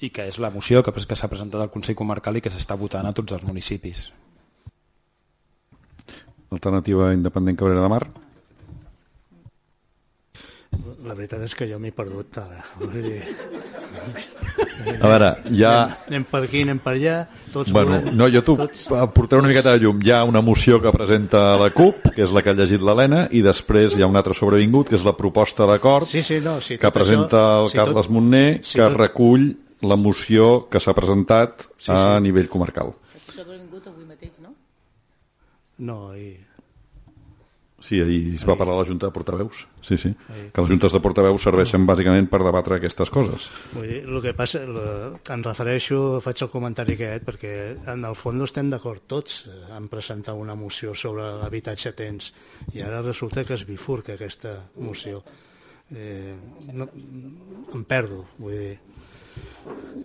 I 0.00 0.10
que 0.14 0.28
és 0.30 0.38
la 0.38 0.50
moció 0.54 0.82
que, 0.86 0.92
que 0.94 1.16
s'ha 1.18 1.28
presentat 1.30 1.60
al 1.64 1.70
Consell 1.74 1.96
Comarcal 1.98 2.36
i 2.38 2.42
que 2.44 2.50
s'està 2.54 2.76
votant 2.78 3.06
a 3.08 3.12
tots 3.16 3.34
els 3.34 3.42
municipis. 3.46 4.04
Alternativa 6.54 7.10
independent 7.12 7.58
Cabrera 7.58 7.82
de 7.82 7.90
Mar. 7.92 8.04
La 11.08 11.14
veritat 11.16 11.42
és 11.46 11.54
que 11.56 11.66
jo 11.70 11.78
m'he 11.80 11.90
perdut 11.96 12.36
ara. 12.38 12.60
Vull 12.78 12.98
dir, 13.02 13.22
A 15.02 15.08
veure, 15.10 15.28
ja... 15.56 15.72
anem 16.06 16.24
per 16.28 16.42
aquí, 16.46 16.60
anem 16.62 16.78
per 16.84 16.92
allà, 16.94 17.14
tots 17.52 17.72
Bueno, 17.74 17.96
volem- 17.98 18.14
no, 18.20 18.28
jo 18.30 18.42
t'ho 18.46 18.54
tots... 18.60 18.84
portaré 19.16 19.40
una 19.42 19.50
miqueta 19.50 19.72
de 19.74 19.80
llum. 19.82 19.98
Hi 20.04 20.12
ha 20.14 20.20
una 20.28 20.42
moció 20.44 20.78
que 20.84 20.92
presenta 20.94 21.56
la 21.60 21.70
CUP, 21.74 22.10
que 22.14 22.22
és 22.26 22.32
la 22.36 22.42
que 22.44 22.52
ha 22.52 22.56
llegit 22.58 22.84
l'Helena, 22.84 23.24
i 23.34 23.40
després 23.44 23.96
hi 23.96 24.04
ha 24.04 24.10
un 24.10 24.16
altre 24.20 24.36
sobrevingut, 24.36 24.92
que 24.92 24.98
és 25.00 25.06
la 25.08 25.16
proposta 25.18 25.66
d'acord 25.68 26.06
Sí, 26.08 26.22
sí, 26.22 26.38
no, 26.44 26.58
sí, 26.60 26.78
que 26.78 26.92
presenta 26.94 27.40
això- 27.40 27.64
el 27.64 27.72
sí, 27.72 27.78
Carles 27.80 28.06
tot- 28.06 28.14
Montner, 28.18 28.46
sí, 28.62 28.76
que 28.78 28.84
tot- 28.86 29.00
recull 29.00 29.48
la 29.82 29.96
moció 29.96 30.68
que 30.68 30.80
s'ha 30.80 30.94
presentat 30.96 31.68
Sí, 31.78 31.90
a 31.94 32.16
sí. 32.18 32.22
nivell 32.24 32.48
comarcal. 32.50 32.94
Està 33.16 33.32
sobrevingut 33.36 33.86
avui 33.86 34.04
mateix, 34.08 34.38
no? 34.42 34.54
No, 35.78 36.00
i... 36.16 36.32
Sí, 37.78 38.00
ahir 38.02 38.32
es 38.34 38.42
va 38.42 38.56
parlar 38.58 38.74
a 38.74 38.80
la 38.80 38.86
Junta 38.88 39.06
de 39.06 39.14
Portaveus. 39.14 39.60
Sí, 39.86 39.94
sí. 40.02 40.10
Que 40.52 40.62
les 40.64 40.70
juntes 40.72 40.90
de 40.90 40.98
portaveus 40.98 41.44
serveixen 41.46 41.84
bàsicament 41.86 42.26
per 42.26 42.40
debatre 42.42 42.74
aquestes 42.80 43.06
coses. 43.14 43.44
Vull 43.70 43.86
dir, 43.86 44.00
el 44.02 44.18
que 44.24 44.32
passa, 44.34 44.64
el, 44.66 44.74
em 45.30 45.44
refereixo, 45.46 46.00
faig 46.24 46.42
el 46.42 46.50
comentari 46.50 46.96
aquest, 46.96 47.22
perquè 47.28 47.52
en 47.94 48.02
el 48.08 48.16
fons 48.18 48.34
no 48.40 48.48
estem 48.50 48.72
d'acord 48.72 49.06
tots 49.06 49.44
eh, 49.46 49.54
en 49.78 49.86
presentar 49.86 50.34
una 50.34 50.56
moció 50.58 50.90
sobre 50.98 51.28
l'habitatge 51.38 51.92
tens, 51.94 52.32
i 52.74 52.82
ara 52.82 52.98
resulta 53.06 53.46
que 53.46 53.54
es 53.54 53.62
bifurca 53.68 54.18
aquesta 54.18 54.56
moció. 54.82 55.22
Eh, 55.94 56.34
no, 56.74 56.90
em 57.78 57.84
perdo, 57.86 58.24
vull 58.42 58.58
dir, 58.58 58.74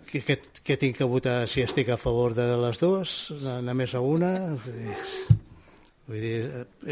què, 0.09 0.22
què, 0.27 0.38
què 0.66 0.77
tinc 0.80 0.98
que 0.99 1.08
votar 1.09 1.44
si 1.49 1.63
estic 1.63 1.90
a 1.94 1.99
favor 1.99 2.35
de 2.38 2.45
les 2.62 2.80
dues, 2.81 3.16
anar 3.56 3.75
més 3.78 3.95
a 3.97 4.02
una? 4.03 4.33
Vull 6.08 6.19
dir, 6.19 6.36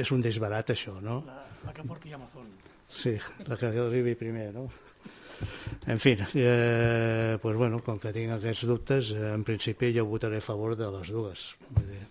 és 0.03 0.11
un 0.16 0.23
desbarat 0.23 0.73
això, 0.73 0.95
no? 1.03 1.22
La 1.66 1.73
que 1.75 1.83
porti 1.86 2.14
Amazon. 2.16 2.47
Sí, 2.92 3.16
la 3.47 3.58
que 3.59 3.72
arribi 3.72 4.16
primer, 4.19 4.49
no? 4.55 4.69
En 5.88 5.99
fi, 5.99 6.16
eh, 6.36 7.38
pues 7.42 7.58
bueno, 7.58 7.80
com 7.81 7.97
que 7.99 8.11
tinc 8.14 8.36
aquests 8.36 8.67
dubtes, 8.69 9.11
eh, 9.16 9.31
en 9.33 9.44
principi 9.47 9.94
jo 9.95 10.05
votaré 10.05 10.38
a 10.38 10.45
favor 10.45 10.75
de 10.77 10.92
les 10.94 11.09
dues. 11.14 11.47
Vull 11.72 11.88
dir, 11.89 12.03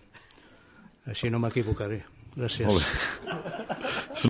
així 1.13 1.31
no 1.31 1.39
m'equivocaré. 1.39 2.01
Gràcies. 2.35 2.67
Molt 2.67 2.83
bé. 2.83 4.29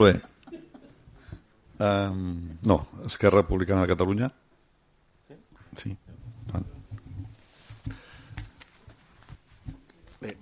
Bé. 0.00 0.14
Um, 1.80 2.58
no, 2.66 2.86
Esquerra 3.06 3.40
Republicana 3.40 3.82
de 3.82 3.88
Catalunya. 3.88 4.30
Sí. 5.76 5.96
Bé, 10.20 10.36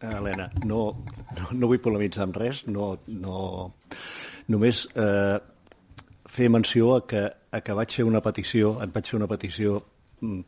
Helena, 0.00 0.50
no, 0.64 1.04
no, 1.36 1.48
no 1.52 1.68
vull 1.68 1.82
polemitzar 1.84 2.24
amb 2.24 2.38
res, 2.40 2.62
no, 2.64 2.94
no, 3.12 3.42
només 4.48 4.86
eh, 4.96 5.36
fer 6.32 6.48
menció 6.48 6.94
a 6.96 7.02
que, 7.04 7.26
a 7.28 7.60
que 7.60 7.76
vaig 7.76 7.98
fer 8.00 8.06
una 8.08 8.24
petició, 8.24 8.78
et 8.80 8.94
vaig 8.94 9.12
fer 9.12 9.18
una 9.20 9.28
petició 9.28 9.82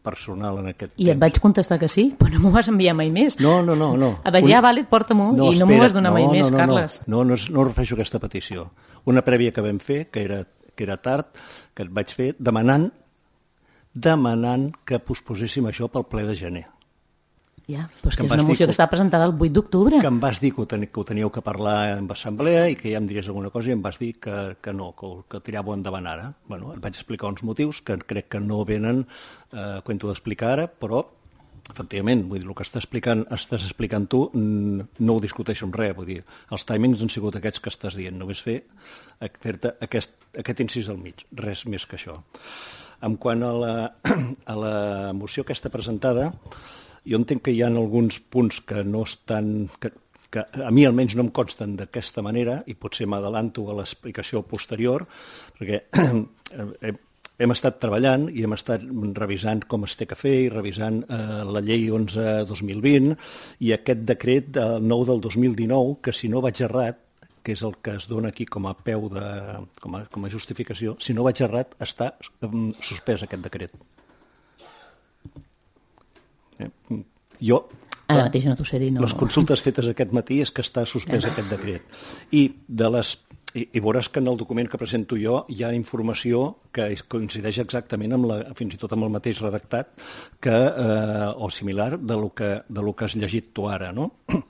personal 0.04 0.58
en 0.60 0.70
aquest 0.72 0.98
I 1.00 1.10
et 1.14 1.20
vaig 1.20 1.38
contestar 1.42 1.78
que 1.80 1.88
sí, 1.88 2.10
però 2.18 2.34
no 2.34 2.42
m'ho 2.44 2.52
vas 2.54 2.68
enviar 2.68 2.94
mai 2.98 3.10
més. 3.14 3.38
No, 3.40 3.60
no, 3.64 3.76
no. 3.78 3.92
no. 3.96 4.10
A 4.22 4.32
veure, 4.34 4.50
ja, 4.50 4.60
vale, 4.64 4.84
porta-m'ho, 4.88 5.32
i 5.50 5.58
no 5.60 5.68
m'ho 5.68 5.78
vas 5.80 5.94
donar 5.96 6.12
mai 6.14 6.26
més, 6.28 6.50
no, 6.50 6.56
no, 6.56 6.62
Carles. 6.62 6.98
No, 7.06 7.22
no, 7.24 7.36
no, 7.36 7.54
no 7.56 7.68
refereixo 7.70 7.96
aquesta 7.96 8.20
petició. 8.22 8.70
Una 9.08 9.24
prèvia 9.26 9.54
que 9.54 9.64
vam 9.64 9.80
fer, 9.82 10.04
que 10.12 10.26
era, 10.26 10.42
que 10.76 10.84
era 10.84 10.98
tard, 11.00 11.32
que 11.74 11.86
et 11.86 11.94
vaig 11.94 12.12
fer 12.12 12.32
demanant 12.38 12.90
demanant 13.92 14.70
que 14.88 15.00
posposéssim 15.04 15.66
això 15.68 15.88
pel 15.92 16.06
ple 16.08 16.24
de 16.28 16.36
gener. 16.36 16.64
Ja, 17.70 17.86
però 18.02 18.10
és 18.10 18.16
Que 18.16 18.22
que 18.24 18.27
és 18.27 18.32
una 18.32 18.42
moció 18.42 18.66
que- 18.66 18.72
està 18.74 18.88
presentada 18.91 19.24
el 19.24 19.32
8 19.38 19.52
d'octubre. 19.52 20.00
que 20.00 20.06
em 20.11 20.18
vas 20.20 20.40
dir 20.40 20.52
que 20.52 20.61
ho, 20.62 20.67
teni, 20.67 20.89
que 20.89 21.00
ho 21.00 21.05
teníeu 21.05 21.30
que 21.30 21.40
parlar 21.42 21.96
en 21.98 22.11
assemblea 22.11 22.68
i 22.68 22.74
que 22.77 22.90
ja 22.90 22.98
em 22.98 23.06
diries 23.06 23.28
alguna 23.28 23.50
cosa 23.50 23.68
i 23.68 23.73
em 23.73 23.80
vas 23.83 23.98
dir 23.98 24.18
que, 24.18 24.56
que 24.61 24.73
no, 24.73 24.92
que, 24.98 25.06
que 25.30 25.40
tiràveu 25.40 25.73
endavant 25.74 26.06
ara. 26.06 26.34
Bueno, 26.48 26.74
et 26.74 26.80
vaig 26.83 26.95
explicar 26.95 27.28
uns 27.30 27.42
motius 27.45 27.80
que 27.80 27.96
crec 27.98 28.28
que 28.28 28.40
no 28.40 28.64
venen 28.64 29.06
eh, 29.52 29.80
quan 29.84 29.98
t'ho 29.98 30.08
d'explicar 30.11 30.52
ara, 30.56 30.67
però 30.67 31.05
efectivament, 31.70 32.24
vull 32.28 32.40
dir, 32.42 32.48
el 32.48 32.55
que 32.58 32.64
estàs 32.67 32.83
explicant, 32.83 33.23
estàs 33.30 33.62
explicant 33.62 34.08
tu 34.11 34.24
no 34.34 35.14
ho 35.14 35.20
discuteixo 35.23 35.64
amb 35.64 35.77
res, 35.79 35.94
vull 35.94 36.06
dir, 36.11 36.24
els 36.50 36.64
timings 36.67 37.00
han 37.00 37.08
sigut 37.08 37.36
aquests 37.39 37.61
que 37.62 37.70
estàs 37.70 37.94
dient, 37.94 38.18
només 38.18 38.42
fer 38.42 38.64
fer-te 39.40 39.77
aquest, 39.80 40.11
aquest 40.36 40.61
incís 40.61 40.89
al 40.90 40.98
mig, 40.98 41.23
res 41.33 41.64
més 41.70 41.86
que 41.86 41.94
això. 41.96 42.18
En 43.02 43.14
quant 43.17 43.42
a 43.46 43.52
la, 43.55 43.92
a 44.52 44.55
la 44.58 45.12
moció 45.14 45.46
aquesta 45.46 45.70
presentada, 45.70 46.33
jo 47.08 47.20
entenc 47.20 47.45
que 47.46 47.55
hi 47.55 47.63
ha 47.63 47.70
alguns 47.70 48.20
punts 48.20 48.63
que 48.67 48.85
no 48.85 49.05
estan... 49.08 49.68
Que, 49.80 49.92
que 50.33 50.45
a 50.64 50.70
mi 50.73 50.86
almenys 50.89 51.14
no 51.18 51.27
em 51.27 51.33
consten 51.36 51.74
d'aquesta 51.77 52.23
manera 52.24 52.63
i 52.64 52.74
potser 52.80 53.05
m'adalanto 53.05 53.67
a 53.68 53.74
l'explicació 53.77 54.40
posterior 54.48 55.05
perquè 55.58 55.83
hem, 56.89 57.52
estat 57.52 57.77
treballant 57.83 58.30
i 58.33 58.46
hem 58.46 58.57
estat 58.57 58.86
revisant 59.18 59.61
com 59.68 59.85
es 59.85 59.98
té 60.01 60.08
que 60.08 60.17
fer 60.17 60.35
i 60.46 60.48
revisant 60.55 61.02
eh, 61.05 61.42
la 61.45 61.61
llei 61.61 61.85
11-2020 61.92 63.12
i 63.68 63.74
aquest 63.77 64.08
decret 64.08 64.48
del 64.57 64.80
9 64.89 65.11
del 65.12 65.24
2019 65.29 65.98
que 66.01 66.17
si 66.17 66.33
no 66.33 66.41
vaig 66.41 66.64
errat 66.64 67.02
que 67.42 67.57
és 67.57 67.62
el 67.67 67.74
que 67.83 67.96
es 67.98 68.08
dona 68.08 68.30
aquí 68.33 68.46
com 68.46 68.67
a 68.70 68.74
peu 68.89 69.08
de, 69.12 69.29
com 69.83 69.96
a, 69.98 70.05
com 70.12 70.24
a 70.24 70.30
justificació, 70.33 70.95
si 71.02 71.14
no 71.14 71.27
vaig 71.27 71.42
errat, 71.42 71.74
està 71.83 72.12
mm, 72.46 72.79
suspès 72.86 73.27
aquest 73.27 73.42
decret. 73.42 73.74
Eh, 76.68 77.02
Jo 77.42 77.64
Ara 78.12 78.27
mateix 78.27 78.45
no 78.45 78.55
t'ho 78.58 78.64
sé 78.68 78.78
dir, 78.78 78.90
no. 78.92 79.00
les 79.00 79.14
consultes 79.17 79.62
fetes 79.64 79.86
aquest 79.89 80.11
matí 80.12 80.40
és 80.45 80.50
que 80.52 80.61
està 80.62 80.83
suspès 80.84 81.24
aquest 81.24 81.48
decret. 81.48 81.83
I, 82.36 82.42
de 82.68 82.90
les, 82.92 83.12
i, 83.55 83.62
I 83.73 83.80
veuràs 83.80 84.11
que 84.12 84.20
en 84.20 84.28
el 84.28 84.36
document 84.36 84.68
que 84.68 84.77
presento 84.80 85.17
jo 85.17 85.39
hi 85.48 85.62
ha 85.64 85.70
informació 85.73 86.42
que 86.77 86.90
coincideix 87.08 87.62
exactament 87.62 88.12
amb 88.12 88.28
la, 88.28 88.36
fins 88.58 88.77
i 88.77 88.80
tot 88.83 88.92
amb 88.92 89.06
el 89.08 89.14
mateix 89.14 89.40
redactat 89.40 89.95
que, 90.45 90.52
eh, 90.52 91.30
o 91.34 91.48
similar 91.50 91.96
de 91.98 92.18
lo, 92.20 92.30
que, 92.36 92.50
de 92.68 92.83
lo 92.84 92.92
que 92.92 93.06
has 93.08 93.17
llegit 93.17 93.52
tu 93.56 93.68
ara, 93.70 93.92
no? 93.96 94.11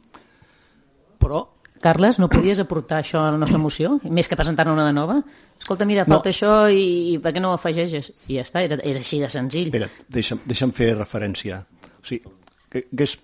Però 1.23 1.45
Carles, 1.83 2.21
no 2.23 2.29
podies 2.31 2.61
aportar 2.63 3.01
això 3.03 3.25
a 3.27 3.33
la 3.35 3.39
nostra 3.43 3.59
moció? 3.59 3.97
Més 4.07 4.29
que 4.31 4.37
presentar-ne 4.39 4.71
una 4.71 4.85
de 4.87 4.93
nova? 4.95 5.17
Escolta, 5.59 5.83
mira, 5.85 6.05
No. 6.07 6.15
falta 6.15 6.31
això 6.31 6.71
i, 6.71 7.15
i 7.15 7.17
per 7.19 7.33
què 7.35 7.41
no 7.43 7.51
ho 7.51 7.57
afegeixes? 7.59 8.13
I 8.31 8.37
ja 8.39 8.45
està, 8.47 8.63
era, 8.63 8.79
era 8.87 9.03
així 9.03 9.19
de 9.19 9.31
senzill. 9.31 9.73
Espera't, 9.73 10.05
deixa'm, 10.15 10.45
deixa'm 10.47 10.71
fer 10.77 10.93
referència. 10.95 11.65
O 12.03 12.07
sigui, 12.07 12.33
que, 12.73 12.87
que 12.89 13.05
és, 13.05 13.15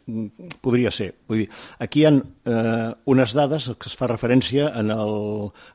podria 0.60 0.90
ser. 0.92 1.08
Vull 1.28 1.42
dir, 1.42 1.46
aquí 1.80 2.02
hi 2.02 2.06
ha 2.08 2.12
eh, 2.12 2.88
unes 3.08 3.32
dades 3.36 3.70
que 3.80 3.88
es 3.88 3.96
fa 3.96 4.08
referència 4.10 4.68
en 4.76 4.92
el, 4.92 5.14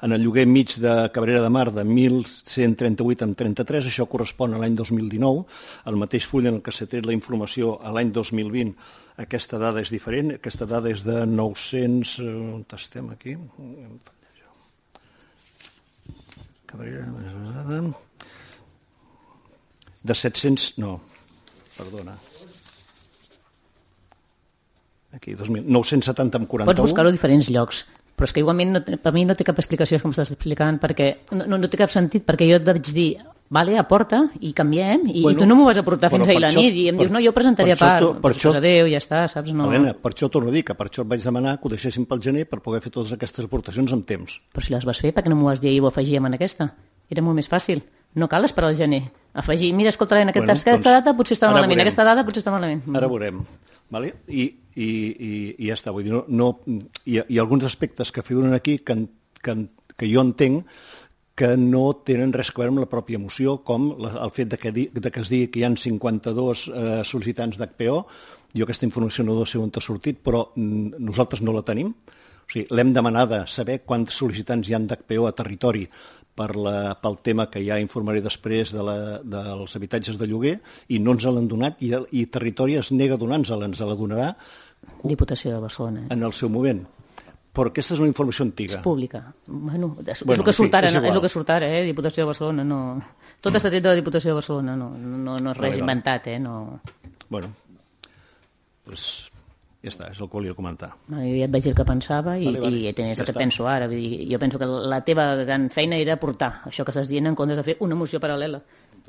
en 0.06 0.14
el 0.14 0.22
lloguer 0.22 0.46
mig 0.50 0.76
de 0.84 0.94
Cabrera 1.16 1.42
de 1.42 1.50
Mar 1.54 1.72
de 1.74 1.86
1.138 1.88 3.26
amb 3.26 3.40
33, 3.40 3.90
això 3.90 4.06
correspon 4.10 4.54
a 4.54 4.62
l'any 4.62 4.78
2019, 4.78 5.46
el 5.90 5.98
mateix 6.02 6.28
full 6.30 6.50
en 6.50 6.60
el 6.60 6.66
que 6.66 6.74
s'ha 6.76 6.88
tret 6.92 7.10
la 7.10 7.16
informació 7.18 7.80
a 7.82 7.94
l'any 7.96 8.14
2020, 8.14 8.76
aquesta 9.26 9.60
dada 9.62 9.82
és 9.82 9.94
diferent, 9.94 10.36
aquesta 10.38 10.70
dada 10.70 10.94
és 10.94 11.02
de 11.08 11.24
900... 11.30 12.14
eh, 12.22 12.36
On 12.54 12.66
estem 12.78 13.10
aquí? 13.14 13.36
Cabrera. 16.70 17.10
De 20.04 20.16
700... 20.18 20.74
No, 20.82 21.00
perdona. 21.78 22.18
Aquí, 25.14 25.36
2000, 25.38 25.64
970 25.70 26.40
amb 26.42 26.48
41. 26.50 26.66
Pots 26.72 26.82
buscar-ho 26.90 27.10
a 27.12 27.14
diferents 27.14 27.50
llocs, 27.54 27.84
però 28.18 28.26
és 28.30 28.34
que 28.34 28.42
igualment 28.42 28.72
no, 28.74 28.82
per 28.82 29.14
mi 29.14 29.26
no 29.30 29.36
té 29.38 29.46
cap 29.46 29.60
explicació 29.62 30.00
com 30.02 30.12
estàs 30.16 30.32
explicant, 30.34 30.80
perquè 30.82 31.12
no, 31.38 31.46
no, 31.58 31.60
té 31.70 31.78
cap 31.78 31.92
sentit, 31.94 32.26
perquè 32.26 32.48
jo 32.50 32.58
et 32.58 32.66
vaig 32.66 32.90
dir 32.96 33.12
vale, 33.54 33.76
aporta, 33.78 34.24
i 34.42 34.50
canviem, 34.58 35.04
i, 35.12 35.22
Bueno, 35.22 35.38
i 35.38 35.42
tu 35.44 35.46
no 35.46 35.54
m'ho 35.60 35.68
vas 35.68 35.78
aportar 35.78 36.10
fins 36.10 36.26
ahir 36.28 36.40
la 36.42 36.50
això- 36.50 36.64
nit, 36.64 36.74
i 36.74 36.88
em 36.90 36.96
per- 36.98 37.04
dius, 37.06 37.12
no, 37.14 37.20
jo 37.22 37.34
presentaria 37.36 37.76
per 37.78 37.86
això 37.86 38.08
part, 38.10 38.22
per 38.22 38.22
per 38.24 38.32
això- 38.34 38.54
adéu, 38.58 38.88
ja 38.90 38.98
està, 38.98 39.28
saps? 39.30 39.52
No... 39.54 39.68
Helena, 39.70 39.92
per 39.94 40.14
això 40.16 40.30
torno 40.34 40.50
a 40.50 40.54
dir 40.56 40.64
que 40.66 40.74
per 40.74 40.88
això 40.90 41.04
et 41.06 41.12
vaig 41.12 41.22
demanar 41.22 41.60
que 41.60 41.68
ho 41.68 41.70
deixéssim 41.76 42.08
pel 42.10 42.20
gener 42.24 42.48
per 42.50 42.62
poder 42.66 42.82
fer 42.82 42.90
totes 42.96 43.14
aquestes 43.14 43.46
aportacions 43.46 43.94
amb 43.94 44.08
temps. 44.10 44.40
Però 44.56 44.66
si 44.66 44.74
les 44.74 44.86
vas 44.90 44.98
fer, 45.04 45.14
per 45.14 45.22
què 45.24 45.30
no 45.30 45.36
m'ho 45.38 45.52
vas 45.52 45.62
dir 45.62 45.70
i 45.76 45.80
ho 45.84 45.86
afegíem 45.92 46.26
en 46.26 46.34
aquesta? 46.40 46.72
Era 47.14 47.22
molt 47.22 47.36
més 47.38 47.50
fàcil. 47.52 47.84
No 48.16 48.26
cal 48.32 48.46
esperar 48.46 48.72
al 48.72 48.76
gener. 48.80 49.04
Afegir, 49.38 49.70
mira, 49.78 49.90
escolta, 49.94 50.16
Helena, 50.18 50.32
aquesta, 50.34 50.46
Bueno, 50.48 50.58
aquesta 50.58 50.90
doncs, 50.90 51.06
data 51.06 51.14
potser 51.18 51.38
està 51.38 51.48
malament, 51.52 51.70
veurem. 51.76 51.86
aquesta 51.86 52.04
data 52.10 52.26
potser 52.26 52.42
està 52.42 52.52
malament. 52.54 52.82
Ara 52.96 53.08
veurem. 53.12 53.44
Vale? 53.94 54.14
I, 54.30 54.50
i, 54.76 54.90
i, 54.90 55.32
I 55.58 55.70
ja 55.70 55.78
està. 55.78 55.94
Vull 55.96 56.08
dir, 56.08 56.14
no, 56.14 56.26
no, 56.28 56.50
hi, 57.06 57.20
ha, 57.20 57.26
hi 57.28 57.40
ha 57.40 57.46
alguns 57.46 57.66
aspectes 57.70 58.12
que 58.12 58.26
figuren 58.26 58.54
aquí 58.54 58.80
que, 58.80 58.98
que, 59.44 59.58
que 59.98 60.10
jo 60.12 60.24
entenc 60.26 60.68
que 61.36 61.56
no 61.58 61.86
tenen 62.06 62.34
res 62.34 62.52
a 62.52 62.58
veure 62.60 62.74
amb 62.76 62.84
la 62.84 62.90
pròpia 62.90 63.18
moció, 63.18 63.58
com 63.66 63.88
la, 63.98 64.12
el 64.26 64.34
fet 64.36 64.52
de 64.52 64.60
que, 64.62 64.72
di, 64.74 64.86
de 64.94 65.12
que 65.12 65.24
es 65.24 65.32
digui 65.34 65.50
que 65.50 65.62
hi 65.62 65.66
ha 65.66 65.72
52 65.74 66.68
eh, 66.70 67.00
sol·licitants 67.10 67.58
d'HPO. 67.58 67.96
Jo 68.54 68.68
aquesta 68.68 68.86
informació 68.86 69.26
no 69.26 69.40
sé 69.50 69.58
on 69.58 69.74
ha 69.74 69.82
sortit, 69.82 70.20
però 70.22 70.46
mm, 70.54 71.02
nosaltres 71.02 71.42
no 71.42 71.56
la 71.56 71.66
tenim. 71.66 71.90
O 72.44 72.52
sigui, 72.52 72.68
l'hem 72.76 72.92
demanada 72.94 73.46
saber 73.48 73.80
quants 73.88 74.16
sol·licitants 74.20 74.70
hi 74.70 74.76
han 74.78 74.88
d'HPO 74.88 75.28
a 75.30 75.34
territori 75.38 75.88
per 76.34 76.56
la, 76.58 76.96
pel 76.98 77.20
tema 77.22 77.46
que 77.50 77.62
ja 77.62 77.78
informaré 77.82 78.22
després 78.26 78.72
de 78.74 78.82
la, 78.84 78.96
dels 79.22 79.76
habitatges 79.78 80.18
de 80.18 80.26
lloguer 80.28 80.56
i 80.90 80.98
no 81.00 81.14
ens 81.14 81.28
l'han 81.30 81.48
donat 81.48 81.78
i, 81.86 81.92
i 82.12 82.26
Territori 82.26 82.80
es 82.80 82.90
nega 82.92 83.16
a 83.16 83.22
donar-nos-la, 83.22 83.70
ens 83.70 83.80
la 83.86 83.96
donarà 84.00 84.34
Diputació 85.04 85.54
de 85.54 85.60
Barcelona. 85.64 86.08
en 86.10 86.24
el 86.24 86.34
seu 86.34 86.50
moment. 86.50 86.82
Però 87.54 87.70
aquesta 87.70 87.94
és 87.94 88.00
una 88.02 88.10
informació 88.10 88.48
antiga. 88.48 88.80
És 88.80 88.84
pública. 88.84 89.20
Bueno, 89.46 89.92
és, 90.02 90.24
Bueno, 90.26 90.34
és 90.34 90.40
el 90.42 90.46
que 90.48 90.54
sí, 90.56 90.58
surt 90.64 90.74
ara, 90.74 90.88
és 90.90 90.96
no? 90.96 91.00
és 91.00 91.04
igual. 91.06 91.18
el 91.20 91.22
que 91.22 91.30
surt 91.30 91.50
ara, 91.54 91.68
eh? 91.70 91.84
Diputació 91.86 92.24
de 92.24 92.32
Barcelona, 92.32 92.64
no... 92.66 92.80
Tot 93.40 93.54
està 93.60 93.70
tret 93.70 93.84
de 93.84 93.92
la 93.92 94.00
Diputació 94.00 94.32
de 94.34 94.40
Barcelona, 94.40 94.74
no, 94.76 94.90
no, 94.98 95.38
no 95.38 95.52
és 95.54 95.60
res 95.60 95.76
Vale, 95.76 95.84
inventat, 95.86 96.28
eh? 96.34 96.40
No, 96.42 96.80
Bueno, 97.30 97.54
doncs 98.88 99.30
ja 99.84 99.92
està, 99.92 100.08
és 100.14 100.20
el 100.22 100.30
que 100.30 100.38
volia 100.38 100.54
comentar. 100.56 100.94
no, 101.12 101.18
jo 101.20 101.34
ja 101.36 101.46
et 101.50 101.52
vaig 101.52 101.64
dir 101.66 101.74
el 101.74 101.76
que 101.76 101.86
pensava 101.86 102.38
i, 102.40 102.46
Vale, 102.48 102.62
vale. 102.64 102.78
i 102.90 102.94
tenies 102.96 103.18
Ja 103.18 103.24
el 103.24 103.28
que 103.28 103.34
està. 103.36 103.42
penso 103.44 103.68
ara. 103.68 103.88
Vull 103.92 104.00
dir, 104.00 104.22
jo 104.32 104.40
penso 104.40 104.60
que 104.62 104.66
la 104.66 105.02
teva 105.04 105.26
gran 105.44 105.70
feina 105.70 105.98
era 106.00 106.16
portar 106.22 106.62
això 106.70 106.86
que 106.88 106.92
estàs 106.96 107.10
dient 107.12 107.28
en 107.28 107.36
comptes 107.36 107.58
de 107.60 107.64
fer 107.68 107.76
una 107.84 107.96
moció 108.00 108.20
paral·lela. 108.24 108.62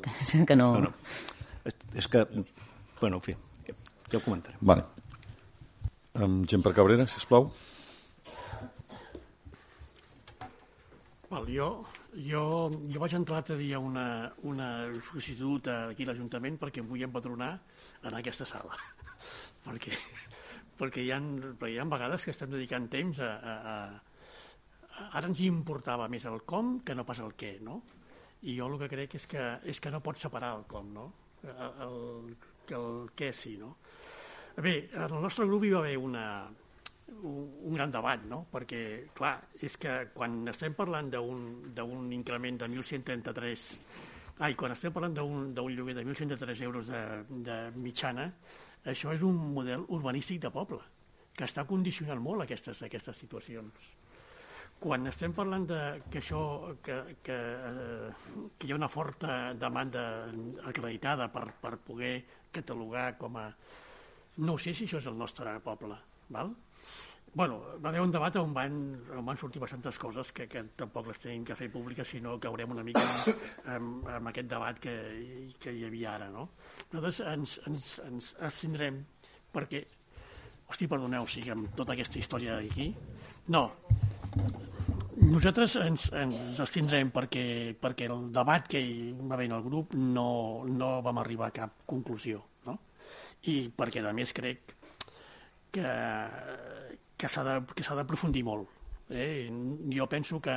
Que, 0.02 0.10
que 0.48 0.56
no... 0.56 0.72
Bueno, 0.72 0.92
és, 1.64 1.76
és 2.02 2.08
que, 2.10 2.24
bueno, 3.00 3.16
en 3.16 3.22
fi, 3.22 3.36
ja 4.10 4.18
ho 4.18 4.24
comentarem. 4.24 4.58
Vale. 4.60 4.84
Amb 6.14 6.44
gent 6.50 6.62
per 6.62 6.74
Cabrera, 6.74 7.06
sisplau. 7.10 7.48
Val, 11.30 11.46
jo, 11.50 11.68
jo, 12.14 12.42
jo 12.92 13.00
vaig 13.02 13.14
entrar 13.16 13.40
l'altre 13.40 13.56
dia 13.58 13.78
una, 13.82 14.04
una 14.46 14.68
sol·licitud 15.08 15.66
aquí 15.72 16.04
a 16.06 16.10
l'Ajuntament 16.12 16.58
perquè 16.60 16.82
em 16.82 16.86
vull 16.90 17.02
empadronar 17.06 17.54
en 18.04 18.14
aquesta 18.18 18.46
sala. 18.46 18.76
perquè, 19.66 19.96
perquè, 20.78 21.04
hi 21.04 21.12
ha, 21.14 21.20
hi 21.20 21.78
ha 21.78 21.86
vegades 21.90 22.24
que 22.24 22.34
estem 22.34 22.52
dedicant 22.54 22.88
temps 22.92 23.20
a, 23.24 23.30
a, 23.34 23.54
a. 23.74 25.04
Ara 25.18 25.28
ens 25.30 25.42
importava 25.42 26.08
més 26.08 26.24
el 26.30 26.42
com 26.46 26.78
que 26.86 26.94
no 26.94 27.06
pas 27.06 27.20
el 27.24 27.34
què, 27.38 27.56
no? 27.64 27.80
I 28.44 28.56
jo 28.58 28.68
el 28.68 28.78
que 28.82 28.90
crec 28.92 29.16
és 29.18 29.26
que, 29.30 29.44
és 29.70 29.80
que 29.80 29.90
no 29.90 30.02
pots 30.04 30.26
separar 30.26 30.54
el 30.58 30.66
com, 30.70 30.90
no? 30.94 31.06
El, 31.44 31.80
el, 31.86 32.36
el 32.76 32.90
què 33.16 33.32
sí, 33.34 33.56
no? 33.60 33.74
Bé, 34.54 34.76
en 34.92 35.08
el 35.08 35.22
nostre 35.24 35.48
grup 35.50 35.64
hi 35.66 35.72
va 35.74 35.80
haver 35.82 35.96
una, 35.98 36.26
un, 37.22 37.74
gran 37.74 37.90
debat, 37.90 38.22
no? 38.30 38.44
perquè, 38.52 39.10
clar, 39.16 39.36
és 39.66 39.76
que 39.80 39.96
quan 40.14 40.42
estem 40.52 40.76
parlant 40.78 41.10
d'un 41.10 42.12
increment 42.14 42.60
de 42.62 42.68
1.133 42.70 43.64
ai, 44.42 44.54
quan 44.58 44.74
estem 44.74 44.94
parlant 44.94 45.14
d'un 45.14 45.74
lloguer 45.74 45.94
de 45.94 46.04
1.133 46.04 46.62
euros 46.66 46.90
de, 46.90 47.02
de 47.46 47.58
mitjana, 47.78 48.28
això 48.84 49.12
és 49.14 49.22
un 49.24 49.36
model 49.54 49.84
urbanístic 49.88 50.42
de 50.42 50.50
poble, 50.52 50.80
que 51.34 51.46
està 51.46 51.64
condicionant 51.66 52.20
molt 52.22 52.44
aquestes, 52.44 52.82
aquestes 52.86 53.22
situacions. 53.24 53.92
Quan 54.80 55.06
estem 55.08 55.32
parlant 55.32 55.64
de 55.70 55.80
que 56.12 56.20
això, 56.20 56.40
que, 56.84 56.98
que, 57.24 57.36
eh, 57.36 58.42
que 58.58 58.68
hi 58.68 58.74
ha 58.74 58.78
una 58.78 58.90
forta 58.90 59.54
demanda 59.56 60.04
acreditada 60.66 61.30
per, 61.32 61.46
per 61.62 61.78
poder 61.78 62.14
catalogar 62.52 63.14
com 63.18 63.38
a... 63.40 63.48
No 64.44 64.58
sé 64.58 64.74
si 64.74 64.84
això 64.88 65.00
és 65.00 65.08
el 65.08 65.16
nostre 65.18 65.54
poble, 65.64 65.96
val? 66.34 66.52
Bueno, 67.34 67.60
va 67.82 67.88
haver 67.90 68.00
un 68.00 68.12
debat 68.14 68.36
on 68.38 68.54
van, 68.54 68.76
on 69.18 69.26
van 69.26 69.36
sortir 69.36 69.60
bastantes 69.62 69.98
coses 69.98 70.30
que, 70.32 70.46
que 70.48 70.62
tampoc 70.78 71.08
les 71.10 71.18
tenim 71.18 71.44
que 71.44 71.56
fer 71.58 71.68
públiques, 71.72 72.08
sinó 72.08 72.38
que 72.38 72.48
haurem 72.48 72.70
una 72.76 72.84
mica 72.86 73.02
amb, 73.74 74.06
amb 74.06 74.30
aquest 74.30 74.48
debat 74.50 74.78
que, 74.80 74.94
que 75.58 75.74
hi 75.74 75.84
havia 75.88 76.14
ara, 76.14 76.30
no? 76.30 76.48
Nosaltres 76.92 77.20
ens, 77.34 77.58
ens, 77.66 77.90
ens 78.06 78.30
abstindrem 78.38 79.02
perquè, 79.54 79.82
hosti, 80.70 80.86
perdoneu, 80.90 81.26
o 81.26 81.30
sigui, 81.30 81.50
amb 81.54 81.74
tota 81.74 81.96
aquesta 81.98 82.22
història 82.22 82.60
aquí, 82.62 82.92
no, 83.50 83.66
nosaltres 85.24 85.74
ens, 85.82 86.06
ens 86.14 86.62
abstindrem 86.62 87.10
perquè, 87.14 87.74
perquè 87.80 88.06
el 88.10 88.28
debat 88.34 88.70
que 88.70 88.80
hi 88.82 89.10
va 89.18 89.34
haver 89.34 89.50
en 89.50 89.58
el 89.58 89.66
grup 89.66 89.94
no, 89.98 90.28
no 90.70 90.94
vam 91.02 91.18
arribar 91.22 91.50
a 91.50 91.56
cap 91.58 91.82
conclusió, 91.90 92.44
no? 92.66 92.78
I 93.50 93.56
perquè, 93.74 94.02
a 94.06 94.14
més, 94.16 94.32
crec 94.36 94.74
que, 95.74 95.94
que 97.24 97.32
s'ha 97.32 97.44
de- 97.48 97.74
que 97.74 97.82
s'ha 97.86 97.96
d'aprofundir 97.96 98.44
molt. 98.44 98.68
Eh? 99.08 99.48
Jo 99.92 100.06
penso 100.08 100.40
que, 100.40 100.52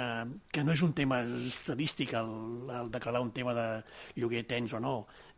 que 0.52 0.64
no 0.64 0.72
és 0.76 0.82
un 0.84 0.94
tema 0.96 1.22
estadístic 1.48 2.14
el, 2.16 2.30
el 2.72 2.92
declarar 2.92 3.20
un 3.24 3.32
tema 3.36 3.54
de 3.56 3.68
lloguer 4.20 4.46
tens 4.48 4.74
o 4.76 4.80
no. 4.84 4.98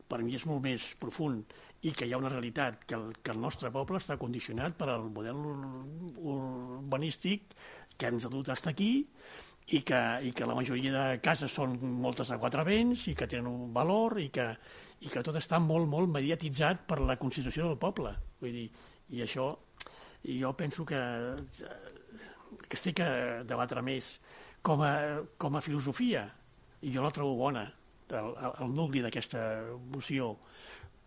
Per 0.10 0.20
mi 0.26 0.34
és 0.38 0.46
molt 0.50 0.62
més 0.66 0.88
profund 0.98 1.52
i 1.86 1.92
que 1.94 2.06
hi 2.10 2.14
ha 2.14 2.18
una 2.20 2.30
realitat, 2.34 2.82
que 2.86 2.96
el, 2.98 3.12
que 3.22 3.32
el 3.32 3.40
nostre 3.42 3.70
poble 3.72 3.98
està 4.02 4.18
condicionat 4.18 4.74
per 4.78 4.90
al 4.90 5.06
model 5.14 5.38
ur- 5.38 5.86
urbanístic 6.34 7.54
que 7.98 8.10
ens 8.10 8.26
ha 8.26 8.32
dut 8.34 8.50
fins 8.50 8.68
aquí 8.72 8.90
i 9.78 9.82
que, 9.86 10.02
i 10.26 10.32
que 10.34 10.48
la 10.50 10.56
majoria 10.58 10.92
de 10.96 11.20
cases 11.22 11.54
són 11.54 11.78
moltes 12.02 12.30
de 12.34 12.40
quatre 12.42 12.64
vents 12.66 13.06
i 13.12 13.16
que 13.16 13.28
tenen 13.30 13.48
un 13.52 13.74
valor 13.74 14.18
i 14.22 14.30
que, 14.34 14.48
i 15.06 15.10
que 15.14 15.24
tot 15.26 15.38
està 15.38 15.60
molt, 15.62 15.86
molt 15.88 16.10
mediatitzat 16.10 16.86
per 16.90 17.00
la 17.06 17.18
constitució 17.22 17.68
del 17.70 17.78
poble. 17.78 18.16
Vull 18.42 18.56
dir, 18.56 18.68
i 19.14 19.22
això 19.26 19.52
i 20.24 20.40
jo 20.42 20.52
penso 20.58 20.86
que, 20.86 21.00
que 22.68 22.80
té 22.80 22.94
que 22.96 23.10
debatre 23.48 23.84
més 23.86 24.18
com 24.66 24.84
a, 24.84 24.94
com 25.40 25.56
a 25.56 25.64
filosofia, 25.64 26.26
i 26.84 26.92
jo 26.92 27.04
la 27.04 27.14
trobo 27.16 27.38
bona, 27.40 27.66
el, 28.10 28.34
el 28.50 28.74
nucli 28.76 29.04
d'aquesta 29.06 29.44
moció, 29.94 30.34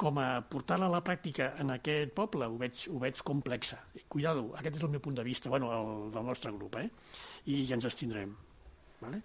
com 0.02 0.18
a 0.18 0.40
portar-la 0.48 0.88
a 0.88 0.94
la 0.96 1.02
pràctica 1.04 1.52
en 1.62 1.70
aquest 1.74 2.14
poble 2.16 2.48
ho 2.48 2.56
veig, 2.58 2.86
ho 2.90 2.98
veig 3.02 3.20
complexa. 3.26 3.78
Cuidado, 4.10 4.48
aquest 4.58 4.80
és 4.80 4.86
el 4.86 4.90
meu 4.94 5.02
punt 5.04 5.18
de 5.18 5.26
vista, 5.26 5.50
bueno, 5.52 5.68
el 5.76 6.08
del 6.14 6.26
nostre 6.26 6.50
grup, 6.54 6.78
eh? 6.80 6.88
i 7.52 7.66
ens 7.74 7.86
abstindrem. 7.86 8.32
Vale? 9.02 9.20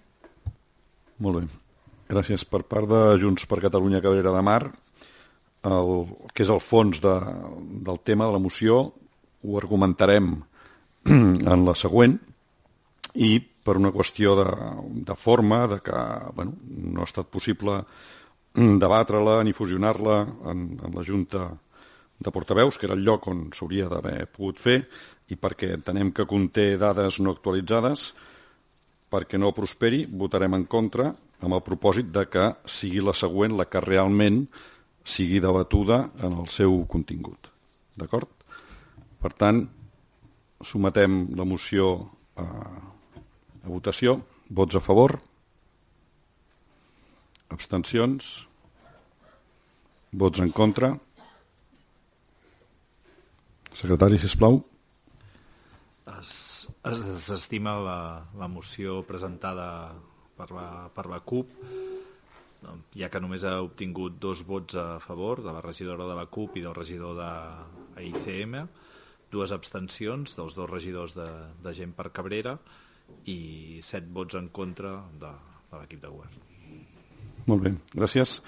Molt 1.24 1.39
bé. 1.39 1.48
Gràcies. 2.12 2.45
Per 2.48 2.62
part 2.69 2.88
de 2.89 3.01
Junts 3.19 3.48
per 3.50 3.60
Catalunya 3.63 4.04
Cabrera 4.04 4.31
de 4.36 4.44
Mar, 4.45 4.62
el, 5.68 5.92
que 6.34 6.45
és 6.45 6.54
el 6.54 6.62
fons 6.63 7.01
de, 7.04 7.16
del 7.88 8.00
tema 8.06 8.30
de 8.30 8.38
la 8.38 8.44
moció, 8.44 8.80
ho 9.47 9.57
argumentarem 9.59 10.33
en 11.53 11.65
la 11.65 11.75
següent 11.75 12.17
i 13.15 13.38
per 13.39 13.77
una 13.79 13.91
qüestió 13.91 14.35
de, 14.39 14.47
de 15.07 15.15
forma, 15.15 15.65
de 15.67 15.79
que 15.83 16.03
bueno, 16.35 16.55
no 16.67 17.01
ha 17.01 17.07
estat 17.07 17.31
possible 17.31 17.81
debatre-la 18.57 19.41
ni 19.44 19.53
fusionar-la 19.53 20.21
en, 20.51 20.67
en 20.83 20.95
la 20.95 21.03
Junta 21.05 21.49
de 22.17 22.31
Portaveus, 22.31 22.77
que 22.77 22.88
era 22.88 22.95
el 22.97 23.03
lloc 23.05 23.27
on 23.29 23.47
s'hauria 23.53 23.89
d'haver 23.91 24.25
pogut 24.33 24.61
fer, 24.61 24.79
i 25.29 25.38
perquè 25.38 25.73
entenem 25.75 26.13
que 26.15 26.25
conté 26.25 26.71
dades 26.79 27.19
no 27.21 27.35
actualitzades, 27.35 28.07
perquè 29.11 29.39
no 29.39 29.53
prosperi, 29.55 30.05
votarem 30.09 30.57
en 30.57 30.65
contra 30.65 31.11
amb 31.43 31.53
el 31.53 31.61
propòsit 31.63 32.09
de 32.11 32.25
que 32.31 32.47
sigui 32.65 33.03
la 33.03 33.13
següent 33.13 33.55
la 33.57 33.67
que 33.69 33.83
realment 33.83 34.45
sigui 35.07 35.39
debatuda 35.43 36.07
en 36.25 36.41
el 36.41 36.50
seu 36.51 36.81
contingut. 36.89 37.51
D'acord? 37.98 38.37
Per 39.27 39.34
tant, 39.36 39.57
sometem 40.63 41.15
la 41.36 41.43
moció 41.43 41.88
a, 42.39 42.46
a 42.48 43.67
votació. 43.67 44.13
Vots 44.48 44.77
a 44.79 44.81
favor? 44.86 45.17
Abstencions? 47.51 48.29
Vots 50.24 50.39
en 50.46 50.53
contra? 50.55 50.93
Secretari, 53.75 54.15
sisplau. 54.15 54.62
Es, 56.15 56.31
es 56.88 57.05
desestima 57.12 57.75
la, 57.84 58.00
la 58.39 58.48
moció 58.48 59.01
presentada 59.12 59.69
per 60.39 60.53
la, 60.55 60.88
per 60.96 61.10
la 61.12 61.19
CUP, 61.19 61.51
ja 62.96 63.12
que 63.12 63.19
només 63.19 63.43
ha 63.43 63.57
obtingut 63.60 64.24
dos 64.24 64.48
vots 64.48 64.79
a 64.79 64.89
favor 65.03 65.43
de 65.43 65.51
la 65.51 65.67
regidora 65.67 66.07
de 66.07 66.15
la 66.15 66.29
CUP 66.31 66.55
i 66.55 66.63
del 66.63 66.79
regidor 66.79 67.19
de 67.19 67.31
ICM, 68.07 68.62
dues 69.31 69.51
abstencions 69.51 70.36
dels 70.38 70.55
dos 70.55 70.69
regidors 70.69 71.15
de, 71.17 71.27
de 71.63 71.74
gent 71.75 71.93
per 71.98 72.10
Cabrera 72.15 72.57
i 73.27 73.79
set 73.84 74.07
vots 74.13 74.38
en 74.39 74.50
contra 74.55 74.93
de, 75.19 75.31
de 75.72 75.81
l'equip 75.81 76.03
de 76.03 76.12
govern. 76.12 76.43
Molt 77.48 77.63
bé, 77.63 77.74
gràcies. 77.96 78.41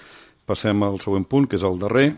Passem 0.48 0.82
al 0.84 0.98
següent 1.00 1.24
punt, 1.28 1.46
que 1.48 1.56
és 1.56 1.64
el 1.64 1.78
darrer, 1.80 2.08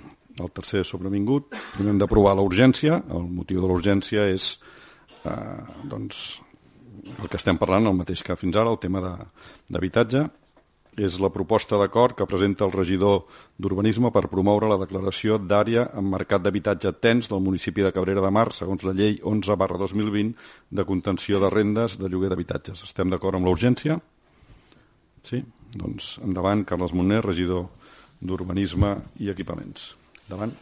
el 0.41 0.51
tercer 0.55 0.83
sobrevingut. 0.89 1.53
Primer 1.77 1.93
hem 1.95 2.01
d'aprovar 2.01 2.35
la 2.39 2.47
urgència. 2.47 3.03
El 3.13 3.29
motiu 3.31 3.63
de 3.63 3.69
la 3.69 3.77
urgència 3.77 4.27
és 4.33 4.55
eh, 5.29 5.61
doncs, 5.91 6.41
el 7.13 7.29
que 7.29 7.39
estem 7.39 7.59
parlant, 7.61 7.87
el 7.91 7.99
mateix 7.99 8.23
que 8.25 8.39
fins 8.39 8.57
ara, 8.57 8.73
el 8.73 8.81
tema 8.83 9.03
d'habitatge. 9.03 10.27
És 11.01 11.15
la 11.25 11.31
proposta 11.33 11.79
d'acord 11.81 12.13
que 12.13 12.27
presenta 12.29 12.67
el 12.67 12.73
regidor 12.75 13.23
d'Urbanisme 13.57 14.11
per 14.13 14.27
promoure 14.29 14.69
la 14.69 14.77
declaració 14.77 15.39
d'àrea 15.41 15.87
en 15.97 16.05
mercat 16.13 16.43
d'habitatge 16.45 16.93
tens 17.01 17.31
del 17.33 17.41
municipi 17.41 17.81
de 17.81 17.93
Cabrera 17.97 18.21
de 18.21 18.31
Mar, 18.31 18.51
segons 18.53 18.85
la 18.85 18.93
llei 18.93 19.17
11 19.25 19.57
barra 19.57 19.79
2020 19.81 20.35
de 20.69 20.85
contenció 20.85 21.41
de 21.41 21.49
rendes 21.49 21.97
de 21.97 22.11
lloguer 22.13 22.29
d'habitatges. 22.29 22.83
Estem 22.85 23.09
d'acord 23.09 23.39
amb 23.41 23.49
la 23.49 23.55
urgència? 23.57 23.97
Sí? 25.25 25.41
Doncs 25.73 26.19
endavant, 26.21 26.67
Carles 26.69 26.93
Moner, 26.93 27.23
regidor 27.25 27.71
d'Urbanisme 28.21 28.93
i 29.25 29.31
Equipaments. 29.33 29.95
Endavant. 30.27 30.53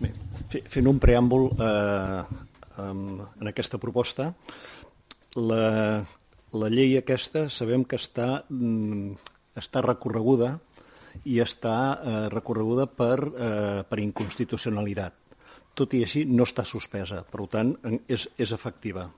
Bé, 0.00 0.14
fe- 0.48 0.64
fent 0.64 0.88
un 0.88 0.96
preàmbul, 0.98 1.50
eh, 1.60 2.24
en 2.88 3.48
aquesta 3.52 3.76
proposta. 3.78 4.32
La, 5.36 6.00
la 6.54 6.70
llei 6.70 6.96
aquesta 6.98 7.48
sabem 7.50 7.84
que 7.84 7.98
està, 7.98 8.44
mm, 8.48 9.14
està 9.58 9.82
recorreguda 9.84 10.54
i 11.24 11.40
està 11.42 11.76
eh, 11.94 12.14
recorreguda 12.32 12.86
per, 12.86 13.18
eh, 13.18 13.82
per 13.88 13.98
inconstitucionalitat. 14.02 15.14
Tot 15.74 15.94
i 15.94 16.04
així 16.06 16.24
no 16.24 16.46
està 16.46 16.64
suspesa, 16.66 17.24
per 17.26 17.48
tant 17.50 17.74
és, 18.06 18.28
és 18.38 18.52
efectiva, 18.54 19.08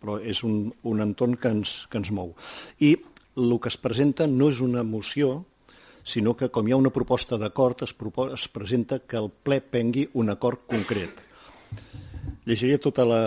però 0.00 0.16
és 0.20 0.42
un, 0.44 0.70
un 0.88 1.04
entorn 1.04 1.36
que 1.36 1.52
ens, 1.52 1.74
que 1.90 2.00
ens 2.00 2.12
mou. 2.12 2.32
I 2.80 2.94
el 3.36 3.58
que 3.60 3.68
es 3.68 3.76
presenta 3.76 4.26
no 4.26 4.48
és 4.52 4.62
una 4.64 4.84
moció, 4.84 5.44
sinó 6.06 6.36
que 6.38 6.48
com 6.54 6.68
hi 6.68 6.72
ha 6.72 6.80
una 6.80 6.92
proposta 6.94 7.36
d'acord 7.36 7.82
es, 7.84 7.92
es 8.32 8.48
presenta 8.48 9.00
que 9.00 9.18
el 9.20 9.28
ple 9.28 9.60
prengui 9.60 10.06
un 10.14 10.30
acord 10.30 10.64
concret. 10.70 11.20
Llegiria 12.46 12.78
tota 12.78 13.04
la, 13.04 13.20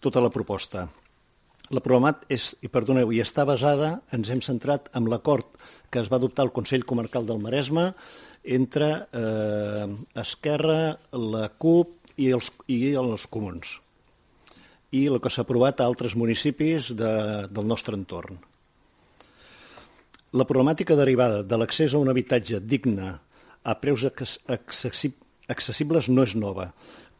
tota 0.00 0.20
la 0.20 0.30
proposta. 0.30 0.86
La 1.74 1.82
programat 1.82 2.22
és, 2.30 2.52
i 2.62 2.70
perdoneu, 2.70 3.10
i 3.10 3.22
està 3.24 3.42
basada, 3.48 3.96
ens 4.14 4.30
hem 4.30 4.42
centrat 4.44 4.86
en 4.94 5.08
l'acord 5.10 5.48
que 5.90 5.98
es 6.02 6.10
va 6.12 6.20
adoptar 6.20 6.46
al 6.46 6.54
Consell 6.54 6.86
Comarcal 6.86 7.26
del 7.26 7.42
Maresme 7.42 7.88
entre 8.58 8.92
eh, 9.10 9.88
Esquerra, 10.22 10.94
la 11.10 11.48
CUP 11.58 12.14
i 12.22 12.30
els, 12.36 12.52
i 12.70 12.94
els 12.94 13.26
comuns 13.26 13.80
i 14.94 15.06
el 15.10 15.18
que 15.22 15.30
s'ha 15.32 15.42
aprovat 15.46 15.80
a 15.80 15.86
altres 15.88 16.14
municipis 16.18 16.92
de, 16.94 17.12
del 17.50 17.66
nostre 17.66 17.96
entorn. 17.98 18.38
La 20.36 20.46
problemàtica 20.46 20.96
derivada 20.98 21.42
de 21.42 21.58
l'accés 21.58 21.94
a 21.94 22.02
un 22.02 22.10
habitatge 22.12 22.60
digne 22.60 23.14
a 23.66 23.74
preus 23.82 24.04
accessibles 24.06 26.10
no 26.12 26.26
és 26.26 26.36
nova. 26.38 26.70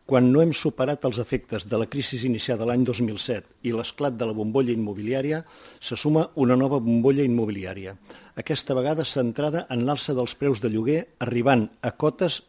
Quan 0.06 0.28
no 0.30 0.38
hem 0.38 0.52
superat 0.54 1.02
els 1.08 1.18
efectes 1.18 1.64
de 1.66 1.78
la 1.82 1.88
crisi 1.90 2.20
iniciada 2.28 2.66
l'any 2.68 2.84
2007 2.86 3.66
i 3.66 3.72
l'esclat 3.74 4.14
de 4.14 4.28
la 4.28 4.34
bombolla 4.38 4.70
immobiliària, 4.70 5.40
se 5.80 5.98
suma 5.98 6.28
una 6.44 6.54
nova 6.54 6.78
bombolla 6.78 7.24
immobiliària. 7.26 7.96
Aquesta 8.38 8.76
vegada 8.78 9.02
centrada 9.02 9.64
en 9.66 9.82
l'alça 9.88 10.14
dels 10.14 10.36
preus 10.38 10.62
de 10.62 10.70
lloguer, 10.70 11.00
arribant 11.26 11.64
a 11.82 11.90
cotes 11.98 12.44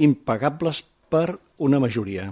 impagables 0.00 0.80
per 1.12 1.36
una 1.68 1.82
majoria. 1.84 2.30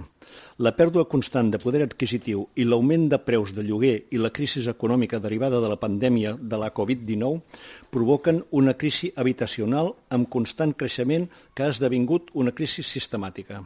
La 0.57 0.73
pèrdua 0.73 1.05
constant 1.11 1.53
de 1.53 1.61
poder 1.61 1.83
adquisitiu 1.85 2.47
i 2.57 2.65
l'augment 2.65 3.05
de 3.13 3.21
preus 3.21 3.53
de 3.53 3.61
lloguer 3.67 3.93
i 4.09 4.23
la 4.23 4.33
crisi 4.33 4.65
econòmica 4.73 5.21
derivada 5.21 5.61
de 5.61 5.69
la 5.69 5.77
pandèmia 5.77 6.33
de 6.33 6.57
la 6.57 6.71
Covid-19 6.73 7.61
provoquen 7.93 8.41
una 8.49 8.73
crisi 8.73 9.13
habitacional 9.15 9.93
amb 10.09 10.33
constant 10.33 10.73
creixement 10.73 11.29
que 11.53 11.61
ha 11.61 11.71
esdevingut 11.77 12.33
una 12.33 12.57
crisi 12.57 12.81
sistemàtica. 12.81 13.61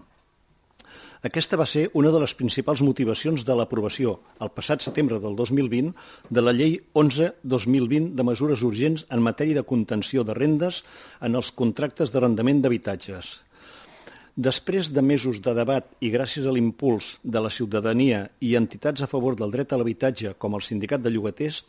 Aquesta 1.25 1.57
va 1.57 1.65
ser 1.65 1.88
una 1.97 2.12
de 2.13 2.19
les 2.21 2.36
principals 2.38 2.83
motivacions 2.86 3.41
de 3.45 3.55
l'aprovació, 3.57 4.19
el 4.43 4.51
passat 4.53 4.86
setembre 4.86 5.17
del 5.24 5.33
2020, 5.39 5.95
de 6.29 6.43
la 6.43 6.53
Llei 6.53 6.77
11-2020 6.93 8.13
de 8.13 8.25
mesures 8.27 8.62
urgents 8.62 9.07
en 9.09 9.25
matèria 9.25 9.57
de 9.57 9.65
contenció 9.65 10.24
de 10.24 10.38
rendes 10.38 10.83
en 11.21 11.39
els 11.39 11.50
contractes 11.51 12.13
d'arrendament 12.13 12.62
d'habitatges. 12.62 13.33
Després 14.38 14.91
de 14.93 15.01
mesos 15.01 15.39
de 15.41 15.55
debat 15.57 15.88
i 16.05 16.12
gràcies 16.13 16.45
a 16.45 16.51
l'impuls 16.53 17.15
de 17.25 17.41
la 17.41 17.50
ciutadania 17.50 18.27
i 18.45 18.53
entitats 18.59 19.01
a 19.01 19.09
favor 19.09 19.33
del 19.33 19.50
dret 19.50 19.74
a 19.74 19.79
l'habitatge 19.81 20.36
com 20.38 20.53
el 20.53 20.62
Sindicat 20.62 21.01
de 21.01 21.09
Llogaters 21.09 21.63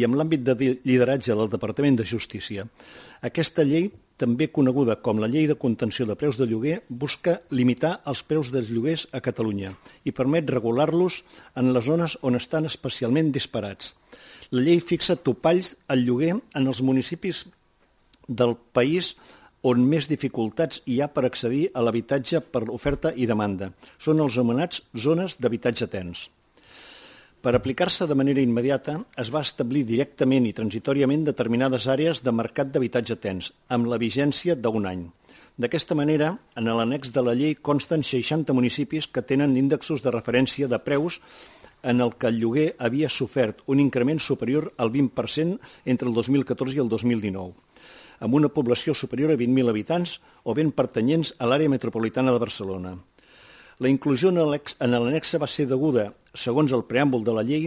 i 0.00 0.08
amb 0.08 0.16
l'àmbit 0.16 0.40
de 0.46 0.56
lideratge 0.88 1.36
del 1.36 1.52
Departament 1.52 2.00
de 2.00 2.08
Justícia, 2.08 2.64
aquesta 3.20 3.68
llei 3.68 3.90
també 4.20 4.48
coneguda 4.48 4.96
com 5.04 5.20
la 5.20 5.28
Llei 5.28 5.46
de 5.48 5.58
Contenció 5.60 6.06
de 6.08 6.16
Preus 6.16 6.38
de 6.40 6.46
Lloguer, 6.48 6.80
busca 6.88 7.38
limitar 7.50 8.00
els 8.08 8.22
preus 8.24 8.50
dels 8.52 8.70
lloguers 8.72 9.06
a 9.12 9.20
Catalunya 9.24 9.74
i 10.04 10.14
permet 10.16 10.48
regular-los 10.50 11.20
en 11.60 11.72
les 11.76 11.84
zones 11.84 12.16
on 12.22 12.38
estan 12.40 12.68
especialment 12.68 13.32
disparats. 13.34 13.94
La 14.50 14.62
llei 14.62 14.80
fixa 14.80 15.16
topalls 15.16 15.74
al 15.92 16.06
lloguer 16.06 16.36
en 16.36 16.66
els 16.66 16.80
municipis 16.80 17.44
del 18.28 18.56
país 18.72 19.14
on 19.66 19.82
més 19.90 20.06
dificultats 20.08 20.80
hi 20.86 21.00
ha 21.02 21.10
per 21.12 21.26
accedir 21.26 21.66
a 21.74 21.82
l'habitatge 21.82 22.40
per 22.54 22.64
oferta 22.70 23.12
i 23.14 23.26
demanda. 23.26 23.72
Són 23.98 24.22
els 24.22 24.38
anomenats 24.38 24.82
zones 24.94 25.36
d'habitatge 25.40 25.90
tens. 25.90 26.28
Per 27.44 27.52
aplicar-se 27.54 28.06
de 28.08 28.16
manera 28.18 28.42
immediata, 28.42 28.96
es 29.22 29.28
va 29.34 29.42
establir 29.44 29.84
directament 29.86 30.46
i 30.48 30.54
transitoriament 30.56 31.26
determinades 31.26 31.86
àrees 31.92 32.22
de 32.24 32.32
mercat 32.32 32.72
d'habitatge 32.72 33.16
tens, 33.22 33.52
amb 33.68 33.86
la 33.92 33.98
vigència 34.02 34.56
d'un 34.56 34.88
any. 34.88 35.04
D'aquesta 35.56 35.96
manera, 35.96 36.34
en 36.56 36.66
l'annex 36.68 37.12
de 37.12 37.22
la 37.24 37.32
llei 37.36 37.54
consten 37.68 38.02
60 38.04 38.52
municipis 38.56 39.06
que 39.08 39.24
tenen 39.24 39.56
índexos 39.56 40.02
de 40.04 40.12
referència 40.12 40.68
de 40.68 40.80
preus 40.84 41.20
en 41.82 42.02
el 42.04 42.12
que 42.20 42.28
el 42.28 42.40
lloguer 42.42 42.66
havia 42.78 43.08
sofert 43.08 43.62
un 43.72 43.80
increment 43.80 44.20
superior 44.20 44.72
al 44.76 44.90
20% 44.92 45.60
entre 45.84 46.08
el 46.08 46.14
2014 46.14 46.76
i 46.76 46.82
el 46.84 46.90
2019, 46.92 47.52
amb 48.20 48.34
una 48.40 48.50
població 48.52 48.92
superior 48.92 49.32
a 49.32 49.38
20.000 49.40 49.72
habitants 49.72 50.18
o 50.44 50.52
ben 50.56 50.72
pertanyents 50.72 51.32
a 51.38 51.48
l'àrea 51.48 51.72
metropolitana 51.72 52.34
de 52.34 52.42
Barcelona. 52.42 52.96
La 53.78 53.90
inclusió 53.92 54.30
en 54.32 54.38
l'annexa 54.40 55.38
va 55.38 55.48
ser 55.52 55.66
deguda, 55.68 56.08
segons 56.32 56.72
el 56.72 56.86
preàmbul 56.88 57.24
de 57.24 57.34
la 57.36 57.44
llei, 57.44 57.66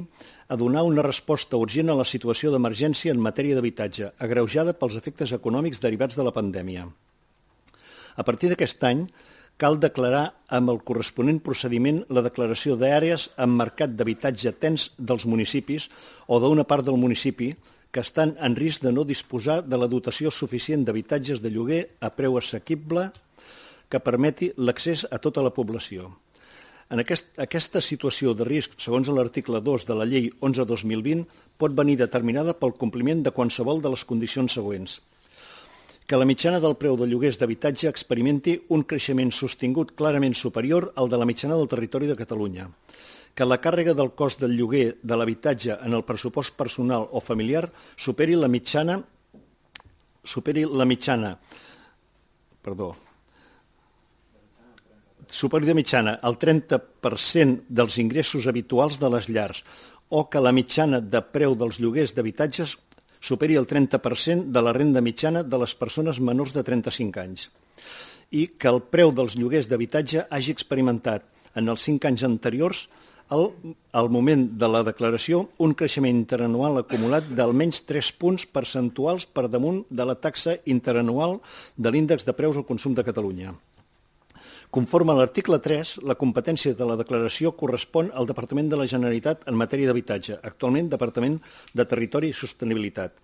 a 0.49 0.55
donar 0.57 0.81
una 0.87 1.03
resposta 1.05 1.57
urgent 1.61 1.91
a 1.93 1.97
la 1.99 2.05
situació 2.11 2.49
d'emergència 2.49 3.13
en 3.13 3.21
matèria 3.21 3.57
d'habitatge, 3.57 4.13
agreujada 4.17 4.73
pels 4.73 4.97
efectes 4.97 5.35
econòmics 5.37 5.81
derivats 5.83 6.17
de 6.17 6.25
la 6.25 6.33
pandèmia. 6.33 6.87
A 8.17 8.25
partir 8.25 8.49
d'aquest 8.49 8.81
any, 8.89 9.05
cal 9.61 9.77
declarar 9.77 10.23
amb 10.55 10.71
el 10.73 10.81
corresponent 10.87 11.43
procediment 11.45 12.01
la 12.09 12.23
declaració 12.25 12.77
d'àrees 12.79 13.27
amb 13.37 13.59
mercat 13.61 13.93
d'habitatge 13.93 14.55
tens 14.57 14.89
dels 14.97 15.27
municipis 15.29 15.89
o 16.25 16.39
d'una 16.41 16.65
part 16.65 16.87
del 16.87 16.97
municipi 16.97 17.51
que 17.91 18.01
estan 18.01 18.35
en 18.39 18.55
risc 18.55 18.81
de 18.81 18.93
no 18.95 19.03
disposar 19.05 19.61
de 19.65 19.77
la 19.77 19.89
dotació 19.91 20.31
suficient 20.31 20.85
d'habitatges 20.87 21.43
de 21.43 21.51
lloguer 21.53 21.81
a 21.99 22.09
preu 22.15 22.37
assequible 22.39 23.09
que 23.89 23.99
permeti 23.99 24.51
l'accés 24.57 25.05
a 25.09 25.17
tota 25.17 25.43
la 25.45 25.51
població. 25.53 26.11
En 26.89 27.01
aquest, 27.01 27.27
aquesta 27.37 27.81
situació 27.85 28.33
de 28.33 28.45
risc, 28.47 28.73
segons 28.81 29.09
l'article 29.13 29.61
2 29.61 29.85
de 29.85 29.97
la 29.97 30.07
Llei 30.09 30.31
11-2020, 30.41 31.25
pot 31.61 31.75
venir 31.77 31.99
determinada 31.99 32.55
pel 32.57 32.73
compliment 32.81 33.21
de 33.25 33.33
qualsevol 33.33 33.81
de 33.83 33.91
les 33.93 34.05
condicions 34.09 34.55
següents. 34.57 34.97
Que 36.09 36.17
la 36.17 36.25
mitjana 36.25 36.57
del 36.61 36.73
preu 36.81 36.97
de 36.97 37.05
lloguers 37.05 37.37
d'habitatge 37.37 37.89
experimenti 37.89 38.55
un 38.73 38.81
creixement 38.81 39.29
sostingut 39.29 39.93
clarament 39.97 40.33
superior 40.33 40.89
al 40.95 41.09
de 41.09 41.19
la 41.21 41.27
mitjana 41.29 41.59
del 41.59 41.69
territori 41.69 42.09
de 42.09 42.17
Catalunya. 42.17 42.65
Que 43.37 43.45
la 43.45 43.59
càrrega 43.61 43.93
del 43.93 44.09
cost 44.17 44.41
del 44.41 44.57
lloguer 44.57 44.95
de 45.03 45.17
l'habitatge 45.17 45.77
en 45.85 45.93
el 45.93 46.05
pressupost 46.07 46.57
personal 46.57 47.05
o 47.11 47.21
familiar 47.21 47.67
superi 47.95 48.33
la 48.33 48.49
mitjana 48.49 48.97
superi 50.25 50.65
la 50.65 50.85
mitjana 50.89 51.37
perdó, 52.61 52.95
superi 55.29 55.69
de 55.69 55.75
mitjana 55.77 56.17
el 56.25 56.37
30% 56.41 57.65
dels 57.69 57.97
ingressos 58.01 58.47
habituals 58.49 58.99
de 58.99 59.09
les 59.13 59.29
llars 59.29 59.63
o 60.09 60.25
que 60.29 60.41
la 60.41 60.53
mitjana 60.55 60.99
de 61.01 61.21
preu 61.21 61.55
dels 61.55 61.79
lloguers 61.79 62.15
d'habitatges 62.17 62.75
superi 63.21 63.57
el 63.59 63.67
30% 63.67 64.49
de 64.49 64.61
la 64.63 64.73
renda 64.73 65.01
mitjana 65.05 65.43
de 65.43 65.57
les 65.61 65.75
persones 65.75 66.19
menors 66.19 66.53
de 66.55 66.63
35 66.63 67.21
anys 67.21 67.49
i 68.31 68.47
que 68.57 68.69
el 68.71 68.81
preu 68.81 69.13
dels 69.13 69.37
lloguers 69.37 69.69
d'habitatge 69.69 70.25
hagi 70.29 70.51
experimentat 70.55 71.25
en 71.57 71.69
els 71.69 71.85
5 71.85 72.09
anys 72.09 72.25
anteriors 72.25 72.87
al, 73.29 73.51
al 73.93 74.09
moment 74.09 74.47
de 74.57 74.67
la 74.67 74.81
declaració 74.85 75.43
un 75.65 75.75
creixement 75.77 76.17
interanual 76.17 76.81
acumulat 76.81 77.29
d'almenys 77.37 77.83
3 77.89 78.11
punts 78.21 78.45
percentuals 78.49 79.29
per 79.29 79.47
damunt 79.47 79.83
de 79.89 80.05
la 80.05 80.17
taxa 80.17 80.57
interanual 80.65 81.37
de 81.77 81.93
l'índex 81.93 82.25
de 82.25 82.33
preus 82.33 82.57
al 82.57 82.65
consum 82.65 82.97
de 82.97 83.05
Catalunya. 83.05 83.53
Conforme 84.69 85.15
a 85.15 85.17
l'article 85.17 85.57
3, 85.65 85.95
la 86.05 86.13
competència 86.13 86.75
de 86.77 86.85
la 86.85 86.95
declaració 86.99 87.55
correspon 87.57 88.11
al 88.13 88.27
Departament 88.29 88.67
de 88.69 88.77
la 88.77 88.85
Generalitat 88.91 89.47
en 89.49 89.55
matèria 89.57 89.89
d'habitatge, 89.89 90.35
actualment 90.45 90.91
Departament 90.91 91.39
de 91.73 91.85
Territori 91.89 92.29
i 92.29 92.35
Sostenibilitat, 92.37 93.15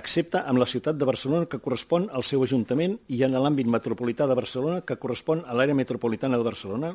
excepte 0.00 0.42
amb 0.42 0.58
la 0.58 0.66
ciutat 0.66 0.98
de 0.98 1.06
Barcelona, 1.06 1.46
que 1.46 1.62
correspon 1.62 2.08
al 2.10 2.26
seu 2.26 2.42
Ajuntament, 2.42 2.98
i 3.06 3.22
en 3.22 3.38
l'àmbit 3.38 3.70
metropolità 3.70 4.26
de 4.26 4.34
Barcelona, 4.34 4.82
que 4.82 4.98
correspon 4.98 5.44
a 5.46 5.54
l'àrea 5.54 5.78
metropolitana 5.78 6.42
de 6.42 6.50
Barcelona, 6.50 6.92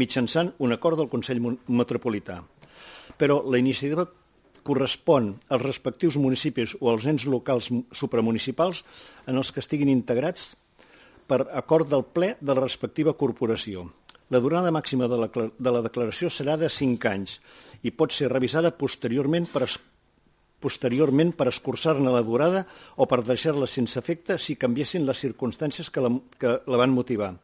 mitjançant 0.00 0.54
un 0.64 0.72
acord 0.72 0.96
del 0.96 1.12
Consell 1.12 1.44
Metropolità. 1.68 2.40
Però 3.20 3.42
la 3.44 3.60
iniciativa 3.60 4.08
correspon 4.64 5.34
als 5.52 5.68
respectius 5.68 6.16
municipis 6.16 6.78
o 6.80 6.88
als 6.88 7.04
ens 7.12 7.28
locals 7.28 7.68
supramunicipals 7.92 8.86
en 9.28 9.36
els 9.36 9.52
que 9.52 9.60
estiguin 9.60 9.92
integrats 9.92 10.54
per 11.26 11.44
acord 11.52 11.90
del 11.90 12.04
ple 12.04 12.34
de 12.40 12.54
la 12.54 12.62
respectiva 12.62 13.14
corporació. 13.18 13.86
La 14.32 14.40
durada 14.40 14.72
màxima 14.72 15.08
de 15.08 15.18
la, 15.20 15.28
de 15.28 15.72
la 15.72 15.82
declaració 15.84 16.30
serà 16.32 16.56
de 16.60 16.70
5 16.72 17.10
anys 17.10 17.38
i 17.84 17.92
pot 17.92 18.12
ser 18.12 18.30
revisada 18.32 18.72
posteriorment 18.72 19.46
per, 19.52 19.66
es, 19.66 19.76
posteriorment 20.64 21.34
per 21.36 21.50
escurçar-ne 21.52 22.12
la 22.12 22.24
durada 22.24 22.64
o 22.96 23.06
per 23.10 23.20
deixar-la 23.22 23.68
sense 23.68 24.00
efecte 24.00 24.38
si 24.40 24.56
canviessin 24.56 25.04
les 25.06 25.20
circumstàncies 25.26 25.92
que 25.92 26.04
la, 26.04 26.12
que 26.40 26.58
la 26.64 26.80
van 26.80 26.94
motivar. 26.96 27.34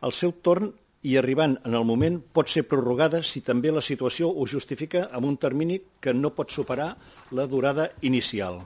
Al 0.00 0.16
seu 0.16 0.32
torn, 0.40 0.72
i 1.02 1.16
arribant 1.16 1.56
en 1.64 1.76
el 1.76 1.86
moment 1.88 2.18
pot 2.36 2.50
ser 2.52 2.66
prorrogada 2.68 3.22
si 3.24 3.40
també 3.44 3.72
la 3.72 3.84
situació 3.84 4.28
ho 4.28 4.44
justifica 4.48 5.06
amb 5.16 5.28
un 5.30 5.38
termini 5.40 5.80
que 6.00 6.12
no 6.12 6.34
pot 6.36 6.52
superar 6.52 6.92
la 7.32 7.46
durada 7.48 7.88
inicial. 8.02 8.60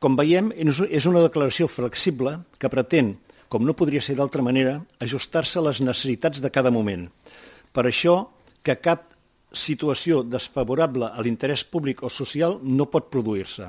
Com 0.00 0.14
veiem, 0.16 0.46
és 0.56 1.06
una 1.10 1.20
declaració 1.20 1.66
flexible 1.68 2.38
que 2.56 2.70
pretén, 2.72 3.18
com 3.52 3.66
no 3.68 3.74
podria 3.76 4.00
ser 4.00 4.14
d'altra 4.16 4.40
manera, 4.40 4.78
ajustar-se 5.04 5.58
a 5.60 5.64
les 5.66 5.82
necessitats 5.84 6.40
de 6.40 6.50
cada 6.54 6.72
moment. 6.72 7.02
Per 7.76 7.84
això 7.84 8.14
que 8.64 8.78
cap 8.80 9.10
situació 9.52 10.22
desfavorable 10.24 11.10
a 11.12 11.20
l'interès 11.20 11.66
públic 11.68 12.00
o 12.00 12.08
social 12.08 12.56
no 12.64 12.88
pot 12.88 13.10
produir-se. 13.12 13.68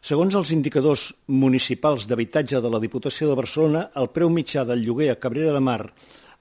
Segons 0.00 0.38
els 0.40 0.54
indicadors 0.56 1.10
municipals 1.28 2.08
d'habitatge 2.08 2.62
de 2.64 2.70
la 2.72 2.80
Diputació 2.80 3.28
de 3.28 3.36
Barcelona, 3.36 3.90
el 3.92 4.08
preu 4.16 4.32
mitjà 4.32 4.64
del 4.64 4.86
lloguer 4.88 5.10
a 5.12 5.20
Cabrera 5.20 5.52
de 5.52 5.60
Mar 5.60 5.82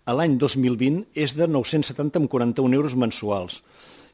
a 0.06 0.14
l'any 0.14 0.38
2020 0.40 1.18
és 1.18 1.34
de 1.36 1.50
970,41 1.52 2.80
euros 2.80 2.96
mensuals 2.96 3.60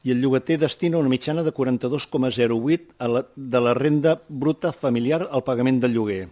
i 0.02 0.12
el 0.12 0.20
llogater 0.22 0.58
destina 0.58 0.98
una 0.98 1.10
mitjana 1.12 1.44
de 1.46 1.52
42,08 1.54 3.24
de 3.36 3.60
la 3.60 3.74
renda 3.74 4.16
bruta 4.28 4.72
familiar 4.72 5.28
al 5.30 5.44
pagament 5.46 5.80
del 5.82 5.94
lloguer. 5.94 6.28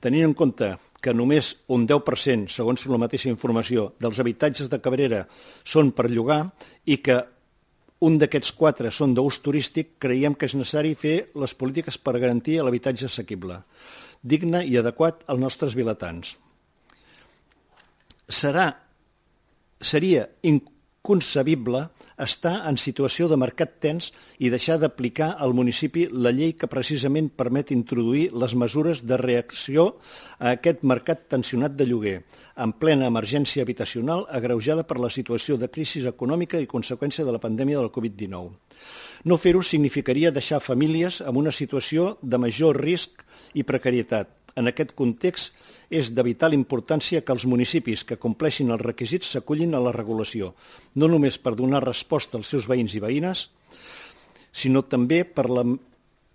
Tenint 0.00 0.28
en 0.30 0.34
compte 0.34 0.76
que 1.00 1.14
només 1.14 1.52
un 1.68 1.86
10%, 1.86 2.48
segons 2.48 2.86
la 2.88 3.00
mateixa 3.00 3.30
informació, 3.30 3.92
dels 4.00 4.20
habitatges 4.20 4.70
de 4.72 4.80
Cabrera 4.80 5.26
són 5.64 5.92
per 5.92 6.08
llogar 6.10 6.40
i 6.84 6.98
que 6.98 7.20
un 8.06 8.16
d'aquests 8.20 8.52
quatre 8.56 8.90
són 8.92 9.14
d'ús 9.16 9.38
turístic, 9.44 9.94
creiem 9.98 10.34
que 10.34 10.48
és 10.48 10.56
necessari 10.56 10.96
fer 10.96 11.30
les 11.34 11.54
polítiques 11.54 11.96
per 11.96 12.18
garantir 12.18 12.58
l'habitatge 12.62 13.06
assequible, 13.08 13.62
digne 14.22 14.64
i 14.64 14.76
adequat 14.80 15.22
als 15.28 15.40
nostres 15.40 15.76
vilatans 15.76 16.36
serà, 18.28 18.70
seria 19.80 20.26
inconcebible 21.06 21.86
estar 22.18 22.66
en 22.66 22.74
situació 22.80 23.28
de 23.30 23.36
mercat 23.38 23.76
tens 23.78 24.08
i 24.42 24.48
deixar 24.50 24.78
d'aplicar 24.82 25.36
al 25.38 25.52
municipi 25.54 26.08
la 26.10 26.32
llei 26.34 26.56
que 26.58 26.66
precisament 26.66 27.28
permet 27.30 27.70
introduir 27.70 28.32
les 28.34 28.56
mesures 28.58 29.04
de 29.06 29.18
reacció 29.20 29.84
a 30.40 30.56
aquest 30.56 30.82
mercat 30.82 31.28
tensionat 31.30 31.76
de 31.78 31.86
lloguer, 31.86 32.16
en 32.58 32.72
plena 32.72 33.06
emergència 33.06 33.62
habitacional 33.62 34.26
agreujada 34.30 34.82
per 34.82 34.98
la 34.98 35.10
situació 35.10 35.56
de 35.56 35.70
crisi 35.70 36.02
econòmica 36.08 36.58
i 36.58 36.66
conseqüència 36.66 37.24
de 37.24 37.36
la 37.36 37.42
pandèmia 37.42 37.78
del 37.78 37.92
Covid-19. 37.94 38.50
No 39.30 39.38
fer-ho 39.38 39.62
significaria 39.62 40.34
deixar 40.34 40.58
famílies 40.58 41.20
en 41.20 41.36
una 41.36 41.52
situació 41.52 42.16
de 42.22 42.38
major 42.38 42.82
risc 42.82 43.22
i 43.54 43.62
precarietat, 43.62 44.45
en 44.56 44.70
aquest 44.70 44.94
context, 44.98 45.54
és 45.90 46.10
de 46.16 46.24
vital 46.26 46.56
importància 46.56 47.22
que 47.22 47.34
els 47.34 47.46
municipis 47.46 48.04
que 48.04 48.18
compleixin 48.20 48.72
els 48.74 48.82
requisits 48.82 49.34
s'acullin 49.34 49.76
a 49.76 49.82
la 49.82 49.92
regulació, 49.94 50.54
no 50.96 51.08
només 51.12 51.38
per 51.38 51.54
donar 51.54 51.84
resposta 51.84 52.40
als 52.40 52.50
seus 52.54 52.66
veïns 52.70 52.96
i 52.96 53.02
veïnes, 53.04 53.50
sinó 54.56 54.82
també 54.88 55.22
per 55.24 55.46
la 55.52 55.66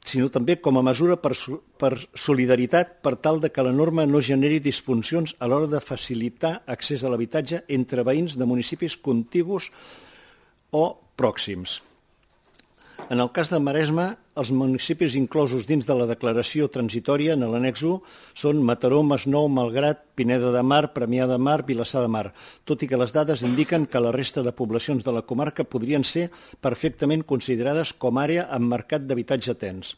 sinó 0.06 0.32
també 0.34 0.56
com 0.58 0.80
a 0.80 0.82
mesura 0.82 1.18
per, 1.22 1.36
per 1.78 1.92
solidaritat 2.18 2.96
per 3.06 3.16
tal 3.22 3.40
de 3.42 3.52
que 3.54 3.62
la 3.66 3.74
norma 3.74 4.08
no 4.10 4.22
generi 4.22 4.58
disfuncions 4.60 5.36
a 5.38 5.50
l'hora 5.50 5.70
de 5.70 5.82
facilitar 5.84 6.64
accés 6.66 7.04
a 7.04 7.12
l'habitatge 7.14 7.64
entre 7.70 8.06
veïns 8.08 8.38
de 8.38 8.50
municipis 8.50 8.98
contigus 8.98 9.70
o 10.72 10.86
pròxims. 11.18 11.91
En 13.12 13.20
el 13.20 13.28
cas 13.36 13.50
de 13.52 13.58
Maresme, 13.60 14.06
els 14.40 14.54
municipis 14.56 15.18
inclosos 15.20 15.66
dins 15.68 15.84
de 15.84 15.96
la 16.00 16.06
declaració 16.08 16.70
transitòria 16.72 17.34
en 17.36 17.42
l'annex 17.44 17.82
1 17.84 17.98
són 18.40 18.62
Mataró, 18.70 19.02
Masnou, 19.04 19.50
Malgrat, 19.52 20.06
Pineda 20.16 20.54
de 20.56 20.62
Mar, 20.64 20.94
Premià 20.96 21.28
de 21.28 21.36
Mar, 21.36 21.58
Vilassar 21.68 22.06
de 22.06 22.14
Mar, 22.14 22.30
tot 22.64 22.86
i 22.86 22.88
que 22.88 23.02
les 23.02 23.12
dades 23.12 23.44
indiquen 23.44 23.90
que 23.92 24.00
la 24.00 24.16
resta 24.16 24.46
de 24.48 24.56
poblacions 24.56 25.04
de 25.04 25.12
la 25.12 25.26
comarca 25.28 25.68
podrien 25.68 26.08
ser 26.08 26.30
perfectament 26.64 27.28
considerades 27.28 27.92
com 27.92 28.24
àrea 28.24 28.48
amb 28.48 28.72
mercat 28.78 29.04
d'habitatge 29.04 29.60
tens. 29.60 29.98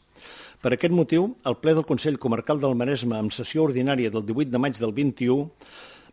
Per 0.58 0.74
aquest 0.74 0.98
motiu, 0.98 1.36
el 1.46 1.60
ple 1.62 1.78
del 1.78 1.86
Consell 1.86 2.18
Comarcal 2.18 2.58
del 2.58 2.74
Maresme, 2.74 3.14
amb 3.14 3.30
sessió 3.30 3.62
ordinària 3.70 4.10
del 4.10 4.26
18 4.26 4.50
de 4.50 4.66
maig 4.66 4.82
del 4.82 4.90
21, 4.90 5.52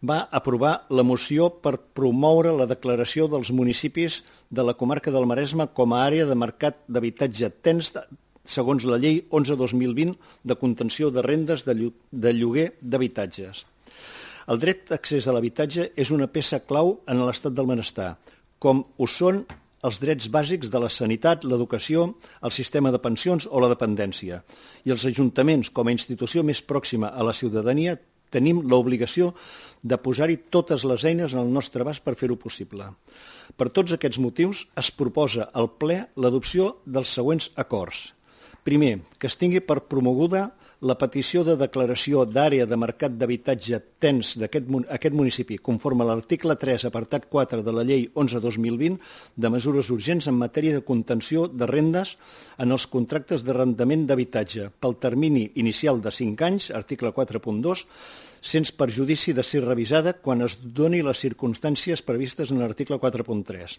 va 0.01 0.27
aprovar 0.31 0.88
la 0.89 1.04
moció 1.06 1.49
per 1.62 1.78
promoure 1.97 2.54
la 2.58 2.67
declaració 2.69 3.28
dels 3.30 3.52
municipis 3.54 4.21
de 4.49 4.65
la 4.65 4.73
comarca 4.73 5.13
del 5.13 5.28
Maresme 5.30 5.67
com 5.78 5.93
a 5.93 6.02
àrea 6.08 6.26
de 6.26 6.36
mercat 6.36 6.82
d'habitatge 6.88 7.52
tens 7.62 7.93
segons 8.43 8.84
la 8.89 8.97
llei 8.97 9.21
11-2020 9.30 10.15
de 10.43 10.58
contenció 10.58 11.12
de 11.13 11.21
rendes 11.21 11.65
de 11.65 12.34
lloguer 12.34 12.71
d'habitatges. 12.82 13.65
El 14.49 14.58
dret 14.60 14.88
d'accés 14.89 15.28
a 15.28 15.36
l'habitatge 15.36 15.91
és 15.95 16.10
una 16.10 16.28
peça 16.28 16.63
clau 16.65 16.97
en 17.08 17.21
l'estat 17.21 17.54
del 17.54 17.69
benestar, 17.69 18.15
com 18.58 18.82
ho 18.97 19.08
són 19.08 19.45
els 19.86 19.97
drets 20.02 20.28
bàsics 20.30 20.69
de 20.69 20.80
la 20.82 20.89
sanitat, 20.93 21.45
l'educació, 21.45 22.12
el 22.45 22.54
sistema 22.54 22.91
de 22.93 22.99
pensions 23.02 23.47
o 23.49 23.62
la 23.62 23.69
dependència. 23.71 24.41
I 24.86 24.93
els 24.93 25.06
ajuntaments, 25.10 25.71
com 25.73 25.88
a 25.88 25.93
institució 25.93 26.43
més 26.45 26.62
pròxima 26.62 27.10
a 27.10 27.26
la 27.26 27.34
ciutadania, 27.34 27.97
tenim 28.32 28.63
l'obligació 28.67 29.34
de 29.84 29.98
posar-hi 29.98 30.38
totes 30.54 30.86
les 30.88 31.06
eines 31.06 31.36
en 31.36 31.44
el 31.44 31.52
nostre 31.54 31.84
abast 31.84 32.04
per 32.06 32.15
fer-ho 32.15 32.38
possible. 32.39 32.88
Per 33.58 33.70
tots 33.70 33.94
aquests 33.96 34.22
motius, 34.24 34.65
es 34.78 34.91
proposa 34.96 35.50
al 35.54 35.70
ple 35.82 36.06
l'adopció 36.15 36.78
dels 36.86 37.12
següents 37.12 37.52
acords. 37.60 38.12
Primer, 38.63 39.00
que 39.17 39.28
es 39.28 39.38
tingui 39.41 39.62
per 39.65 39.82
promoguda 39.89 40.52
la 40.82 40.96
petició 40.98 41.44
de 41.46 41.54
declaració 41.62 42.24
d'àrea 42.26 42.65
de 42.65 42.78
mercat 42.80 43.13
d'habitatge 43.13 43.78
tens 44.02 44.32
d'aquest 44.41 44.65
aquest 44.89 45.13
municipi, 45.13 45.60
conforme 45.62 46.02
a 46.02 46.08
l'article 46.10 46.56
3, 46.58 46.88
apartat 46.89 47.28
4 47.30 47.62
de 47.62 47.74
la 47.76 47.84
llei 47.86 48.08
11-2020, 48.15 48.98
de 49.38 49.52
mesures 49.54 49.91
urgents 49.94 50.28
en 50.28 50.39
matèria 50.39 50.80
de 50.80 50.86
contenció 50.88 51.46
de 51.48 51.70
rendes 51.70 52.15
en 52.58 52.74
els 52.74 52.88
contractes 52.89 53.46
d'arrendament 53.46 54.08
d'habitatge, 54.10 54.72
pel 54.82 54.98
termini 54.98 55.52
inicial 55.62 56.02
de 56.02 56.10
5 56.10 56.50
anys, 56.50 56.72
article 56.74 57.13
4.2, 57.13 57.86
sens 58.41 58.74
perjudici 58.74 59.38
de 59.38 59.46
ser 59.46 59.62
revisada 59.62 60.17
quan 60.17 60.41
es 60.41 60.58
doni 60.63 61.04
les 61.06 61.22
circumstàncies 61.22 62.02
previstes 62.02 62.50
en 62.50 62.58
l'article 62.58 62.98
4.3 62.98 63.78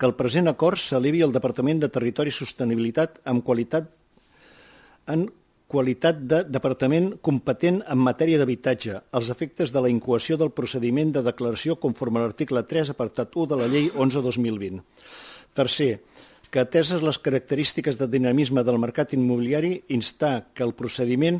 que 0.00 0.08
el 0.08 0.14
present 0.16 0.48
acord 0.48 0.80
s'alivi 0.80 1.20
al 1.20 1.32
Departament 1.32 1.80
de 1.80 1.88
Territori 1.92 2.32
i 2.32 2.36
Sostenibilitat 2.36 3.18
amb 3.28 3.44
qualitat 3.44 3.90
en 5.12 5.26
qualitat 5.70 6.18
de 6.26 6.40
departament 6.50 7.12
competent 7.22 7.80
en 7.86 8.00
matèria 8.02 8.40
d'habitatge, 8.40 8.96
als 9.14 9.30
efectes 9.30 9.70
de 9.70 9.82
la 9.84 9.90
incoació 9.92 10.38
del 10.40 10.50
procediment 10.56 11.12
de 11.14 11.22
declaració 11.22 11.76
conforme 11.78 12.18
a 12.18 12.24
l'article 12.26 12.64
3, 12.66 12.90
apartat 12.94 13.36
1 13.36 13.52
de 13.52 13.60
la 13.60 13.68
llei 13.70 13.86
11-2020. 13.94 14.82
Tercer, 15.54 15.92
que 16.50 16.62
ateses 16.64 17.06
les 17.06 17.18
característiques 17.22 17.98
de 17.98 18.10
dinamisme 18.10 18.64
del 18.66 18.82
mercat 18.82 19.14
immobiliari, 19.14 19.76
instar 19.94 20.50
que 20.52 20.66
el 20.66 20.74
procediment 20.74 21.38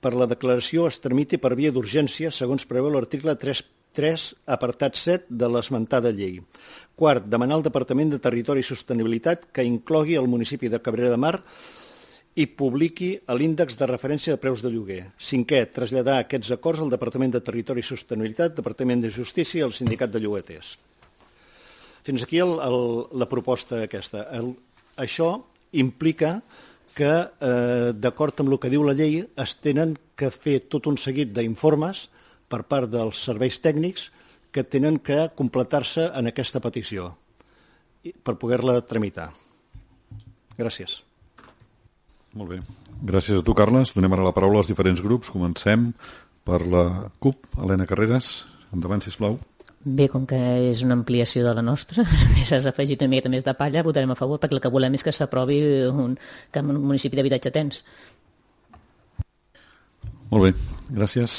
per 0.00 0.14
la 0.16 0.28
declaració 0.30 0.88
es 0.88 1.00
tramiti 1.04 1.36
per 1.36 1.52
via 1.58 1.72
d'urgència, 1.72 2.32
segons 2.32 2.64
preveu 2.68 2.94
l'article 2.94 3.36
3 3.36 3.64
3, 3.96 4.24
apartat 4.52 4.98
7 5.00 5.32
de 5.40 5.48
l'esmentada 5.48 6.12
llei. 6.12 6.42
Quart, 7.00 7.24
demanar 7.32 7.56
al 7.56 7.64
Departament 7.64 8.12
de 8.12 8.20
Territori 8.20 8.60
i 8.60 8.68
Sostenibilitat 8.68 9.48
que 9.56 9.64
inclogui 9.64 10.18
el 10.20 10.28
municipi 10.28 10.68
de 10.68 10.82
Cabrera 10.84 11.14
de 11.14 11.20
Mar 11.20 11.38
i 12.36 12.44
publiqui 12.46 13.14
l'índex 13.32 13.78
de 13.80 13.88
referència 13.88 14.34
de 14.34 14.40
preus 14.40 14.60
de 14.60 14.68
lloguer. 14.68 15.02
Cinquè, 15.16 15.62
traslladar 15.72 16.18
aquests 16.20 16.52
acords 16.52 16.82
al 16.84 16.92
Departament 16.92 17.32
de 17.32 17.40
Territori 17.40 17.80
i 17.80 17.86
Sostenibilitat, 17.86 18.58
Departament 18.58 19.00
de 19.04 19.10
Justícia 19.10 19.62
i 19.62 19.64
al 19.64 19.72
Sindicat 19.72 20.12
de 20.12 20.20
Llogueters. 20.20 20.74
Fins 22.04 22.26
aquí 22.26 22.42
el, 22.44 22.52
el, 22.62 22.78
la 23.16 23.28
proposta 23.30 23.80
aquesta. 23.86 24.26
El, 24.36 24.52
això 25.00 25.30
implica 25.80 26.36
que, 26.96 27.08
eh, 27.08 27.88
d'acord 27.96 28.44
amb 28.44 28.52
el 28.52 28.60
que 28.60 28.72
diu 28.72 28.84
la 28.84 28.94
llei, 28.96 29.22
es 29.24 29.56
tenen 29.64 29.96
que 30.16 30.30
fer 30.32 30.60
tot 30.68 30.86
un 30.92 31.00
seguit 31.00 31.32
d'informes 31.32 32.06
per 32.52 32.62
part 32.68 32.92
dels 32.92 33.24
serveis 33.26 33.58
tècnics 33.64 34.10
que 34.52 34.64
tenen 34.64 35.00
que 35.00 35.26
completar-se 35.36 36.10
en 36.12 36.28
aquesta 36.28 36.60
petició 36.64 37.14
per 38.24 38.36
poder-la 38.40 38.78
tramitar. 38.86 39.32
Gràcies. 40.56 41.05
Molt 42.36 42.52
bé. 42.52 42.60
Gràcies 43.08 43.40
a 43.40 43.44
tu, 43.44 43.54
Carles. 43.56 43.94
Donem 43.96 44.12
ara 44.12 44.24
la 44.26 44.34
paraula 44.36 44.60
als 44.60 44.70
diferents 44.70 45.00
grups. 45.04 45.32
Comencem 45.32 45.90
per 46.46 46.62
la 46.68 46.86
CUP. 47.22 47.48
Helena 47.58 47.88
Carreras, 47.88 48.46
endavant, 48.76 49.02
sisplau. 49.04 49.38
Bé, 49.86 50.08
com 50.10 50.24
que 50.26 50.38
és 50.66 50.80
una 50.82 50.96
ampliació 50.98 51.44
de 51.46 51.52
la 51.54 51.62
nostra, 51.62 52.02
més 52.34 52.50
has 52.52 52.66
afegit 52.66 53.04
una 53.04 53.12
miqueta 53.12 53.30
més 53.30 53.46
de 53.46 53.54
palla, 53.54 53.84
votarem 53.86 54.10
a 54.10 54.18
favor, 54.18 54.40
perquè 54.42 54.56
el 54.58 54.62
que 54.64 54.72
volem 54.74 54.96
és 54.98 55.06
que 55.06 55.14
s'aprovi 55.14 55.60
un, 55.86 56.16
que 56.50 56.62
un 56.64 56.80
municipi 56.82 57.18
d'habitatge 57.18 57.52
tens. 57.54 57.84
Molt 60.32 60.42
bé, 60.42 60.52
gràcies. 60.90 61.38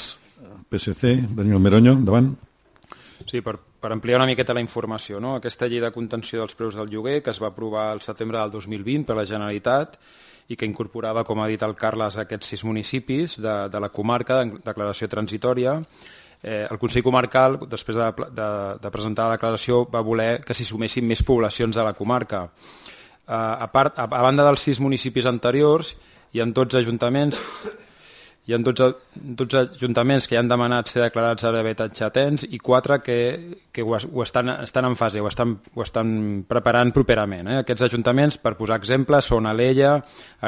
PSC, 0.68 1.14
Daniel 1.36 1.60
Meroño, 1.64 1.94
endavant. 1.96 2.32
Sí, 3.28 3.40
per, 3.44 3.58
per 3.80 3.92
ampliar 3.92 4.18
una 4.18 4.26
miqueta 4.26 4.54
la 4.54 4.62
informació, 4.64 5.20
no? 5.22 5.36
aquesta 5.38 5.68
llei 5.70 5.80
de 5.82 5.92
contenció 5.94 6.42
dels 6.42 6.56
preus 6.58 6.74
del 6.78 6.90
lloguer 6.90 7.20
que 7.22 7.30
es 7.30 7.40
va 7.42 7.52
aprovar 7.52 7.92
el 7.94 8.02
setembre 8.02 8.40
del 8.40 8.50
2020 8.50 9.06
per 9.06 9.16
la 9.18 9.26
Generalitat 9.26 9.98
i 10.48 10.56
que 10.56 10.66
incorporava, 10.66 11.24
com 11.28 11.42
ha 11.42 11.48
dit 11.50 11.62
el 11.62 11.76
Carles, 11.76 12.16
aquests 12.18 12.54
sis 12.54 12.64
municipis 12.64 13.36
de, 13.38 13.56
de 13.68 13.80
la 13.80 13.90
comarca 13.92 14.40
de 14.40 14.62
declaració 14.64 15.08
transitòria, 15.12 15.76
eh, 16.42 16.66
el 16.70 16.78
Consell 16.80 17.04
Comarcal, 17.04 17.58
després 17.68 17.98
de, 18.00 18.06
de, 18.32 18.50
de 18.80 18.92
presentar 18.94 19.28
la 19.28 19.36
declaració, 19.36 19.82
va 19.92 20.00
voler 20.06 20.38
que 20.46 20.56
s'hi 20.56 20.64
sumessin 20.64 21.06
més 21.06 21.22
poblacions 21.22 21.76
de 21.76 21.84
la 21.84 21.92
comarca. 21.98 22.46
Eh, 22.48 23.34
a, 23.34 23.68
part, 23.72 23.98
a, 24.00 24.08
a 24.08 24.22
banda 24.24 24.46
dels 24.48 24.64
sis 24.64 24.80
municipis 24.80 25.28
anteriors, 25.28 25.92
hi 26.32 26.40
ha 26.40 26.48
12 26.48 26.80
ajuntaments 26.80 27.42
hi 28.48 28.54
ha 28.54 28.58
12, 28.64 28.94
12 29.14 29.58
ajuntaments 29.76 30.24
que 30.26 30.32
ja 30.32 30.40
han 30.40 30.48
demanat 30.48 30.88
ser 30.88 31.02
declarats 31.02 31.44
a 31.44 31.50
d'habitatge 31.52 32.06
tens 32.16 32.46
i 32.48 32.56
4 32.56 32.96
que, 33.04 33.16
que 33.70 33.82
ho, 33.84 33.92
ho 33.92 34.22
estan, 34.24 34.48
estan 34.64 34.88
en 34.88 34.96
fase, 34.96 35.20
ho 35.20 35.28
estan, 35.28 35.52
ho 35.74 35.84
estan 35.84 36.14
preparant 36.48 36.94
properament. 36.96 37.50
Eh? 37.52 37.58
Aquests 37.60 37.84
ajuntaments, 37.90 38.38
per 38.40 38.54
posar 38.56 38.78
exemples, 38.80 39.28
són 39.28 39.50
Alella, 39.50 39.98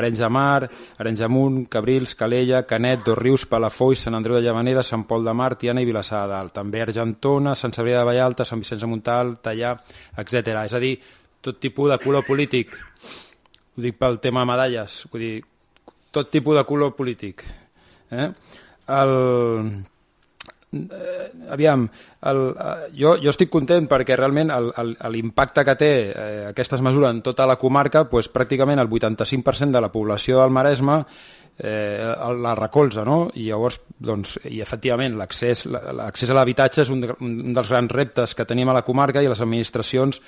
Arenys 0.01 0.25
de 0.25 0.33
Mar, 0.33 0.71
Arenys 0.97 1.21
de 1.21 1.29
Munt, 1.29 1.61
Cabrils, 1.69 2.17
Calella, 2.17 2.65
Canet, 2.65 3.05
Dos 3.05 3.21
Rius, 3.21 3.45
Palafolls, 3.53 4.07
Sant 4.09 4.17
Andreu 4.17 4.41
de 4.41 4.47
Llavanera, 4.49 4.81
Sant 4.81 5.05
Pol 5.05 5.29
de 5.29 5.37
Mar, 5.37 5.53
Tiana 5.61 5.85
i 5.85 5.93
Vilassar 5.93 6.25
de 6.25 6.33
Dalt. 6.39 6.57
També 6.57 6.81
Argentona, 6.81 7.53
Sant 7.53 7.77
Sabrià 7.77 8.01
de 8.01 8.09
Vallalta, 8.15 8.49
Sant 8.49 8.65
Vicenç 8.65 8.81
de 8.81 8.89
Montal, 8.97 9.37
Tallà, 9.45 9.77
etc. 10.17 10.55
És 10.65 10.73
a 10.73 10.81
dir, 10.81 10.97
tot 11.45 11.61
tipus 11.61 11.93
de 11.93 12.01
color 12.01 12.25
polític. 12.25 12.81
Ho 13.77 13.85
dic 13.85 14.01
pel 14.01 14.23
tema 14.25 14.49
medalles, 14.49 15.03
vull 15.13 15.29
dir, 15.29 15.35
tot 16.17 16.33
tipus 16.33 16.57
de 16.57 16.65
color 16.65 16.97
polític 16.97 17.45
Eh? 18.11 18.29
El, 18.91 19.13
eh, 20.73 21.33
aviam, 21.51 21.89
el, 22.23 22.41
eh, 22.55 22.89
jo, 22.99 23.17
jo 23.23 23.33
estic 23.33 23.51
content 23.53 23.89
perquè 23.91 24.17
realment 24.19 24.53
l'impacte 25.11 25.65
que 25.67 25.77
té 25.79 25.93
eh, 26.11 26.47
aquestes 26.51 26.83
mesures 26.85 27.11
en 27.11 27.23
tota 27.27 27.47
la 27.47 27.59
comarca, 27.61 28.07
pues, 28.11 28.31
pràcticament 28.33 28.83
el 28.83 28.91
85% 28.91 29.71
de 29.77 29.85
la 29.85 29.93
població 29.93 30.41
del 30.41 30.55
Maresme 30.55 31.05
eh, 31.59 32.15
la 32.41 32.55
recolza, 32.55 33.05
no? 33.05 33.31
I 33.35 33.51
llavors, 33.51 33.81
doncs, 33.99 34.39
i 34.49 34.63
efectivament, 34.65 35.19
l'accés 35.19 35.67
a 35.69 36.37
l'habitatge 36.39 36.85
és 36.85 36.93
un, 36.93 37.03
de, 37.05 37.17
un 37.21 37.53
dels 37.57 37.69
grans 37.69 37.93
reptes 37.93 38.35
que 38.35 38.49
tenim 38.49 38.71
a 38.71 38.79
la 38.79 38.87
comarca 38.87 39.23
i 39.23 39.29
les 39.29 39.43
administracions 39.45 40.23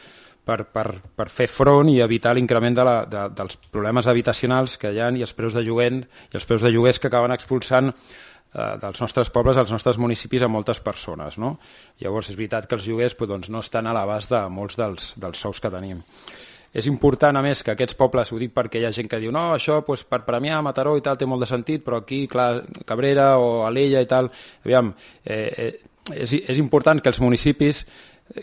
per, 0.45 0.65
per, 0.67 0.89
per 1.17 1.29
fer 1.31 1.47
front 1.51 1.91
i 1.93 2.01
evitar 2.03 2.35
l'increment 2.35 2.77
de 2.77 2.87
la, 2.87 2.97
de, 3.07 3.29
dels 3.37 3.59
problemes 3.71 4.09
habitacionals 4.11 4.77
que 4.81 4.91
hi 4.93 5.01
ha 5.01 5.11
i 5.15 5.23
els 5.23 5.35
preus 5.39 5.55
de 5.55 5.63
lloguer 5.63 5.93
i 5.95 6.39
els 6.39 6.47
preus 6.49 6.65
de 6.67 6.73
lloguers 6.73 6.99
que 6.99 7.11
acaben 7.11 7.35
expulsant 7.35 7.93
eh, 7.93 8.75
dels 8.83 9.03
nostres 9.03 9.31
pobles 9.31 9.59
als 9.61 9.73
nostres 9.75 9.99
municipis 10.03 10.43
a 10.43 10.51
moltes 10.51 10.81
persones. 10.81 11.39
No? 11.39 11.57
Llavors 12.03 12.33
és 12.33 12.39
veritat 12.39 12.69
que 12.69 12.79
els 12.79 12.89
lloguers 12.89 13.15
pues, 13.19 13.31
doncs, 13.31 13.51
no 13.53 13.63
estan 13.63 13.87
a 13.87 13.95
l'abast 13.97 14.33
de 14.35 14.47
molts 14.51 14.79
dels, 14.81 15.13
dels 15.23 15.47
sous 15.47 15.63
que 15.63 15.71
tenim. 15.73 16.03
És 16.73 16.87
important, 16.89 17.37
a 17.37 17.43
més, 17.45 17.61
que 17.61 17.75
aquests 17.75 17.97
pobles, 17.99 18.31
ho 18.33 18.39
dic 18.41 18.55
perquè 18.57 18.81
hi 18.81 18.87
ha 18.89 18.95
gent 18.97 19.11
que 19.11 19.21
diu 19.21 19.33
no, 19.35 19.51
això 19.53 19.83
pues, 19.85 20.07
per 20.09 20.23
Premià, 20.25 20.63
Mataró 20.65 20.95
i 20.97 21.03
tal 21.05 21.19
té 21.21 21.29
molt 21.29 21.45
de 21.45 21.49
sentit, 21.51 21.85
però 21.85 22.01
aquí, 22.01 22.25
clar, 22.33 22.63
Cabrera 22.89 23.35
o 23.37 23.67
Alella 23.67 24.01
i 24.01 24.09
tal, 24.09 24.31
aviam, 24.65 24.89
eh, 25.21 25.43
eh, 25.53 25.73
és, 26.17 26.33
és 26.33 26.59
important 26.63 27.03
que 27.03 27.13
els 27.13 27.21
municipis 27.21 27.85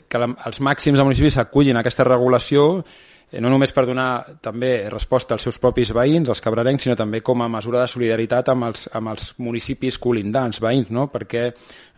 que 0.07 0.21
la, 0.21 0.29
els 0.45 0.59
màxims 0.61 0.99
de 0.99 1.05
municipis 1.05 1.37
s'acullin 1.39 1.77
a 1.77 1.83
aquesta 1.83 2.05
regulació 2.07 2.83
eh, 3.31 3.39
no 3.41 3.49
només 3.51 3.73
per 3.73 3.85
donar 3.89 4.39
també 4.41 4.89
resposta 4.89 5.35
als 5.35 5.45
seus 5.47 5.59
propis 5.61 5.91
veïns, 5.95 6.29
als 6.29 6.41
cabrarencs, 6.41 6.85
sinó 6.85 6.95
també 6.99 7.21
com 7.25 7.41
a 7.41 7.49
mesura 7.51 7.81
de 7.81 7.91
solidaritat 7.91 8.53
amb 8.53 8.69
els, 8.69 8.87
amb 8.93 9.13
els 9.13 9.33
municipis 9.37 9.99
colindants, 10.01 10.61
veïns, 10.61 10.89
no? 10.93 11.07
perquè 11.13 11.49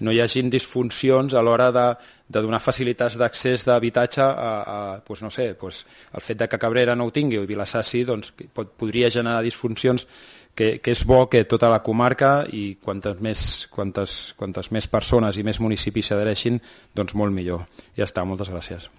no 0.02 0.12
hi 0.12 0.22
hagin 0.24 0.50
disfuncions 0.52 1.36
a 1.36 1.44
l'hora 1.46 1.72
de, 1.76 1.88
de 2.28 2.44
donar 2.44 2.62
facilitats 2.64 3.18
d'accés 3.20 3.66
d'habitatge 3.68 4.22
a, 4.24 4.52
a 4.76 5.00
pues, 5.06 5.24
no 5.24 5.32
sé, 5.32 5.54
pues, 5.60 5.86
el 6.14 6.24
fet 6.24 6.44
de 6.44 6.50
que 6.50 6.60
Cabrera 6.60 6.96
no 6.96 7.08
ho 7.08 7.16
tingui 7.16 7.40
o 7.40 7.48
Vilassar 7.48 7.84
sí, 7.88 8.04
doncs, 8.08 8.34
pot, 8.54 8.76
podria 8.80 9.12
generar 9.12 9.44
disfuncions 9.44 10.08
que, 10.56 10.80
que 10.84 10.94
és 10.94 11.04
bo 11.08 11.24
que 11.32 11.44
tota 11.50 11.70
la 11.72 11.82
comarca 11.84 12.46
i 12.52 12.78
quantes 12.82 13.22
més, 13.24 13.44
quantes, 13.72 14.34
quantes 14.38 14.72
més 14.76 14.88
persones 14.92 15.38
i 15.38 15.46
més 15.48 15.62
municipis 15.64 16.12
s'adhereixin, 16.12 16.60
doncs 16.96 17.16
molt 17.16 17.36
millor. 17.36 17.66
Ja 17.98 18.08
està, 18.08 18.26
moltes 18.28 18.52
gràcies. 18.52 18.90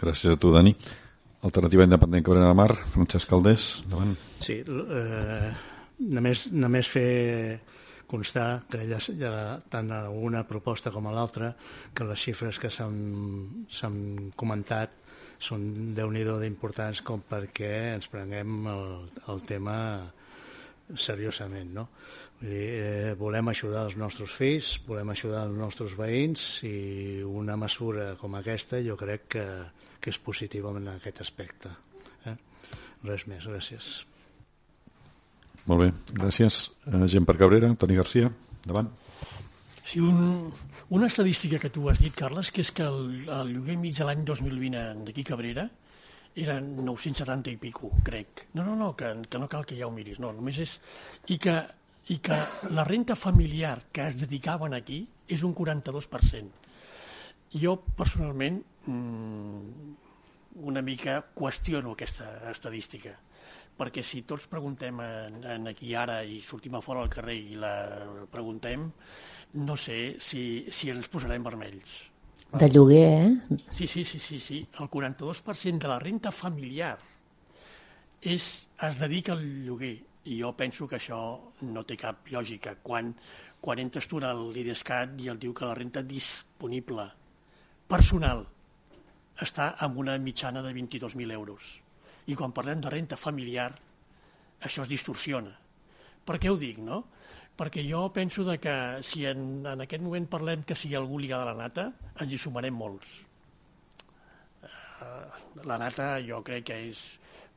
Gràcies 0.00 0.34
a 0.34 0.40
tu, 0.40 0.52
Dani. 0.54 0.74
Alternativa 1.44 1.84
Independent 1.84 2.24
Cabrera 2.24 2.48
de 2.48 2.56
Mar, 2.56 2.72
Francesc 2.94 3.28
Caldés, 3.28 3.68
endavant. 3.84 4.14
Sí, 4.40 4.62
eh, 4.64 5.52
només, 6.00 6.48
només 6.52 6.88
fer 6.88 7.60
constar 8.08 8.64
que 8.70 8.84
ja, 8.88 8.98
ja 9.18 9.32
tant 9.72 9.90
una 10.08 10.44
proposta 10.48 10.92
com 10.94 11.08
a 11.08 11.12
l'altra 11.12 11.50
que 11.94 12.06
les 12.08 12.20
xifres 12.20 12.60
que 12.62 12.70
s'han 12.70 13.98
comentat 14.40 15.00
són 15.44 15.94
déu 15.96 16.12
nhi 16.12 16.24
d'importants 16.24 17.02
com 17.04 17.24
perquè 17.28 17.72
ens 17.96 18.08
prenguem 18.08 18.68
el, 18.70 18.84
el 19.32 19.42
tema 19.48 19.76
seriosament, 20.92 21.72
no? 21.72 21.86
Vull 22.40 22.50
dir, 22.50 22.64
eh, 22.76 23.12
volem 23.18 23.48
ajudar 23.48 23.86
els 23.88 23.96
nostres 23.96 24.32
fills, 24.36 24.74
volem 24.86 25.10
ajudar 25.14 25.46
els 25.48 25.56
nostres 25.56 25.94
veïns 25.96 26.62
i 26.68 27.22
una 27.24 27.56
mesura 27.56 28.14
com 28.20 28.34
aquesta 28.36 28.80
jo 28.84 28.96
crec 29.00 29.28
que, 29.36 29.44
que 30.00 30.12
és 30.12 30.18
positiva 30.18 30.74
en 30.76 30.90
aquest 30.96 31.22
aspecte. 31.24 31.72
Eh? 32.26 32.36
Res 33.04 33.26
més, 33.30 33.46
gràcies. 33.48 33.94
Molt 35.64 35.80
bé, 35.80 35.88
gràcies. 36.12 36.68
Eh, 36.90 37.06
gent 37.08 37.24
per 37.24 37.38
Cabrera, 37.40 37.72
Toni 37.80 37.96
Garcia, 37.96 38.28
davant. 38.66 38.90
Sí, 39.84 40.00
un, 40.00 40.52
una 40.96 41.06
estadística 41.06 41.58
que 41.60 41.70
tu 41.70 41.88
has 41.88 42.00
dit, 42.00 42.12
Carles, 42.16 42.50
que 42.52 42.64
és 42.64 42.72
que 42.72 42.84
el, 42.84 43.24
el 43.28 43.54
lloguer 43.56 43.76
mig 43.80 43.96
de 43.96 44.04
l'any 44.08 44.24
2020 44.24 45.04
d'aquí 45.08 45.24
Cabrera 45.24 45.68
eren 46.34 46.74
970 46.76 47.52
i 47.52 47.56
pico, 47.56 47.90
crec. 48.02 48.48
No, 48.54 48.64
no, 48.64 48.74
no, 48.76 48.94
que, 48.96 49.10
que 49.30 49.38
no 49.38 49.48
cal 49.48 49.66
que 49.66 49.78
ja 49.78 49.86
ho 49.86 49.94
miris, 49.94 50.20
no, 50.22 50.32
només 50.34 50.58
és... 50.64 50.78
I 51.30 51.38
que, 51.38 51.54
i 52.10 52.18
que 52.24 52.38
la 52.74 52.84
renta 52.84 53.16
familiar 53.16 53.78
que 53.94 54.06
es 54.08 54.18
dedicaven 54.18 54.74
aquí 54.74 55.04
és 55.30 55.44
un 55.46 55.54
42%. 55.54 56.62
Jo, 57.54 57.76
personalment, 57.96 58.58
mmm, 58.90 59.94
una 60.66 60.82
mica 60.82 61.20
qüestiono 61.34 61.94
aquesta 61.94 62.50
estadística, 62.50 63.14
perquè 63.78 64.02
si 64.06 64.22
tots 64.26 64.48
preguntem 64.50 64.98
en, 65.02 65.38
en 65.50 65.70
aquí 65.70 65.94
ara 65.98 66.22
i 66.26 66.40
sortim 66.42 66.74
a 66.74 66.82
fora 66.82 67.02
al 67.02 67.10
carrer 67.10 67.38
i 67.38 67.58
la 67.58 67.74
preguntem, 68.30 68.90
no 69.54 69.78
sé 69.78 70.16
si, 70.18 70.66
si 70.74 70.90
ens 70.90 71.06
posarem 71.10 71.46
vermells 71.46 72.00
de 72.52 72.68
lloguer, 72.70 73.08
eh? 73.22 73.58
Sí, 73.70 73.86
sí, 73.86 74.04
sí, 74.04 74.18
sí, 74.18 74.38
sí. 74.38 74.66
El 74.78 74.88
42% 74.90 75.78
de 75.78 75.88
la 75.88 75.98
renta 75.98 76.30
familiar 76.30 76.98
és, 78.22 78.66
es 78.88 78.98
dedica 79.00 79.34
al 79.34 79.42
lloguer 79.66 79.96
i 80.30 80.38
jo 80.40 80.52
penso 80.56 80.86
que 80.88 80.96
això 80.96 81.18
no 81.66 81.82
té 81.84 81.96
cap 82.00 82.30
lògica. 82.32 82.76
Quan, 82.82 83.12
quan 83.60 83.82
entres 83.82 84.08
tu 84.08 84.22
al 84.22 84.46
l'IDESCAT 84.54 85.18
i 85.20 85.28
el 85.32 85.40
diu 85.40 85.52
que 85.52 85.66
la 85.66 85.74
renta 85.74 86.02
disponible 86.06 87.08
personal 87.90 88.46
està 89.42 89.74
amb 89.82 89.98
una 89.98 90.16
mitjana 90.18 90.62
de 90.62 90.72
22.000 90.72 91.34
euros. 91.34 91.80
I 92.30 92.36
quan 92.38 92.54
parlem 92.56 92.80
de 92.80 92.90
renta 92.92 93.18
familiar, 93.20 93.72
això 94.62 94.84
es 94.86 94.88
distorsiona. 94.88 95.52
Per 96.24 96.38
què 96.40 96.48
ho 96.48 96.56
dic, 96.56 96.78
no? 96.80 97.02
Perquè 97.58 97.84
jo 97.86 98.08
penso 98.14 98.44
de 98.46 98.58
que 98.58 98.74
si 99.06 99.24
en, 99.30 99.64
en 99.66 99.84
aquest 99.84 100.02
moment 100.02 100.26
parlem 100.30 100.64
que 100.66 100.76
sigui 100.78 100.96
algú 100.98 101.20
lligat 101.22 101.44
a 101.44 101.52
la 101.52 101.58
nata, 101.58 101.90
ens 102.20 102.32
hi 102.32 102.40
sumarem 102.40 102.74
molts. 102.74 103.20
Uh, 104.64 105.62
la 105.68 105.78
nata 105.78 106.16
jo 106.24 106.40
crec 106.46 106.66
que 106.70 106.80
és, 106.88 107.04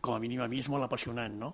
com 0.02 0.18
a 0.18 0.22
mínim 0.22 0.44
a 0.44 0.48
mi, 0.52 0.62
és 0.62 0.70
molt 0.70 0.86
apassionant, 0.86 1.40
no? 1.42 1.54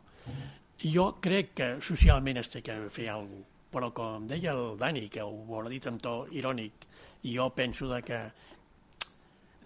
Jo 0.84 1.14
crec 1.24 1.54
que 1.56 1.70
socialment 1.86 2.42
es 2.42 2.52
té 2.52 2.64
que 2.66 2.78
fer 2.92 3.10
alguna 3.14 3.42
cosa, 3.42 3.50
però 3.74 3.90
com 3.90 4.28
deia 4.30 4.52
el 4.54 4.76
Dani, 4.78 5.08
que 5.10 5.24
ho 5.26 5.32
haurà 5.50 5.72
dit 5.72 5.86
amb 5.90 6.02
to 6.02 6.28
irònic, 6.38 6.84
jo 7.26 7.48
penso 7.58 7.88
de 7.90 8.02
que 8.06 8.20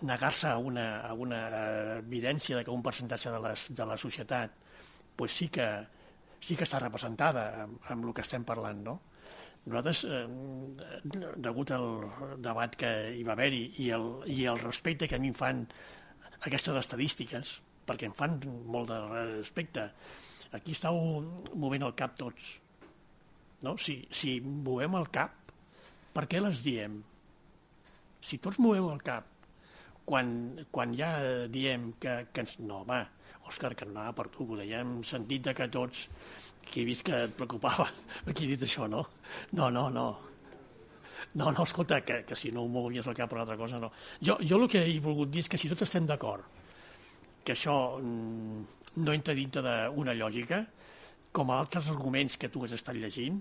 negar-se 0.08 0.48
a 0.48 0.58
una, 0.58 1.02
a 1.02 1.13
una 1.13 1.42
evidència 1.98 2.56
de 2.56 2.63
que 2.63 2.72
un 2.72 2.84
percentatge 2.86 3.34
de, 3.34 3.42
les, 3.44 3.66
de 3.76 3.86
la 3.90 3.98
societat 3.98 4.54
pues 5.18 5.34
sí 5.34 5.50
que 5.50 5.66
sí 6.43 6.56
que 6.56 6.65
està 6.67 6.80
representada 6.84 7.47
amb, 7.63 7.80
amb 7.93 8.10
el 8.10 8.15
que 8.15 8.26
estem 8.26 8.45
parlant, 8.47 8.84
no? 8.86 9.00
Nosaltres, 9.67 10.06
eh, 10.08 10.23
degut 11.43 11.73
al 11.76 11.88
debat 12.39 12.76
que 12.80 12.91
hi 13.17 13.23
va 13.28 13.34
haver-hi 13.36 13.63
i, 13.84 13.89
el, 13.95 14.08
i 14.32 14.45
el 14.47 14.62
respecte 14.62 15.10
que 15.12 15.17
a 15.17 15.19
mi 15.19 15.34
em 15.34 15.36
fan 15.36 15.65
aquestes 16.47 16.78
estadístiques, 16.80 17.58
perquè 17.88 18.08
em 18.08 18.15
fan 18.15 18.38
molt 18.67 18.93
de 18.93 19.02
respecte, 19.10 19.89
aquí 20.56 20.76
estàu 20.76 20.95
movent 21.56 21.84
el 21.84 21.95
cap 22.00 22.15
tots. 22.19 22.54
No? 23.65 23.76
Si, 23.82 24.00
si 24.13 24.38
movem 24.41 24.95
el 25.00 25.10
cap, 25.12 25.52
per 26.15 26.28
què 26.32 26.39
les 26.43 26.62
diem? 26.63 27.02
Si 28.23 28.39
tots 28.43 28.62
movem 28.63 28.88
el 28.93 29.04
cap, 29.04 29.28
quan, 30.08 30.30
quan 30.71 30.95
ja 30.95 31.12
diem 31.52 31.91
que, 32.00 32.21
que 32.32 32.45
ens... 32.45 32.56
No, 32.63 32.84
va, 32.88 33.04
Òscar, 33.47 33.73
que 33.75 33.88
no 33.88 33.95
anava 33.95 34.15
per 34.17 34.27
tu, 34.33 34.45
ho 34.45 34.57
dèiem 34.60 34.97
sentit 35.07 35.45
de 35.47 35.53
que 35.55 35.67
tots, 35.71 36.07
que 36.67 36.81
he 36.81 36.88
vist 36.88 37.05
que 37.07 37.23
et 37.27 37.36
preocupava, 37.38 37.88
aquí 38.29 38.45
he 38.45 38.53
dit 38.53 38.65
això, 38.67 38.89
no? 38.91 39.05
No, 39.53 39.69
no, 39.71 39.88
no. 39.93 40.07
No, 41.38 41.49
no, 41.51 41.63
escolta, 41.63 42.01
que, 42.05 42.21
que 42.27 42.36
si 42.38 42.51
no 42.53 42.63
ho 42.63 42.69
movies 42.71 43.07
el 43.07 43.15
cap 43.17 43.29
per 43.31 43.41
altra 43.41 43.57
cosa, 43.57 43.79
no. 43.81 43.91
Jo, 44.21 44.38
jo 44.41 44.62
el 44.62 44.69
que 44.71 44.83
he 44.86 44.99
volgut 45.03 45.31
dir 45.33 45.43
és 45.43 45.49
que 45.51 45.60
si 45.60 45.69
tots 45.71 45.86
estem 45.88 46.07
d'acord 46.10 46.45
que 47.47 47.55
això 47.55 47.73
mm, 48.01 48.63
no 48.99 49.13
entra 49.15 49.36
dintre 49.38 49.62
d'una 49.63 50.15
lògica, 50.17 50.65
com 51.31 51.51
altres 51.53 51.88
arguments 51.88 52.36
que 52.39 52.49
tu 52.51 52.65
has 52.65 52.73
estat 52.75 52.97
llegint, 52.99 53.38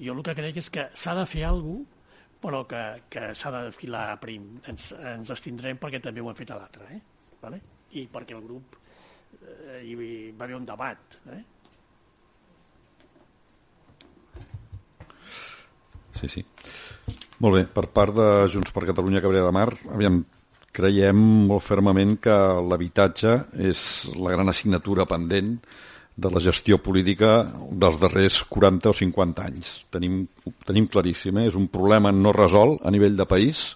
jo 0.00 0.14
el 0.16 0.22
que 0.24 0.34
crec 0.38 0.62
és 0.62 0.70
que 0.72 0.86
s'ha 0.96 1.12
de 1.18 1.26
fer 1.28 1.44
alguna 1.48 2.00
però 2.42 2.64
que, 2.66 2.82
que 3.06 3.28
s'ha 3.38 3.52
de 3.54 3.70
filar 3.70 4.18
prim. 4.18 4.48
Ens, 4.66 4.88
ens 4.98 5.30
estindrem 5.30 5.78
perquè 5.78 6.00
també 6.02 6.22
ho 6.22 6.30
hem 6.30 6.38
fet 6.38 6.50
a 6.50 6.58
l'altre, 6.58 6.88
eh? 6.90 6.98
vale? 7.42 7.60
i 7.92 8.06
perquè 8.10 8.34
el 8.34 8.42
grup 8.42 8.78
hi 9.82 9.96
va 9.96 10.46
haver 10.46 10.56
un 10.56 10.64
debat. 10.68 11.18
Eh? 11.32 11.42
Sí, 16.18 16.28
sí. 16.28 16.44
Molt 17.42 17.56
bé, 17.56 17.62
per 17.66 17.88
part 17.90 18.14
de 18.14 18.28
Junts 18.52 18.70
per 18.70 18.86
Catalunya 18.86 19.22
Cabrera 19.22 19.48
de 19.48 19.54
Mar, 19.56 19.70
aviam, 19.90 20.20
creiem 20.72 21.22
molt 21.48 21.64
fermament 21.66 22.14
que 22.22 22.36
l'habitatge 22.62 23.32
és 23.70 23.80
la 24.14 24.34
gran 24.36 24.52
assignatura 24.52 25.08
pendent 25.10 25.56
de 26.14 26.30
la 26.30 26.42
gestió 26.44 26.78
política 26.78 27.42
dels 27.70 27.98
darrers 27.98 28.42
40 28.48 28.92
o 28.92 28.94
50 28.94 29.46
anys. 29.48 29.72
Tenim, 29.90 30.22
tenim 30.68 30.86
claríssim, 30.92 31.40
eh? 31.40 31.48
és 31.50 31.56
un 31.58 31.66
problema 31.72 32.12
no 32.12 32.34
resolt 32.36 32.84
a 32.84 32.92
nivell 32.92 33.16
de 33.16 33.26
país 33.26 33.70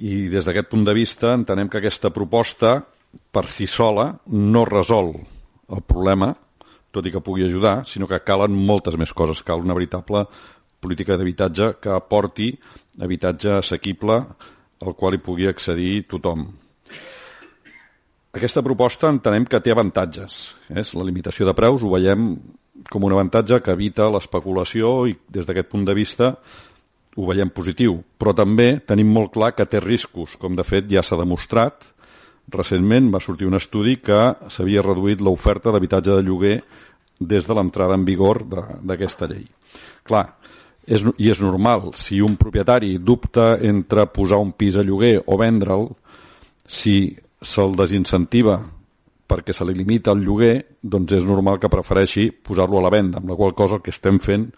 i 0.00 0.26
des 0.32 0.48
d'aquest 0.48 0.70
punt 0.72 0.86
de 0.88 0.94
vista 0.96 1.34
entenem 1.36 1.68
que 1.68 1.82
aquesta 1.82 2.10
proposta 2.10 2.80
per 3.32 3.46
si 3.48 3.66
sola 3.66 4.10
no 4.26 4.64
resol 4.68 5.12
el 5.72 5.82
problema, 5.86 6.32
tot 6.92 7.06
i 7.06 7.12
que 7.12 7.22
pugui 7.24 7.46
ajudar, 7.46 7.82
sinó 7.88 8.08
que 8.08 8.20
calen 8.24 8.52
moltes 8.52 8.98
més 9.00 9.12
coses. 9.16 9.40
Cal 9.42 9.64
una 9.64 9.76
veritable 9.76 10.26
política 10.82 11.16
d'habitatge 11.16 11.76
que 11.80 11.92
aporti 11.94 12.50
habitatge 13.00 13.56
assequible 13.56 14.18
al 14.82 14.96
qual 14.98 15.14
hi 15.16 15.22
pugui 15.22 15.46
accedir 15.48 16.04
tothom. 16.10 16.44
Aquesta 18.32 18.64
proposta 18.64 19.10
entenem 19.12 19.44
que 19.44 19.60
té 19.60 19.72
avantatges. 19.72 20.56
És 20.68 20.92
la 20.96 21.04
limitació 21.04 21.46
de 21.48 21.54
preus, 21.56 21.84
ho 21.84 21.92
veiem 21.92 22.34
com 22.90 23.04
un 23.04 23.14
avantatge 23.14 23.60
que 23.62 23.72
evita 23.76 24.08
l'especulació 24.10 25.06
i 25.08 25.16
des 25.30 25.46
d'aquest 25.46 25.68
punt 25.68 25.84
de 25.88 25.96
vista 25.96 26.32
ho 27.16 27.26
veiem 27.28 27.50
positiu, 27.52 27.98
però 28.16 28.32
també 28.32 28.78
tenim 28.88 29.10
molt 29.12 29.34
clar 29.34 29.52
que 29.56 29.66
té 29.68 29.82
riscos, 29.84 30.38
com 30.40 30.56
de 30.56 30.64
fet 30.64 30.88
ja 30.88 31.02
s'ha 31.04 31.18
demostrat. 31.20 31.91
Recentment 32.52 33.10
va 33.12 33.20
sortir 33.20 33.48
un 33.48 33.56
estudi 33.56 33.96
que 34.04 34.20
s'havia 34.52 34.84
reduït 34.84 35.22
l'oferta 35.24 35.72
d'habitatge 35.72 36.18
de 36.18 36.26
lloguer 36.26 36.56
des 37.18 37.46
de 37.46 37.54
l'entrada 37.54 37.96
en 37.96 38.04
vigor 38.04 38.42
d'aquesta 38.48 39.28
llei. 39.30 39.46
Clar, 40.04 40.26
és, 40.86 41.04
i 41.18 41.30
és 41.30 41.40
normal, 41.40 41.92
si 41.94 42.20
un 42.20 42.36
propietari 42.36 42.96
dubta 42.98 43.56
entre 43.62 44.08
posar 44.10 44.40
un 44.42 44.52
pis 44.52 44.76
a 44.76 44.84
lloguer 44.84 45.16
o 45.24 45.38
vendre'l, 45.38 45.88
si 46.66 47.16
se'l 47.42 47.76
desincentiva 47.78 48.60
perquè 49.32 49.54
se 49.56 49.64
li 49.64 49.74
limita 49.74 50.12
el 50.12 50.24
lloguer, 50.26 50.56
doncs 50.82 51.14
és 51.16 51.24
normal 51.24 51.58
que 51.58 51.70
prefereixi 51.72 52.28
posar-lo 52.32 52.78
a 52.78 52.84
la 52.84 52.92
venda, 52.92 53.22
amb 53.22 53.30
la 53.32 53.38
qual 53.38 53.54
cosa 53.56 53.78
el 53.78 53.84
que 53.84 53.94
estem 53.94 54.18
fent 54.20 54.50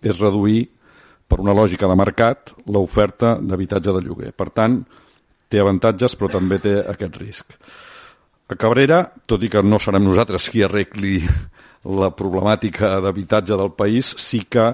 és 0.00 0.18
reduir, 0.18 0.70
per 1.28 1.40
una 1.40 1.54
lògica 1.56 1.88
de 1.88 1.96
mercat, 1.96 2.52
l'oferta 2.68 3.36
d'habitatge 3.40 3.92
de 3.96 4.00
lloguer. 4.04 4.32
Per 4.36 4.50
tant, 4.52 4.82
té 5.52 5.60
avantatges, 5.60 6.16
però 6.16 6.30
també 6.32 6.58
té 6.62 6.78
aquest 6.80 7.18
risc. 7.20 7.56
A 8.48 8.56
Cabrera, 8.58 9.04
tot 9.28 9.44
i 9.44 9.50
que 9.52 9.62
no 9.64 9.80
serem 9.80 10.04
nosaltres 10.04 10.48
qui 10.52 10.64
arregli 10.64 11.20
la 12.02 12.10
problemàtica 12.16 12.96
d'habitatge 13.04 13.58
del 13.58 13.72
país, 13.76 14.14
sí 14.20 14.44
que 14.48 14.72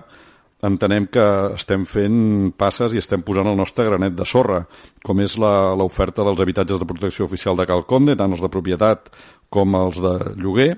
entenem 0.66 1.06
que 1.06 1.24
estem 1.54 1.84
fent 1.86 2.50
passes 2.58 2.94
i 2.94 2.98
estem 2.98 3.22
posant 3.22 3.46
el 3.46 3.58
nostre 3.58 3.86
granet 3.86 4.16
de 4.18 4.26
sorra, 4.26 4.64
com 5.06 5.20
és 5.22 5.36
l'oferta 5.38 6.24
dels 6.26 6.40
habitatges 6.42 6.80
de 6.80 6.88
protecció 6.88 7.28
oficial 7.28 7.58
de 7.58 7.66
Calconde, 7.68 8.16
tant 8.18 8.34
els 8.34 8.42
de 8.42 8.50
propietat 8.50 9.12
com 9.54 9.76
els 9.78 10.00
de 10.02 10.14
lloguer, 10.34 10.72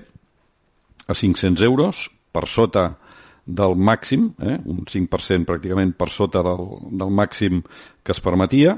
a 1.09 1.17
500 1.17 1.65
euros, 1.65 2.03
per 2.31 2.45
sota 2.47 2.91
del 3.45 3.73
màxim, 3.75 4.29
eh? 4.39 4.59
un 4.69 4.85
5% 4.85 5.49
pràcticament 5.49 5.95
per 5.97 6.11
sota 6.13 6.43
del, 6.45 6.61
del 7.01 7.09
màxim 7.17 7.63
que 8.05 8.13
es 8.13 8.21
permetia, 8.23 8.77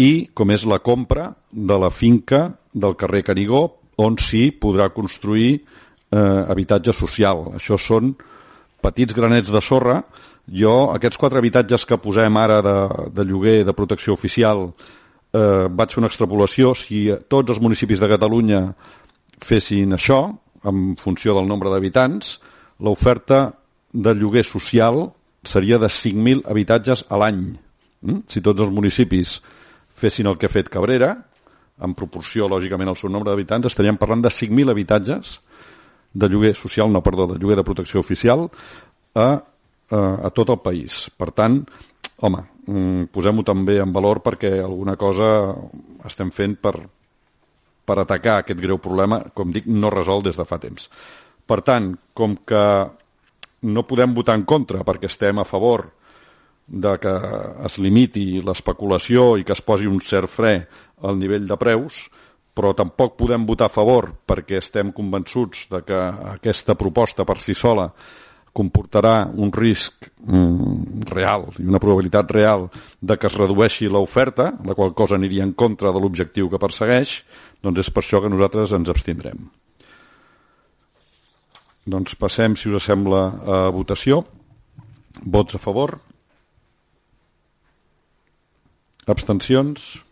i 0.00 0.30
com 0.34 0.50
és 0.54 0.64
la 0.68 0.80
compra 0.80 1.28
de 1.52 1.76
la 1.78 1.90
finca 1.92 2.46
del 2.72 2.96
carrer 2.96 3.24
Canigó, 3.26 3.66
on 4.00 4.16
s'hi 4.16 4.48
podrà 4.56 4.88
construir 4.94 5.58
eh, 5.58 6.18
habitatge 6.18 6.94
social. 6.96 7.50
Això 7.58 7.76
són 7.76 8.14
petits 8.80 9.12
granets 9.16 9.52
de 9.52 9.60
sorra, 9.60 10.00
jo, 10.48 10.90
aquests 10.94 11.20
quatre 11.20 11.38
habitatges 11.38 11.84
que 11.86 12.00
posem 12.00 12.36
ara 12.40 12.60
de, 12.64 12.76
de 13.12 13.26
lloguer 13.28 13.60
de 13.66 13.76
protecció 13.76 14.16
oficial, 14.16 14.70
eh, 15.36 15.68
vaig 15.68 15.92
fer 15.92 16.00
una 16.00 16.10
extrapolació, 16.10 16.72
si 16.74 17.04
tots 17.28 17.52
els 17.52 17.60
municipis 17.62 18.00
de 18.00 18.08
Catalunya 18.10 18.62
fessin 19.44 19.94
això, 19.96 20.22
en 20.64 20.94
funció 21.00 21.36
del 21.36 21.48
nombre 21.48 21.70
d'habitants, 21.72 22.38
l'oferta 22.80 23.50
de 23.92 24.14
lloguer 24.16 24.44
social 24.44 25.10
seria 25.44 25.78
de 25.80 25.88
5.000 25.88 26.44
habitatges 26.48 27.04
a 27.08 27.20
l'any. 27.20 27.44
Mm? 28.00 28.24
Si 28.28 28.42
tots 28.44 28.60
els 28.64 28.72
municipis 28.72 29.38
fessin 30.00 30.30
el 30.30 30.38
que 30.40 30.48
ha 30.48 30.52
fet 30.52 30.70
Cabrera, 30.72 31.12
en 31.80 31.94
proporció, 31.96 32.48
lògicament, 32.48 32.90
al 32.90 32.98
seu 32.98 33.12
nombre 33.12 33.32
d'habitants, 33.32 33.70
estaríem 33.70 33.98
parlant 34.00 34.24
de 34.24 34.32
5.000 34.32 34.72
habitatges 34.72 35.38
de 36.12 36.28
lloguer 36.28 36.54
social, 36.58 36.90
no, 36.92 37.02
perdó, 37.02 37.28
de 37.30 37.38
lloguer 37.38 37.56
de 37.60 37.64
protecció 37.64 38.00
oficial 38.00 38.48
a, 39.14 39.28
a, 39.90 40.00
a 40.26 40.30
tot 40.34 40.52
el 40.52 40.60
país. 40.64 41.06
Per 41.16 41.30
tant, 41.36 41.60
home, 42.26 42.42
mm, 42.66 43.10
posem-ho 43.14 43.44
també 43.46 43.78
en 43.80 43.92
valor 43.94 44.20
perquè 44.24 44.58
alguna 44.60 44.96
cosa 45.00 45.30
estem 46.08 46.32
fent 46.34 46.58
per, 46.60 46.74
per 47.86 47.98
atacar 48.02 48.40
aquest 48.40 48.60
greu 48.60 48.80
problema, 48.82 49.22
com 49.34 49.52
dic, 49.52 49.68
no 49.70 49.92
resol 49.92 50.24
des 50.26 50.36
de 50.36 50.46
fa 50.48 50.60
temps. 50.62 50.90
Per 51.46 51.60
tant, 51.66 51.94
com 52.14 52.36
que 52.46 52.64
no 53.70 53.86
podem 53.86 54.12
votar 54.16 54.36
en 54.38 54.44
contra 54.48 54.84
perquè 54.86 55.08
estem 55.10 55.40
a 55.40 55.48
favor 55.48 55.88
de 56.70 56.94
que 57.02 57.12
es 57.66 57.78
limiti 57.82 58.40
l'especulació 58.46 59.34
i 59.36 59.44
que 59.44 59.56
es 59.56 59.62
posi 59.66 59.90
un 59.90 59.98
cert 60.00 60.30
fre 60.30 60.54
al 61.02 61.18
nivell 61.18 61.48
de 61.48 61.58
preus, 61.58 62.04
però 62.54 62.72
tampoc 62.78 63.16
podem 63.18 63.44
votar 63.46 63.70
a 63.70 63.74
favor 63.74 64.10
perquè 64.26 64.60
estem 64.60 64.92
convençuts 64.94 65.66
de 65.70 65.82
que 65.86 66.00
aquesta 66.34 66.76
proposta 66.78 67.26
per 67.26 67.38
si 67.42 67.54
sola 67.54 67.88
comportarà 68.52 69.30
un 69.30 69.52
risc 69.54 70.08
mm, 70.26 71.06
real 71.10 71.46
i 71.58 71.66
una 71.66 71.78
probabilitat 71.82 72.30
real 72.34 72.66
de 72.98 73.16
que 73.16 73.30
es 73.30 73.38
redueixi 73.38 73.86
l'oferta, 73.86 74.50
la 74.66 74.74
qual 74.74 74.94
cosa 74.94 75.14
aniria 75.18 75.46
en 75.46 75.54
contra 75.54 75.92
de 75.94 76.02
l'objectiu 76.02 76.50
que 76.50 76.58
persegueix, 76.58 77.20
doncs 77.62 77.86
és 77.86 77.90
per 77.94 78.02
això 78.02 78.22
que 78.22 78.32
nosaltres 78.32 78.74
ens 78.74 78.90
abstindrem. 78.90 79.46
Doncs 81.90 82.18
passem, 82.18 82.58
si 82.58 82.68
us 82.68 82.84
sembla, 82.84 83.22
a 83.40 83.58
votació. 83.74 84.24
Vots 85.22 85.56
a 85.56 85.62
favor? 85.62 85.96
Abstencions? 89.06 90.02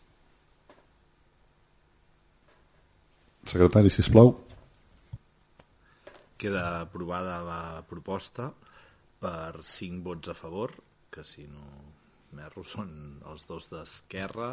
Secretari, 3.45 3.91
si 3.91 4.05
plau. 4.09 4.33
Queda 6.39 6.81
aprovada 6.81 7.41
la 7.45 7.83
proposta 7.89 8.53
per 9.21 9.61
5 9.61 10.05
vots 10.05 10.29
a 10.29 10.35
favor, 10.35 10.73
que 11.11 11.25
si 11.25 11.45
no 11.51 11.65
m'erro 12.33 12.65
són 12.65 12.91
els 13.29 13.45
dos 13.49 13.69
d'Esquerra, 13.73 14.53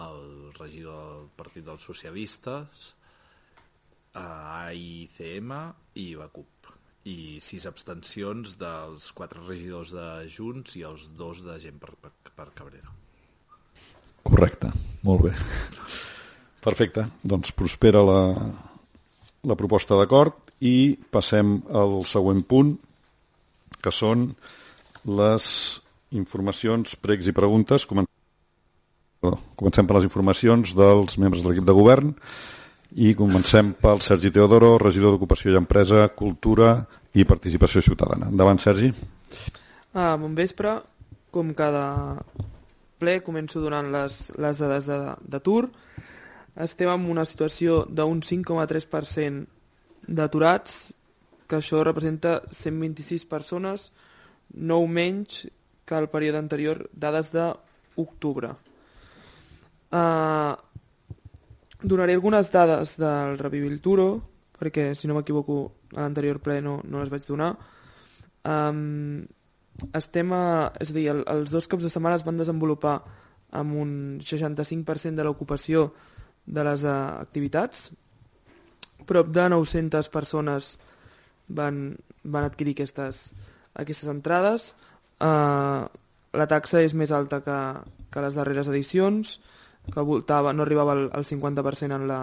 el 0.00 0.52
regidor 0.58 1.00
del 1.12 1.28
Partit 1.38 1.64
dels 1.64 1.84
Socialistes, 1.86 2.88
AICM 4.18 5.54
i 6.00 6.10
la 6.18 6.28
CUP. 6.32 6.72
I 7.04 7.38
sis 7.44 7.68
abstencions 7.68 8.56
dels 8.60 9.10
quatre 9.12 9.44
regidors 9.44 9.92
de 9.92 10.08
Junts 10.32 10.76
i 10.80 10.84
els 10.88 11.10
dos 11.16 11.44
de 11.44 11.58
gent 11.60 11.80
per, 11.80 11.92
per, 12.00 12.14
per 12.32 12.50
Cabrera. 12.56 13.03
Correcte, 14.24 14.72
molt 15.04 15.28
bé. 15.28 15.34
Perfecte, 16.64 17.04
doncs 17.22 17.52
prospera 17.52 18.00
la, 18.04 18.20
la 19.44 19.56
proposta 19.58 19.98
d'acord 20.00 20.54
i 20.64 20.96
passem 21.12 21.58
al 21.68 22.02
següent 22.08 22.40
punt, 22.48 22.72
que 23.84 23.92
són 23.92 24.30
les 25.04 25.46
informacions, 26.16 26.96
pregs 26.96 27.28
i 27.28 27.36
preguntes. 27.36 27.84
Comencem 27.84 29.86
per 29.86 29.98
les 29.98 30.08
informacions 30.08 30.72
dels 30.76 31.18
membres 31.20 31.44
de 31.44 31.50
l'equip 31.50 31.68
de 31.68 31.76
govern 31.76 32.14
i 32.94 33.12
comencem 33.18 33.74
pel 33.76 34.00
Sergi 34.04 34.30
Teodoro, 34.32 34.78
regidor 34.78 35.14
d'Ocupació 35.14 35.52
i 35.52 35.58
Empresa, 35.58 36.06
Cultura 36.16 36.76
i 37.12 37.26
Participació 37.28 37.82
Ciutadana. 37.82 38.30
Endavant, 38.30 38.60
Sergi. 38.62 38.92
Ah, 39.92 40.14
bon 40.20 40.36
vespre. 40.38 40.78
Com 41.34 41.50
cada 41.58 42.14
ple, 42.98 43.18
començo 43.26 43.62
donant 43.62 43.90
les, 43.92 44.18
les 44.40 44.60
dades 44.62 44.88
d'atur. 45.30 45.68
Estem 46.64 46.90
en 46.92 47.08
una 47.10 47.24
situació 47.26 47.82
d'un 47.90 48.20
5,3% 48.22 49.46
d'aturats, 50.06 50.94
que 51.48 51.58
això 51.58 51.82
representa 51.84 52.38
126 52.50 53.26
persones, 53.28 53.90
9 54.54 54.88
menys 54.88 55.44
que 55.84 55.96
el 55.98 56.08
període 56.08 56.40
anterior, 56.40 56.84
dades 56.92 57.30
d'octubre. 57.34 58.54
Uh, 59.94 60.54
donaré 61.82 62.14
algunes 62.16 62.50
dades 62.50 62.96
del 62.98 63.38
Revivilturo, 63.38 64.08
perquè 64.58 64.94
si 64.96 65.06
no 65.10 65.18
m'equivoco 65.18 65.58
a 65.94 66.00
l'anterior 66.00 66.40
ple 66.42 66.60
no, 66.64 66.78
no 66.88 67.02
les 67.02 67.12
vaig 67.12 67.26
donar. 67.28 67.52
Um, 68.44 69.24
estem 69.92 70.32
a, 70.34 70.72
és 70.80 70.92
a 70.92 70.96
dir, 70.96 71.08
el, 71.12 71.22
els 71.30 71.52
dos 71.54 71.68
cops 71.70 71.86
de 71.86 71.92
setmana 71.92 72.18
es 72.18 72.24
van 72.26 72.38
desenvolupar 72.40 72.98
amb 73.54 73.76
un 73.78 73.90
65% 74.22 75.14
de 75.14 75.26
l'ocupació 75.26 75.88
de 76.44 76.64
les 76.66 76.84
uh, 76.84 77.20
activitats. 77.22 77.90
Prop 79.06 79.30
de 79.34 79.48
900 79.52 80.08
persones 80.12 80.74
van, 81.48 81.96
van 82.22 82.48
adquirir 82.48 82.74
aquestes, 82.74 83.28
aquestes 83.74 84.10
entrades. 84.10 84.72
Uh, 85.22 85.86
la 86.34 86.48
taxa 86.50 86.82
és 86.82 86.96
més 86.98 87.12
alta 87.14 87.42
que, 87.44 87.60
que 88.10 88.24
les 88.24 88.34
darreres 88.38 88.70
edicions, 88.72 89.38
que 89.92 90.02
voltava, 90.02 90.52
no 90.56 90.64
arribava 90.64 90.96
al, 90.96 91.08
al 91.12 91.26
50% 91.28 91.94
en 91.94 92.08
la 92.10 92.20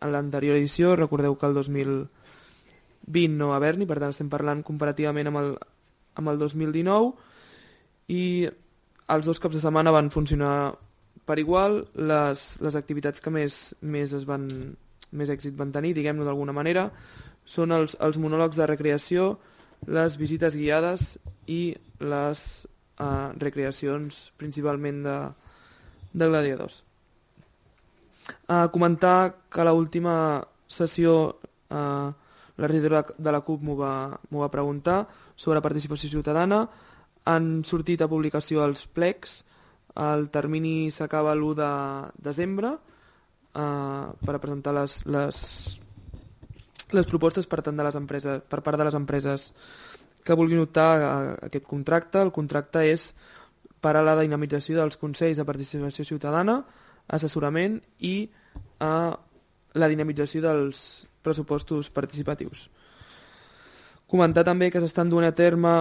en 0.00 0.12
l'anterior 0.12 0.56
edició. 0.56 0.94
Recordeu 0.96 1.36
que 1.38 1.46
el 1.46 1.54
2020 1.54 3.34
no 3.38 3.50
va 3.52 3.58
haver-n'hi, 3.58 3.88
per 3.88 3.98
tant 3.98 4.14
estem 4.14 4.30
parlant 4.32 4.62
comparativament 4.66 5.30
amb 5.30 5.40
el, 5.42 5.52
amb 6.18 6.32
el 6.32 6.40
2019 6.40 7.14
i 8.12 8.48
els 9.08 9.26
dos 9.28 9.40
caps 9.40 9.56
de 9.56 9.62
setmana 9.62 9.94
van 9.94 10.10
funcionar 10.12 10.74
per 11.28 11.38
igual, 11.38 11.82
les, 11.94 12.44
les 12.64 12.76
activitats 12.78 13.20
que 13.20 13.30
més, 13.32 13.58
més, 13.84 14.14
es 14.16 14.24
van, 14.28 14.46
més 15.12 15.28
èxit 15.28 15.56
van 15.58 15.72
tenir, 15.74 15.92
diguem-ho 15.96 16.24
d'alguna 16.24 16.54
manera, 16.56 16.86
són 17.44 17.74
els, 17.76 17.98
els 18.00 18.16
monòlegs 18.20 18.56
de 18.56 18.68
recreació, 18.68 19.28
les 19.92 20.16
visites 20.20 20.56
guiades 20.56 21.18
i 21.46 21.76
les 22.00 22.44
uh, 22.64 23.30
recreacions 23.36 24.22
principalment 24.40 25.02
de, 25.04 25.18
de 26.12 26.30
gladiadors. 26.32 26.80
Uh, 28.48 28.66
comentar 28.72 29.34
que 29.52 29.60
a 29.60 29.68
l'última 29.68 30.14
sessió 30.68 31.14
uh, 31.28 32.08
la 32.58 32.68
regidora 32.72 33.04
de 33.16 33.32
la 33.32 33.44
CUP 33.44 33.62
m'ho 33.64 33.76
va, 33.78 33.94
va 34.32 34.52
preguntar 34.52 35.02
sobre 35.38 35.62
participació 35.62 36.10
ciutadana. 36.10 36.64
Han 37.30 37.62
sortit 37.68 38.02
a 38.02 38.10
publicació 38.10 38.64
els 38.66 38.84
plecs. 38.90 39.42
El 39.98 40.28
termini 40.34 40.90
s'acaba 40.94 41.34
l'1 41.36 41.54
de 41.58 41.72
desembre 42.30 42.74
eh, 43.54 44.06
per 44.24 44.34
a 44.34 44.40
presentar 44.42 44.74
les, 44.74 44.98
les, 45.06 45.38
les 46.94 47.10
propostes 47.10 47.46
per, 47.46 47.62
tant 47.62 47.78
de 47.78 47.86
les 47.86 47.98
empreses, 47.98 48.42
per 48.42 48.62
part 48.66 48.80
de 48.80 48.88
les 48.88 48.98
empreses 48.98 49.52
que 50.26 50.36
vulguin 50.36 50.64
optar 50.64 50.88
a, 50.88 50.96
a 50.98 51.34
aquest 51.48 51.66
contracte. 51.70 52.22
El 52.22 52.34
contracte 52.34 52.82
és 52.90 53.12
per 53.80 53.94
a 53.94 54.02
la 54.02 54.18
dinamització 54.18 54.80
dels 54.80 54.98
Consells 54.98 55.38
de 55.38 55.46
Participació 55.46 56.06
Ciutadana, 56.06 56.60
assessorament 57.08 57.78
i 58.04 58.28
a 58.82 59.14
la 59.78 59.88
dinamització 59.88 60.42
dels 60.42 60.80
pressupostos 61.22 61.90
participatius. 61.94 62.66
Comentar 64.08 64.44
també 64.46 64.70
que 64.72 64.80
s'estan 64.80 65.10
duent 65.12 65.28
a 65.28 65.34
terme 65.36 65.72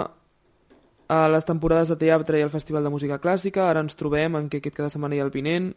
a 1.07 1.19
les 1.31 1.45
temporades 1.47 1.87
de 1.87 1.95
teatre 1.95 2.39
i 2.39 2.43
al 2.43 2.51
Festival 2.51 2.83
de 2.83 2.91
Música 2.91 3.19
Clàssica. 3.23 3.69
Ara 3.69 3.83
ens 3.85 3.95
trobem 3.95 4.35
en 4.35 4.49
què 4.51 4.59
aquest 4.59 4.75
cada 4.75 4.91
setmana 4.91 5.15
hi 5.15 5.21
ha 5.21 5.27
el 5.27 5.31
Pinent 5.31 5.69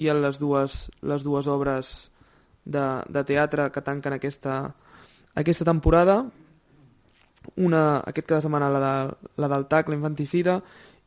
i 0.00 0.08
en 0.08 0.22
les 0.24 0.38
dues, 0.40 0.86
les 1.04 1.26
dues 1.26 1.50
obres 1.52 2.10
de, 2.64 2.84
de 3.04 3.24
teatre 3.28 3.68
que 3.74 3.84
tanquen 3.84 4.16
aquesta, 4.16 4.54
aquesta 5.36 5.66
temporada. 5.68 6.22
Una, 7.56 7.82
aquest 8.08 8.28
cada 8.32 8.40
setmana 8.44 8.72
la, 8.72 8.80
de, 8.80 9.30
la 9.40 9.52
del 9.52 9.68
TAC, 9.68 9.92
l'infanticida, 9.92 10.60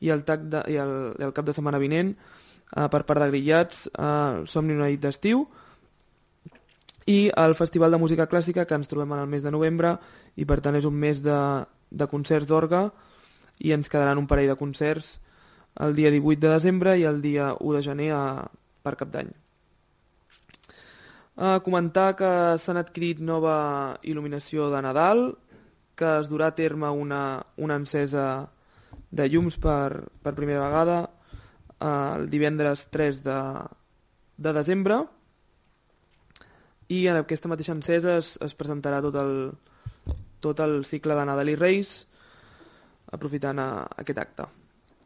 i 0.05 0.13
el, 0.13 0.21
TAC 0.27 0.45
de, 0.51 0.63
i, 0.69 0.77
el, 0.77 0.95
el 1.17 1.33
cap 1.33 1.49
de 1.49 1.57
setmana 1.57 1.81
vinent 1.81 2.13
eh, 2.13 2.85
per 2.85 3.01
part 3.07 3.21
de 3.23 3.31
Grillats, 3.31 3.87
eh, 3.93 4.45
Somni 4.49 4.77
una 4.77 4.89
nit 4.91 5.01
d'estiu, 5.01 5.47
i 7.05 7.31
el 7.35 7.55
Festival 7.55 7.91
de 7.91 7.99
Música 7.99 8.27
Clàssica 8.31 8.65
que 8.65 8.77
ens 8.77 8.87
trobem 8.87 9.11
en 9.15 9.23
el 9.23 9.29
mes 9.31 9.43
de 9.43 9.51
novembre 9.51 9.97
i 10.39 10.45
per 10.45 10.59
tant 10.63 10.77
és 10.79 10.87
un 10.87 10.95
mes 10.95 11.19
de, 11.23 11.39
de 11.91 12.07
concerts 12.07 12.47
d'orga 12.47 12.87
i 13.59 13.73
ens 13.75 13.91
quedaran 13.91 14.21
un 14.21 14.27
parell 14.27 14.51
de 14.53 14.59
concerts 14.59 15.17
el 15.83 15.95
dia 15.95 16.11
18 16.13 16.39
de 16.39 16.51
desembre 16.53 16.97
i 16.99 17.07
el 17.09 17.21
dia 17.21 17.53
1 17.59 17.77
de 17.77 17.81
gener 17.81 18.11
a, 18.13 18.23
per 18.83 18.95
cap 18.95 19.09
d'any. 19.13 19.31
A 21.41 21.57
comentar 21.65 22.13
que 22.15 22.29
s'han 22.61 22.77
adquirit 22.77 23.23
nova 23.25 23.97
il·luminació 24.05 24.69
de 24.69 24.83
Nadal, 24.85 25.31
que 25.97 26.11
es 26.19 26.29
durà 26.29 26.51
a 26.51 26.55
terme 26.55 26.91
una, 26.93 27.41
una 27.57 27.79
encesa 27.81 28.51
de 29.09 29.25
llums 29.29 29.57
per, 29.61 30.05
per 30.21 30.35
primera 30.37 30.67
vegada 30.67 30.99
el 31.83 32.29
divendres 32.29 32.87
3 32.93 33.23
de, 33.25 33.39
de 34.37 34.53
desembre 34.53 35.01
i 36.93 37.07
en 37.09 37.17
aquesta 37.19 37.49
mateixa 37.51 37.73
encesa 37.75 38.17
es, 38.19 38.33
es 38.43 38.53
presentarà 38.57 38.99
tot 39.03 39.15
el, 39.19 39.31
tot 40.43 40.59
el 40.63 40.83
cicle 40.85 41.15
de 41.17 41.25
Nadal 41.29 41.49
i 41.53 41.55
Reis 41.59 41.89
aprofitant 43.13 43.59
a, 43.61 43.67
a 43.85 44.01
aquest 44.03 44.19
acte. 44.21 44.43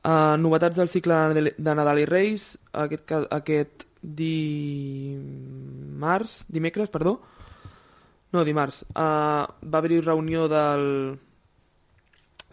Uh, 0.07 0.35
novetats 0.39 0.77
del 0.79 0.89
cicle 0.91 1.15
de 1.35 1.73
Nadal 1.75 1.99
i 1.99 2.05
Reis 2.07 2.57
aquest, 2.85 3.11
aquest 3.35 3.85
dimarts, 4.01 5.17
dimecres, 6.47 6.89
perdó, 6.93 7.19
no, 8.31 8.43
dimarts, 8.47 8.83
uh, 8.93 9.43
va 9.47 9.77
haver-hi 9.79 9.99
reunió 10.05 10.47
del, 10.51 11.19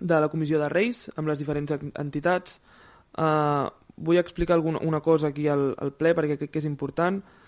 de 0.01 0.21
la 0.21 0.29
Comissió 0.33 0.59
de 0.63 0.69
Reis 0.73 1.11
amb 1.15 1.29
les 1.31 1.39
diferents 1.39 1.73
entitats. 2.03 2.61
Uh, 3.15 3.71
vull 3.95 4.19
explicar 4.19 4.55
alguna, 4.59 4.79
una 4.83 5.01
cosa 5.01 5.29
aquí 5.31 5.47
al, 5.47 5.75
al 5.79 5.93
ple 5.95 6.15
perquè 6.19 6.37
crec 6.41 6.51
que 6.51 6.61
és 6.63 6.67
important 6.67 7.23
Uh, 7.23 7.44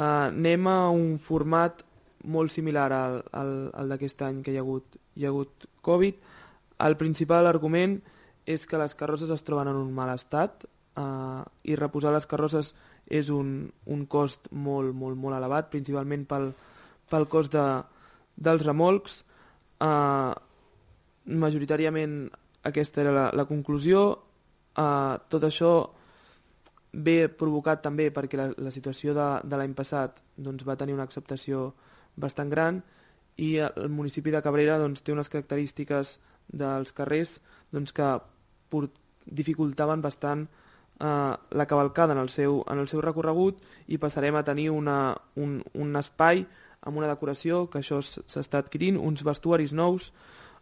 anem 0.00 0.66
a 0.66 0.78
un 0.90 1.18
format 1.22 1.84
molt 2.24 2.52
similar 2.52 2.90
al, 2.92 3.20
al, 3.32 3.52
al 3.74 3.92
d'aquest 3.92 4.22
any 4.26 4.42
que 4.42 4.52
hi 4.52 4.58
ha, 4.58 4.64
hagut, 4.64 4.96
hi 5.14 5.26
ha 5.26 5.32
hagut 5.32 5.68
Covid. 5.84 6.20
El 6.84 6.96
principal 7.00 7.46
argument 7.46 7.98
és 8.46 8.66
que 8.66 8.80
les 8.80 8.94
carrosses 8.98 9.30
es 9.30 9.44
troben 9.44 9.68
en 9.70 9.78
un 9.78 9.92
mal 9.94 10.12
estat 10.14 10.64
uh, 11.00 11.44
i 11.64 11.76
reposar 11.76 12.12
les 12.14 12.26
carrosses 12.28 12.72
és 13.06 13.28
un, 13.32 13.70
un 13.86 14.06
cost 14.10 14.48
molt, 14.50 14.94
molt, 14.96 15.16
molt 15.20 15.36
elevat, 15.36 15.70
principalment 15.72 16.24
pel, 16.28 16.50
pel 17.12 17.28
cost 17.28 17.52
de, 17.52 17.64
dels 18.36 18.64
remolcs. 18.64 19.20
Uh, 19.84 20.32
majoritàriament 21.24 22.24
aquesta 22.64 23.04
era 23.04 23.12
la, 23.12 23.26
la 23.36 23.46
conclusió. 23.48 24.06
Uh, 24.74 25.20
tot 25.30 25.44
això 25.46 25.74
ve 26.94 27.28
provocat 27.28 27.82
també 27.82 28.10
perquè 28.14 28.38
la, 28.38 28.48
la 28.56 28.72
situació 28.74 29.14
de, 29.16 29.28
de 29.44 29.58
l'any 29.58 29.74
passat 29.74 30.20
doncs, 30.36 30.66
va 30.66 30.78
tenir 30.78 30.94
una 30.94 31.06
acceptació 31.06 31.72
bastant 32.16 32.50
gran 32.50 32.82
i 33.42 33.56
el 33.58 33.90
municipi 33.90 34.30
de 34.30 34.42
Cabrera 34.42 34.78
doncs, 34.78 35.02
té 35.02 35.12
unes 35.12 35.30
característiques 35.30 36.18
dels 36.48 36.92
carrers 36.94 37.40
doncs, 37.74 37.92
que 37.92 38.10
port, 38.70 38.94
dificultaven 39.24 40.02
bastant 40.04 40.46
eh, 41.00 41.34
la 41.50 41.66
cavalcada 41.66 42.14
en 42.14 42.20
el, 42.20 42.28
seu, 42.28 42.62
en 42.70 42.78
el 42.78 42.88
seu 42.88 43.02
recorregut 43.02 43.62
i 43.88 43.98
passarem 43.98 44.36
a 44.36 44.44
tenir 44.46 44.70
una, 44.70 45.16
un, 45.40 45.58
un 45.74 45.96
espai 45.98 46.44
amb 46.84 47.00
una 47.00 47.08
decoració, 47.08 47.64
que 47.72 47.80
això 47.80 48.02
s'està 48.04 48.60
adquirint, 48.60 48.98
uns 49.00 49.24
vestuaris 49.24 49.72
nous, 49.72 50.10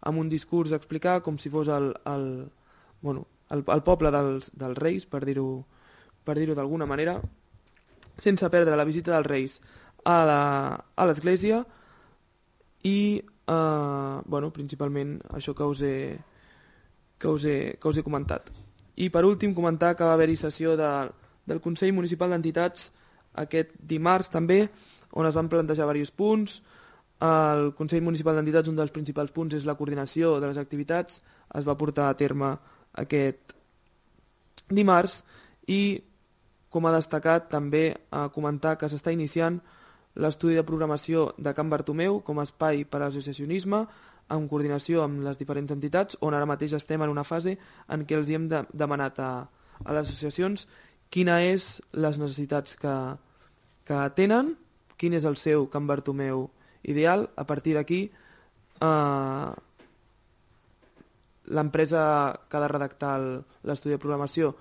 amb 0.06 0.20
un 0.22 0.28
discurs 0.30 0.72
a 0.72 0.78
explicar 0.78 1.20
com 1.22 1.38
si 1.38 1.50
fos 1.50 1.68
el, 1.68 1.90
el, 2.06 2.26
bueno, 3.02 3.26
el, 3.50 3.64
el 3.66 3.82
poble 3.82 4.12
dels, 4.14 4.52
dels 4.54 4.78
Reis, 4.78 5.06
per 5.06 5.24
dir-ho 5.26 5.64
per 6.24 6.38
dir-ho 6.38 6.54
d'alguna 6.54 6.86
manera, 6.86 7.18
sense 8.18 8.48
perdre 8.50 8.76
la 8.76 8.86
visita 8.88 9.14
dels 9.14 9.26
Reis 9.28 9.60
a 10.04 11.06
l'església 11.06 11.62
i, 12.82 13.22
eh, 13.22 14.16
bueno, 14.26 14.50
principalment 14.52 15.18
això 15.30 15.54
que 15.54 15.64
us, 15.64 15.82
he, 15.82 16.18
que, 17.18 17.28
us 17.28 17.44
he, 17.44 17.78
que 17.80 17.88
us 17.88 17.98
he 17.98 18.06
comentat. 18.06 18.50
I 18.96 19.08
per 19.10 19.24
últim 19.24 19.54
comentar 19.54 19.94
que 19.96 20.04
va 20.04 20.14
haver-hi 20.14 20.36
sessió 20.36 20.76
de, 20.76 20.90
del 21.46 21.62
Consell 21.62 21.94
Municipal 21.94 22.34
d'Entitats 22.34 22.90
aquest 23.40 23.72
dimarts 23.78 24.30
també, 24.30 24.66
on 25.12 25.26
es 25.26 25.36
van 25.36 25.48
plantejar 25.48 25.86
diversos 25.88 26.14
punts. 26.16 26.60
El 27.22 27.72
Consell 27.78 28.02
Municipal 28.02 28.36
d'Entitats, 28.36 28.68
un 28.68 28.76
dels 28.76 28.92
principals 28.92 29.32
punts 29.32 29.54
és 29.54 29.66
la 29.68 29.76
coordinació 29.78 30.38
de 30.40 30.50
les 30.50 30.58
activitats, 30.58 31.20
es 31.54 31.68
va 31.68 31.78
portar 31.78 32.08
a 32.10 32.16
terme 32.18 32.56
aquest 32.98 33.54
dimarts 34.72 35.22
i 35.68 36.00
com 36.72 36.88
ha 36.88 36.94
destacat 36.94 37.50
també 37.52 37.92
a 38.10 38.26
comentar 38.32 38.78
que 38.80 38.88
s'està 38.88 39.12
iniciant 39.12 39.60
l'estudi 40.14 40.56
de 40.56 40.64
programació 40.64 41.32
de 41.38 41.52
Can 41.56 41.70
Bartomeu 41.72 42.20
com 42.24 42.40
a 42.40 42.46
espai 42.48 42.84
per 42.84 43.00
a 43.00 43.04
l'associacionisme 43.06 43.84
en 44.32 44.46
coordinació 44.48 45.02
amb 45.04 45.20
les 45.24 45.38
diferents 45.40 45.72
entitats 45.72 46.16
on 46.20 46.34
ara 46.34 46.48
mateix 46.48 46.72
estem 46.76 47.02
en 47.04 47.12
una 47.12 47.24
fase 47.24 47.58
en 47.88 48.06
què 48.08 48.16
els 48.16 48.32
hem 48.32 48.48
de, 48.48 48.62
demanat 48.72 49.20
a, 49.20 49.32
a 49.84 49.96
les 49.96 50.08
associacions 50.08 50.66
quina 51.12 51.40
és 51.44 51.76
les 51.92 52.18
necessitats 52.20 52.76
que, 52.80 52.96
que 53.84 54.00
tenen, 54.16 54.54
quin 54.96 55.16
és 55.18 55.28
el 55.28 55.36
seu 55.36 55.68
Can 55.68 55.86
Bartomeu 55.86 56.48
ideal, 56.82 57.28
a 57.36 57.44
partir 57.44 57.76
d'aquí 57.76 58.06
eh, 58.08 59.50
l'empresa 61.52 62.04
que 62.48 62.56
ha 62.56 62.62
de 62.64 62.70
redactar 62.72 63.14
l'estudi 63.20 63.96
de 63.96 64.00
programació 64.00 64.54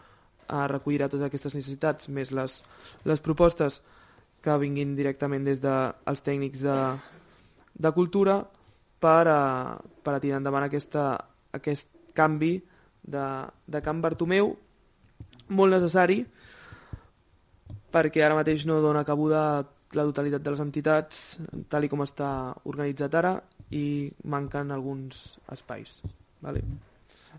a 0.51 0.65
recollirà 0.69 1.07
totes 1.09 1.27
aquestes 1.27 1.55
necessitats 1.57 2.09
més 2.11 2.31
les, 2.35 2.57
les 3.07 3.23
propostes 3.23 3.79
que 4.41 4.57
vinguin 4.61 4.95
directament 4.97 5.45
des 5.47 5.61
dels 5.63 6.19
de, 6.19 6.25
tècnics 6.25 6.65
de, 6.65 6.77
de 7.73 7.91
cultura 7.95 8.41
per 9.01 9.23
a, 9.29 9.41
per 10.03 10.15
a 10.15 10.21
tirar 10.21 10.41
endavant 10.41 10.65
aquesta, 10.67 11.05
aquest 11.55 11.87
canvi 12.17 12.55
de, 13.01 13.25
de 13.65 13.81
Can 13.81 14.01
Bartomeu, 14.01 14.51
molt 15.57 15.75
necessari, 15.77 16.21
perquè 17.91 18.23
ara 18.23 18.37
mateix 18.37 18.65
no 18.69 18.81
dona 18.83 19.05
cabuda 19.07 19.63
la 19.97 20.05
totalitat 20.07 20.43
de 20.43 20.53
les 20.53 20.63
entitats, 20.63 21.23
tal 21.69 21.83
i 21.83 21.89
com 21.91 22.03
està 22.05 22.29
organitzat 22.69 23.17
ara, 23.19 23.35
i 23.75 24.11
manquen 24.31 24.71
alguns 24.71 25.39
espais. 25.51 25.99
Vale? 26.43 26.63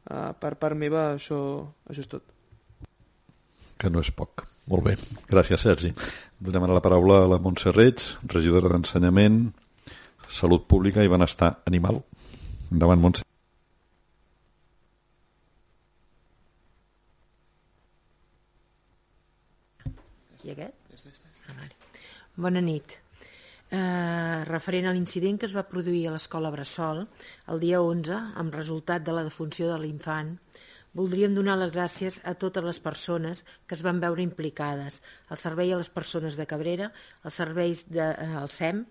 Uh, 0.02 0.32
per 0.40 0.54
part 0.60 0.76
meva, 0.78 1.12
això, 1.16 1.40
això 1.88 2.04
és 2.04 2.10
tot. 2.10 2.28
Que 3.82 3.90
no 3.90 3.98
és 3.98 4.12
poc. 4.14 4.44
Molt 4.70 4.84
bé. 4.86 4.92
Gràcies, 5.26 5.58
Sergi. 5.58 5.88
Donem 6.38 6.68
ara 6.68 6.76
la 6.76 6.82
paraula 6.84 7.16
a 7.24 7.30
la 7.32 7.40
Montse 7.42 7.72
Reig, 7.74 7.98
regidora 8.30 8.70
d'Ensenyament, 8.70 9.40
Salut 10.30 10.68
Pública 10.70 11.02
i 11.02 11.10
Benestar 11.10 11.48
Animal. 11.66 11.98
Endavant, 12.70 13.02
Montse. 13.02 13.26
I 20.46 20.54
aquest? 20.54 20.78
Ah, 21.48 21.58
vale. 21.58 21.74
Bona 22.46 22.62
nit. 22.62 22.96
Eh, 23.72 24.44
referent 24.46 24.86
a 24.86 24.94
l'incident 24.94 25.42
que 25.42 25.50
es 25.50 25.58
va 25.58 25.66
produir 25.66 26.06
a 26.06 26.14
l'escola 26.14 26.54
Bressol 26.54 27.02
el 27.50 27.66
dia 27.66 27.82
11, 27.82 28.22
amb 28.38 28.54
resultat 28.54 29.02
de 29.02 29.18
la 29.18 29.26
defunció 29.26 29.70
de 29.72 29.78
l'infant, 29.82 30.34
voldríem 30.94 31.34
donar 31.34 31.56
les 31.58 31.72
gràcies 31.74 32.20
a 32.28 32.34
totes 32.34 32.64
les 32.64 32.78
persones 32.80 33.44
que 33.66 33.74
es 33.76 33.82
van 33.84 34.00
veure 34.00 34.22
implicades, 34.22 35.00
al 35.28 35.40
servei 35.40 35.72
a 35.72 35.78
les 35.80 35.88
persones 35.88 36.36
de 36.36 36.46
Cabrera, 36.46 36.92
als 37.22 37.40
serveis 37.40 37.86
del 37.88 38.12
de, 38.12 38.28
eh, 38.28 38.46
SEM, 38.48 38.84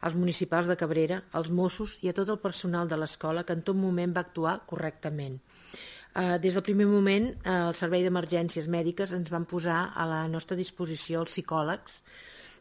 als 0.00 0.14
municipals 0.14 0.68
de 0.70 0.76
Cabrera, 0.76 1.22
als 1.32 1.50
Mossos 1.50 1.98
i 2.02 2.08
a 2.08 2.14
tot 2.14 2.28
el 2.28 2.38
personal 2.38 2.88
de 2.88 2.96
l'escola 2.96 3.44
que 3.44 3.52
en 3.52 3.62
tot 3.62 3.76
moment 3.76 4.14
va 4.14 4.22
actuar 4.26 4.60
correctament. 4.66 5.40
Eh, 6.14 6.38
des 6.38 6.54
del 6.54 6.62
primer 6.62 6.86
moment, 6.86 7.28
eh, 7.44 7.50
el 7.68 7.74
Servei 7.74 8.02
d'Emergències 8.02 8.68
Mèdiques 8.68 9.12
ens 9.12 9.30
van 9.30 9.44
posar 9.44 9.92
a 9.94 10.06
la 10.06 10.26
nostra 10.28 10.56
disposició 10.56 11.20
els 11.20 11.32
psicòlegs 11.32 12.02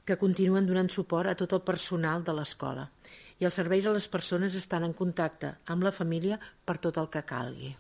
que 0.05 0.17
continuen 0.17 0.65
donant 0.65 0.89
suport 0.89 1.29
a 1.29 1.35
tot 1.35 1.53
el 1.53 1.61
personal 1.61 2.23
de 2.23 2.33
l'escola 2.33 2.89
i 3.39 3.45
els 3.45 3.53
serveis 3.53 3.85
a 3.85 3.93
les 3.93 4.07
persones 4.07 4.55
estan 4.55 4.83
en 4.83 4.93
contacte 4.93 5.57
amb 5.65 5.83
la 5.83 5.91
família 5.91 6.39
per 6.65 6.77
tot 6.77 6.97
el 6.97 7.09
que 7.09 7.23
calgui. 7.23 7.75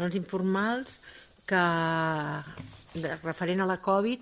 Els 0.00 0.16
informals 0.16 1.00
que 1.48 1.62
referent 3.22 3.60
a 3.60 3.68
la 3.68 3.80
Covid 3.84 4.20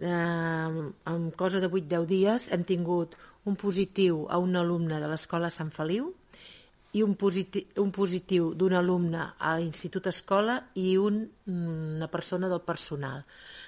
eh, 0.00 0.08
en 0.08 1.30
cosa 1.36 1.60
de 1.60 1.68
8-10 1.68 2.06
dies 2.08 2.48
hem 2.52 2.64
tingut 2.64 3.16
un 3.44 3.56
positiu 3.60 4.24
a 4.30 4.38
un 4.40 4.56
alumne 4.56 5.00
de 5.00 5.08
l'escola 5.10 5.50
Sant 5.52 5.72
Feliu 5.72 6.12
i 6.94 7.02
un 7.02 7.16
positiu, 7.18 7.66
un 7.82 7.90
positiu 7.92 8.52
d'un 8.54 8.76
alumne 8.78 9.26
a 9.38 9.56
l'Institut 9.58 10.06
Escola 10.06 10.60
i 10.78 10.94
un, 10.96 11.24
una 11.50 12.08
persona 12.08 12.48
del 12.48 12.62
personal. 12.62 13.24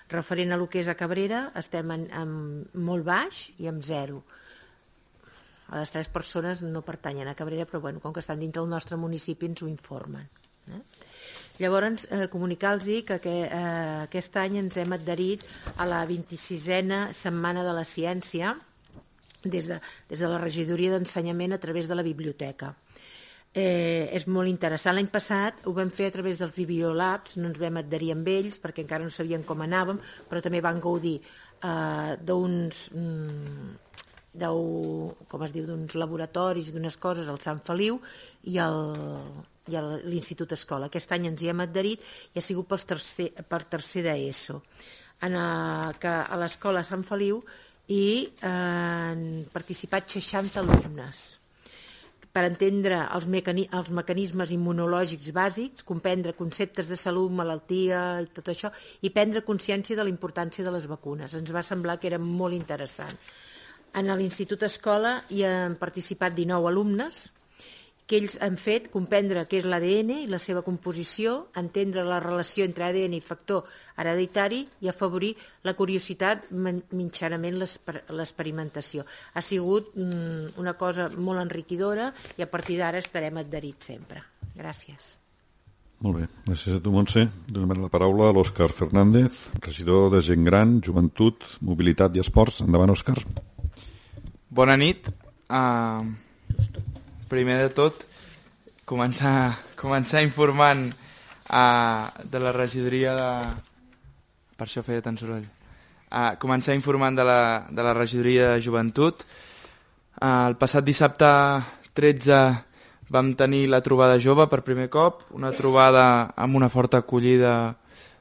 Referent 0.09 0.55
a 0.55 0.59
lo 0.61 0.69
que 0.71 0.79
és 0.81 0.89
a 0.89 0.95
Cabrera, 0.95 1.49
estem 1.59 1.91
en, 1.91 2.07
en 2.15 2.37
molt 2.87 3.05
baix 3.05 3.49
i 3.59 3.67
amb 3.67 3.83
zero. 3.83 4.23
A 5.67 5.81
les 5.81 5.91
tres 5.91 6.09
persones 6.15 6.63
no 6.63 6.85
pertanyen 6.87 7.27
a 7.27 7.35
Cabrera, 7.35 7.67
però 7.67 7.83
bueno, 7.83 8.01
com 8.01 8.15
que 8.15 8.23
estan 8.23 8.39
dintre 8.39 8.63
del 8.63 8.71
nostre 8.71 8.97
municipi 8.97 9.51
ens 9.51 9.65
ho 9.65 9.69
informen. 9.69 10.31
Eh? 10.71 10.83
Llavors, 11.59 12.07
eh, 12.11 12.29
comunicar-los 12.29 12.85
que, 13.09 13.19
que 13.21 13.35
eh, 13.47 14.03
aquest 14.05 14.37
any 14.37 14.59
ens 14.61 14.77
hem 14.77 14.93
adherit 14.93 15.45
a 15.77 15.87
la 15.89 16.03
26a 16.09 17.13
Setmana 17.17 17.65
de 17.65 17.73
la 17.73 17.85
Ciència 17.89 18.53
des 19.43 19.69
de, 19.71 19.79
des 20.11 20.21
de 20.21 20.29
la 20.29 20.41
regidoria 20.43 20.93
d'ensenyament 20.93 21.55
a 21.57 21.61
través 21.63 21.89
de 21.89 21.97
la 21.97 22.05
biblioteca. 22.05 22.75
Eh, 23.57 24.11
és 24.13 24.27
molt 24.29 24.51
interessant. 24.51 24.99
L'any 24.99 25.09
passat 25.09 25.65
ho 25.65 25.73
vam 25.73 25.89
fer 25.89 26.11
a 26.11 26.15
través 26.19 26.43
dels 26.43 26.53
Bibliolabs, 26.53 27.39
no 27.41 27.49
ens 27.49 27.61
vam 27.63 27.81
adherir 27.81 28.13
amb 28.13 28.29
ells 28.29 28.61
perquè 28.61 28.85
encara 28.85 29.07
no 29.07 29.15
sabíem 29.15 29.47
com 29.49 29.65
anàvem, 29.65 29.97
però 30.29 30.45
també 30.45 30.61
van 30.61 30.81
gaudir 30.81 31.17
eh, 31.23 32.13
d'uns... 32.21 32.87
Mm, 32.93 33.75
com 34.37 35.43
es 35.47 35.55
diu, 35.55 35.65
d'uns 35.65 35.95
laboratoris, 35.97 36.69
d'unes 36.75 36.99
coses 37.01 37.31
al 37.33 37.39
Sant 37.41 37.63
Feliu 37.65 37.97
i 38.45 38.59
el, 38.61 38.91
i 39.73 39.79
a 39.79 39.85
l'Institut 40.05 40.53
Escola. 40.57 40.91
Aquest 40.91 41.13
any 41.17 41.31
ens 41.31 41.43
hi 41.43 41.51
hem 41.53 41.63
adherit 41.65 42.05
i 42.35 42.41
ha 42.41 42.45
sigut 42.45 42.69
per 42.71 42.81
tercer, 42.83 43.31
per 43.49 43.63
tercer 43.71 44.05
d'ESO. 44.07 44.61
A, 45.27 45.31
que 45.97 46.13
a 46.13 46.37
l'escola 46.37 46.85
Sant 46.85 47.07
Feliu 47.07 47.41
i 47.89 48.05
eh, 48.27 48.51
han 48.51 49.27
participat 49.53 50.13
60 50.19 50.61
alumnes 50.61 51.27
per 52.37 52.45
entendre 52.45 52.99
els, 53.17 53.25
mecani 53.33 53.63
els 53.79 53.89
mecanismes 53.97 54.51
immunològics 54.53 55.31
bàsics, 55.33 55.85
comprendre 55.89 56.35
conceptes 56.37 56.91
de 56.93 56.99
salut, 57.01 57.33
malaltia 57.33 58.03
i 58.21 58.29
tot 58.37 58.51
això, 58.53 58.69
i 59.01 59.09
prendre 59.15 59.41
consciència 59.47 59.97
de 59.97 60.05
la 60.05 60.13
importància 60.13 60.67
de 60.67 60.75
les 60.75 60.85
vacunes. 60.91 61.33
Ens 61.33 61.53
va 61.55 61.65
semblar 61.65 61.97
que 61.97 62.11
era 62.11 62.21
molt 62.21 62.53
interessant. 62.53 63.17
En 63.97 64.13
l'Institut 64.21 64.67
Escola 64.69 65.15
hi 65.33 65.47
han 65.49 65.79
participat 65.81 66.37
19 66.37 66.69
alumnes, 66.69 67.23
que 68.07 68.21
ells 68.21 68.37
han 68.41 68.55
fet 68.61 68.87
comprendre 68.95 69.43
què 69.51 69.59
és 69.61 69.67
l'ADN 69.67 70.13
i 70.15 70.29
la 70.31 70.39
seva 70.43 70.63
composició, 70.63 71.49
entendre 71.59 72.05
la 72.07 72.21
relació 72.23 72.65
entre 72.65 72.87
ADN 72.87 73.17
i 73.19 73.23
factor 73.25 73.67
hereditari 73.99 74.63
i 74.81 74.91
afavorir 74.91 75.33
la 75.67 75.75
curiositat 75.75 76.47
mitjanament 76.55 77.59
l'experimentació. 77.59 79.05
Ha 79.35 79.43
sigut 79.43 79.91
mm, 79.99 80.55
una 80.63 80.77
cosa 80.79 81.09
molt 81.19 81.43
enriquidora 81.43 82.13
i 82.39 82.47
a 82.47 82.51
partir 82.51 82.79
d'ara 82.79 83.03
estarem 83.03 83.43
adherits 83.43 83.91
sempre. 83.91 84.23
Gràcies. 84.57 85.17
Molt 86.05 86.21
bé, 86.21 86.27
gràcies 86.45 86.77
a 86.77 86.83
tu, 86.85 86.93
Montse. 86.93 87.25
Donem 87.49 87.81
la 87.81 87.91
paraula 87.91 88.29
a 88.29 88.35
l'Òscar 88.37 88.69
Fernández, 88.77 89.47
regidor 89.65 90.11
de 90.13 90.21
Gent 90.23 90.45
Gran, 90.45 90.77
Joventut, 90.85 91.49
Mobilitat 91.65 92.15
i 92.15 92.23
Esports. 92.23 92.61
Endavant, 92.67 92.93
Òscar. 92.93 93.17
Bona 94.53 94.77
nit. 94.77 95.09
Uh, 95.49 96.05
primer 97.29 97.59
de 97.65 97.71
tot, 97.75 98.05
començar, 98.87 99.59
començar 99.79 100.23
informant 100.25 100.89
uh, 101.51 102.07
de 102.23 102.43
la 102.43 102.53
regidoria 102.55 103.15
de... 103.17 103.31
Per 104.57 104.67
això 104.69 104.83
feia 104.87 105.05
tant 105.05 105.19
soroll. 105.21 105.45
Uh, 106.07 106.37
començar 106.41 106.77
informant 106.79 107.19
de 107.19 107.27
la, 107.27 107.41
de 107.69 107.83
la 107.85 107.93
regidoria 107.97 108.55
de 108.55 108.63
joventut. 108.65 109.27
Uh, 110.17 110.47
el 110.49 110.57
passat 110.61 110.87
dissabte 110.87 111.29
13 111.99 112.39
vam 113.13 113.35
tenir 113.39 113.67
la 113.71 113.83
trobada 113.85 114.19
jove 114.23 114.47
per 114.51 114.65
primer 114.67 114.89
cop, 114.91 115.27
una 115.37 115.53
trobada 115.55 116.33
amb 116.35 116.57
una 116.59 116.71
forta 116.73 117.03
acollida 117.03 117.75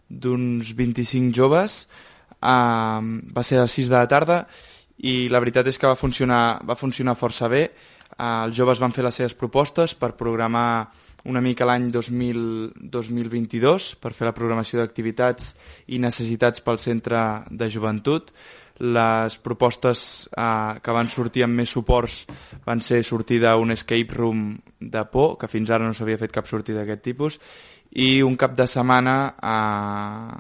d'uns 0.10 0.74
25 0.76 1.34
joves. 1.34 1.86
Uh, 2.42 3.22
va 3.34 3.46
ser 3.46 3.62
a 3.62 3.66
les 3.66 3.78
6 3.80 3.90
de 3.90 3.98
la 3.98 4.10
tarda 4.10 4.44
i 5.06 5.28
la 5.32 5.42
veritat 5.44 5.68
és 5.70 5.78
que 5.80 5.90
va 5.90 5.98
funcionar, 5.98 6.62
va 6.66 6.78
funcionar 6.78 7.18
força 7.18 7.50
bé 7.52 7.70
els 8.22 8.56
joves 8.56 8.80
van 8.80 8.94
fer 8.96 9.04
les 9.04 9.16
seves 9.16 9.34
propostes 9.36 9.96
per 9.96 10.16
programar 10.16 10.92
una 11.26 11.42
mica 11.42 11.66
l'any 11.66 11.90
2022 11.92 13.96
per 14.02 14.14
fer 14.14 14.26
la 14.28 14.34
programació 14.38 14.80
d'activitats 14.80 15.56
i 15.88 16.00
necessitats 16.00 16.62
pel 16.62 16.78
centre 16.80 17.44
de 17.50 17.70
joventut. 17.74 18.32
Les 18.86 19.38
propostes 19.40 20.28
eh, 20.30 20.80
que 20.84 20.92
van 20.94 21.10
sortir 21.10 21.44
amb 21.46 21.56
més 21.62 21.70
suports 21.72 22.26
van 22.66 22.82
ser 22.84 23.04
sortir 23.08 23.40
d'un 23.42 23.72
escape 23.72 24.14
room 24.14 24.58
de 24.80 25.06
por, 25.12 25.38
que 25.40 25.48
fins 25.48 25.70
ara 25.72 25.88
no 25.88 25.94
s'havia 25.96 26.22
fet 26.22 26.32
cap 26.36 26.48
sortida 26.48 26.84
d'aquest 26.84 27.04
tipus, 27.04 27.40
i 27.96 28.22
un 28.22 28.36
cap 28.36 28.56
de 28.56 28.68
setmana 28.68 29.36
eh, 29.40 30.36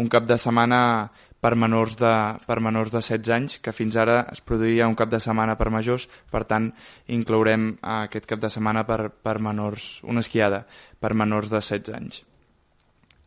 un 0.00 0.08
cap 0.08 0.26
de 0.26 0.38
setmana 0.38 1.10
per 1.40 1.54
menors, 1.56 1.96
de, 1.96 2.12
per 2.46 2.58
menors 2.60 2.92
de 2.92 3.00
16 3.00 3.34
anys, 3.34 3.58
que 3.64 3.72
fins 3.72 3.96
ara 3.96 4.20
es 4.32 4.42
produïa 4.44 4.88
un 4.88 4.96
cap 4.98 5.10
de 5.12 5.20
setmana 5.22 5.56
per 5.56 5.70
majors, 5.72 6.06
per 6.30 6.44
tant 6.48 6.68
inclourem 7.08 7.72
aquest 7.80 8.28
cap 8.28 8.42
de 8.42 8.50
setmana 8.52 8.84
per, 8.88 9.06
per 9.10 9.38
menors, 9.40 10.00
una 10.04 10.20
esquiada 10.24 10.66
per 11.00 11.14
menors 11.16 11.48
de 11.48 11.62
16 11.62 11.96
anys. 11.96 12.24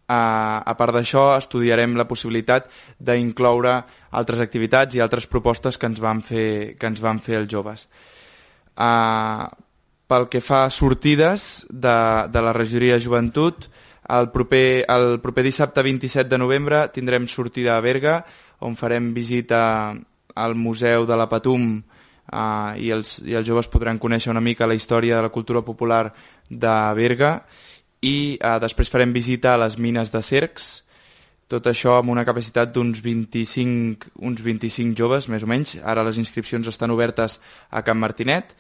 Uh, 0.03 0.59
a 0.67 0.73
part 0.77 0.93
d'això, 0.93 1.37
estudiarem 1.39 1.95
la 1.97 2.05
possibilitat 2.05 2.67
d'incloure 2.99 3.77
altres 4.19 4.41
activitats 4.43 4.97
i 4.97 5.01
altres 5.01 5.25
propostes 5.31 5.79
que 5.79 5.87
ens 5.89 6.01
van 6.03 6.19
fer, 6.21 6.75
que 6.77 6.89
ens 6.91 7.01
van 7.01 7.21
fer 7.23 7.39
els 7.39 7.49
joves. 7.49 7.87
Uh, 8.75 9.47
pel 10.11 10.27
que 10.29 10.41
fa 10.43 10.65
a 10.67 10.73
sortides 10.73 11.63
de, 11.69 11.95
de 12.29 12.43
la 12.45 12.53
regidoria 12.53 12.99
de 12.99 13.05
joventut, 13.07 13.69
el 14.09 14.29
proper, 14.31 14.85
el 14.89 15.19
proper 15.21 15.43
dissabte 15.45 15.83
27 15.83 16.29
de 16.29 16.37
novembre 16.37 16.87
tindrem 16.93 17.27
sortida 17.27 17.77
a 17.77 17.81
Berga, 17.81 18.19
on 18.59 18.75
farem 18.75 19.13
visita 19.13 19.93
al 20.35 20.55
Museu 20.55 21.05
de 21.05 21.17
la 21.17 21.29
Patum 21.29 21.77
eh, 21.79 22.73
i, 22.83 22.89
els, 22.91 23.19
i 23.23 23.35
els 23.37 23.47
joves 23.47 23.69
podran 23.71 23.99
conèixer 24.01 24.31
una 24.33 24.43
mica 24.43 24.67
la 24.67 24.75
història 24.75 25.17
de 25.17 25.27
la 25.27 25.33
cultura 25.33 25.63
popular 25.63 26.07
de 26.49 26.77
Berga 26.97 27.35
i 28.03 28.35
eh, 28.35 28.57
després 28.59 28.91
farem 28.91 29.13
visita 29.15 29.53
a 29.53 29.61
les 29.65 29.77
mines 29.79 30.11
de 30.11 30.21
Cercs, 30.21 30.71
tot 31.47 31.67
això 31.69 31.97
amb 31.99 32.09
una 32.09 32.25
capacitat 32.25 32.71
d'uns 32.73 33.03
25, 33.03 34.13
uns 34.25 34.41
25 34.41 34.97
joves, 34.97 35.27
més 35.29 35.43
o 35.45 35.49
menys. 35.49 35.75
Ara 35.83 36.05
les 36.07 36.17
inscripcions 36.17 36.67
estan 36.67 36.91
obertes 36.91 37.37
a 37.69 37.83
Can 37.85 37.99
Martinet 38.01 38.55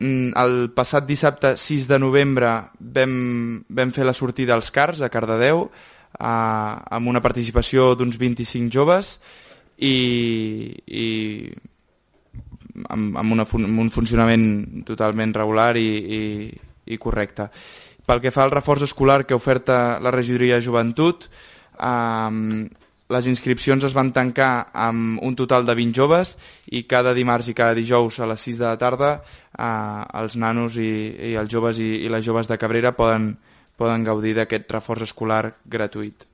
el 0.00 0.70
passat 0.72 1.04
dissabte 1.04 1.54
6 1.60 1.86
de 1.90 1.98
novembre 2.00 2.50
vam, 2.80 3.64
vam 3.68 3.90
fer 3.92 4.06
la 4.08 4.16
sortida 4.16 4.54
als 4.56 4.70
CARS 4.72 5.02
a 5.04 5.10
Cardedeu 5.12 5.66
eh, 5.66 6.24
amb 6.24 7.10
una 7.12 7.20
participació 7.20 7.92
d'uns 7.94 8.16
25 8.16 8.72
joves 8.72 9.18
i, 9.76 10.72
i 10.86 11.08
amb, 12.88 13.16
amb, 13.20 13.36
una, 13.36 13.44
amb 13.44 13.84
un 13.84 13.92
funcionament 13.92 14.84
totalment 14.88 15.36
regular 15.36 15.74
i, 15.76 15.88
i, 16.00 16.22
i 16.94 16.98
correcte. 16.98 17.50
Pel 18.06 18.24
que 18.24 18.32
fa 18.32 18.46
al 18.46 18.54
reforç 18.56 18.88
escolar 18.88 19.26
que 19.26 19.36
oferta 19.36 20.00
la 20.00 20.12
regidoria 20.14 20.56
de 20.56 20.64
joventut, 20.64 21.28
eh, 21.76 22.68
les 23.10 23.26
inscripcions 23.26 23.84
es 23.84 23.94
van 23.96 24.12
tancar 24.14 24.70
amb 24.72 25.18
un 25.26 25.34
total 25.38 25.66
de 25.66 25.74
20 25.74 25.96
joves 25.96 26.36
i 26.70 26.84
cada 26.90 27.14
dimarts 27.16 27.50
i 27.50 27.56
cada 27.58 27.74
dijous 27.74 28.20
a 28.20 28.28
les 28.30 28.46
6 28.46 28.60
de 28.62 28.66
la 28.68 28.78
tarda 28.78 29.12
eh, 29.18 30.20
els 30.22 30.36
nanos 30.38 30.78
i, 30.78 30.90
i 31.30 31.34
els 31.40 31.50
joves 31.50 31.80
i, 31.82 32.04
i 32.06 32.12
les 32.12 32.24
joves 32.24 32.50
de 32.50 32.58
Cabrera 32.58 32.94
poden, 32.94 33.32
poden 33.76 34.06
gaudir 34.06 34.36
d'aquest 34.38 34.70
reforç 34.70 35.08
escolar 35.10 35.42
gratuït. 35.66 36.26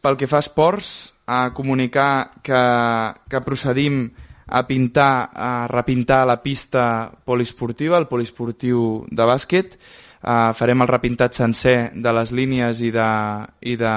Pel 0.00 0.16
que 0.16 0.28
fa 0.30 0.38
a 0.40 0.44
esports, 0.44 1.12
a 1.26 1.50
comunicar 1.52 2.38
que, 2.42 2.62
que 3.28 3.40
procedim 3.42 4.06
a 4.46 4.62
pintar, 4.66 5.30
a 5.34 5.66
repintar 5.66 6.24
la 6.26 6.38
pista 6.42 7.10
poliesportiva, 7.24 7.98
el 7.98 8.06
poliesportiu 8.06 9.04
de 9.10 9.26
bàsquet. 9.26 9.74
Uh, 10.26 10.50
farem 10.58 10.82
el 10.82 10.88
repintat 10.90 11.36
sencer 11.38 11.92
de 11.94 12.12
les 12.16 12.32
línies 12.34 12.80
i 12.82 12.88
de, 12.90 13.10
i 13.62 13.76
de... 13.78 13.92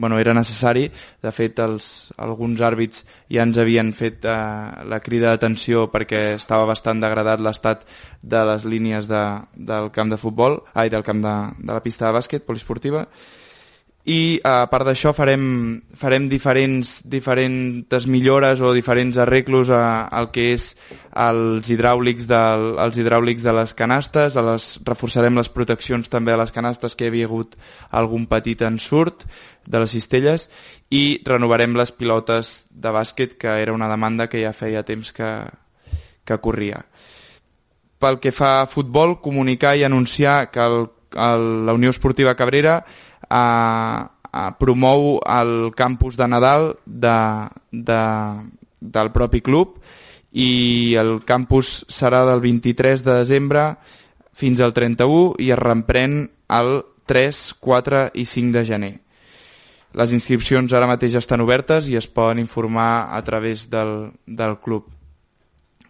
Bueno, 0.00 0.16
era 0.16 0.32
necessari. 0.32 0.86
De 1.20 1.32
fet, 1.36 1.60
els, 1.60 1.88
alguns 2.24 2.62
àrbits 2.64 3.04
ja 3.28 3.44
ens 3.44 3.60
havien 3.60 3.92
fet 3.92 4.24
uh, 4.24 4.80
la 4.88 5.02
crida 5.04 5.34
d'atenció 5.34 5.84
perquè 5.92 6.22
estava 6.38 6.64
bastant 6.72 7.04
degradat 7.04 7.44
l'estat 7.44 7.84
de 8.22 8.44
les 8.48 8.64
línies 8.64 9.10
de, 9.12 9.24
del 9.54 9.92
camp 9.92 10.08
de 10.08 10.20
futbol, 10.24 10.62
ai, 10.72 10.88
del 10.88 11.04
camp 11.04 11.20
de, 11.20 11.36
de 11.60 11.72
la 11.74 11.82
pista 11.84 12.08
de 12.08 12.16
bàsquet 12.16 12.48
poliesportiva 12.48 13.04
i 14.04 14.36
a 14.44 14.66
part 14.68 14.84
d'això 14.84 15.14
farem, 15.16 15.44
farem 15.96 16.26
diferents, 16.28 16.98
diferents 17.08 18.04
millores 18.04 18.60
o 18.60 18.74
diferents 18.76 19.16
arreglos 19.16 19.70
a, 19.72 20.04
al 20.12 20.28
que 20.34 20.50
és 20.52 20.74
els 21.16 21.70
hidràulics, 21.72 22.26
del, 22.28 22.66
els 22.84 22.98
hidràulics 23.00 23.46
de 23.46 23.54
les 23.56 23.72
canastes, 23.72 24.36
a 24.36 24.44
les, 24.44 24.66
reforçarem 24.84 25.40
les 25.40 25.48
proteccions 25.48 26.12
també 26.12 26.34
a 26.34 26.40
les 26.42 26.52
canastes 26.52 26.92
que 26.92 27.06
hi 27.06 27.12
havia 27.14 27.30
hagut 27.30 27.56
algun 27.96 28.26
petit 28.28 28.60
ensurt 28.68 29.24
de 29.64 29.80
les 29.80 29.96
cistelles 29.96 30.50
i 30.92 31.22
renovarem 31.24 31.72
les 31.80 31.94
pilotes 31.96 32.52
de 32.68 32.92
bàsquet 32.92 33.38
que 33.40 33.56
era 33.62 33.72
una 33.72 33.88
demanda 33.88 34.28
que 34.28 34.44
ja 34.44 34.52
feia 34.52 34.84
temps 34.84 35.14
que, 35.16 35.30
que 36.28 36.40
corria. 36.44 36.84
Pel 38.04 38.20
que 38.20 38.36
fa 38.36 38.58
a 38.60 38.68
futbol, 38.68 39.16
comunicar 39.24 39.78
i 39.80 39.88
anunciar 39.88 40.50
que 40.52 40.60
el, 40.60 40.78
el, 41.16 41.64
la 41.64 41.72
Unió 41.72 41.88
Esportiva 41.88 42.36
Cabrera 42.36 42.82
a, 43.28 44.08
a 44.32 44.44
promou 44.58 45.18
el 45.20 45.72
campus 45.76 46.16
de 46.16 46.28
Nadal 46.28 46.74
de, 46.84 47.18
de, 47.70 48.00
del 48.80 49.12
propi 49.14 49.40
club 49.40 49.78
i 50.34 50.94
el 50.98 51.20
campus 51.24 51.84
serà 51.86 52.24
del 52.26 52.42
23 52.42 53.04
de 53.06 53.20
desembre 53.22 53.68
fins 54.34 54.60
al 54.60 54.74
31 54.74 55.38
i 55.38 55.52
es 55.54 55.60
reprèn 55.60 56.24
el 56.58 56.74
3, 57.06 57.42
4 57.60 58.04
i 58.18 58.24
5 58.26 58.52
de 58.56 58.64
gener. 58.66 58.94
Les 59.94 60.10
inscripcions 60.10 60.72
ara 60.74 60.88
mateix 60.90 61.14
estan 61.20 61.44
obertes 61.44 61.86
i 61.86 61.94
es 61.94 62.08
poden 62.10 62.40
informar 62.42 63.14
a 63.14 63.22
través 63.22 63.68
del, 63.70 64.10
del 64.26 64.58
club. 64.58 64.88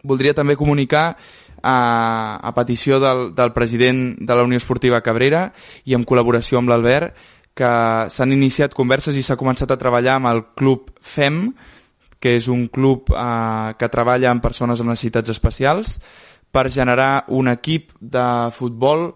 Voldria 0.05 0.35
també 0.37 0.53
comunicar 0.53 1.15
a, 1.65 2.37
a 2.37 2.51
petició 2.53 2.99
del, 3.01 3.31
del 3.35 3.53
president 3.55 4.19
de 4.21 4.35
la 4.37 4.45
Unió 4.45 4.61
Esportiva 4.61 5.01
Cabrera 5.01 5.47
i 5.89 5.97
en 5.97 6.05
col·laboració 6.05 6.61
amb 6.61 6.69
l'Albert 6.69 7.17
que 7.55 7.71
s'han 8.11 8.35
iniciat 8.35 8.75
converses 8.75 9.17
i 9.17 9.23
s'ha 9.23 9.39
començat 9.39 9.71
a 9.71 9.79
treballar 9.79 10.19
amb 10.19 10.29
el 10.29 10.41
club 10.59 10.91
FEM, 11.01 11.47
que 12.19 12.35
és 12.37 12.49
un 12.51 12.67
club 12.67 13.09
eh, 13.15 13.73
que 13.79 13.91
treballa 13.91 14.31
amb 14.31 14.43
persones 14.43 14.81
amb 14.83 14.91
necessitats 14.91 15.31
especials, 15.33 15.97
per 16.51 16.69
generar 16.71 17.25
un 17.35 17.49
equip 17.51 17.91
de 17.99 18.51
futbol 18.55 19.09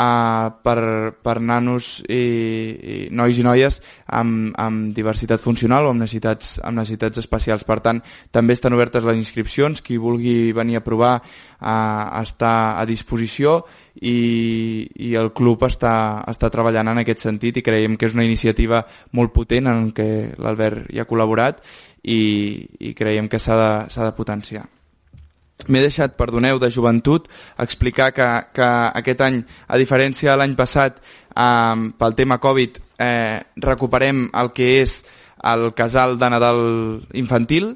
uh, 0.00 0.48
per, 0.64 1.12
per 1.22 1.36
nanos 1.44 1.98
i, 2.08 2.14
i 2.16 2.96
nois 3.12 3.38
i 3.38 3.44
noies 3.44 3.80
amb, 4.06 4.54
amb 4.58 4.94
diversitat 4.96 5.42
funcional 5.42 5.86
o 5.86 5.92
amb 5.92 6.02
necessitats, 6.04 6.56
amb 6.64 6.80
necessitats 6.80 7.20
especials. 7.22 7.66
Per 7.68 7.80
tant, 7.84 8.00
també 8.32 8.56
estan 8.56 8.76
obertes 8.76 9.04
les 9.06 9.20
inscripcions, 9.20 9.84
qui 9.84 10.00
vulgui 10.00 10.54
venir 10.56 10.80
a 10.80 10.84
provar 10.86 11.12
uh, 11.20 12.22
està 12.22 12.80
a 12.80 12.86
disposició 12.88 13.60
i, 14.00 14.88
i 15.10 15.14
el 15.20 15.32
club 15.36 15.66
està, 15.68 16.24
està 16.30 16.50
treballant 16.52 16.92
en 16.92 17.04
aquest 17.04 17.26
sentit 17.26 17.60
i 17.60 17.66
creiem 17.66 17.98
que 18.00 18.08
és 18.08 18.16
una 18.16 18.26
iniciativa 18.26 18.84
molt 19.12 19.34
potent 19.36 19.68
en 19.70 19.88
què 19.96 20.10
l'Albert 20.40 20.88
hi 20.90 21.00
ha 21.00 21.08
col·laborat 21.08 21.60
i, 22.02 22.20
i 22.80 22.94
creiem 22.96 23.28
que 23.28 23.42
s'ha 23.42 23.58
de, 23.60 23.72
de 24.00 24.12
potenciar. 24.16 24.68
M'he 25.68 25.82
deixat, 25.84 26.16
perdoneu, 26.16 26.58
de 26.62 26.70
joventut, 26.72 27.28
explicar 27.58 28.10
que, 28.16 28.28
que 28.56 28.68
aquest 29.02 29.24
any, 29.26 29.40
a 29.68 29.78
diferència 29.80 30.32
de 30.32 30.38
l'any 30.40 30.56
passat, 30.58 31.00
eh, 31.34 31.90
pel 31.98 32.16
tema 32.18 32.40
Covid, 32.40 32.80
eh, 33.00 33.40
recuperem 33.56 34.28
el 34.34 34.52
que 34.56 34.70
és 34.82 35.00
el 35.50 35.72
casal 35.74 36.18
de 36.20 36.30
Nadal 36.30 36.60
infantil 37.16 37.74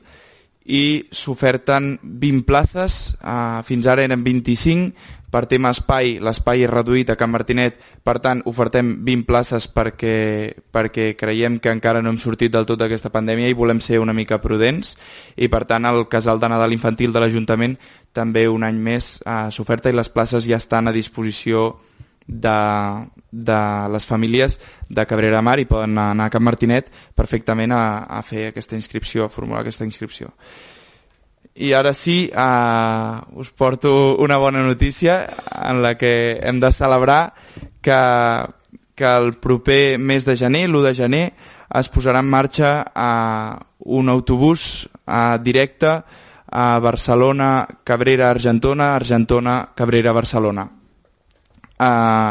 i 0.64 1.04
s'oferten 1.12 1.98
20 2.02 2.44
places, 2.48 3.16
eh, 3.20 3.60
fins 3.64 3.86
ara 3.86 4.04
eren 4.04 4.24
25, 4.24 4.92
per 5.34 5.48
tema 5.50 5.72
espai, 5.74 6.20
l'espai 6.22 6.62
és 6.62 6.70
reduït 6.70 7.08
a 7.10 7.16
Can 7.18 7.32
Martinet, 7.32 7.80
per 8.06 8.20
tant, 8.22 8.38
ofertem 8.46 8.92
20 9.02 9.26
places 9.26 9.66
perquè, 9.66 10.54
perquè 10.70 11.08
creiem 11.18 11.56
que 11.58 11.72
encara 11.74 12.02
no 12.04 12.12
hem 12.12 12.20
sortit 12.22 12.52
del 12.54 12.68
tot 12.68 12.78
d'aquesta 12.78 13.10
pandèmia 13.10 13.50
i 13.50 13.56
volem 13.58 13.80
ser 13.82 13.98
una 13.98 14.14
mica 14.14 14.38
prudents 14.38 14.92
i, 15.34 15.48
per 15.50 15.64
tant, 15.66 15.88
el 15.90 16.06
casal 16.12 16.38
de 16.38 16.52
Nadal 16.52 16.76
infantil 16.76 17.10
de 17.10 17.24
l'Ajuntament 17.24 17.74
també 18.14 18.46
un 18.46 18.62
any 18.62 18.78
més 18.78 19.16
eh, 19.26 19.50
s'oferta 19.50 19.90
i 19.90 19.96
les 19.98 20.12
places 20.12 20.46
ja 20.46 20.60
estan 20.62 20.86
a 20.86 20.94
disposició 20.94 21.72
de, 22.26 22.54
de 23.30 23.58
les 23.90 24.06
famílies 24.06 24.60
de 24.88 25.06
Cabrera 25.10 25.42
Mar 25.42 25.58
i 25.58 25.66
poden 25.66 25.98
anar 25.98 26.28
a 26.28 26.34
Can 26.36 26.46
Martinet 26.46 26.92
perfectament 27.18 27.74
a, 27.74 28.04
a 28.06 28.22
fer 28.22 28.52
aquesta 28.52 28.78
inscripció, 28.78 29.26
a 29.26 29.34
formular 29.34 29.64
aquesta 29.64 29.88
inscripció. 29.88 30.30
I 31.54 31.72
ara 31.72 31.94
sí, 31.94 32.30
eh, 32.34 33.20
us 33.38 33.50
porto 33.50 34.16
una 34.16 34.36
bona 34.38 34.62
notícia 34.62 35.28
en 35.68 35.82
la 35.82 35.96
que 35.96 36.40
hem 36.42 36.58
de 36.58 36.72
celebrar 36.72 37.32
que, 37.80 37.98
que 38.94 39.04
el 39.04 39.34
proper 39.38 39.98
mes 39.98 40.24
de 40.24 40.36
gener, 40.36 40.66
l'1 40.68 40.82
de 40.82 40.94
gener, 40.94 41.26
es 41.74 41.90
posarà 41.94 42.24
en 42.24 42.30
marxa 42.30 42.72
eh, 42.90 43.54
un 43.86 44.10
autobús 44.10 44.88
eh, 45.06 45.38
directe 45.42 45.94
a 46.50 46.78
Barcelona, 46.78 47.66
Cabrera, 47.84 48.30
Argentona, 48.30 48.96
Argentona, 48.96 49.68
Cabrera, 49.74 50.12
Barcelona. 50.12 50.66
Eh, 51.78 52.30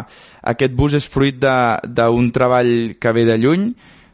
aquest 0.52 0.76
bus 0.76 1.00
és 1.00 1.08
fruit 1.08 1.40
d'un 1.40 2.32
treball 2.36 2.96
que 3.00 3.12
ve 3.16 3.24
de 3.24 3.40
lluny, 3.40 3.70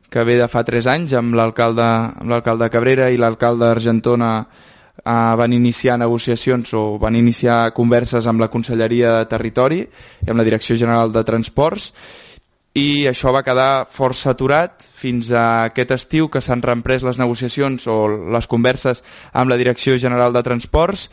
que 0.10 0.24
ve 0.26 0.38
de 0.38 0.48
fa 0.50 0.62
3 0.66 0.86
anys 0.90 1.14
amb 1.18 1.34
l'alcalde 1.38 2.70
Cabrera 2.70 3.10
i 3.10 3.18
l'alcalde 3.18 3.66
d'Argentona 3.66 4.34
eh, 5.10 5.36
van 5.36 5.54
iniciar 5.54 5.98
negociacions 5.98 6.74
o 6.74 7.00
van 7.00 7.16
iniciar 7.16 7.74
converses 7.74 8.28
amb 8.28 8.42
la 8.42 8.50
Conselleria 8.50 9.18
de 9.20 9.30
Territori 9.32 9.82
i 9.82 10.30
amb 10.30 10.38
la 10.38 10.46
Direcció 10.48 10.78
General 10.78 11.12
de 11.12 11.24
Transports 11.26 11.94
i 12.78 13.08
això 13.10 13.34
va 13.34 13.44
quedar 13.44 13.88
força 13.90 14.30
aturat 14.36 14.84
fins 14.86 15.32
a 15.34 15.66
aquest 15.72 15.96
estiu 15.96 16.30
que 16.30 16.42
s'han 16.42 16.62
reemprès 16.62 17.04
les 17.04 17.18
negociacions 17.18 17.88
o 17.90 18.06
les 18.36 18.48
converses 18.48 19.02
amb 19.34 19.50
la 19.50 19.58
Direcció 19.58 19.98
General 19.98 20.34
de 20.34 20.44
Transports 20.46 21.10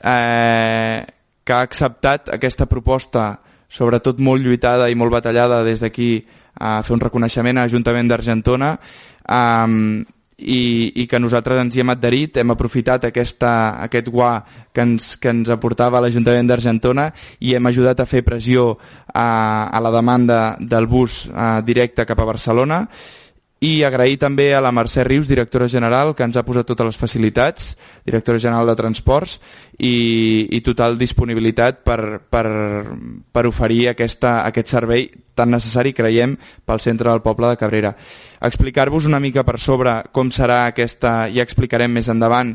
eh, 0.00 1.04
que 1.44 1.52
ha 1.52 1.60
acceptat 1.60 2.32
aquesta 2.32 2.66
proposta 2.66 3.34
sobretot 3.68 4.22
molt 4.22 4.42
lluitada 4.42 4.88
i 4.88 4.96
molt 4.96 5.12
batallada 5.12 5.62
des 5.66 5.82
d'aquí 5.84 6.24
a 6.56 6.80
fer 6.82 6.94
un 6.96 7.02
reconeixement 7.02 7.58
a 7.58 7.66
l'Ajuntament 7.66 8.08
d'Argentona 8.08 8.76
eh, 9.28 10.04
i, 10.38 10.92
i 11.02 11.06
que 11.08 11.20
nosaltres 11.20 11.60
ens 11.62 11.76
hi 11.76 11.80
hem 11.80 11.92
adherit, 11.94 12.36
hem 12.36 12.52
aprofitat 12.52 13.08
aquesta, 13.08 13.50
aquest 13.86 14.10
guà 14.12 14.32
que 14.72 14.84
ens, 14.84 15.14
que 15.16 15.32
ens 15.32 15.48
aportava 15.52 16.02
l'Ajuntament 16.04 16.50
d'Argentona 16.50 17.08
i 17.40 17.54
hem 17.56 17.70
ajudat 17.72 18.02
a 18.02 18.08
fer 18.08 18.22
pressió 18.26 18.74
a, 19.14 19.28
a 19.72 19.80
la 19.80 19.92
demanda 19.94 20.40
del 20.60 20.86
bus 20.86 21.24
a, 21.32 21.62
directe 21.64 22.04
cap 22.04 22.20
a 22.20 22.28
Barcelona. 22.28 22.84
i 22.84 23.25
agrair 23.86 24.18
també 24.20 24.50
a 24.52 24.60
la 24.60 24.72
Mercè 24.74 25.00
Rius, 25.06 25.28
directora 25.28 25.68
general, 25.68 26.12
que 26.14 26.26
ens 26.26 26.36
ha 26.36 26.44
posat 26.44 26.66
totes 26.68 26.90
les 26.90 26.98
facilitats, 27.00 27.70
directora 28.04 28.38
general 28.38 28.68
de 28.68 28.74
Transports, 28.76 29.38
i, 29.78 30.48
i 30.52 30.60
total 30.60 30.98
disponibilitat 31.00 31.80
per, 31.84 32.20
per, 32.28 32.46
per 33.32 33.46
oferir 33.48 33.86
aquesta, 33.88 34.42
aquest 34.44 34.74
servei 34.76 35.08
tan 35.34 35.50
necessari, 35.52 35.94
creiem, 35.96 36.36
pel 36.68 36.84
centre 36.84 37.08
del 37.08 37.24
poble 37.24 37.48
de 37.48 37.60
Cabrera. 37.60 37.94
Explicar-vos 38.44 39.08
una 39.08 39.20
mica 39.24 39.44
per 39.44 39.56
sobre 39.58 40.02
com 40.12 40.28
serà 40.28 40.66
aquesta, 40.66 41.22
ja 41.32 41.44
explicarem 41.44 41.96
més 41.96 42.12
endavant, 42.12 42.52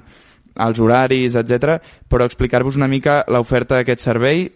els 0.61 0.79
horaris, 0.83 1.35
etc, 1.39 1.79
però 2.09 2.29
explicar-vos 2.29 2.77
una 2.77 2.89
mica 2.91 3.23
l'oferta 3.31 3.79
d'aquest 3.79 4.05
servei. 4.05 4.49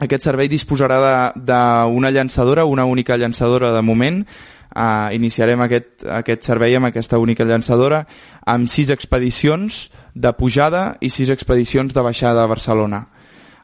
Aquest 0.00 0.24
servei 0.24 0.48
disposarà 0.48 1.32
d'una 1.36 2.10
llançadora, 2.10 2.64
una 2.64 2.86
única 2.88 3.18
llançadora 3.20 3.74
de 3.74 3.82
moment, 3.82 4.24
Uh, 4.70 5.10
iniciarem 5.10 5.58
aquest, 5.64 6.04
aquest 6.06 6.44
servei 6.46 6.76
amb 6.78 6.86
aquesta 6.86 7.18
única 7.18 7.42
llançadora 7.42 8.04
amb 8.46 8.68
sis 8.70 8.92
expedicions 8.94 9.88
de 10.14 10.30
pujada 10.38 10.92
i 11.02 11.10
sis 11.10 11.26
expedicions 11.34 11.90
de 11.90 12.04
baixada 12.06 12.44
a 12.44 12.46
Barcelona. 12.46 13.00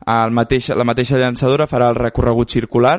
El 0.03 0.35
mateix, 0.35 0.73
la 0.75 0.83
mateixa 0.83 1.21
llançadora 1.23 1.69
farà 1.71 1.93
el 1.93 2.01
recorregut 2.01 2.51
circular 2.51 2.97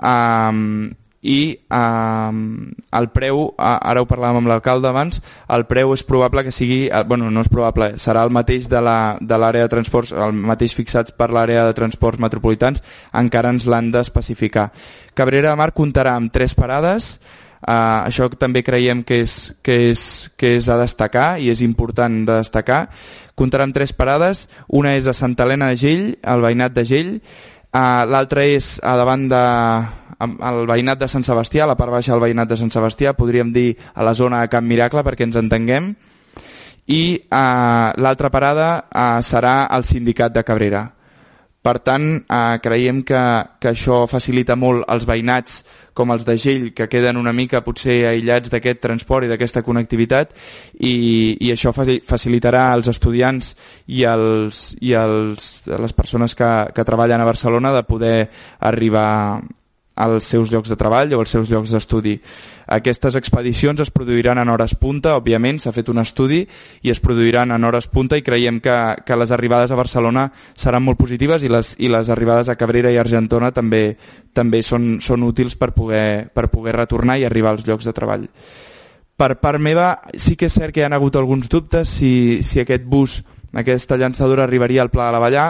um, 0.00 0.88
i 1.24 1.56
um, 1.72 2.68
el 2.92 3.06
preu, 3.14 3.46
ara 3.56 4.02
ho 4.02 4.08
parlàvem 4.08 4.42
amb 4.42 4.50
l'alcalde 4.50 4.90
abans, 4.90 5.22
el 5.56 5.64
preu 5.70 5.94
és 5.96 6.04
probable 6.04 6.44
que 6.44 6.52
sigui, 6.52 6.82
eh, 6.90 7.04
bueno, 7.08 7.30
no 7.32 7.40
és 7.40 7.48
probable, 7.48 7.94
serà 8.02 8.26
el 8.28 8.34
mateix 8.34 8.68
de 8.68 8.82
l'àrea 8.84 9.16
de, 9.24 9.62
de 9.62 9.70
transports, 9.72 10.12
el 10.12 10.36
mateix 10.36 10.76
fixats 10.76 11.16
per 11.16 11.30
l'àrea 11.32 11.64
de 11.64 11.72
transports 11.76 12.20
metropolitans, 12.20 12.84
encara 13.16 13.54
ens 13.56 13.64
l'han 13.64 13.88
d'especificar. 13.94 14.68
Cabrera 15.16 15.54
de 15.54 15.62
Mar 15.62 15.72
comptarà 15.72 16.18
amb 16.18 16.32
tres 16.34 16.54
parades, 16.58 17.16
Uh, 17.64 18.04
això 18.04 18.26
també 18.36 18.60
creiem 18.60 18.98
que 19.08 19.22
és, 19.24 19.34
que, 19.64 19.72
és, 19.88 20.00
que 20.36 20.50
és 20.58 20.66
a 20.68 20.74
destacar 20.76 21.38
i 21.40 21.46
és 21.48 21.62
important 21.64 22.18
de 22.28 22.34
destacar. 22.42 22.82
Comptarà 23.32 23.64
amb 23.64 23.72
tres 23.72 23.94
parades, 23.96 24.42
una 24.68 24.92
és 24.98 25.08
a 25.08 25.14
Santa 25.16 25.46
Helena 25.46 25.70
de 25.72 25.78
Gell, 25.80 26.02
al 26.28 26.44
veïnat 26.44 26.74
de 26.76 26.84
Gell, 26.84 27.14
uh, 27.16 28.04
l'altra 28.04 28.44
és 28.44 28.74
a 28.84 28.98
davant 29.00 29.24
de, 29.32 29.44
al 30.24 30.64
veïnat 30.70 31.00
de 31.00 31.08
Sant 31.10 31.24
Sebastià, 31.26 31.64
a 31.64 31.70
la 31.72 31.78
part 31.78 31.92
baixa 31.92 32.12
del 32.14 32.24
veïnat 32.24 32.50
de 32.50 32.58
Sant 32.60 32.72
Sebastià, 32.72 33.14
podríem 33.18 33.52
dir 33.52 33.74
a 33.94 34.06
la 34.06 34.14
zona 34.14 34.42
de 34.42 34.50
Camp 34.52 34.66
Miracle 34.66 35.04
perquè 35.06 35.28
ens 35.28 35.38
entenguem, 35.40 35.94
i 36.84 37.04
uh, 37.16 37.94
l'altra 37.96 38.28
parada 38.28 38.68
uh, 38.84 39.22
serà 39.24 39.64
al 39.72 39.86
sindicat 39.88 40.34
de 40.34 40.44
Cabrera. 40.44 40.84
Per 41.64 41.78
tant, 41.80 42.02
eh, 42.20 42.56
creiem 42.60 42.98
que, 43.08 43.20
que 43.56 43.70
això 43.70 44.02
facilita 44.04 44.52
molt 44.52 44.84
els 44.92 45.06
veïnats 45.08 45.62
com 45.96 46.12
els 46.12 46.26
de 46.26 46.36
Gell, 46.36 46.66
que 46.76 46.90
queden 46.92 47.16
una 47.16 47.32
mica 47.32 47.62
potser 47.64 48.02
aïllats 48.10 48.52
d'aquest 48.52 48.82
transport 48.82 49.24
i 49.24 49.30
d'aquesta 49.30 49.62
connectivitat, 49.64 50.34
i, 50.76 50.92
i 51.40 51.52
això 51.54 51.72
facilitarà 51.72 52.66
als 52.74 52.92
estudiants 52.92 53.54
i, 53.86 54.04
als, 54.04 54.74
i 54.84 54.92
als, 54.92 55.64
a 55.72 55.80
les 55.80 55.96
persones 55.96 56.36
que, 56.36 56.50
que 56.76 56.84
treballen 56.84 57.24
a 57.24 57.30
Barcelona 57.32 57.72
de 57.72 57.84
poder 57.88 58.18
arribar 58.60 59.08
als 59.94 60.26
seus 60.26 60.50
llocs 60.50 60.68
de 60.68 60.76
treball 60.76 61.12
o 61.14 61.20
als 61.20 61.30
seus 61.30 61.50
llocs 61.50 61.70
d'estudi. 61.70 62.16
Aquestes 62.66 63.14
expedicions 63.14 63.80
es 63.80 63.90
produiran 63.94 64.38
en 64.40 64.48
hores 64.48 64.74
punta, 64.74 65.14
òbviament, 65.18 65.60
s'ha 65.60 65.72
fet 65.72 65.90
un 65.92 66.00
estudi 66.02 66.42
i 66.82 66.90
es 66.90 67.00
produiran 67.00 67.52
en 67.54 67.64
hores 67.64 67.86
punta 67.92 68.18
i 68.18 68.24
creiem 68.24 68.60
que, 68.64 68.74
que 69.04 69.16
les 69.16 69.30
arribades 69.30 69.70
a 69.70 69.78
Barcelona 69.78 70.30
seran 70.54 70.82
molt 70.82 70.98
positives 70.98 71.44
i 71.44 71.52
les, 71.52 71.74
i 71.78 71.90
les 71.92 72.10
arribades 72.10 72.48
a 72.48 72.56
Cabrera 72.56 72.92
i 72.92 72.98
Argentona 72.98 73.52
també, 73.52 73.96
també 74.32 74.62
són, 74.62 74.98
són 75.04 75.22
útils 75.22 75.58
per 75.60 75.72
poder, 75.76 76.30
per 76.34 76.48
poder 76.50 76.76
retornar 76.76 77.18
i 77.20 77.28
arribar 77.28 77.54
als 77.54 77.66
llocs 77.68 77.84
de 77.84 77.94
treball. 77.94 78.26
Per 79.14 79.36
part 79.38 79.62
meva, 79.62 80.00
sí 80.18 80.34
que 80.34 80.48
és 80.50 80.56
cert 80.56 80.74
que 80.74 80.82
hi 80.82 80.88
ha 80.88 80.94
hagut 80.96 81.14
alguns 81.16 81.46
dubtes 81.48 81.88
si, 82.00 82.42
si 82.42 82.58
aquest 82.58 82.82
bus, 82.82 83.20
aquesta 83.54 83.96
llançadora 83.96 84.42
arribaria 84.42 84.82
al 84.82 84.90
Pla 84.90 85.06
de 85.06 85.14
la 85.14 85.22
Vallà, 85.22 85.44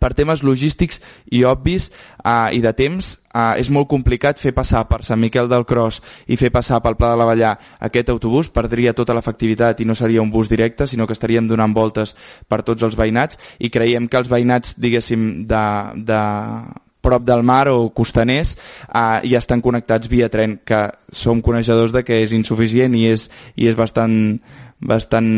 per 0.00 0.12
temes 0.16 0.42
logístics 0.46 1.00
i 1.30 1.42
obvis 1.48 1.90
eh, 2.24 2.56
i 2.56 2.60
de 2.64 2.72
temps 2.76 3.12
eh, 3.34 3.60
és 3.60 3.70
molt 3.72 3.88
complicat 3.90 4.40
fer 4.40 4.54
passar 4.56 4.84
per 4.90 5.02
Sant 5.06 5.20
Miquel 5.20 5.50
del 5.50 5.66
Cros 5.68 6.00
i 6.26 6.38
fer 6.40 6.52
passar 6.54 6.82
pel 6.84 6.96
Pla 7.00 7.12
de 7.12 7.20
la 7.20 7.28
Vallà 7.28 7.52
aquest 7.80 8.12
autobús, 8.14 8.52
perdria 8.52 8.94
tota 8.96 9.16
l'efectivitat 9.16 9.80
i 9.80 9.88
no 9.88 9.96
seria 9.98 10.22
un 10.22 10.30
bus 10.30 10.50
directe, 10.52 10.86
sinó 10.86 11.06
que 11.06 11.16
estaríem 11.16 11.48
donant 11.48 11.74
voltes 11.74 12.16
per 12.48 12.62
tots 12.62 12.82
els 12.82 12.96
veïnats 12.98 13.38
i 13.58 13.70
creiem 13.70 14.08
que 14.08 14.20
els 14.20 14.30
veïnats, 14.32 14.76
diguéssim, 14.78 15.44
de, 15.48 15.66
de 16.08 16.22
prop 17.02 17.24
del 17.26 17.42
mar 17.42 17.66
o 17.68 17.90
costaners 17.90 18.54
eh, 18.54 19.28
ja 19.28 19.42
estan 19.42 19.60
connectats 19.60 20.08
via 20.08 20.30
tren, 20.32 20.60
que 20.64 20.86
som 21.12 21.42
coneixedors 21.44 21.92
de 21.92 22.04
que 22.06 22.22
és 22.22 22.32
insuficient 22.32 22.94
i 22.96 23.08
és, 23.10 23.28
i 23.58 23.68
és 23.68 23.76
bastant 23.76 24.14
bastant 24.88 25.28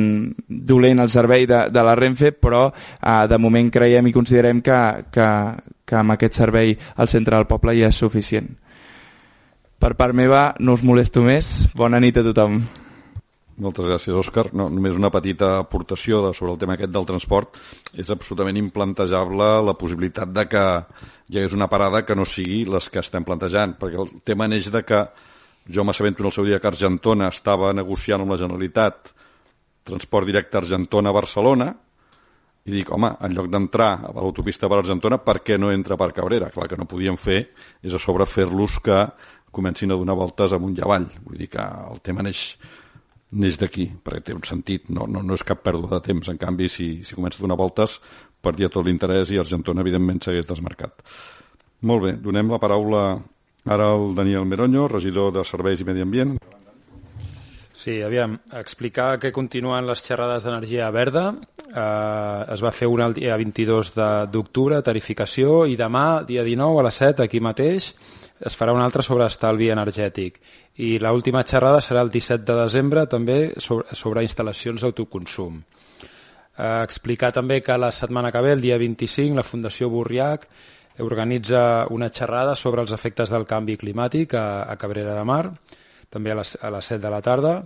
dolent 0.49 1.03
el 1.05 1.11
servei 1.13 1.47
de, 1.47 1.67
de 1.71 1.85
la 1.85 1.95
Renfe, 1.99 2.33
però 2.33 2.67
eh, 2.71 3.25
de 3.31 3.39
moment 3.39 3.71
creiem 3.73 4.09
i 4.09 4.15
considerem 4.15 4.63
que, 4.65 4.79
que, 5.13 5.29
que 5.85 5.99
amb 6.01 6.17
aquest 6.17 6.41
servei 6.41 6.77
al 6.97 7.11
centre 7.13 7.37
del 7.37 7.49
poble 7.51 7.77
ja 7.79 7.91
és 7.93 8.01
suficient. 8.01 8.49
Per 9.85 9.93
part 9.99 10.17
meva, 10.17 10.55
no 10.65 10.79
us 10.79 10.83
molesto 10.87 11.21
més. 11.21 11.69
Bona 11.77 12.01
nit 12.01 12.17
a 12.17 12.25
tothom. 12.25 12.63
Moltes 13.61 13.87
gràcies, 13.87 14.15
Òscar. 14.17 14.49
No, 14.57 14.67
només 14.73 14.97
una 14.99 15.13
petita 15.15 15.59
aportació 15.61 16.23
de, 16.25 16.33
sobre 16.35 16.55
el 16.55 16.59
tema 16.59 16.75
aquest 16.75 16.91
del 16.95 17.07
transport. 17.07 17.59
És 17.95 18.11
absolutament 18.11 18.59
implantejable 18.59 19.51
la 19.67 19.77
possibilitat 19.79 20.33
de 20.35 20.47
que 20.51 20.65
hi 21.29 21.39
hagués 21.39 21.55
una 21.55 21.69
parada 21.71 22.03
que 22.07 22.17
no 22.19 22.27
sigui 22.27 22.65
les 22.67 22.89
que 22.91 23.03
estem 23.05 23.27
plantejant, 23.27 23.77
perquè 23.79 24.01
el 24.01 24.11
tema 24.27 24.49
neix 24.51 24.73
de 24.75 24.83
que 24.89 25.05
jo 25.71 25.85
m'assabento 25.85 26.25
en 26.25 26.31
el 26.31 26.35
seu 26.35 26.49
dia 26.49 26.59
que 26.61 26.69
Argentona 26.69 27.31
estava 27.31 27.73
negociant 27.73 28.25
amb 28.25 28.35
la 28.35 28.41
Generalitat 28.41 29.14
transport 29.85 30.29
directe 30.29 30.59
Argentona-Barcelona 30.61 31.73
i 32.65 32.73
dic, 32.73 32.89
home, 32.97 33.11
en 33.21 33.35
lloc 33.37 33.51
d'entrar 33.53 33.91
a 34.09 34.13
l'autopista 34.17 34.71
per 34.73 34.79
Argentona, 34.81 35.19
per 35.21 35.43
què 35.45 35.59
no 35.61 35.69
entra 35.73 35.99
per 36.01 36.15
Cabrera? 36.17 36.49
Clar, 36.53 36.69
que 36.71 36.79
no 36.81 36.89
podíem 36.89 37.19
fer 37.21 37.43
és 37.85 37.93
a 37.93 38.01
sobre 38.01 38.25
fer-los 38.25 38.79
que 38.85 39.03
comencin 39.55 39.93
a 39.93 39.99
donar 40.01 40.17
voltes 40.17 40.55
amunt 40.57 40.79
i 40.79 40.85
avall. 40.85 41.05
Vull 41.27 41.43
dir 41.43 41.51
que 41.53 41.61
el 41.61 42.01
tema 42.05 42.25
neix, 42.25 42.57
neix 43.37 43.61
d'aquí, 43.61 43.91
perquè 44.01 44.31
té 44.31 44.37
un 44.37 44.43
sentit, 44.49 44.89
no, 44.89 45.05
no, 45.07 45.21
no 45.21 45.37
és 45.37 45.45
cap 45.45 45.61
pèrdua 45.61 45.99
de 45.99 46.01
temps. 46.09 46.33
En 46.33 46.41
canvi, 46.41 46.71
si, 46.73 46.89
si 47.05 47.19
comença 47.19 47.43
a 47.43 47.45
donar 47.45 47.61
voltes, 47.61 48.01
perdia 48.45 48.73
tot 48.73 48.89
l'interès 48.89 49.31
i 49.31 49.41
Argentona, 49.45 49.85
evidentment, 49.85 50.25
s'hagués 50.25 50.49
desmarcat. 50.49 51.05
Molt 51.85 52.09
bé, 52.09 52.17
donem 52.25 52.49
la 52.49 52.63
paraula 52.63 53.05
ara 53.69 53.93
al 53.93 54.15
Daniel 54.17 54.49
Meroño, 54.49 54.89
regidor 54.89 55.37
de 55.37 55.45
Serveis 55.45 55.85
i 55.85 55.89
Medi 55.89 56.05
Ambient. 56.05 56.39
Sí, 57.85 58.01
aviam, 58.01 58.39
explicar 58.57 59.19
que 59.21 59.29
continuen 59.29 59.85
les 59.85 60.01
xerrades 60.01 60.41
d'energia 60.47 60.87
verda. 60.89 61.25
Eh, 61.69 62.55
es 62.55 62.63
va 62.65 62.71
fer 62.73 62.87
una 62.89 63.11
el 63.11 63.17
dia 63.19 63.37
22 63.37 63.91
d'octubre, 64.33 64.79
tarificació, 64.87 65.67
i 65.69 65.77
demà, 65.77 66.23
dia 66.25 66.47
19, 66.47 66.81
a 66.81 66.87
les 66.87 67.01
7, 67.03 67.27
aquí 67.27 67.43
mateix, 67.45 67.91
es 68.41 68.57
farà 68.57 68.73
una 68.73 68.87
altra 68.89 69.05
sobre 69.05 69.29
estalvi 69.29 69.69
energètic. 69.75 70.41
I 70.81 70.95
l 70.97 71.13
última 71.13 71.45
xerrada 71.45 71.85
serà 71.85 72.07
el 72.09 72.15
17 72.17 72.49
de 72.49 72.59
desembre, 72.63 73.05
també 73.05 73.39
sobre, 73.59 73.93
sobre 73.93 74.25
instal·lacions 74.25 74.81
d'autoconsum. 74.81 75.61
Eh, 75.61 76.81
explicar 76.89 77.35
també 77.37 77.61
que 77.61 77.77
la 77.77 77.93
setmana 77.93 78.33
que 78.33 78.47
ve, 78.49 78.57
el 78.57 78.65
dia 78.65 78.81
25, 78.81 79.37
la 79.37 79.45
Fundació 79.45 79.93
Burriac 79.93 80.49
organitza 81.05 81.87
una 81.91 82.09
xerrada 82.09 82.57
sobre 82.57 82.81
els 82.81 82.97
efectes 82.97 83.29
del 83.29 83.45
canvi 83.45 83.77
climàtic 83.77 84.41
a, 84.41 84.63
a 84.73 84.81
Cabrera 84.81 85.21
de 85.21 85.31
Mar, 85.37 85.51
també 86.15 86.33
a 86.33 86.39
les, 86.39 86.55
a 86.63 86.71
les 86.71 86.93
7 86.95 87.03
de 87.03 87.11
la 87.13 87.21
tarda. 87.23 87.57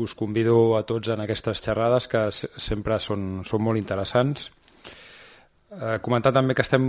Us 0.00 0.16
convido 0.16 0.78
a 0.78 0.82
tots 0.88 1.12
en 1.12 1.20
aquestes 1.20 1.60
xerrades 1.60 2.08
que 2.08 2.24
sempre 2.32 2.98
són, 3.00 3.42
són 3.44 3.62
molt 3.62 3.80
interessants. 3.80 4.48
Eh, 5.72 5.98
comentar 6.04 6.32
també 6.32 6.56
que 6.56 6.64
estem 6.64 6.88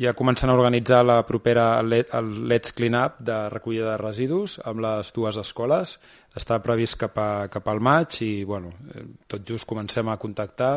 ja 0.00 0.14
començant 0.16 0.50
a 0.50 0.56
organitzar 0.56 1.02
la 1.04 1.18
propera 1.28 1.66
el 1.80 2.32
Let's 2.48 2.72
Clean 2.72 2.96
Up 2.96 3.20
de 3.20 3.36
recollida 3.52 3.92
de 3.92 4.00
residus 4.00 4.56
amb 4.64 4.80
les 4.84 5.12
dues 5.12 5.36
escoles. 5.40 5.98
Està 6.36 6.58
previst 6.64 6.96
cap, 7.00 7.20
a, 7.20 7.48
cap 7.52 7.68
al 7.68 7.80
maig 7.84 8.16
i 8.24 8.32
bueno, 8.48 8.72
eh, 8.94 9.04
tot 9.28 9.44
just 9.48 9.68
comencem 9.68 10.08
a 10.08 10.18
contactar 10.20 10.74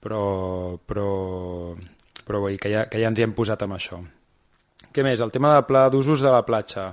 però, 0.00 0.78
però, 0.86 1.74
però 2.24 2.40
bé, 2.44 2.56
que, 2.56 2.70
ja, 2.72 2.86
que 2.88 3.00
ja 3.02 3.10
ens 3.10 3.18
hi 3.18 3.26
hem 3.26 3.34
posat 3.36 3.64
amb 3.66 3.76
això. 3.76 4.00
Què 4.94 5.04
més? 5.04 5.20
El 5.20 5.34
tema 5.34 5.54
de 5.56 5.64
pla 5.68 5.88
d'usos 5.92 6.22
de 6.24 6.32
la 6.32 6.44
platja. 6.46 6.92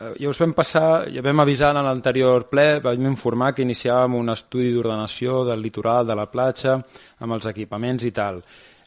Eh, 0.00 0.14
ja 0.22 0.30
us 0.30 0.38
vam 0.40 0.54
passar, 0.56 1.10
ja 1.12 1.20
vam 1.20 1.42
avisar 1.42 1.74
en 1.76 1.84
l'anterior 1.84 2.46
ple, 2.48 2.80
vam 2.80 3.06
informar 3.10 3.52
que 3.52 3.66
iniciàvem 3.66 4.16
un 4.16 4.32
estudi 4.32 4.72
d'ordenació 4.72 5.44
del 5.44 5.60
litoral, 5.60 6.06
de 6.08 6.16
la 6.16 6.26
platja, 6.32 6.78
amb 7.20 7.36
els 7.36 7.48
equipaments 7.50 8.06
i 8.08 8.12
tal. 8.16 8.40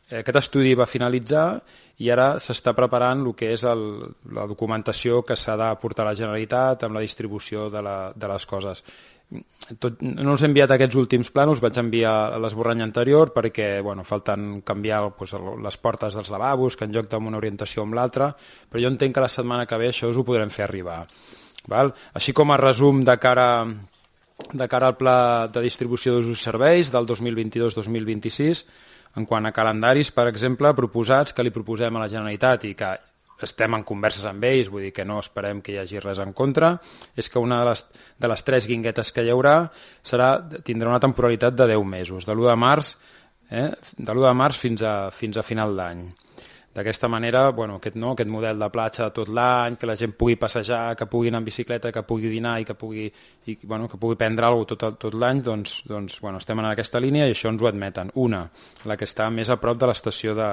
Eh, 0.09 0.23
aquest 0.23 0.41
estudi 0.41 0.73
va 0.73 0.89
finalitzar 0.89 1.47
i 2.01 2.09
ara 2.09 2.39
s'està 2.41 2.73
preparant 2.73 3.21
el 3.21 3.35
que 3.37 3.51
és 3.53 3.63
el, 3.69 3.83
la 4.33 4.47
documentació 4.49 5.21
que 5.21 5.37
s'ha 5.37 5.53
de 5.59 5.69
portar 5.77 6.07
a 6.07 6.09
la 6.09 6.17
Generalitat 6.17 6.87
amb 6.87 6.97
la 6.97 7.05
distribució 7.05 7.69
de, 7.69 7.83
la, 7.85 7.97
de 8.15 8.31
les 8.33 8.47
coses 8.49 8.81
tot, 9.79 10.01
no 10.01 10.33
us 10.35 10.43
he 10.43 10.49
enviat 10.49 10.73
aquests 10.75 10.97
últims 10.99 11.29
plans, 11.33 11.61
vaig 11.63 11.77
enviar 11.79 12.39
l'esborrany 12.41 12.83
anterior 12.85 13.31
perquè 13.35 13.81
bueno, 13.85 14.05
falten 14.07 14.61
canviar 14.65 15.01
pues, 15.17 15.35
les 15.35 15.77
portes 15.77 16.17
dels 16.17 16.31
lavabos, 16.33 16.77
que 16.77 16.87
en 16.87 16.93
lloc 16.95 17.09
d'una 17.11 17.39
orientació 17.39 17.85
amb 17.85 17.97
l'altra, 17.97 18.33
però 18.69 18.83
jo 18.83 18.91
entenc 18.91 19.15
que 19.15 19.23
la 19.23 19.31
setmana 19.31 19.67
que 19.69 19.79
ve 19.79 19.89
això 19.91 20.11
us 20.11 20.19
ho 20.19 20.25
podrem 20.27 20.51
fer 20.53 20.67
arribar. 20.67 21.03
Val? 21.69 21.93
Així 22.13 22.33
com 22.35 22.51
a 22.51 22.59
resum 22.59 23.03
de 23.07 23.15
cara, 23.17 23.47
de 24.51 24.67
cara 24.67 24.91
al 24.91 24.97
pla 24.99 25.47
de 25.47 25.63
distribució 25.63 26.17
d'usos 26.17 26.43
serveis 26.43 26.91
del 26.91 27.07
2022-2026, 27.07 28.65
en 29.15 29.27
quant 29.29 29.45
a 29.45 29.53
calendaris, 29.53 30.11
per 30.11 30.27
exemple, 30.27 30.73
proposats 30.73 31.33
que 31.33 31.45
li 31.45 31.53
proposem 31.53 31.95
a 31.95 32.03
la 32.03 32.09
Generalitat 32.11 32.65
i 32.67 32.73
que 32.75 32.95
estem 33.47 33.75
en 33.77 33.83
converses 33.87 34.25
amb 34.29 34.43
ells, 34.47 34.71
vull 34.71 34.87
dir 34.87 34.93
que 34.95 35.05
no 35.05 35.19
esperem 35.21 35.61
que 35.63 35.73
hi 35.73 35.79
hagi 35.81 36.01
res 36.03 36.21
en 36.23 36.33
contra, 36.37 36.73
és 37.15 37.29
que 37.29 37.41
una 37.41 37.61
de 37.61 37.69
les, 37.71 37.85
de 38.19 38.31
les 38.31 38.43
tres 38.47 38.67
guinguetes 38.69 39.11
que 39.11 39.25
hi 39.25 39.31
haurà 39.33 39.57
serà, 40.01 40.35
tindrà 40.65 40.91
una 40.93 41.03
temporalitat 41.03 41.57
de 41.59 41.69
10 41.75 41.87
mesos, 41.87 42.27
de 42.27 42.35
l'1 42.35 42.49
de 42.49 42.57
març, 42.59 42.95
eh, 43.51 43.69
de 43.97 44.11
l'1 44.11 44.27
de 44.27 44.35
març 44.43 44.59
fins 44.59 44.83
a, 44.83 44.95
fins 45.11 45.37
a 45.37 45.45
final 45.45 45.75
d'any. 45.77 46.05
D'aquesta 46.73 47.07
manera, 47.07 47.51
bueno, 47.51 47.75
aquest, 47.77 47.95
no, 48.01 48.15
aquest 48.15 48.29
model 48.33 48.57
de 48.57 48.69
platja 48.73 49.11
tot 49.13 49.29
l'any, 49.29 49.75
que 49.77 49.85
la 49.85 49.93
gent 49.99 50.15
pugui 50.17 50.39
passejar, 50.41 50.95
que 50.97 51.05
pugui 51.05 51.29
anar 51.29 51.43
en 51.43 51.45
bicicleta, 51.45 51.91
que 51.93 52.01
pugui 52.09 52.31
dinar 52.33 52.55
i 52.61 52.65
que 52.65 52.73
pugui, 52.73 53.05
i, 53.45 53.57
bueno, 53.61 53.85
que 53.91 53.99
pugui 54.01 54.17
prendre 54.17 54.47
alguna 54.47 54.65
cosa 54.65 54.79
tot, 54.81 54.97
tot 55.05 55.19
l'any, 55.21 55.43
doncs, 55.45 55.75
doncs 55.85 56.17
bueno, 56.23 56.41
estem 56.41 56.63
en 56.63 56.71
aquesta 56.71 57.01
línia 57.03 57.29
i 57.29 57.35
això 57.35 57.53
ens 57.53 57.61
ho 57.61 57.69
admeten. 57.69 58.09
Una, 58.25 58.47
la 58.89 58.97
que 58.97 59.05
està 59.05 59.29
més 59.29 59.53
a 59.53 59.59
prop 59.61 59.77
de 59.77 59.91
l'estació 59.91 60.33
de, 60.39 60.49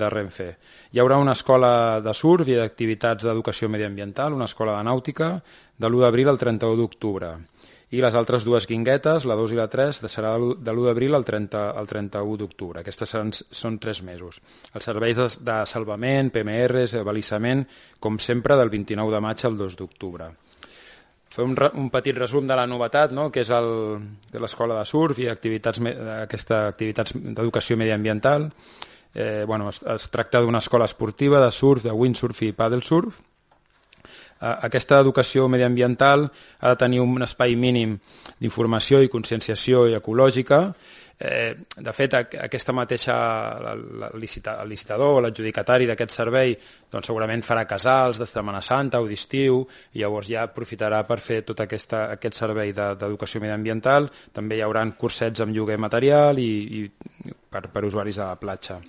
de 0.00 0.10
Renfe. 0.16 0.48
Hi 0.96 1.04
haurà 1.04 1.20
una 1.20 1.36
escola 1.36 1.72
de 2.00 2.16
surf 2.16 2.48
i 2.48 2.56
d'activitats 2.56 3.28
d'educació 3.28 3.68
mediambiental, 3.68 4.32
una 4.32 4.48
escola 4.48 4.78
de 4.78 4.88
nàutica, 4.88 5.34
de 5.76 5.88
l'1 5.88 6.06
d'abril 6.06 6.32
al 6.32 6.40
31 6.40 6.80
d'octubre 6.80 7.34
i 7.90 7.98
les 8.02 8.14
altres 8.14 8.44
dues 8.46 8.68
guinguetes, 8.70 9.24
la 9.26 9.34
2 9.34 9.50
i 9.50 9.56
la 9.58 9.66
3, 9.70 9.98
serà 10.06 10.36
de 10.38 10.72
l'1 10.72 10.84
d'abril 10.86 11.16
al, 11.18 11.24
30, 11.26 11.62
al 11.74 11.88
31 11.90 12.36
d'octubre. 12.38 12.84
Aquestes 12.84 13.10
seran, 13.10 13.32
són 13.34 13.80
tres 13.82 14.02
mesos. 14.06 14.38
Els 14.74 14.86
serveis 14.86 15.18
de, 15.18 15.26
de 15.48 15.56
salvament, 15.66 16.30
PMRs, 16.30 16.94
avalissament, 17.00 17.64
com 17.98 18.20
sempre, 18.22 18.54
del 18.60 18.70
29 18.70 19.16
de 19.16 19.22
maig 19.24 19.42
al 19.46 19.58
2 19.58 19.74
d'octubre. 19.80 20.30
Fer 21.30 21.46
un, 21.46 21.56
un 21.78 21.88
petit 21.90 22.14
resum 22.14 22.46
de 22.46 22.58
la 22.58 22.66
novetat, 22.66 23.10
no? 23.14 23.28
que 23.34 23.42
és 23.42 23.50
l'escola 24.38 24.78
de 24.78 24.86
surf 24.86 25.18
i 25.22 25.26
activitats, 25.30 25.82
aquesta 26.20 26.68
activitats 26.70 27.14
d'educació 27.18 27.78
mediambiental. 27.78 28.48
Eh, 29.14 29.42
bueno, 29.46 29.66
es, 29.70 29.82
es 29.82 30.06
tracta 30.14 30.42
d'una 30.42 30.62
escola 30.62 30.86
esportiva 30.86 31.42
de 31.42 31.50
surf, 31.50 31.82
de 31.82 31.94
windsurf 31.94 32.42
i 32.46 32.52
paddle 32.54 32.86
surf, 32.86 33.18
aquesta 34.40 35.00
educació 35.00 35.48
mediambiental 35.52 36.30
ha 36.60 36.72
de 36.72 36.80
tenir 36.80 37.02
un 37.04 37.22
espai 37.22 37.56
mínim 37.56 37.98
d'informació 38.40 39.02
i 39.04 39.12
conscienciació 39.12 39.86
i 39.88 39.96
ecològica. 39.98 40.62
Eh, 41.22 41.54
de 41.76 41.92
fet, 41.92 42.14
aquesta 42.16 42.72
mateixa, 42.72 43.14
el 43.74 43.82
licitador 44.22 45.18
o 45.18 45.20
l'adjudicatari 45.20 45.84
d'aquest 45.90 46.14
servei 46.16 46.54
doncs 46.88 47.10
segurament 47.10 47.44
farà 47.44 47.66
casals 47.68 48.16
de 48.16 48.24
Setmana 48.24 48.62
Santa 48.64 49.02
o 49.04 49.08
d'estiu 49.08 49.60
i 49.92 50.00
llavors 50.00 50.30
ja 50.32 50.46
aprofitarà 50.48 51.02
per 51.04 51.18
fer 51.20 51.42
tot 51.44 51.60
aquesta, 51.60 52.06
aquest 52.16 52.40
servei 52.40 52.72
d'educació 52.72 53.36
de, 53.36 53.44
mediambiental. 53.44 54.08
També 54.32 54.56
hi 54.56 54.64
haurà 54.64 54.86
cursets 54.96 55.44
amb 55.44 55.52
lloguer 55.52 55.76
material 55.76 56.40
i, 56.40 56.50
i 56.80 57.34
per, 57.52 57.66
per 57.68 57.84
usuaris 57.84 58.16
de 58.16 58.24
la 58.24 58.40
platja. 58.40 58.80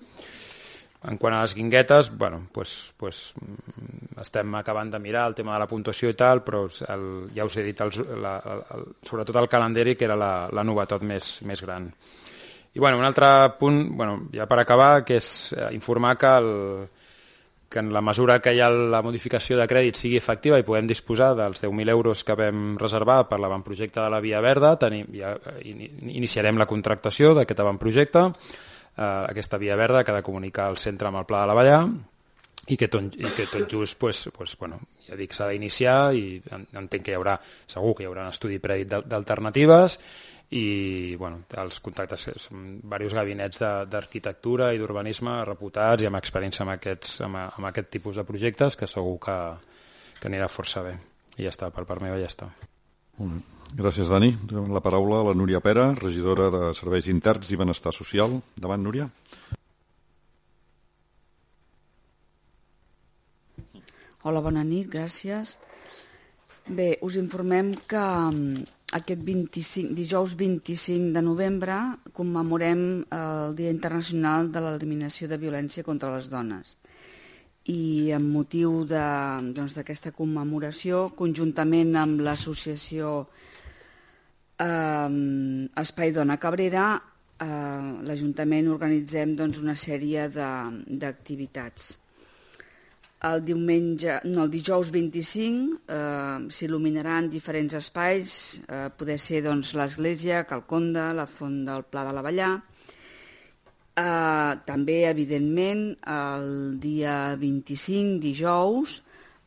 En 1.10 1.18
quant 1.18 1.34
a 1.34 1.42
les 1.42 1.56
guinguetes, 1.58 2.12
bueno, 2.16 2.44
pues, 2.54 2.94
pues, 2.98 3.34
mm, 3.42 4.20
estem 4.22 4.54
acabant 4.56 4.92
de 4.94 5.00
mirar 5.02 5.28
el 5.28 5.36
tema 5.36 5.56
de 5.56 5.64
la 5.64 5.68
puntuació 5.68 6.12
i 6.14 6.18
tal, 6.18 6.44
però 6.46 6.68
el, 6.94 7.08
ja 7.34 7.48
us 7.48 7.58
he 7.58 7.64
dit, 7.66 7.82
el, 7.82 7.90
la, 8.22 8.36
el, 8.76 8.86
sobretot 9.02 9.40
el 9.42 9.50
calendari, 9.50 9.96
que 9.98 10.06
era 10.06 10.16
la, 10.16 10.48
la 10.54 10.64
novetat 10.64 11.02
més, 11.02 11.40
més 11.42 11.66
gran. 11.66 11.90
I 12.74 12.80
bueno, 12.80 13.02
un 13.02 13.04
altre 13.04 13.28
punt, 13.60 13.82
bueno, 13.98 14.28
ja 14.32 14.46
per 14.48 14.62
acabar, 14.62 15.04
que 15.04 15.18
és 15.18 15.52
eh, 15.58 15.74
informar 15.74 16.16
que, 16.22 16.38
el, 16.38 16.52
que 17.72 17.80
en 17.80 17.92
la 17.92 18.06
mesura 18.06 18.40
que 18.40 18.54
ha 18.62 18.70
la 18.70 19.02
modificació 19.02 19.58
de 19.58 19.66
crèdit 19.68 19.98
sigui 19.98 20.22
efectiva 20.22 20.60
i 20.60 20.68
podem 20.68 20.86
disposar 20.88 21.34
dels 21.36 21.64
10.000 21.64 21.90
euros 21.90 22.24
que 22.24 22.38
vam 22.38 22.76
reservar 22.78 23.24
per 23.28 23.42
l'avantprojecte 23.42 24.04
de 24.04 24.10
la 24.12 24.22
Via 24.22 24.40
Verda, 24.46 24.76
tenim, 24.78 25.10
ja, 25.18 25.34
iniciarem 25.66 26.62
la 26.62 26.70
contractació 26.70 27.34
d'aquest 27.34 27.66
avantprojecte, 27.66 28.28
eh, 29.02 29.26
aquesta 29.32 29.60
via 29.62 29.78
verda 29.80 30.04
que 30.06 30.14
ha 30.14 30.20
de 30.20 30.26
comunicar 30.26 30.70
el 30.72 30.78
centre 30.78 31.10
amb 31.10 31.22
el 31.22 31.28
Pla 31.30 31.44
de 31.44 31.52
la 31.52 31.58
Vallà 31.58 31.78
i 32.70 32.78
que 32.78 32.88
tot, 32.94 33.16
i 33.18 33.30
que 33.36 33.48
tot 33.50 33.66
just 33.70 33.98
pues, 34.00 34.28
pues, 34.36 34.54
bueno, 34.60 34.78
ja 35.08 35.18
dic, 35.18 35.34
s'ha 35.34 35.50
d'iniciar 35.50 36.14
i 36.14 36.26
entenc 36.54 37.08
que 37.08 37.16
hi 37.16 37.18
haurà, 37.18 37.40
segur 37.68 37.96
que 37.98 38.06
hi 38.06 38.10
haurà 38.10 38.28
un 38.28 38.36
estudi 38.36 38.60
previ 38.62 38.86
d'alternatives 38.86 39.98
i 40.52 41.16
bueno, 41.16 41.46
els 41.64 41.80
contactes 41.80 42.28
són 42.44 42.66
diversos 42.82 43.16
gabinets 43.16 43.62
d'arquitectura 43.62 44.74
i 44.76 44.82
d'urbanisme 44.82 45.38
reputats 45.48 46.04
i 46.04 46.10
amb 46.10 46.20
experiència 46.20 46.66
amb, 46.66 46.76
aquests, 46.76 47.22
amb, 47.28 47.40
amb 47.46 47.72
aquest 47.72 47.90
tipus 47.96 48.20
de 48.20 48.28
projectes 48.28 48.76
que 48.76 48.90
segur 48.90 49.16
que, 49.24 49.40
que 50.20 50.30
anirà 50.30 50.52
força 50.52 50.84
bé. 50.86 50.98
I 51.40 51.48
ja 51.48 51.56
està, 51.56 51.72
per 51.72 51.88
part 51.88 52.04
meva 52.04 52.20
ja 52.20 52.28
està. 52.28 52.52
Molt 53.18 53.40
bé. 53.40 53.61
Gràcies, 53.72 54.10
Dani. 54.12 54.34
La 54.68 54.82
paraula 54.84 55.22
a 55.22 55.26
la 55.30 55.34
Núria 55.34 55.62
Pera, 55.64 55.94
regidora 55.96 56.50
de 56.52 56.74
Serveis 56.76 57.08
Interns 57.08 57.54
i 57.54 57.58
Benestar 57.60 57.94
Social. 57.96 58.34
Davant, 58.60 58.84
Núria. 58.84 59.06
Hola, 64.28 64.42
bona 64.44 64.66
nit, 64.68 64.90
gràcies. 64.92 65.56
Bé, 66.68 66.98
us 67.02 67.16
informem 67.16 67.72
que 67.88 68.02
mm, 68.02 68.66
aquest 69.00 69.24
25, 69.24 69.96
dijous 69.96 70.36
25 70.36 71.16
de 71.16 71.24
novembre 71.24 71.80
commemorem 72.12 72.84
el 73.08 73.56
Dia 73.56 73.72
Internacional 73.72 74.52
de 74.52 74.62
l'Eliminació 74.68 75.32
de 75.32 75.40
Violència 75.40 75.88
contra 75.88 76.12
les 76.12 76.28
Dones 76.30 76.76
i 77.72 78.12
amb 78.12 78.26
motiu 78.34 78.82
doncs, 78.90 79.76
d'aquesta 79.78 80.10
doncs, 80.10 80.18
commemoració, 80.18 81.06
conjuntament 81.16 81.96
amb 81.96 82.22
l'associació 82.26 83.30
eh, 84.62 85.72
Espai 85.82 86.14
Dona 86.16 86.38
Cabrera, 86.42 86.86
eh, 87.42 87.48
l'Ajuntament 88.08 88.70
organitzem 88.74 89.36
doncs, 89.40 89.60
una 89.64 89.76
sèrie 89.76 90.28
d'activitats. 90.32 91.98
El 93.30 93.44
diumenge, 93.46 94.16
no, 94.26 94.48
el 94.48 94.50
dijous 94.54 94.90
25 94.94 95.76
eh, 95.86 96.48
s'il·luminaran 96.54 97.30
diferents 97.30 97.76
espais, 97.78 98.62
eh, 98.66 98.88
poder 98.98 99.20
ser 99.22 99.44
doncs, 99.46 99.76
l'església, 99.78 100.46
Calconda, 100.50 101.12
la 101.14 101.28
Font 101.30 101.62
del 101.68 101.86
Pla 101.90 102.08
de 102.08 102.16
la 102.18 102.26
Vallà, 102.26 102.52
Eh, 104.00 104.52
també, 104.66 105.02
evidentment, 105.10 105.82
el 106.08 106.46
dia 106.80 107.36
25, 107.36 108.20
dijous, 108.24 109.02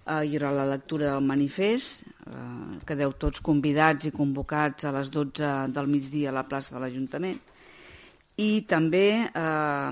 eh, 0.06 0.20
hi 0.26 0.36
haurà 0.36 0.52
la 0.52 0.66
lectura 0.68 1.10
del 1.12 1.24
manifest, 1.24 2.04
eh, 2.26 2.78
quedeu 2.86 3.14
tots 3.20 3.42
convidats 3.44 4.08
i 4.08 4.12
convocats 4.14 4.84
a 4.84 4.92
les 4.94 5.10
12 5.10 5.72
del 5.74 5.90
migdia 5.90 6.30
a 6.30 6.38
la 6.38 6.46
plaça 6.48 6.76
de 6.76 6.84
l'Ajuntament. 6.84 7.40
I 8.36 8.64
també 8.66 9.06
eh, 9.24 9.90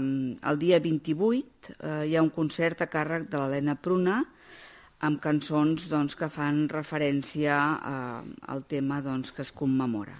el 0.50 0.58
dia 0.58 0.80
28 0.82 1.74
eh, 1.78 2.04
hi 2.10 2.16
ha 2.16 2.22
un 2.24 2.32
concert 2.34 2.82
a 2.82 2.90
càrrec 2.90 3.28
de 3.30 3.38
l'Helena 3.38 3.76
Pruna 3.78 4.20
amb 5.06 5.18
cançons 5.22 5.88
doncs, 5.90 6.14
que 6.18 6.30
fan 6.30 6.68
referència 6.70 7.56
eh, 7.74 8.36
al 8.54 8.64
tema 8.70 9.00
doncs, 9.02 9.34
que 9.34 9.42
es 9.46 9.52
commemora. 9.54 10.14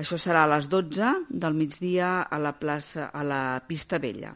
Això 0.00 0.18
serà 0.18 0.42
a 0.44 0.50
les 0.56 0.66
12 0.68 1.10
del 1.30 1.54
migdia 1.54 2.24
a 2.26 2.40
la, 2.42 2.52
plaça, 2.58 3.10
a 3.14 3.22
la 3.22 3.60
pista 3.68 4.00
vella. 4.02 4.32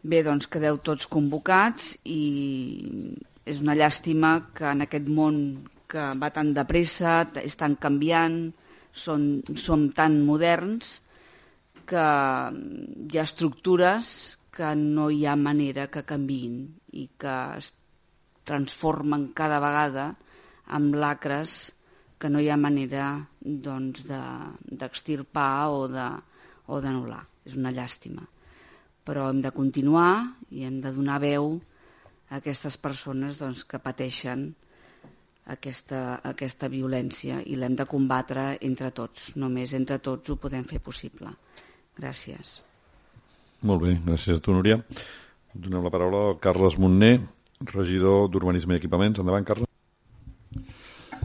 Bé, 0.00 0.22
doncs 0.24 0.46
quedeu 0.48 0.78
tots 0.80 1.08
convocats 1.10 1.96
i 2.08 2.20
és 3.50 3.60
una 3.64 3.74
llàstima 3.74 4.32
que 4.54 4.68
en 4.70 4.86
aquest 4.86 5.08
món 5.10 5.38
que 5.90 6.02
va 6.22 6.30
tan 6.30 6.52
de 6.54 6.64
pressa, 6.68 7.24
és 7.42 7.56
tan 7.58 7.74
canviant, 7.82 8.42
són, 8.94 9.42
som 9.58 9.88
tan 9.94 10.20
moderns, 10.26 11.00
que 11.90 12.06
hi 13.10 13.18
ha 13.18 13.26
estructures 13.26 14.10
que 14.54 14.70
no 14.78 15.08
hi 15.10 15.24
ha 15.26 15.34
manera 15.38 15.88
que 15.90 16.06
canviïn 16.06 16.62
i 16.94 17.08
que 17.18 17.36
es 17.58 17.72
transformen 18.46 19.30
cada 19.34 19.58
vegada 19.62 20.06
amb 20.78 20.94
lacres 20.94 21.72
que 22.20 22.30
no 22.30 22.42
hi 22.42 22.50
ha 22.52 22.58
manera 22.60 23.08
doncs, 23.40 24.04
d'extirpar 24.06 25.70
o 25.72 25.86
d'anul·lar. 25.88 27.24
És 27.48 27.56
una 27.56 27.72
llàstima. 27.72 28.22
Però 29.06 29.30
hem 29.30 29.40
de 29.42 29.50
continuar 29.56 30.12
i 30.52 30.66
hem 30.68 30.78
de 30.84 30.92
donar 30.92 31.18
veu 31.22 31.56
aquestes 32.30 32.76
persones 32.78 33.38
doncs, 33.40 33.64
que 33.66 33.80
pateixen 33.82 34.50
aquesta, 35.50 36.20
aquesta 36.26 36.68
violència 36.70 37.40
i 37.42 37.56
l'hem 37.58 37.76
de 37.78 37.86
combatre 37.90 38.52
entre 38.66 38.90
tots. 38.94 39.32
Només 39.36 39.74
entre 39.76 39.98
tots 39.98 40.30
ho 40.30 40.38
podem 40.40 40.66
fer 40.68 40.80
possible. 40.84 41.32
Gràcies. 41.98 42.60
Molt 43.66 43.82
bé, 43.84 43.96
gràcies 44.06 44.38
a 44.38 44.44
tu, 44.44 44.54
Núria. 44.56 44.78
Donem 45.52 45.82
la 45.84 45.92
paraula 45.92 46.20
a 46.30 46.36
Carles 46.40 46.78
Montner, 46.80 47.18
regidor 47.72 48.30
d'Urbanisme 48.30 48.76
i 48.76 48.80
Equipaments. 48.80 49.20
Endavant, 49.20 49.44
Carles. 49.44 49.68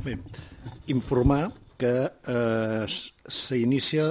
Bé, 0.04 0.18
informar 0.92 1.54
que 1.80 1.94
eh, 2.08 2.86
s'inicia 3.28 4.08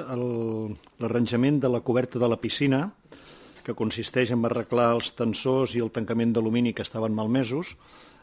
l'arranjament 1.01 1.61
de 1.61 1.70
la 1.72 1.80
coberta 1.84 2.20
de 2.20 2.28
la 2.28 2.40
piscina, 2.40 2.86
que 3.65 3.77
consisteix 3.77 4.33
en 4.35 4.45
arreglar 4.45 4.91
els 4.95 5.12
tensors 5.19 5.75
i 5.75 5.83
el 5.85 5.93
tancament 5.95 6.35
d'alumini 6.37 6.75
que 6.77 6.85
estaven 6.85 7.15
malmesos. 7.17 7.75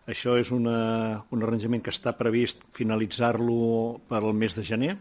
Això 0.09 0.35
és 0.39 0.51
una, 0.53 1.23
un 1.33 1.43
arranjament 1.43 1.83
que 1.83 1.93
està 1.93 2.13
previst 2.17 2.63
finalitzar-lo 2.77 4.01
per 4.09 4.21
al 4.21 4.33
mes 4.37 4.55
de 4.57 4.65
gener. 4.65 4.95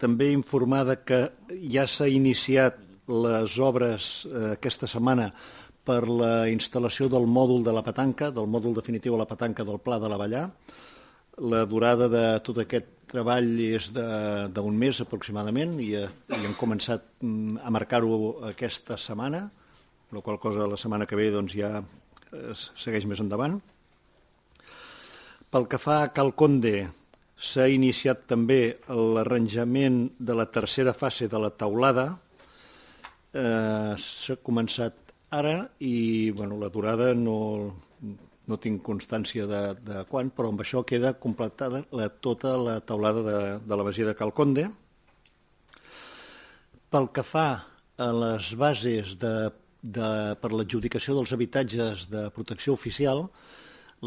També 0.00 0.30
informada 0.32 0.96
que 1.04 1.26
ja 1.72 1.84
s'ha 1.88 2.08
iniciat 2.08 2.78
les 3.10 3.56
obres 3.60 4.10
eh, 4.24 4.52
aquesta 4.54 4.88
setmana 4.88 5.28
per 5.84 6.04
la 6.08 6.46
instal·lació 6.52 7.08
del 7.10 7.26
mòdul 7.26 7.64
de 7.66 7.74
la 7.74 7.82
petanca, 7.84 8.30
del 8.30 8.48
mòdul 8.48 8.76
definitiu 8.76 9.16
a 9.16 9.22
la 9.24 9.28
petanca 9.28 9.66
del 9.66 9.80
Pla 9.82 9.98
de 10.00 10.08
la 10.08 10.18
Vallà. 10.20 10.44
La 11.40 11.64
durada 11.64 12.08
de 12.12 12.24
tot 12.44 12.58
aquest 12.60 12.88
treball 13.10 13.48
és 13.64 13.88
d'un 13.94 14.76
mes 14.76 15.00
aproximadament 15.02 15.78
i, 15.82 15.94
eh, 15.98 16.06
i 16.36 16.44
hem 16.44 16.54
començat 16.58 17.06
mm, 17.24 17.62
a 17.64 17.72
marcar-ho 17.72 18.18
aquesta 18.50 18.98
setmana, 19.00 19.46
la 20.12 20.22
qual 20.26 20.38
cosa 20.42 20.68
la 20.68 20.78
setmana 20.80 21.08
que 21.08 21.18
ve 21.18 21.30
doncs, 21.32 21.56
ja 21.56 21.80
es 22.52 22.70
segueix 22.78 23.06
més 23.10 23.22
endavant. 23.24 23.58
Pel 25.50 25.66
que 25.66 25.80
fa 25.82 26.02
a 26.04 26.10
Calconde, 26.14 26.90
s'ha 27.40 27.66
iniciat 27.72 28.26
també 28.30 28.60
l'arranjament 28.86 30.02
de 30.20 30.36
la 30.36 30.46
tercera 30.52 30.92
fase 30.94 31.26
de 31.26 31.40
la 31.40 31.50
taulada. 31.50 32.10
Eh, 33.32 33.94
s'ha 33.96 34.36
començat 34.44 35.14
ara 35.30 35.56
i 35.78 36.30
bueno, 36.36 36.58
la 36.60 36.68
durada 36.68 37.14
no, 37.14 37.38
no 38.50 38.58
tinc 38.58 38.82
constància 38.86 39.46
de, 39.46 39.62
de 39.86 40.02
quan, 40.10 40.32
però 40.34 40.50
amb 40.50 40.64
això 40.64 40.82
queda 40.86 41.14
completada 41.22 41.84
la, 41.94 42.10
tota 42.10 42.56
la 42.58 42.80
taulada 42.82 43.24
de, 43.26 43.40
de 43.64 43.78
la 43.78 43.86
masia 43.86 44.08
de 44.08 44.16
Calconde. 44.18 44.66
Pel 46.90 47.08
que 47.14 47.24
fa 47.24 47.48
a 48.00 48.10
les 48.16 48.50
bases 48.58 49.14
de, 49.20 49.34
de, 49.82 50.10
per 50.42 50.50
l'adjudicació 50.52 51.14
dels 51.16 51.32
habitatges 51.36 52.08
de 52.10 52.26
protecció 52.34 52.74
oficial, 52.74 53.28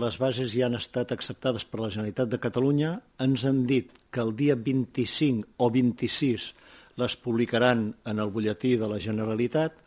les 0.04 0.18
bases 0.18 0.50
ja 0.56 0.66
han 0.66 0.76
estat 0.80 1.14
acceptades 1.14 1.68
per 1.70 1.80
la 1.80 1.92
Generalitat 1.94 2.32
de 2.32 2.42
Catalunya. 2.42 2.96
Ens 3.22 3.46
han 3.46 3.64
dit 3.70 3.92
que 4.10 4.24
el 4.26 4.34
dia 4.36 4.58
25 4.58 5.54
o 5.62 5.70
26 5.70 6.50
les 6.98 7.16
publicaran 7.18 7.92
en 8.10 8.20
el 8.20 8.34
butlletí 8.34 8.76
de 8.82 8.90
la 8.90 9.00
Generalitat 9.02 9.78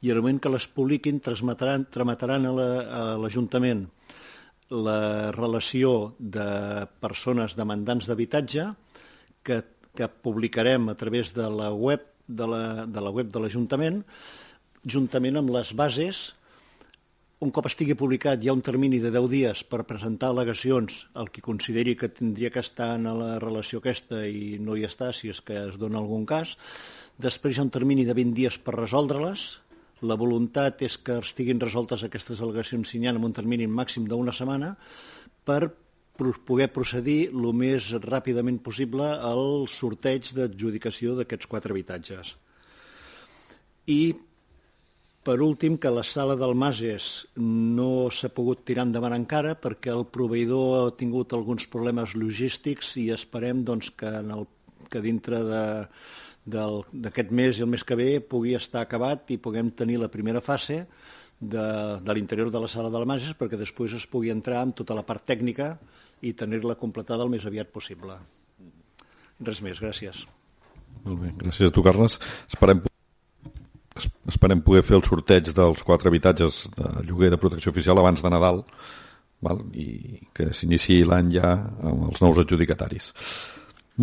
i 0.00 0.12
al 0.12 0.20
moment 0.22 0.40
que 0.40 0.52
les 0.52 0.66
publiquin 0.72 1.20
transmetaran, 1.20 1.86
trametaran 1.92 2.48
a 2.48 2.52
l'Ajuntament 3.20 3.84
la, 3.84 3.99
la 4.70 5.30
relació 5.34 6.14
de 6.18 6.86
persones 7.02 7.56
demandants 7.58 8.06
d'habitatge 8.06 8.68
que, 9.42 9.62
que 9.96 10.10
publicarem 10.22 10.88
a 10.88 10.96
través 10.98 11.34
de 11.34 11.48
la 11.50 11.72
web 11.74 12.06
de 12.30 12.46
la, 12.46 12.86
de 12.86 13.00
la 13.02 13.10
web 13.10 13.32
de 13.32 13.42
l'Ajuntament 13.42 14.04
juntament 14.86 15.40
amb 15.40 15.50
les 15.50 15.74
bases 15.74 16.28
un 17.40 17.50
cop 17.56 17.66
estigui 17.70 17.94
publicat 17.96 18.42
hi 18.44 18.50
ha 18.50 18.54
un 18.54 18.60
termini 18.60 18.98
de 19.00 19.10
10 19.14 19.28
dies 19.32 19.60
per 19.64 19.86
presentar 19.88 20.28
al·legacions 20.28 21.06
al 21.16 21.30
qui 21.32 21.40
consideri 21.40 21.94
que 21.96 22.10
tindria 22.12 22.50
que 22.52 22.60
estar 22.60 22.90
en 22.98 23.08
la 23.16 23.38
relació 23.40 23.80
aquesta 23.80 24.26
i 24.28 24.58
no 24.60 24.76
hi 24.76 24.84
està, 24.84 25.08
si 25.16 25.32
és 25.32 25.40
que 25.40 25.56
es 25.56 25.78
dona 25.80 25.96
algun 26.02 26.26
cas. 26.28 26.52
Després 27.16 27.56
hi 27.56 27.62
ha 27.62 27.64
un 27.64 27.72
termini 27.72 28.04
de 28.04 28.12
20 28.18 28.36
dies 28.36 28.60
per 28.60 28.76
resoldre-les, 28.76 29.46
la 30.06 30.16
voluntat 30.16 30.82
és 30.86 30.96
que 31.04 31.18
estiguin 31.20 31.60
resoltes 31.60 32.02
aquestes 32.06 32.40
al·legacions 32.40 32.88
signant 32.92 33.18
en 33.18 33.26
un 33.28 33.36
termini 33.36 33.68
màxim 33.68 34.06
d'una 34.08 34.32
setmana 34.36 34.74
per 35.44 35.70
poder 36.46 36.68
procedir 36.72 37.30
el 37.30 37.52
més 37.56 37.90
ràpidament 38.04 38.60
possible 38.64 39.06
al 39.06 39.66
sorteig 39.72 40.32
d'adjudicació 40.36 41.14
d'aquests 41.16 41.48
quatre 41.48 41.72
habitatges. 41.72 42.34
I, 43.88 44.12
per 45.24 45.38
últim, 45.40 45.78
que 45.80 45.92
la 45.92 46.04
sala 46.04 46.36
del 46.36 46.54
Mases 46.54 47.26
no 47.40 48.10
s'ha 48.12 48.32
pogut 48.36 48.64
tirar 48.68 48.86
endavant 48.88 49.16
encara 49.16 49.56
perquè 49.56 49.92
el 49.94 50.06
proveïdor 50.12 50.86
ha 50.86 50.96
tingut 51.00 51.32
alguns 51.36 51.66
problemes 51.72 52.14
logístics 52.16 52.96
i 53.00 53.10
esperem 53.16 53.64
doncs, 53.64 53.92
que, 53.96 54.12
en 54.20 54.32
el, 54.36 54.46
que 54.92 55.00
dintre 55.04 55.42
de, 55.48 55.64
d'aquest 56.44 57.30
mes 57.36 57.58
i 57.58 57.64
el 57.64 57.70
mes 57.70 57.84
que 57.84 57.96
ve 57.98 58.10
pugui 58.20 58.54
estar 58.56 58.82
acabat 58.82 59.30
i 59.30 59.38
puguem 59.38 59.70
tenir 59.76 59.98
la 60.00 60.08
primera 60.08 60.40
fase 60.40 60.86
de, 61.40 61.64
de 62.00 62.14
l'interior 62.14 62.50
de 62.50 62.60
la 62.60 62.68
sala 62.68 62.90
de 62.90 63.00
la 63.00 63.08
Mages 63.08 63.36
perquè 63.36 63.58
després 63.60 63.94
es 63.96 64.06
pugui 64.06 64.32
entrar 64.32 64.60
amb 64.62 64.76
tota 64.76 64.96
la 64.96 65.04
part 65.06 65.24
tècnica 65.26 65.74
i 66.20 66.34
tenir-la 66.36 66.76
completada 66.76 67.24
el 67.24 67.32
més 67.32 67.46
aviat 67.48 67.70
possible. 67.72 68.18
Res 69.40 69.62
més, 69.64 69.80
gràcies. 69.80 70.26
Molt 71.04 71.20
bé, 71.22 71.32
gràcies 71.40 71.70
a 71.70 71.72
tu, 71.72 71.82
Carles. 71.84 72.18
Esperem, 72.48 72.82
esperem 74.28 74.60
poder 74.64 74.84
fer 74.84 74.98
el 74.98 75.06
sorteig 75.06 75.48
dels 75.56 75.84
quatre 75.86 76.12
habitatges 76.12 76.66
de 76.76 76.90
lloguer 77.08 77.32
de 77.32 77.40
protecció 77.40 77.72
oficial 77.72 78.00
abans 78.00 78.20
de 78.20 78.32
Nadal 78.32 78.64
val? 79.40 79.64
i 79.72 80.20
que 80.36 80.50
s'iniciï 80.52 81.06
l'any 81.08 81.32
ja 81.38 81.54
amb 81.56 82.10
els 82.10 82.20
nous 82.20 82.40
adjudicataris. 82.44 83.12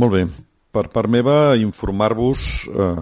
Molt 0.01 0.15
bé, 0.15 0.23
per 0.71 0.87
part 0.93 1.09
meva, 1.09 1.55
informar-vos, 1.57 2.67
eh, 2.69 2.95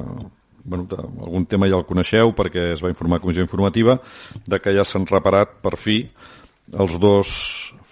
bueno, 0.66 0.88
algun 1.22 1.46
tema 1.46 1.70
ja 1.70 1.78
el 1.78 1.86
coneixeu 1.86 2.34
perquè 2.38 2.72
es 2.74 2.82
va 2.84 2.92
informar 2.92 3.22
comissió 3.22 3.46
informativa, 3.46 4.00
de 4.46 4.60
que 4.60 4.74
ja 4.74 4.86
s'han 4.86 5.06
reparat 5.10 5.60
per 5.62 5.76
fi 5.78 6.00
els 6.74 6.98
dos 7.02 7.30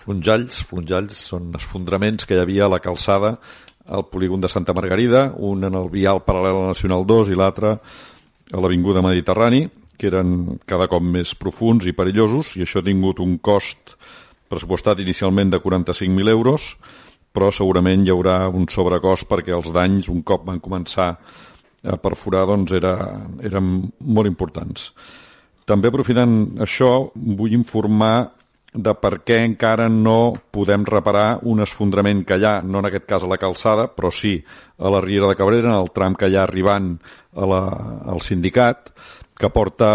flonjalls, 0.03 0.63
flonjalls 0.67 1.19
són 1.30 1.53
esfondraments 1.59 2.26
que 2.26 2.36
hi 2.36 2.41
havia 2.41 2.65
a 2.65 2.74
la 2.74 2.82
calçada 2.84 3.38
al 3.86 4.07
polígon 4.09 4.41
de 4.41 4.49
Santa 4.49 4.74
Margarida, 4.74 5.34
un 5.38 5.63
en 5.67 5.76
el 5.76 5.89
vial 5.91 6.24
paral·lel 6.26 6.57
a 6.57 6.65
la 6.65 6.74
Nacional 6.74 7.05
2 7.05 7.32
i 7.34 7.39
l'altre 7.39 7.78
a 8.53 8.59
l'Avinguda 8.61 9.03
Mediterrani, 9.03 9.67
que 9.97 10.09
eren 10.09 10.59
cada 10.65 10.88
cop 10.91 11.03
més 11.03 11.34
profuns 11.36 11.86
i 11.88 11.93
perillosos, 11.95 12.55
i 12.57 12.63
això 12.65 12.82
ha 12.82 12.88
tingut 12.88 13.21
un 13.24 13.38
cost 13.43 13.95
pressupostat 14.49 15.01
inicialment 15.03 15.51
de 15.53 15.59
45.000 15.61 16.32
euros, 16.34 16.74
però 17.34 17.50
segurament 17.52 18.06
hi 18.06 18.14
haurà 18.14 18.44
un 18.54 18.68
sobrecost 18.70 19.28
perquè 19.30 19.56
els 19.56 19.72
danys, 19.74 20.10
un 20.14 20.22
cop 20.22 20.46
van 20.48 20.62
començar 20.62 21.10
a 21.84 21.98
perforar, 22.00 22.46
doncs 22.48 22.72
era, 22.78 22.94
eren 23.44 23.74
molt 24.00 24.30
importants. 24.30 24.92
També 25.68 25.90
aprofitant 25.90 26.62
això, 26.64 26.94
vull 27.16 27.56
informar 27.56 28.16
de 28.74 28.94
per 28.98 29.20
què 29.22 29.38
encara 29.46 29.86
no 29.90 30.34
podem 30.52 30.86
reparar 30.88 31.40
un 31.50 31.62
esfondrament 31.62 32.24
que 32.26 32.40
hi 32.40 32.46
ha, 32.50 32.54
no 32.66 32.82
en 32.82 32.90
aquest 32.90 33.06
cas 33.10 33.26
a 33.26 33.30
la 33.30 33.38
calçada, 33.38 33.88
però 33.94 34.10
sí 34.12 34.36
a 34.80 34.90
la 34.90 35.02
Riera 35.02 35.30
de 35.30 35.38
Cabrera, 35.38 35.70
en 35.70 35.82
el 35.82 35.92
tram 35.94 36.18
que 36.18 36.30
hi 36.30 36.38
ha 36.38 36.46
arribant 36.48 36.96
a 37.38 37.50
la, 37.50 37.62
al 38.14 38.24
sindicat, 38.26 38.90
que 39.38 39.50
porta 39.54 39.90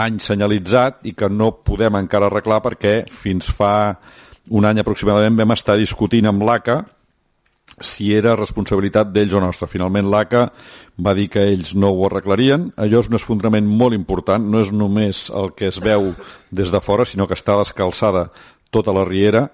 anys 0.00 0.30
senyalitzat 0.30 1.04
i 1.08 1.14
que 1.16 1.28
no 1.32 1.52
podem 1.64 1.96
encara 2.00 2.28
arreglar 2.30 2.60
perquè 2.64 3.02
fins 3.08 3.50
fa 3.56 3.72
un 4.48 4.64
any 4.64 4.80
aproximadament 4.80 5.36
vam 5.36 5.52
estar 5.52 5.76
discutint 5.78 6.26
amb 6.30 6.42
l'ACA 6.46 6.80
si 7.80 8.10
era 8.12 8.34
responsabilitat 8.36 9.12
d'ells 9.12 9.34
o 9.36 9.40
nostra. 9.40 9.68
Finalment 9.70 10.08
l'ACA 10.10 10.46
va 10.98 11.14
dir 11.14 11.28
que 11.32 11.44
ells 11.52 11.74
no 11.74 11.92
ho 11.94 12.06
arreglarien. 12.08 12.70
Allò 12.76 13.00
és 13.00 13.10
un 13.10 13.18
esfondrament 13.18 13.66
molt 13.66 13.96
important, 13.96 14.42
no 14.42 14.60
és 14.64 14.72
només 14.72 15.28
el 15.30 15.52
que 15.56 15.70
es 15.70 15.78
veu 15.80 16.12
des 16.50 16.72
de 16.72 16.80
fora, 16.80 17.06
sinó 17.06 17.28
que 17.28 17.38
està 17.38 17.56
descalçada 17.60 18.28
tota 18.70 18.94
la 18.94 19.04
riera 19.06 19.48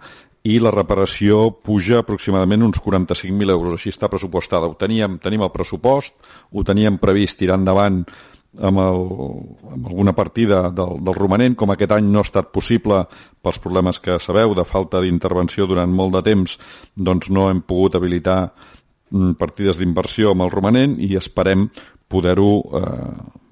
i 0.46 0.60
la 0.62 0.70
reparació 0.70 1.50
puja 1.50 2.00
aproximadament 2.00 2.62
uns 2.62 2.78
45.000 2.82 3.50
euros, 3.50 3.74
així 3.74 3.90
està 3.90 4.08
pressupostada. 4.08 4.68
Ho 4.70 4.76
teníem, 4.78 5.18
tenim 5.18 5.42
el 5.42 5.50
pressupost, 5.50 6.14
ho 6.52 6.64
teníem 6.66 7.00
previst 7.02 7.40
tirar 7.40 7.58
endavant 7.58 8.04
amb, 8.60 8.80
el, 8.80 9.02
amb 9.74 9.88
alguna 9.90 10.14
partida 10.16 10.66
del, 10.70 10.98
del 11.04 11.16
romanent, 11.16 11.56
com 11.58 11.72
aquest 11.72 11.92
any 11.96 12.08
no 12.10 12.22
ha 12.22 12.28
estat 12.28 12.52
possible 12.54 13.02
pels 13.42 13.60
problemes 13.62 14.00
que 14.02 14.18
sabeu 14.22 14.54
de 14.56 14.64
falta 14.68 15.02
d'intervenció 15.04 15.68
durant 15.70 15.92
molt 15.92 16.16
de 16.18 16.24
temps, 16.30 16.58
doncs 16.96 17.30
no 17.30 17.48
hem 17.50 17.62
pogut 17.66 17.98
habilitar 17.98 18.40
mm, 19.10 19.36
partides 19.40 19.80
d'inversió 19.80 20.32
amb 20.32 20.46
el 20.46 20.54
romanent 20.54 20.96
i 21.00 21.14
esperem 21.18 21.68
poder-ho 22.08 22.52
eh, 22.80 23.45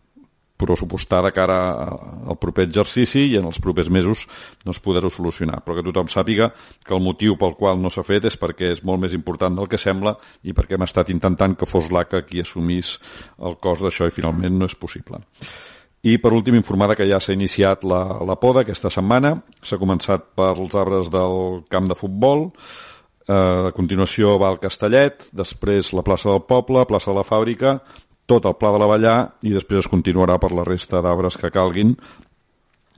pressupostar 0.66 1.22
de 1.24 1.32
cara 1.36 1.58
al 1.84 2.38
proper 2.40 2.66
exercici 2.68 3.26
i 3.30 3.36
en 3.40 3.48
els 3.50 3.60
propers 3.62 3.90
mesos 3.92 4.24
doncs, 4.64 4.80
poder-ho 4.84 5.10
solucionar. 5.12 5.60
Però 5.64 5.78
que 5.78 5.86
tothom 5.86 6.10
sàpiga 6.12 6.50
que 6.84 6.96
el 6.96 7.04
motiu 7.04 7.38
pel 7.40 7.54
qual 7.58 7.80
no 7.80 7.92
s'ha 7.92 8.06
fet 8.06 8.28
és 8.30 8.38
perquè 8.40 8.72
és 8.74 8.82
molt 8.84 9.02
més 9.04 9.14
important 9.16 9.54
del 9.56 9.68
que 9.70 9.80
sembla 9.80 10.16
i 10.42 10.56
perquè 10.56 10.78
hem 10.78 10.86
estat 10.86 11.12
intentant 11.14 11.56
que 11.58 11.68
fos 11.68 11.92
l'ACA 11.92 12.24
qui 12.26 12.42
assumís 12.42 12.96
el 13.38 13.60
cost 13.60 13.84
d'això 13.84 14.08
i 14.08 14.14
finalment 14.14 14.58
no 14.58 14.68
és 14.70 14.74
possible. 14.74 15.22
I 16.04 16.18
per 16.20 16.34
últim 16.36 16.56
informada 16.58 16.92
que 16.98 17.06
ja 17.08 17.16
s'ha 17.16 17.32
iniciat 17.32 17.84
la, 17.88 18.02
la 18.28 18.36
poda 18.36 18.60
aquesta 18.60 18.90
setmana, 18.92 19.38
s'ha 19.64 19.80
començat 19.80 20.34
pels 20.36 20.74
arbres 20.76 21.08
del 21.12 21.62
camp 21.72 21.88
de 21.88 21.96
futbol, 21.96 22.50
eh, 23.24 23.68
a 23.70 23.72
continuació 23.72 24.34
va 24.40 24.50
al 24.52 24.60
Castellet, 24.60 25.30
després 25.32 25.94
la 25.96 26.04
plaça 26.04 26.28
del 26.28 26.42
Poble, 26.44 26.84
plaça 26.90 27.10
de 27.10 27.16
la 27.16 27.24
Fàbrica, 27.24 27.78
tot 28.26 28.46
el 28.48 28.56
Pla 28.56 28.72
de 28.74 28.80
la 28.80 28.88
Vallà 28.88 29.16
i 29.44 29.52
després 29.54 29.84
es 29.84 29.90
continuarà 29.90 30.38
per 30.40 30.52
la 30.56 30.64
resta 30.66 31.02
d'arbres 31.04 31.36
que 31.40 31.52
calguin 31.52 31.94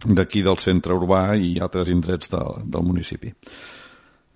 d'aquí 0.04 0.42
del 0.44 0.58
centre 0.62 0.94
urbà 0.94 1.34
i 1.40 1.56
altres 1.62 1.88
indrets 1.90 2.30
de, 2.30 2.42
del 2.64 2.84
municipi. 2.86 3.32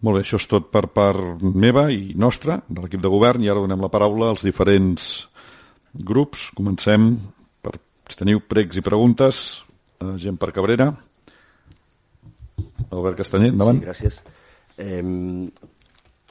Molt 0.01 0.17
bé, 0.17 0.23
això 0.25 0.39
és 0.41 0.49
tot 0.49 0.71
per 0.73 0.87
part 0.89 1.43
meva 1.45 1.91
i 1.93 2.15
nostra, 2.17 2.57
de 2.67 2.81
l'equip 2.81 3.03
de 3.05 3.11
govern, 3.13 3.45
i 3.45 3.51
ara 3.53 3.61
donem 3.61 3.83
la 3.85 3.91
paraula 3.93 4.31
als 4.33 4.45
diferents 4.47 5.11
grups. 5.93 6.49
Comencem 6.57 7.13
per, 7.61 7.75
si 8.09 8.21
teniu 8.23 8.41
pregs 8.41 8.81
i 8.81 8.85
preguntes, 8.85 9.43
eh, 10.01 10.15
gent 10.23 10.41
per 10.41 10.55
Cabrera. 10.57 10.89
Albert 12.89 13.21
Castanyer, 13.21 13.53
endavant. 13.53 13.83
Sí, 13.83 13.91
gràcies. 13.91 14.23
Eh, 14.81 15.05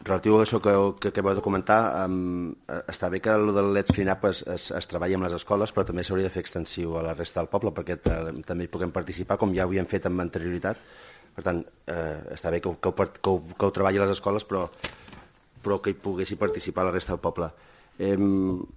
relatiu 0.03 0.37
a 0.37 0.43
això 0.43 0.59
que, 0.63 0.73
que 1.01 1.11
acabeu 1.11 1.35
de 1.35 1.43
comentar, 1.43 1.79
um, 2.05 2.53
està 2.87 3.09
bé 3.11 3.19
que 3.23 3.33
el 3.35 3.51
del 3.55 3.73
Let's 3.75 3.91
Clean 3.95 4.11
Up 4.13 4.25
es, 4.29 4.41
es, 4.47 4.69
es 4.75 4.87
treballi 4.89 5.17
amb 5.17 5.27
les 5.27 5.35
escoles, 5.35 5.73
però 5.75 5.85
també 5.87 6.05
s'hauria 6.07 6.29
de 6.29 6.33
fer 6.33 6.43
extensiu 6.45 6.95
a 6.97 7.03
la 7.03 7.15
resta 7.17 7.41
del 7.41 7.49
poble, 7.51 7.73
perquè 7.75 7.99
també 7.99 8.65
hi 8.65 8.71
puguem 8.71 8.93
participar, 8.95 9.37
com 9.37 9.53
ja 9.55 9.65
ho 9.65 9.71
havíem 9.71 9.89
fet 9.89 10.07
amb 10.07 10.23
anterioritat. 10.23 10.79
Per 11.35 11.45
tant, 11.45 11.59
eh, 11.87 12.19
està 12.35 12.51
bé 12.51 12.61
que, 12.63 12.71
que, 12.81 12.89
ho, 12.91 12.95
que, 12.95 13.29
ho, 13.29 13.41
que 13.55 13.65
ho 13.67 13.73
treballi 13.75 13.99
a 13.99 14.05
les 14.05 14.15
escoles, 14.17 14.45
però, 14.47 14.65
però 15.63 15.79
que 15.83 15.93
hi 15.93 15.99
poguessi 15.99 16.39
participar 16.39 16.87
la 16.87 16.95
resta 16.95 17.13
del 17.15 17.23
poble. 17.23 17.51
Eh, 17.99 18.15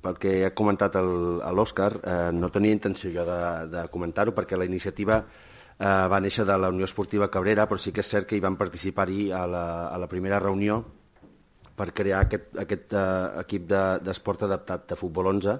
pel 0.02 0.18
que 0.18 0.34
ha 0.46 0.50
comentat 0.58 0.98
l'Òscar, 0.98 1.92
eh, 2.02 2.18
no 2.34 2.50
tenia 2.50 2.74
intenció 2.74 3.12
jo 3.14 3.26
de, 3.28 3.38
de 3.70 3.86
comentar-ho, 3.94 4.34
perquè 4.34 4.58
la 4.58 4.66
iniciativa 4.66 5.20
eh, 5.22 5.86
va 5.86 6.20
néixer 6.20 6.46
de 6.46 6.58
la 6.58 6.72
Unió 6.74 6.88
Esportiva 6.88 7.30
Cabrera, 7.30 7.68
però 7.70 7.78
sí 7.78 7.94
que 7.94 8.02
és 8.02 8.10
cert 8.10 8.26
que 8.26 8.36
hi 8.36 8.42
van 8.42 8.58
participar-hi 8.58 9.30
a, 9.30 9.46
la, 9.46 9.64
a 9.88 10.02
la 10.02 10.10
primera 10.10 10.42
reunió 10.42 10.82
per 11.76 11.90
crear 11.96 12.22
aquest, 12.26 12.50
aquest 12.60 12.94
uh, 12.96 13.40
equip 13.42 13.68
d'esport 13.70 14.42
de, 14.42 14.48
adaptat 14.50 14.88
de 14.92 14.98
futbol 14.98 15.30
11. 15.32 15.58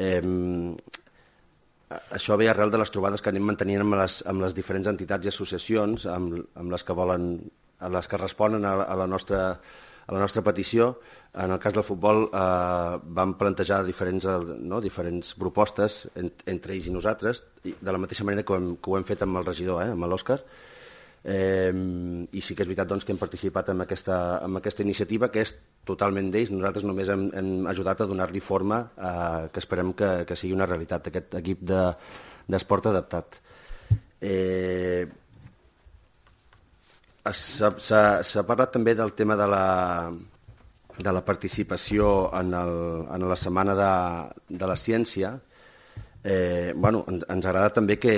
Eh, 0.00 0.20
això 2.14 2.36
ve 2.38 2.48
arrel 2.48 2.70
de 2.70 2.78
les 2.78 2.92
trobades 2.94 3.22
que 3.22 3.32
anem 3.32 3.48
mantenint 3.50 3.82
amb 3.82 3.98
les, 3.98 4.20
amb 4.30 4.44
les 4.44 4.54
diferents 4.54 4.90
entitats 4.92 5.26
i 5.26 5.32
associacions, 5.32 6.06
amb, 6.06 6.36
amb 6.54 6.70
les 6.70 6.86
que 6.86 6.94
volen, 6.96 7.32
a 7.80 7.90
les 7.90 8.06
que 8.06 8.20
responen 8.20 8.64
a, 8.68 8.76
a, 8.84 8.94
la 9.00 9.08
nostra, 9.10 9.42
a 10.06 10.14
la 10.14 10.22
nostra 10.22 10.44
petició. 10.46 10.92
En 11.34 11.50
el 11.54 11.58
cas 11.62 11.74
del 11.74 11.86
futbol 11.86 12.28
eh, 12.28 12.96
vam 13.18 13.34
plantejar 13.40 13.82
diferents, 13.86 14.26
no, 14.62 14.80
diferents 14.82 15.34
propostes 15.38 16.04
en, 16.14 16.30
entre 16.50 16.76
ells 16.76 16.90
i 16.90 16.94
nosaltres, 16.94 17.44
de 17.64 17.92
la 17.92 17.98
mateixa 18.02 18.26
manera 18.26 18.46
que 18.46 18.54
ho 18.54 18.58
hem, 18.60 18.74
que 18.78 18.90
ho 18.90 18.98
hem 18.98 19.06
fet 19.06 19.26
amb 19.26 19.42
el 19.42 19.48
regidor, 19.50 19.82
eh, 19.82 19.94
amb 19.94 20.10
l'Òscar, 20.10 20.40
Eh, 20.40 20.69
I 21.20 22.40
sí 22.40 22.54
que 22.56 22.64
és 22.64 22.68
veritat 22.68 22.88
doncs, 22.88 23.04
que 23.04 23.12
hem 23.12 23.20
participat 23.20 23.68
en 23.74 23.84
aquesta, 23.84 24.40
en 24.46 24.56
aquesta 24.56 24.84
iniciativa, 24.86 25.28
que 25.28 25.44
és 25.44 25.52
totalment 25.88 26.30
d'ells. 26.32 26.52
Nosaltres 26.54 26.86
només 26.88 27.12
hem, 27.12 27.26
hem 27.36 27.68
ajudat 27.68 28.00
a 28.00 28.08
donar-li 28.08 28.40
forma, 28.40 28.80
eh, 28.96 29.48
que 29.52 29.60
esperem 29.60 29.92
que, 29.92 30.10
que 30.28 30.36
sigui 30.36 30.56
una 30.56 30.68
realitat, 30.68 31.10
aquest 31.10 31.36
equip 31.42 31.64
d'esport 31.68 32.88
de, 32.88 32.94
adaptat. 32.94 33.40
Eh, 34.20 35.08
S'ha 37.30 38.42
parlat 38.48 38.70
també 38.72 38.94
del 38.96 39.12
tema 39.12 39.36
de 39.36 39.46
la, 39.46 39.64
de 40.96 41.12
la 41.12 41.20
participació 41.24 42.30
en, 42.32 42.54
el, 42.56 42.72
en 43.12 43.28
la 43.28 43.36
Setmana 43.36 43.74
de, 43.76 43.90
de 44.56 44.66
la 44.66 44.76
Ciència, 44.80 45.34
Eh, 46.22 46.74
bueno, 46.76 47.04
ens, 47.08 47.24
ens 47.32 47.46
agrada 47.48 47.72
també 47.72 47.96
que, 47.96 48.14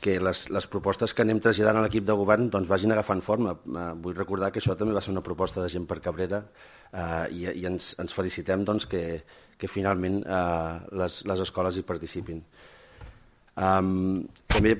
que 0.00 0.18
les, 0.22 0.44
les 0.54 0.66
propostes 0.70 1.10
que 1.10 1.24
anem 1.24 1.40
traslladant 1.42 1.80
a 1.80 1.86
l'equip 1.86 2.04
de 2.06 2.14
govern 2.14 2.46
doncs, 2.52 2.68
vagin 2.70 2.94
agafant 2.94 3.22
forma. 3.26 3.56
Eh, 3.66 3.86
vull 4.04 4.18
recordar 4.18 4.52
que 4.52 4.62
això 4.62 4.76
també 4.78 4.94
va 4.94 5.02
ser 5.02 5.14
una 5.14 5.24
proposta 5.26 5.62
de 5.62 5.70
gent 5.72 5.88
per 5.90 5.98
Cabrera 6.04 6.44
eh, 6.44 7.24
i, 7.34 7.48
i 7.50 7.66
ens, 7.66 7.96
ens 7.98 8.14
felicitem 8.14 8.62
doncs, 8.68 8.86
que, 8.86 9.02
que 9.58 9.70
finalment 9.70 10.22
eh, 10.22 10.76
les, 11.02 11.24
les 11.26 11.42
escoles 11.48 11.78
hi 11.78 11.84
participin. 11.88 12.44
Um, 13.52 14.22
també 14.48 14.70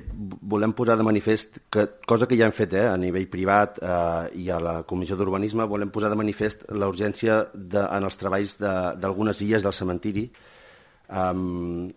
volem 0.48 0.72
posar 0.72 0.94
de 0.96 1.04
manifest, 1.04 1.58
que, 1.68 1.84
cosa 2.08 2.24
que 2.28 2.38
ja 2.40 2.46
hem 2.46 2.54
fet 2.56 2.72
eh, 2.78 2.86
a 2.88 2.94
nivell 2.96 3.26
privat 3.28 3.82
eh, 3.82 4.30
i 4.40 4.46
a 4.48 4.60
la 4.62 4.76
Comissió 4.88 5.18
d'Urbanisme, 5.18 5.66
volem 5.68 5.90
posar 5.92 6.08
de 6.08 6.16
manifest 6.16 6.64
la 6.72 6.88
urgència 6.88 7.42
de, 7.52 7.82
en 7.82 8.08
els 8.08 8.16
treballs 8.20 8.56
d'algunes 8.62 9.42
illes 9.44 9.66
del 9.66 9.76
cementiri. 9.76 10.24
Um, 11.12 11.90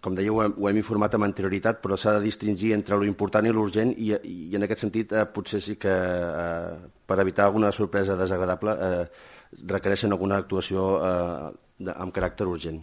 com 0.00 0.14
deia, 0.16 0.32
ho 0.32 0.40
hem, 0.42 0.54
ho 0.56 0.68
hem 0.70 0.80
informat 0.80 1.14
amb 1.16 1.26
anterioritat, 1.26 1.80
però 1.82 1.98
s'ha 2.00 2.16
de 2.16 2.24
distingir 2.24 2.72
entre 2.76 2.96
lo 2.96 3.04
important 3.08 3.46
i 3.46 3.52
l'urgent 3.52 3.92
i, 3.92 4.12
i 4.16 4.56
en 4.56 4.64
aquest 4.64 4.86
sentit 4.86 5.12
eh, 5.12 5.26
potser 5.28 5.60
sí 5.60 5.76
que 5.80 5.92
eh, 5.92 6.76
per 7.06 7.18
evitar 7.20 7.46
alguna 7.46 7.72
sorpresa 7.76 8.16
desagradable 8.16 8.76
eh, 8.88 9.04
requereixen 9.68 10.16
alguna 10.16 10.40
actuació 10.42 10.86
eh, 11.00 11.50
de, 11.78 11.92
amb 11.92 12.14
caràcter 12.16 12.48
urgent. 12.48 12.80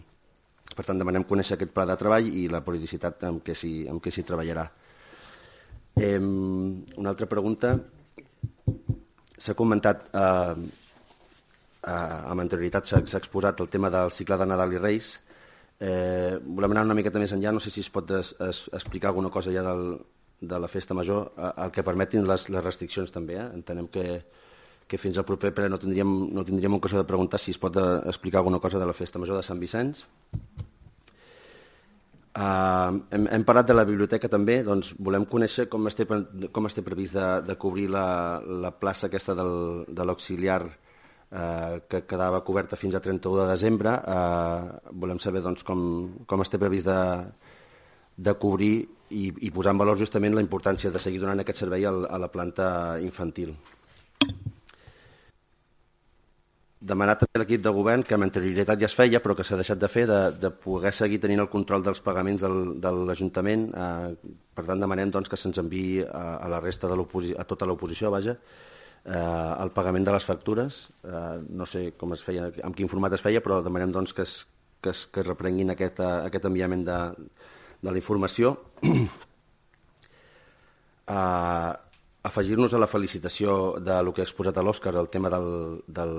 Per 0.74 0.86
tant, 0.86 0.98
demanem 0.98 1.26
conèixer 1.28 1.58
aquest 1.58 1.74
pla 1.74 1.84
de 1.86 1.98
treball 1.98 2.30
i 2.30 2.46
la 2.50 2.62
periodicitat 2.64 3.26
amb 3.28 3.42
què 3.44 3.54
s'hi 3.54 4.26
treballarà. 4.26 4.64
Eh, 5.94 6.16
una 6.18 7.10
altra 7.10 7.28
pregunta. 7.30 7.74
S'ha 9.34 9.54
comentat, 9.58 10.08
eh, 10.14 10.54
eh, 11.84 11.90
amb 11.90 12.40
anterioritat 12.40 12.86
s'ha 12.86 13.18
exposat 13.18 13.60
el 13.60 13.68
tema 13.68 13.90
del 13.90 14.14
cicle 14.14 14.38
de 14.38 14.46
Nadal 14.46 14.72
i 14.72 14.82
Reis, 14.82 15.18
Eh, 15.80 16.38
volem 16.44 16.74
anar 16.74 16.84
una 16.86 16.96
miqueta 16.96 17.18
més 17.18 17.32
enllà, 17.34 17.52
no 17.52 17.60
sé 17.60 17.72
si 17.74 17.82
es 17.82 17.90
pot 17.90 18.10
es, 18.14 18.34
es, 18.46 18.64
explicar 18.72 19.10
alguna 19.10 19.30
cosa 19.30 19.52
ja 19.52 19.64
del, 19.66 19.98
de 20.40 20.58
la 20.60 20.68
festa 20.68 20.94
major, 20.94 21.32
el 21.56 21.72
que 21.74 21.84
permetin 21.86 22.26
les, 22.28 22.48
les 22.50 22.64
restriccions 22.64 23.12
també. 23.12 23.38
Eh? 23.40 23.48
Entenem 23.60 23.88
que, 23.92 24.04
que 24.86 25.00
fins 25.00 25.18
al 25.18 25.26
proper 25.28 25.52
ple 25.56 25.70
no 25.72 25.80
tindríem, 25.80 26.14
no 26.34 26.44
tindríem 26.46 26.78
ocasió 26.78 27.00
de 27.00 27.08
preguntar 27.08 27.40
si 27.40 27.54
es 27.54 27.60
pot 27.60 27.76
eh, 27.80 27.88
explicar 28.12 28.42
alguna 28.42 28.60
cosa 28.62 28.78
de 28.78 28.86
la 28.86 28.96
festa 28.96 29.18
major 29.18 29.40
de 29.40 29.46
Sant 29.46 29.60
Vicenç. 29.60 30.04
Uh, 32.34 32.98
hem, 33.14 33.28
hem 33.30 33.44
parlat 33.46 33.68
de 33.68 33.74
la 33.76 33.84
biblioteca 33.86 34.26
també, 34.26 34.56
doncs 34.66 34.88
volem 34.98 35.22
conèixer 35.30 35.68
com 35.70 35.86
es 35.86 35.94
té, 35.94 36.02
com 36.50 36.66
es 36.66 36.74
té 36.74 36.82
previst 36.82 37.14
de, 37.14 37.26
de 37.46 37.54
cobrir 37.62 37.86
la, 37.94 38.40
la 38.42 38.72
plaça 38.74 39.06
aquesta 39.06 39.36
del, 39.38 39.84
de 39.86 40.06
l'auxiliar 40.08 40.64
eh, 41.34 41.80
que 41.90 42.04
quedava 42.06 42.42
coberta 42.46 42.78
fins 42.78 42.94
a 42.94 43.02
31 43.02 43.42
de 43.42 43.50
desembre. 43.50 43.94
Eh, 43.98 44.90
volem 45.04 45.18
saber 45.18 45.42
doncs, 45.42 45.66
com, 45.66 45.84
com 46.26 46.44
es 46.44 46.52
té 46.52 46.60
previst 46.62 46.88
de, 46.88 47.00
de 48.16 48.34
cobrir 48.40 48.74
i, 49.10 49.28
i 49.46 49.52
posar 49.54 49.74
en 49.74 49.82
valor 49.82 49.98
justament 50.00 50.34
la 50.34 50.44
importància 50.44 50.92
de 50.94 51.02
seguir 51.02 51.22
donant 51.22 51.42
aquest 51.42 51.64
servei 51.64 51.86
al, 51.86 52.04
a 52.06 52.20
la 52.20 52.30
planta 52.32 52.68
infantil. 53.02 53.54
Demanar 56.84 57.14
també 57.16 57.40
l'equip 57.40 57.62
de 57.64 57.72
govern, 57.72 58.02
que 58.04 58.12
amb 58.12 58.26
anterioritat 58.26 58.82
ja 58.82 58.90
es 58.90 58.94
feia, 58.96 59.20
però 59.24 59.32
que 59.36 59.44
s'ha 59.46 59.56
deixat 59.56 59.78
de 59.80 59.88
fer, 59.88 60.04
de, 60.10 60.18
de 60.36 60.50
poder 60.52 60.92
seguir 60.92 61.16
tenint 61.22 61.40
el 61.40 61.48
control 61.48 61.84
dels 61.86 62.02
pagaments 62.04 62.44
del, 62.44 62.74
de 62.76 62.92
l'Ajuntament. 63.08 63.70
Eh, 63.72 64.34
per 64.54 64.66
tant, 64.68 64.82
demanem 64.82 65.14
doncs, 65.14 65.30
que 65.32 65.38
se'ns 65.40 65.62
enviï 65.62 66.04
a, 66.04 66.24
a 66.44 66.50
la 66.52 66.60
resta 66.60 66.90
de 66.90 66.98
a 67.38 67.46
tota 67.48 67.64
l'oposició, 67.70 68.12
vaja, 68.12 68.36
el 69.04 69.70
pagament 69.76 70.06
de 70.06 70.12
les 70.14 70.24
factures, 70.24 70.80
eh, 71.04 71.38
no 71.50 71.66
sé 71.68 71.92
com 72.00 72.14
es 72.16 72.22
feia, 72.24 72.48
amb 72.64 72.76
quin 72.76 72.88
format 72.88 73.12
es 73.12 73.20
feia, 73.24 73.42
però 73.44 73.60
demanem 73.64 73.92
doncs, 73.92 74.14
que, 74.16 74.24
es, 74.24 74.46
que, 74.80 74.94
es, 74.94 75.06
que 75.12 75.20
es 75.20 75.26
reprenguin 75.26 75.70
aquest, 75.74 76.00
eh, 76.00 76.12
aquest 76.30 76.48
enviament 76.48 76.84
de, 76.86 76.98
de 77.82 77.90
la 77.90 78.00
informació. 78.00 78.56
eh, 81.16 81.72
Afegir-nos 82.24 82.72
a 82.72 82.78
la 82.80 82.88
felicitació 82.88 83.74
de 83.84 83.98
lo 84.00 84.14
que 84.16 84.22
ha 84.22 84.24
exposat 84.24 84.56
a 84.56 84.62
l'Òscar, 84.64 84.94
el 84.96 85.10
tema 85.12 85.28
del, 85.28 85.82
del, 85.84 86.14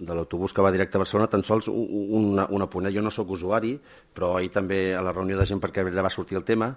de 0.00 0.14
l'autobús 0.16 0.54
que 0.56 0.64
va 0.64 0.72
directe 0.72 0.96
a 0.96 1.02
Barcelona, 1.02 1.28
tan 1.28 1.44
sols 1.44 1.68
una, 1.68 2.46
una 2.48 2.70
punt. 2.72 2.88
Jo 2.94 3.04
no 3.04 3.12
sóc 3.12 3.34
usuari, 3.36 3.74
però 4.16 4.32
ahir 4.38 4.48
també 4.54 4.94
a 4.96 5.02
la 5.04 5.12
reunió 5.12 5.36
de 5.36 5.44
gent 5.44 5.60
perquè 5.60 5.84
va 5.84 6.08
sortir 6.08 6.40
el 6.40 6.48
tema, 6.48 6.72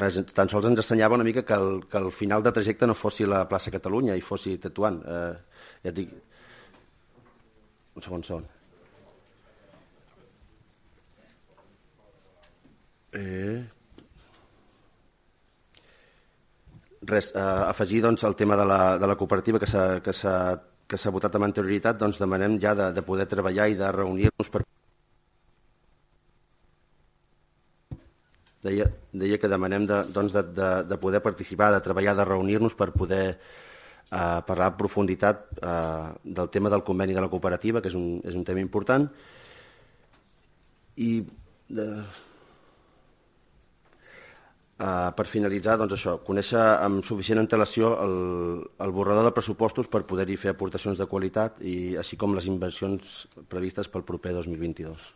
res, 0.00 0.18
tan 0.34 0.50
sols 0.50 0.66
ens 0.70 0.80
assenyava 0.82 1.18
una 1.18 1.26
mica 1.26 1.44
que 1.44 1.54
el, 1.54 1.84
que 1.90 1.98
el 2.00 2.10
final 2.12 2.42
de 2.42 2.52
trajecte 2.52 2.86
no 2.86 2.96
fossi 2.98 3.26
la 3.28 3.44
plaça 3.50 3.72
Catalunya 3.74 4.16
i 4.16 4.24
fossi 4.24 4.56
Tetuan. 4.62 5.00
Uh, 5.04 5.32
ja 5.84 5.92
et 5.92 5.96
dic... 5.98 6.12
Un 7.94 8.02
segon, 8.02 8.22
un 8.22 8.26
segon. 8.26 8.44
Eh... 13.14 13.64
Res, 17.04 17.26
eh, 17.36 17.40
afegir 17.68 18.00
doncs, 18.00 18.22
el 18.24 18.34
tema 18.34 18.56
de 18.56 18.64
la, 18.64 18.96
de 18.96 19.06
la 19.06 19.14
cooperativa 19.20 19.58
que 19.60 19.68
s'ha 19.68 21.12
votat 21.12 21.34
amb 21.36 21.44
anterioritat, 21.44 21.98
doncs 22.00 22.16
demanem 22.22 22.56
ja 22.62 22.72
de, 22.78 22.86
de 22.96 23.02
poder 23.04 23.26
treballar 23.28 23.68
i 23.68 23.76
de 23.76 23.90
reunir-nos 23.92 24.48
per 24.48 24.62
deia, 28.64 28.88
deia 29.12 29.38
que 29.40 29.50
demanem 29.50 29.86
de, 29.90 30.00
doncs 30.14 30.34
de, 30.36 30.42
de, 30.56 30.70
de 30.88 30.98
poder 31.00 31.20
participar, 31.24 31.70
de 31.74 31.84
treballar, 31.84 32.16
de 32.16 32.26
reunir-nos 32.28 32.76
per 32.78 32.90
poder 32.96 33.24
eh, 33.34 34.40
parlar 34.48 34.72
en 34.72 34.78
profunditat 34.80 35.46
eh, 35.60 36.10
del 36.24 36.50
tema 36.50 36.72
del 36.72 36.84
conveni 36.84 37.16
de 37.16 37.24
la 37.24 37.30
cooperativa, 37.32 37.84
que 37.84 37.92
és 37.92 37.98
un, 37.98 38.20
és 38.24 38.36
un 38.36 38.44
tema 38.48 38.64
important, 38.64 39.08
i 40.96 41.10
de, 41.68 41.88
Uh, 44.74 45.12
per 45.14 45.28
finalitzar, 45.30 45.76
doncs 45.78 45.92
això, 45.94 46.16
conèixer 46.26 46.58
amb 46.58 47.04
suficient 47.06 47.38
antelació 47.38 47.92
el, 48.02 48.16
el 48.82 48.94
borrador 48.96 49.28
de 49.28 49.32
pressupostos 49.36 49.86
per 49.86 50.02
poder-hi 50.02 50.34
fer 50.34 50.50
aportacions 50.50 50.98
de 50.98 51.06
qualitat 51.06 51.62
i 51.62 51.94
així 52.02 52.18
com 52.18 52.34
les 52.34 52.50
inversions 52.50 53.20
previstes 53.46 53.86
pel 53.86 54.02
proper 54.02 54.34
2022. 54.34 55.12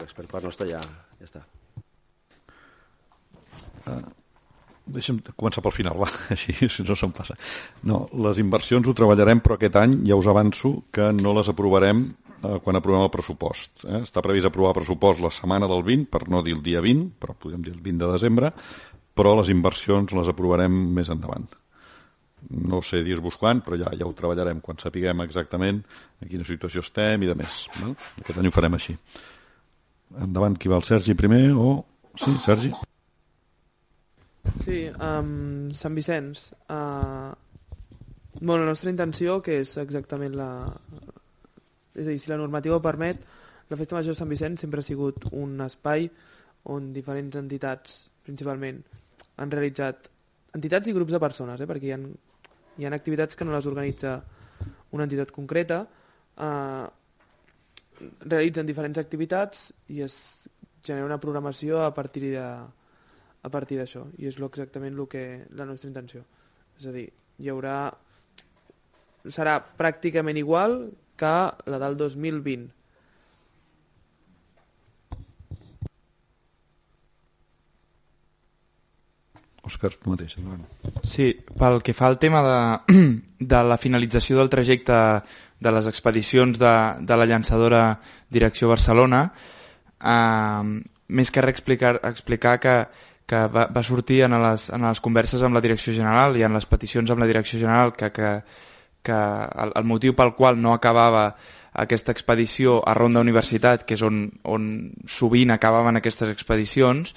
Res, 0.00 0.12
per 0.16 0.26
part 0.30 0.46
nostra 0.46 0.66
ja, 0.68 0.80
ja 1.20 1.28
està. 1.28 1.44
Uh, 3.84 4.00
deixa'm 4.86 5.20
començar 5.32 5.62
pel 5.64 5.74
final, 5.74 5.96
va, 6.00 6.10
així 6.34 6.54
si 6.68 6.84
no 6.86 6.96
se'm 6.98 7.14
passa. 7.16 7.36
No, 7.88 8.04
les 8.26 8.40
inversions 8.42 8.88
ho 8.88 8.96
treballarem, 8.96 9.40
però 9.44 9.58
aquest 9.58 9.80
any 9.80 10.00
ja 10.08 10.18
us 10.20 10.28
avanço 10.30 10.76
que 10.94 11.10
no 11.16 11.34
les 11.38 11.50
aprovarem 11.52 12.06
eh, 12.44 12.58
quan 12.64 12.78
aprovem 12.78 13.06
el 13.06 13.12
pressupost. 13.12 13.86
Eh? 13.86 14.02
Està 14.02 14.22
previst 14.24 14.50
aprovar 14.50 14.74
el 14.74 14.80
pressupost 14.82 15.24
la 15.24 15.32
setmana 15.32 15.68
del 15.70 15.84
20, 15.86 16.08
per 16.12 16.24
no 16.28 16.44
dir 16.44 16.56
el 16.58 16.64
dia 16.64 16.84
20, 16.84 17.12
però 17.20 17.36
podem 17.38 17.64
dir 17.64 17.74
el 17.74 17.82
20 17.84 18.04
de 18.04 18.12
desembre, 18.12 18.52
però 19.14 19.36
les 19.38 19.52
inversions 19.54 20.16
les 20.16 20.32
aprovarem 20.32 20.80
més 20.96 21.12
endavant. 21.12 21.46
No 22.44 22.82
sé 22.84 23.00
dir-vos 23.00 23.38
quan, 23.40 23.62
però 23.64 23.78
ja, 23.80 23.88
ja 23.96 24.04
ho 24.04 24.12
treballarem 24.16 24.58
quan 24.60 24.76
sapiguem 24.76 25.22
exactament 25.24 25.78
en 26.20 26.28
quina 26.28 26.44
situació 26.44 26.82
estem 26.84 27.22
i 27.24 27.30
de 27.30 27.36
més. 27.38 27.62
No? 27.80 27.94
Aquest 28.20 28.40
any 28.40 28.50
ho 28.50 28.52
farem 28.52 28.76
així. 28.76 28.98
Endavant, 30.22 30.56
qui 30.58 30.70
va 30.70 30.78
el 30.78 30.86
Sergi 30.86 31.14
primer 31.18 31.48
o... 31.58 31.84
Sí, 32.14 32.30
Sergi. 32.38 32.70
Sí, 34.62 34.84
um, 35.02 35.72
Sant 35.74 35.96
Vicenç. 35.96 36.46
Uh, 36.70 37.32
bueno, 38.40 38.62
la 38.62 38.70
nostra 38.70 38.92
intenció, 38.92 39.40
que 39.42 39.60
és 39.64 39.76
exactament 39.82 40.36
la... 40.38 40.50
És 41.94 42.06
a 42.06 42.10
dir, 42.10 42.18
si 42.22 42.30
la 42.30 42.38
normativa 42.38 42.78
ho 42.78 42.82
permet, 42.82 43.22
la 43.70 43.78
Festa 43.80 43.96
Major 43.96 44.14
de 44.14 44.18
Sant 44.18 44.30
Vicenç 44.30 44.64
sempre 44.64 44.82
ha 44.82 44.86
sigut 44.86 45.28
un 45.32 45.58
espai 45.64 46.08
on 46.74 46.92
diferents 46.94 47.36
entitats, 47.40 48.04
principalment, 48.24 48.80
han 49.40 49.52
realitzat 49.52 50.08
entitats 50.54 50.88
i 50.88 50.94
grups 50.96 51.14
de 51.14 51.20
persones, 51.22 51.60
eh, 51.60 51.68
perquè 51.68 51.90
hi 51.90 51.94
ha, 51.94 52.00
hi 52.78 52.86
ha 52.86 52.92
activitats 52.94 53.36
que 53.36 53.46
no 53.46 53.54
les 53.54 53.66
organitza 53.70 54.16
una 54.94 55.06
entitat 55.06 55.32
concreta, 55.34 55.82
eh, 56.38 56.84
realitzen 58.20 58.66
diferents 58.66 58.98
activitats 58.98 59.68
i 59.88 60.02
es 60.04 60.16
genera 60.84 61.06
una 61.06 61.20
programació 61.20 61.84
a 61.84 61.92
partir 61.94 62.34
de 62.34 62.44
a 63.44 63.50
partir 63.52 63.76
d'això. 63.76 64.06
I 64.18 64.30
és 64.30 64.38
exactament 64.40 64.96
el 64.96 65.08
que 65.08 65.24
la 65.52 65.66
nostra 65.68 65.88
intenció. 65.88 66.24
És 66.78 66.86
a 66.88 66.92
dir, 66.94 67.10
hi 67.38 67.50
haurà 67.52 67.92
serà 69.28 69.58
pràcticament 69.78 70.36
igual 70.40 70.78
que 71.16 71.34
la 71.70 71.78
del 71.80 71.96
2020 71.96 72.72
Òscar, 79.64 79.94
tu 79.96 80.12
mateix. 80.12 80.34
Sí, 81.08 81.30
pel 81.56 81.78
que 81.84 81.94
fa 81.96 82.10
al 82.10 82.18
tema 82.20 82.42
de, 82.44 82.98
de 83.54 83.60
la 83.64 83.78
finalització 83.80 84.36
del 84.36 84.52
trajecte 84.52 84.96
de 85.60 85.72
les 85.72 85.86
expedicions 85.86 86.58
de, 86.58 86.74
de 87.00 87.16
la 87.16 87.26
llançadora 87.26 87.84
Direcció 88.30 88.68
Barcelona, 88.68 89.26
eh, 90.00 90.62
més 91.08 91.30
que 91.30 91.44
res 91.44 91.54
explicar, 91.54 91.98
explicar 92.02 92.58
que, 92.60 92.76
que 93.26 93.46
va, 93.52 93.66
va 93.72 93.82
sortir 93.82 94.22
en 94.26 94.36
les, 94.42 94.68
en 94.74 94.86
les 94.88 95.00
converses 95.00 95.42
amb 95.42 95.56
la 95.56 95.62
Direcció 95.64 95.94
General 95.96 96.36
i 96.36 96.44
en 96.44 96.56
les 96.56 96.66
peticions 96.66 97.10
amb 97.10 97.22
la 97.22 97.28
Direcció 97.30 97.60
General 97.60 97.94
que, 97.96 98.10
que, 98.12 98.32
que 99.04 99.20
el, 99.64 99.72
el 99.76 99.86
motiu 99.88 100.16
pel 100.16 100.34
qual 100.36 100.60
no 100.60 100.74
acabava 100.74 101.28
aquesta 101.74 102.12
expedició 102.14 102.78
a 102.86 102.94
Ronda 102.94 103.22
Universitat, 103.24 103.82
que 103.86 103.96
és 103.96 104.02
on, 104.06 104.28
on 104.46 104.68
sovint 105.10 105.50
acabaven 105.50 105.98
aquestes 105.98 106.30
expedicions, 106.30 107.14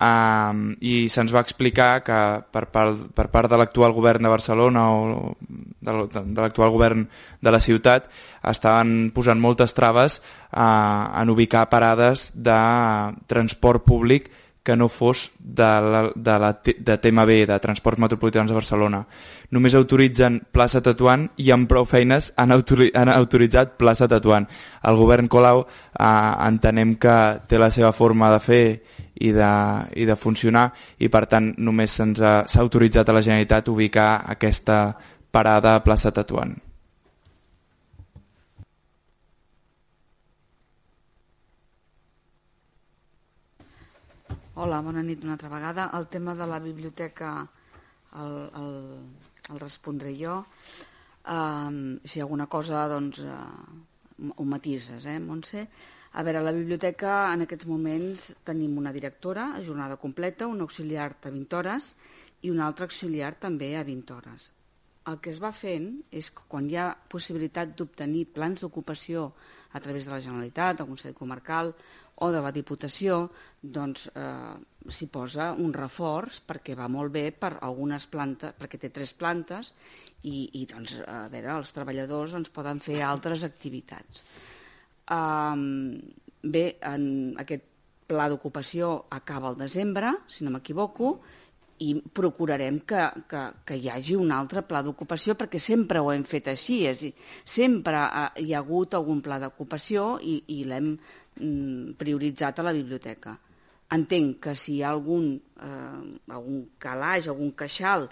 um, 0.00 0.72
i 0.80 1.08
se'ns 1.12 1.32
va 1.34 1.42
explicar 1.44 2.02
que 2.06 2.18
per 2.52 2.66
part, 2.72 3.08
per 3.14 3.28
part 3.32 3.50
de 3.50 3.58
l'actual 3.60 3.92
govern 3.92 4.24
de 4.24 4.32
Barcelona 4.32 4.84
o 4.90 5.34
de, 5.40 5.96
de 6.08 6.40
l'actual 6.40 6.72
govern 6.72 7.06
de 7.40 7.50
la 7.52 7.60
ciutat 7.60 8.08
estaven 8.48 9.10
posant 9.14 9.40
moltes 9.40 9.74
traves 9.74 10.20
uh, 10.52 11.12
en 11.20 11.30
ubicar 11.30 11.68
parades 11.70 12.30
de 12.34 12.60
transport 13.26 13.84
públic 13.84 14.30
que 14.62 14.76
no 14.76 14.88
fos 14.88 15.32
de, 15.38 15.62
la, 15.64 16.12
de, 16.14 16.38
la, 16.38 16.52
de 16.62 16.98
TMB, 16.98 17.30
de 17.50 17.58
Transports 17.58 17.98
Metropolitans 17.98 18.48
de 18.48 18.54
Barcelona. 18.54 19.00
Només 19.50 19.74
autoritzen 19.74 20.38
plaça 20.54 20.80
Tatuant 20.84 21.26
i 21.42 21.50
amb 21.50 21.66
prou 21.68 21.86
feines 21.88 22.30
han, 22.38 22.54
autori, 22.54 22.92
han 22.94 23.10
autoritzat 23.10 23.74
plaça 23.80 24.06
Tatuant. 24.08 24.46
El 24.86 25.00
govern 25.00 25.26
Colau 25.26 25.64
eh, 25.66 26.06
entenem 26.46 26.94
que 26.94 27.16
té 27.50 27.58
la 27.58 27.72
seva 27.74 27.90
forma 27.92 28.30
de 28.32 28.38
fer 28.42 28.64
i 29.22 29.30
de, 29.34 29.52
i 30.02 30.06
de 30.08 30.16
funcionar 30.18 30.66
i 30.98 31.08
per 31.12 31.26
tant 31.30 31.52
només 31.58 31.94
s'ha 31.94 32.62
autoritzat 32.64 33.08
a 33.08 33.14
la 33.16 33.22
Generalitat 33.22 33.70
ubicar 33.70 34.10
aquesta 34.34 34.82
parada 35.32 35.76
a 35.76 35.82
plaça 35.84 36.10
Tatuant. 36.12 36.54
Hola, 44.62 44.82
bona 44.84 45.00
nit 45.02 45.22
una 45.24 45.32
altra 45.38 45.48
vegada. 45.48 45.88
El 45.96 46.06
tema 46.12 46.34
de 46.36 46.46
la 46.46 46.58
biblioteca 46.60 47.30
el, 48.20 48.34
el, 48.60 48.74
el 49.48 49.60
respondré 49.62 50.12
jo. 50.18 50.42
Um, 51.22 51.98
si 52.04 52.20
alguna 52.20 52.46
cosa, 52.50 52.84
doncs, 52.90 53.22
uh, 53.22 54.28
ho 54.36 54.44
matises, 54.44 55.06
eh, 55.06 55.18
Montse? 55.22 55.66
A 56.12 56.22
veure, 56.22 56.42
a 56.42 56.44
la 56.44 56.52
biblioteca 56.52 57.12
en 57.32 57.46
aquests 57.46 57.64
moments 57.64 58.32
tenim 58.44 58.74
una 58.76 58.92
directora 58.92 59.46
a 59.56 59.62
jornada 59.64 59.96
completa, 59.96 60.48
un 60.50 60.60
auxiliar 60.60 61.14
a 61.16 61.30
20 61.32 61.56
hores 61.56 61.94
i 62.44 62.50
un 62.52 62.60
altre 62.60 62.84
auxiliar 62.84 63.32
també 63.40 63.70
a 63.78 63.84
20 63.86 64.12
hores. 64.18 64.50
El 65.08 65.16
que 65.24 65.32
es 65.32 65.40
va 65.42 65.54
fent 65.56 65.88
és 66.12 66.28
que 66.30 66.44
quan 66.52 66.68
hi 66.68 66.76
ha 66.76 66.92
possibilitat 67.14 67.72
d'obtenir 67.78 68.26
plans 68.36 68.60
d'ocupació 68.60 69.32
a 69.72 69.80
través 69.80 70.04
de 70.04 70.12
la 70.12 70.20
Generalitat, 70.20 70.78
del 70.78 70.90
Consell 70.92 71.16
Comarcal 71.16 71.72
o 72.22 72.28
de 72.30 72.42
la 72.44 72.52
Diputació, 72.52 73.24
doncs 73.62 74.10
eh, 74.12 74.54
s'hi 74.92 75.08
posa 75.10 75.50
un 75.56 75.72
reforç 75.72 76.42
perquè 76.46 76.76
va 76.78 76.92
molt 76.92 77.16
bé 77.16 77.30
per 77.32 77.56
algunes 77.64 78.06
plantes, 78.06 78.52
perquè 78.60 78.78
té 78.78 78.92
tres 78.92 79.16
plantes 79.16 79.72
i, 80.22 80.60
i 80.60 80.66
doncs, 80.70 81.00
a 81.08 81.24
veure, 81.32 81.56
els 81.56 81.72
treballadors 81.72 82.36
doncs, 82.36 82.52
poden 82.52 82.84
fer 82.84 83.00
altres 83.02 83.48
activitats. 83.48 84.26
Um, 85.10 85.98
bé, 86.42 86.64
en 86.86 87.04
aquest 87.42 87.64
pla 88.06 88.28
d'ocupació 88.30 89.06
acaba 89.10 89.50
el 89.50 89.58
desembre, 89.60 90.12
si 90.28 90.44
no 90.44 90.52
m'equivoco, 90.54 91.16
i 91.82 91.94
procurarem 92.14 92.78
que, 92.86 93.06
que, 93.28 93.42
que 93.66 93.78
hi 93.78 93.88
hagi 93.90 94.14
un 94.18 94.30
altre 94.34 94.62
pla 94.68 94.82
d'ocupació 94.86 95.34
perquè 95.38 95.58
sempre 95.62 96.02
ho 96.02 96.12
hem 96.12 96.22
fet 96.28 96.52
així, 96.52 96.82
és 96.86 97.00
dir, 97.02 97.12
sempre 97.42 98.04
hi 98.38 98.52
ha 98.52 98.60
hagut 98.60 98.94
algun 98.94 99.22
pla 99.24 99.40
d'ocupació 99.42 100.18
i, 100.22 100.36
i 100.54 100.62
l'hem 100.68 100.92
mm, 100.92 101.96
prioritzat 101.98 102.60
a 102.60 102.66
la 102.68 102.74
biblioteca. 102.76 103.34
Entenc 103.92 104.38
que 104.46 104.54
si 104.56 104.76
hi 104.76 104.84
ha 104.84 104.92
algun, 104.92 105.34
eh, 105.36 106.04
algun 106.36 106.62
calaix, 106.80 107.26
algun 107.28 107.50
queixal 107.58 108.06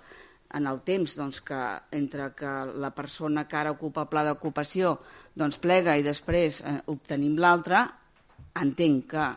en 0.54 0.66
el 0.66 0.80
temps 0.86 1.14
doncs, 1.18 1.40
que 1.46 1.60
entre 1.96 2.30
que 2.38 2.52
la 2.82 2.90
persona 2.94 3.46
que 3.48 3.58
ara 3.58 3.74
ocupa 3.74 4.04
el 4.04 4.10
pla 4.10 4.24
d'ocupació 4.26 4.96
doncs, 5.38 5.60
plega 5.62 5.96
i 5.96 6.06
després 6.06 6.60
eh, 6.64 6.80
obtenim 6.90 7.38
l'altre, 7.38 7.84
entenc 8.60 9.06
que 9.12 9.28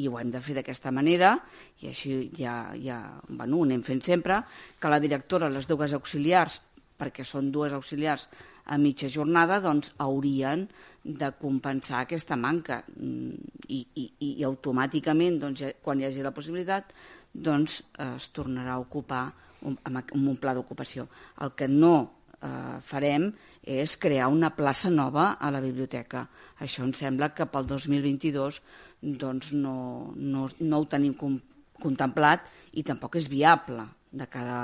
i 0.00 0.06
ho 0.08 0.16
hem 0.18 0.30
de 0.32 0.40
fer 0.40 0.56
d'aquesta 0.56 0.92
manera, 0.94 1.34
i 1.82 1.90
així 1.90 2.14
ja, 2.38 2.72
ja 2.80 3.02
bueno, 3.28 3.58
ho 3.58 3.66
anem 3.66 3.82
fent 3.84 4.00
sempre, 4.04 4.40
que 4.80 4.88
la 4.88 5.00
directora, 5.02 5.50
les 5.52 5.68
dues 5.68 5.92
auxiliars, 5.92 6.60
perquè 6.96 7.26
són 7.28 7.50
dues 7.52 7.74
auxiliars 7.76 8.28
a 8.72 8.78
mitja 8.78 9.10
jornada, 9.12 9.58
doncs 9.60 9.92
haurien 10.00 10.64
de 11.02 11.32
compensar 11.40 12.02
aquesta 12.02 12.38
manca. 12.38 12.80
Mm, 12.96 13.52
i, 13.68 13.80
i, 13.98 14.06
i 14.30 14.46
automàticament, 14.46 15.40
doncs, 15.42 15.64
quan 15.82 16.00
hi 16.00 16.08
hagi 16.08 16.24
la 16.24 16.32
possibilitat, 16.32 16.92
doncs 17.32 17.80
es 18.04 18.28
tornarà 18.36 18.76
a 18.76 18.82
ocupar 18.82 19.26
un, 19.68 19.78
amb 19.84 20.28
un 20.28 20.36
pla 20.40 20.54
d'ocupació. 20.56 21.06
El 21.40 21.54
que 21.58 21.68
no 21.68 21.94
eh, 22.40 22.78
farem 22.84 23.30
és 23.62 23.96
crear 23.96 24.28
una 24.32 24.50
plaça 24.56 24.90
nova 24.90 25.36
a 25.38 25.50
la 25.54 25.60
biblioteca. 25.62 26.26
Això 26.60 26.84
em 26.86 26.92
sembla 26.96 27.32
que 27.34 27.46
pel 27.46 27.68
2022 27.70 28.60
doncs 29.02 29.52
no, 29.52 30.12
no, 30.16 30.48
no 30.60 30.78
ho 30.78 30.86
tenim 30.90 31.14
com, 31.18 31.38
contemplat 31.82 32.46
i 32.78 32.84
tampoc 32.86 33.18
és 33.18 33.28
viable 33.30 33.86
de 34.12 34.28
cara 34.30 34.58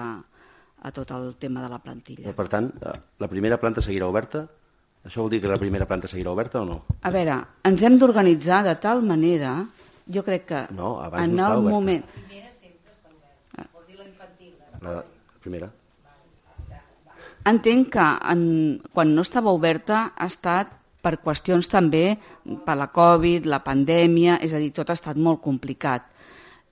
a 0.78 0.92
tot 0.94 1.10
el 1.10 1.32
tema 1.40 1.64
de 1.64 1.72
la 1.72 1.80
plantilla. 1.82 2.34
Per 2.36 2.46
tant, 2.50 2.70
la 3.18 3.28
primera 3.30 3.58
planta 3.58 3.82
seguirà 3.82 4.06
oberta? 4.06 4.44
Això 5.06 5.24
vol 5.24 5.32
dir 5.32 5.40
que 5.42 5.50
la 5.50 5.58
primera 5.58 5.86
planta 5.88 6.10
seguirà 6.10 6.30
oberta 6.34 6.62
o 6.62 6.66
no? 6.68 6.78
A 7.02 7.10
veure, 7.14 7.38
ens 7.66 7.82
hem 7.86 7.98
d'organitzar 7.98 8.62
de 8.66 8.74
tal 8.82 9.02
manera, 9.06 9.54
jo 10.06 10.22
crec 10.26 10.46
que 10.50 10.62
no, 10.76 10.98
abans 11.02 11.24
en 11.24 11.36
no 11.38 11.48
el 11.54 11.70
oberta. 11.72 12.26
La 14.84 15.02
primera. 15.42 15.70
Entenc 17.48 17.88
que 17.94 18.06
en, 18.32 18.42
quan 18.92 19.14
no 19.14 19.24
estava 19.24 19.54
oberta 19.54 20.12
ha 20.16 20.26
estat 20.28 20.74
per 21.02 21.16
qüestions 21.22 21.70
també 21.70 22.18
per 22.66 22.76
la 22.76 22.90
Covid, 22.92 23.46
la 23.46 23.62
pandèmia, 23.64 24.38
és 24.44 24.52
a 24.52 24.60
dir, 24.60 24.72
tot 24.76 24.90
ha 24.90 24.98
estat 24.98 25.16
molt 25.16 25.40
complicat 25.44 26.08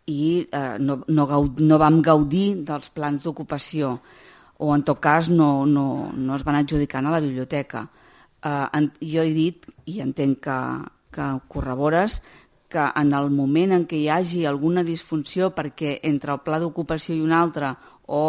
i 0.06 0.46
eh, 0.46 0.76
no, 0.78 1.00
no, 1.08 1.26
gaud, 1.26 1.60
no 1.62 1.78
vam 1.82 2.00
gaudir 2.04 2.62
dels 2.66 2.90
plans 2.94 3.24
d'ocupació 3.24 3.96
o 4.58 4.72
en 4.74 4.84
tot 4.86 5.00
cas 5.02 5.28
no, 5.28 5.66
no, 5.66 6.12
no 6.14 6.36
es 6.36 6.44
van 6.46 6.60
adjudicant 6.60 7.06
a 7.06 7.14
la 7.16 7.20
biblioteca. 7.20 7.86
Eh, 8.40 8.66
en, 8.78 8.90
jo 9.02 9.24
he 9.24 9.32
dit, 9.36 9.66
i 9.90 10.00
entenc 10.04 10.40
que, 10.46 10.58
que 11.12 11.26
corrobores, 11.48 12.20
que 12.68 12.82
en 12.98 13.12
el 13.14 13.30
moment 13.30 13.74
en 13.76 13.84
què 13.86 13.98
hi 14.00 14.08
hagi 14.10 14.44
alguna 14.46 14.82
disfunció 14.86 15.52
perquè 15.54 15.98
entre 16.08 16.34
el 16.34 16.42
pla 16.46 16.58
d'ocupació 16.62 17.14
i 17.14 17.22
un 17.22 17.34
altre 17.34 17.74
o 18.06 18.26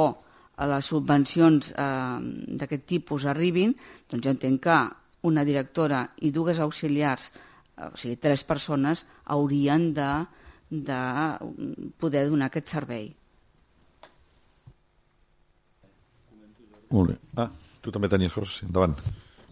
les 0.67 0.89
subvencions 0.89 1.71
eh, 1.71 2.17
d'aquest 2.59 2.87
tipus 2.89 3.27
arribin, 3.29 3.75
doncs 4.09 4.25
jo 4.25 4.33
entenc 4.33 4.63
que 4.63 4.77
una 5.29 5.43
directora 5.45 6.01
i 6.25 6.31
dues 6.33 6.59
auxiliars, 6.63 7.29
eh, 7.75 7.91
o 7.91 7.95
sigui, 7.95 8.17
tres 8.17 8.43
persones, 8.47 9.05
haurien 9.25 9.91
de, 9.93 10.09
de 10.69 10.99
poder 12.01 12.27
donar 12.29 12.49
aquest 12.49 12.73
servei. 12.73 13.11
Molt 16.89 17.11
bé. 17.11 17.17
Ah, 17.43 17.49
tu 17.83 17.91
també 17.91 18.09
tenies 18.09 18.33
coses, 18.33 18.63
endavant. 18.63 18.95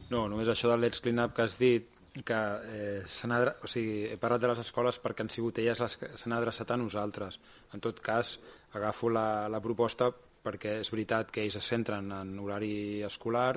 No, 0.10 0.28
només 0.32 0.48
això 0.50 0.72
de 0.72 0.80
l'Ex 0.80 1.02
Clean 1.04 1.20
Up 1.22 1.36
que 1.36 1.44
has 1.44 1.58
dit, 1.60 1.92
que 2.24 2.38
eh, 2.72 3.04
o 3.04 3.68
sigui, 3.68 4.06
he 4.08 4.18
parlat 4.22 4.42
de 4.42 4.52
les 4.52 4.62
escoles 4.64 5.00
perquè 5.04 5.26
han 5.26 5.32
sigut 5.34 5.60
elles 5.60 5.82
les 5.84 5.98
que 6.00 6.12
s'han 6.16 6.36
adreçat 6.38 6.72
a 6.72 6.78
nosaltres. 6.80 7.40
En 7.76 7.84
tot 7.84 8.00
cas, 8.00 8.38
agafo 8.76 9.10
la, 9.10 9.48
la 9.52 9.62
proposta 9.64 10.12
perquè 10.46 10.80
és 10.84 10.92
veritat 10.94 11.32
que 11.34 11.42
ells 11.46 11.58
es 11.58 11.68
centren 11.72 12.12
en 12.14 12.36
horari 12.40 13.02
escolar, 13.08 13.56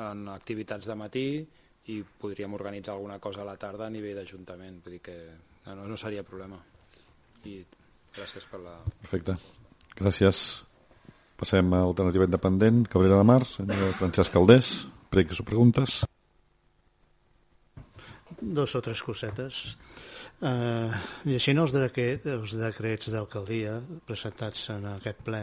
en 0.00 0.28
activitats 0.30 0.86
de 0.86 0.96
matí 0.96 1.26
i 1.90 2.00
podríem 2.20 2.54
organitzar 2.54 2.94
alguna 2.94 3.18
cosa 3.18 3.42
a 3.42 3.48
la 3.48 3.56
tarda 3.58 3.88
a 3.88 3.92
nivell 3.92 4.20
d'Ajuntament. 4.20 4.78
Vull 4.84 4.96
dir 4.96 5.02
que 5.02 5.16
no, 5.66 5.88
no 5.88 5.98
seria 5.98 6.22
problema. 6.26 6.60
I 7.48 7.58
gràcies 8.14 8.46
per 8.46 8.60
la... 8.62 8.76
Perfecte. 9.00 9.36
Gràcies. 9.98 10.44
Passem 11.40 11.72
a 11.74 11.82
Alternativa 11.88 12.28
Independent, 12.28 12.84
Cabrera 12.92 13.18
de 13.18 13.26
Mar, 13.26 13.42
senyor 13.48 13.94
Francesc 13.98 14.34
Caldés. 14.36 14.70
Pregues 15.10 15.40
o 15.40 15.46
preguntes? 15.48 16.02
Dos 18.40 18.76
o 18.76 18.82
tres 18.84 19.02
cosetes. 19.02 19.74
Uh, 20.40 20.88
llegint 21.28 21.58
els, 21.60 21.72
decret, 21.74 22.24
els 22.32 22.54
decrets 22.56 23.10
d'alcaldia 23.12 23.74
presentats 24.08 24.70
en 24.72 24.86
aquest 24.94 25.18
ple, 25.26 25.40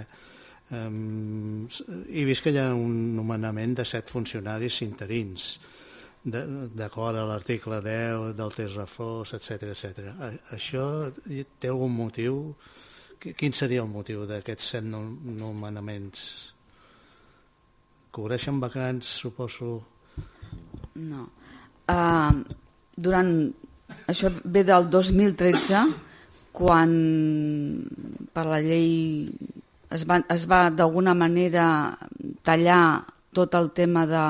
um, 0.73 1.67
he 2.09 2.23
vist 2.25 2.41
que 2.41 2.49
hi 2.49 2.57
ha 2.57 2.71
un 2.73 2.95
nomenament 3.13 3.75
de 3.77 3.85
set 3.85 4.09
funcionaris 4.09 4.79
interins 4.81 5.51
d'acord 6.27 7.15
a 7.15 7.27
l'article 7.29 7.77
10 7.85 8.33
del 8.35 8.55
test 8.55 8.75
reforç, 8.75 9.35
etc 9.37 9.69
etc. 9.69 10.09
Això 10.57 10.83
té 11.13 11.69
algun 11.69 11.93
motiu? 11.93 12.41
Quin 13.21 13.53
seria 13.53 13.85
el 13.85 13.91
motiu 13.91 14.25
d'aquests 14.27 14.73
set 14.73 14.83
nomenaments? 14.83 16.25
Cobreixen 18.11 18.59
vacants, 18.59 19.13
suposo? 19.21 19.77
No. 21.05 21.29
Uh, 21.87 22.43
durant 22.97 23.31
això 24.07 24.31
ve 24.43 24.64
del 24.68 24.89
2013 24.91 25.84
quan 26.57 26.93
per 28.34 28.45
la 28.49 28.59
llei 28.64 29.27
es 29.93 30.03
va, 30.09 30.19
es 30.34 30.47
va 30.49 30.68
d'alguna 30.73 31.14
manera 31.15 31.68
tallar 32.43 33.05
tot 33.31 33.53
el 33.55 33.69
tema 33.72 34.05
de, 34.09 34.26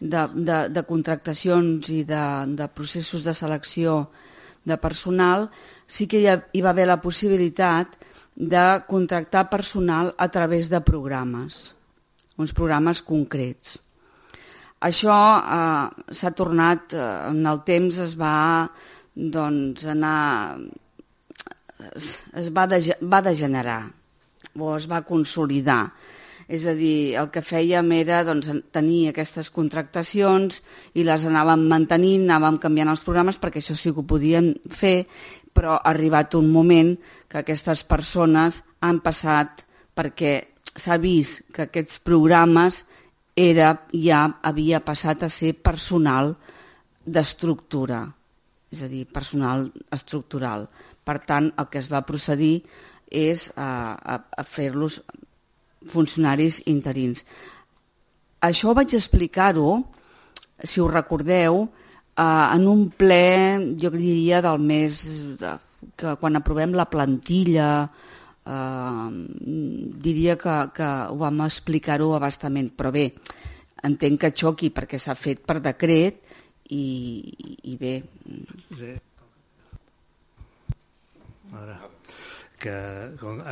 de, 0.00 0.22
de, 0.34 0.58
de 0.72 0.84
contractacions 0.88 1.90
i 1.92 2.02
de, 2.08 2.24
de 2.56 2.68
processos 2.68 3.24
de 3.26 3.34
selecció 3.34 4.06
de 4.66 4.76
personal, 4.82 5.48
sí 5.86 6.06
que 6.10 6.20
hi, 6.20 6.28
ha, 6.30 6.36
hi 6.52 6.62
va 6.62 6.72
haver 6.74 6.86
la 6.88 7.00
possibilitat 7.02 7.96
de 8.36 8.66
contractar 8.88 9.48
personal 9.50 10.12
a 10.18 10.28
través 10.28 10.68
de 10.68 10.80
programes, 10.84 11.74
uns 12.36 12.52
programes 12.52 13.02
concrets. 13.02 13.78
Això 14.84 15.16
eh, 15.40 16.12
s'ha 16.12 16.32
tornat, 16.36 16.92
eh, 16.92 17.06
en 17.30 17.46
el 17.48 17.62
temps 17.64 17.98
es 18.04 18.16
va 18.18 18.68
doncs, 19.16 19.86
anar... 19.88 20.58
es, 21.94 22.10
es 22.36 22.52
va, 22.52 22.66
de, 22.68 22.80
va 23.00 23.22
degenerar 23.24 23.80
o 24.56 24.76
es 24.76 24.86
va 24.88 25.04
consolidar. 25.04 25.92
És 26.46 26.66
a 26.68 26.76
dir, 26.78 27.16
el 27.18 27.32
que 27.34 27.42
fèiem 27.42 27.88
era 27.96 28.20
doncs, 28.24 28.46
tenir 28.70 29.08
aquestes 29.10 29.48
contractacions 29.50 30.60
i 30.94 31.02
les 31.06 31.24
anàvem 31.26 31.64
mantenint, 31.66 32.28
anàvem 32.28 32.60
canviant 32.62 32.92
els 32.92 33.02
programes 33.02 33.40
perquè 33.42 33.62
això 33.62 33.74
sí 33.74 33.90
que 33.90 34.04
ho 34.04 34.06
podien 34.06 34.52
fer, 34.70 35.08
però 35.56 35.74
ha 35.74 35.90
arribat 35.90 36.36
un 36.38 36.52
moment 36.52 36.92
que 37.26 37.40
aquestes 37.40 37.82
persones 37.88 38.60
han 38.84 39.00
passat 39.02 39.64
perquè 39.96 40.36
s'ha 40.76 41.00
vist 41.00 41.48
que 41.52 41.66
aquests 41.66 41.98
programes 42.04 42.84
era, 43.36 43.74
ja 43.92 44.24
havia 44.42 44.80
passat 44.80 45.26
a 45.26 45.28
ser 45.28 45.52
personal 45.60 46.32
d'estructura, 47.04 48.00
és 48.72 48.82
a 48.82 48.88
dir, 48.88 49.04
personal 49.06 49.68
estructural. 49.92 50.66
Per 51.06 51.18
tant, 51.28 51.52
el 51.60 51.68
que 51.70 51.78
es 51.78 51.90
va 51.92 52.06
procedir 52.08 52.64
és 53.12 53.50
a, 53.54 53.94
a, 53.94 54.16
a 54.24 54.42
fer-los 54.42 54.98
funcionaris 55.86 56.62
interins. 56.66 57.22
Això 58.42 58.74
vaig 58.74 58.96
explicar-ho, 58.96 59.84
si 60.64 60.80
ho 60.80 60.88
recordeu, 60.90 61.62
eh, 62.16 62.24
en 62.24 62.66
un 62.66 62.88
ple, 62.90 63.76
jo 63.78 63.92
diria, 63.94 64.40
del 64.42 64.58
mes 64.58 65.04
de, 65.38 65.54
que 65.94 66.16
quan 66.20 66.40
aprovem 66.40 66.74
la 66.74 66.88
plantilla, 66.90 67.86
eh, 68.46 69.08
diria 70.06 70.36
que, 70.40 70.56
que 70.76 70.92
ho 71.10 71.18
vam 71.20 71.42
explicar-ho 71.46 72.12
abastament, 72.16 72.70
però 72.78 72.92
bé, 72.94 73.10
entenc 73.86 74.22
que 74.22 74.32
xoqui 74.44 74.70
perquè 74.74 75.00
s'ha 75.02 75.16
fet 75.18 75.44
per 75.46 75.60
decret 75.64 76.22
i, 76.74 76.86
i 77.72 77.76
bé. 77.80 77.98
Sí. 78.78 78.94
Ara, 81.56 81.76
que 82.60 82.74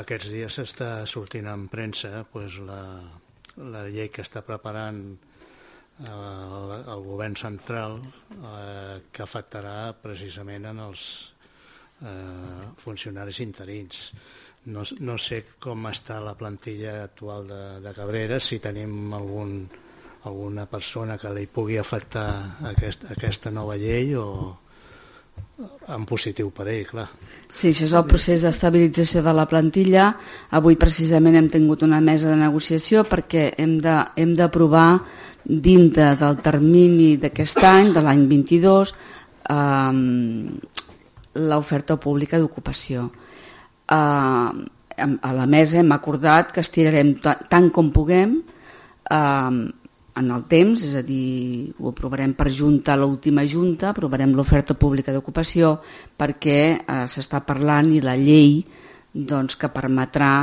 aquests 0.00 0.32
dies 0.32 0.56
s'està 0.58 0.88
sortint 1.08 1.46
en 1.50 1.68
premsa 1.72 2.24
pues, 2.32 2.58
la, 2.64 2.80
la 3.60 3.84
llei 3.86 4.10
que 4.12 4.24
està 4.24 4.42
preparant 4.46 5.04
el, 6.00 6.72
eh, 6.74 6.80
el 6.90 7.04
govern 7.06 7.36
central 7.38 8.00
eh, 8.02 9.02
que 9.12 9.22
afectarà 9.22 9.94
precisament 10.02 10.66
en 10.72 10.82
els 10.88 11.04
eh, 12.02 12.72
funcionaris 12.82 13.40
interins. 13.44 14.08
No, 14.66 14.82
no 15.04 15.16
sé 15.20 15.42
com 15.60 15.84
està 15.90 16.20
la 16.24 16.34
plantilla 16.38 17.02
actual 17.04 17.48
de, 17.48 17.62
de 17.84 17.92
Cabrera, 17.92 18.38
si 18.40 18.58
tenim 18.64 19.12
algun, 19.12 19.58
alguna 20.24 20.64
persona 20.66 21.18
que 21.20 21.32
li 21.36 21.44
pugui 21.46 21.76
afectar 21.76 22.28
aquest, 22.70 23.04
aquesta 23.12 23.52
nova 23.52 23.76
llei 23.76 24.14
o 24.16 24.26
en 25.94 26.06
positiu 26.08 26.48
per 26.54 26.66
ell, 26.72 26.86
clar. 26.88 27.06
Sí, 27.52 27.70
això 27.70 27.84
és 27.86 27.94
el 27.94 28.06
procés 28.08 28.42
d'estabilització 28.42 29.22
de 29.22 29.34
la 29.36 29.44
plantilla. 29.50 30.08
Avui 30.56 30.78
precisament 30.80 31.36
hem 31.38 31.50
tingut 31.52 31.84
una 31.86 32.00
mesa 32.02 32.30
de 32.32 32.38
negociació 32.40 33.04
perquè 33.06 33.50
hem 33.60 33.76
d'aprovar 34.38 34.88
dintre 35.44 36.14
del 36.18 36.40
termini 36.42 37.14
d'aquest 37.20 37.60
any, 37.68 37.92
de 37.94 38.02
l'any 38.02 38.24
22, 38.30 38.94
eh, 39.52 39.92
l'oferta 41.52 41.98
pública 42.00 42.40
d'ocupació. 42.40 43.10
Eh, 43.90 44.70
a 44.96 45.32
la 45.34 45.46
mesa 45.50 45.80
hem 45.80 45.90
acordat 45.92 46.52
que 46.54 46.62
estirarem 46.62 47.16
tant 47.20 47.70
com 47.74 47.90
puguem 47.90 48.36
eh, 49.10 49.72
en 50.14 50.30
el 50.30 50.44
temps, 50.46 50.84
és 50.86 50.94
a 50.94 51.02
dir, 51.02 51.74
ho 51.80 51.90
aprovarem 51.90 52.36
per 52.38 52.50
junta, 52.54 52.94
l'última 52.96 53.42
junta, 53.50 53.90
aprovarem 53.90 54.34
l'oferta 54.36 54.76
pública 54.78 55.12
d'ocupació 55.12 55.80
perquè 56.16 56.60
eh, 56.78 57.04
s'està 57.10 57.42
parlant 57.42 57.90
i 57.90 58.02
la 58.04 58.14
llei 58.20 58.60
doncs, 59.14 59.58
que 59.58 59.70
permetrà 59.70 60.34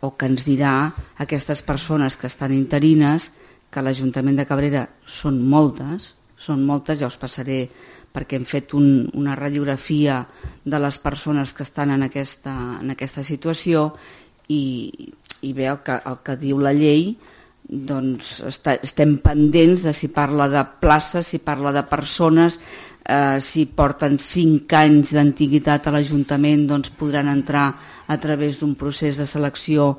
o 0.00 0.12
que 0.16 0.28
ens 0.28 0.44
dirà 0.46 0.92
aquestes 1.18 1.64
persones 1.66 2.16
que 2.16 2.28
estan 2.28 2.52
interines 2.54 3.32
que 3.68 3.82
l'Ajuntament 3.82 4.38
de 4.38 4.46
Cabrera 4.48 4.86
són 5.04 5.40
moltes, 5.44 6.14
són 6.38 6.64
moltes, 6.66 7.00
ja 7.02 7.10
us 7.10 7.18
passaré 7.20 7.66
perquè 8.12 8.38
hem 8.38 8.46
fet 8.48 8.72
un, 8.74 9.08
una 9.18 9.34
radiografia 9.36 10.22
de 10.64 10.78
les 10.80 10.98
persones 10.98 11.52
que 11.52 11.66
estan 11.66 11.92
en 11.94 12.06
aquesta, 12.06 12.54
en 12.80 12.94
aquesta 12.94 13.22
situació 13.26 13.90
i, 14.48 14.62
i 15.44 15.52
bé, 15.52 15.68
el 15.68 15.82
que, 15.84 15.98
el 16.08 16.22
que 16.24 16.38
diu 16.40 16.60
la 16.62 16.72
llei 16.76 17.12
doncs 17.68 18.38
està, 18.48 18.78
estem 18.80 19.18
pendents 19.20 19.84
de 19.84 19.92
si 19.92 20.08
parla 20.08 20.48
de 20.48 20.62
places, 20.80 21.28
si 21.28 21.38
parla 21.44 21.72
de 21.76 21.82
persones, 21.84 22.56
eh, 23.04 23.36
si 23.44 23.66
porten 23.66 24.16
5 24.18 24.78
anys 24.78 25.12
d'antiguitat 25.16 25.86
a 25.86 25.92
l'Ajuntament 25.92 26.66
doncs 26.68 26.94
podran 26.96 27.28
entrar 27.28 27.68
a 28.06 28.16
través 28.16 28.60
d'un 28.60 28.74
procés 28.74 29.20
de 29.20 29.26
selecció 29.28 29.98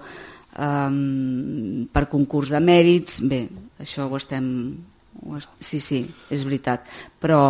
eh, 0.57 1.88
per 1.94 2.07
concurs 2.10 2.49
de 2.49 2.64
mèrits. 2.64 3.22
Bé, 3.22 3.45
això 3.80 4.10
ho 4.10 4.18
estem... 4.18 4.48
Sí, 5.60 5.80
sí, 5.84 6.04
és 6.32 6.44
veritat. 6.48 6.86
Però 7.20 7.41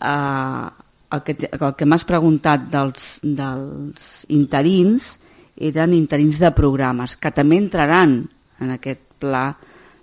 eh, 0.00 0.66
el 1.10 1.22
que, 1.26 1.36
el 1.50 1.74
que 1.76 1.88
m'has 1.88 2.06
preguntat 2.08 2.68
dels, 2.72 3.10
dels 3.22 4.08
interins 4.32 5.16
eren 5.60 5.92
interins 5.92 6.40
de 6.40 6.50
programes, 6.56 7.18
que 7.20 7.32
també 7.36 7.58
entraran 7.60 8.22
en 8.64 8.74
aquest 8.76 9.02
pla 9.20 9.50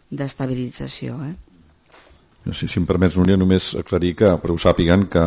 d'estabilització. 0.10 1.18
Eh? 1.26 1.36
Si, 2.54 2.68
si 2.70 2.80
em 2.80 2.86
permets, 2.88 3.18
Núria, 3.20 3.36
només 3.40 3.74
aclarir 3.76 4.14
que, 4.20 4.30
però 4.40 4.56
ho 4.56 4.62
sàpiguen, 4.62 5.08
que 5.12 5.24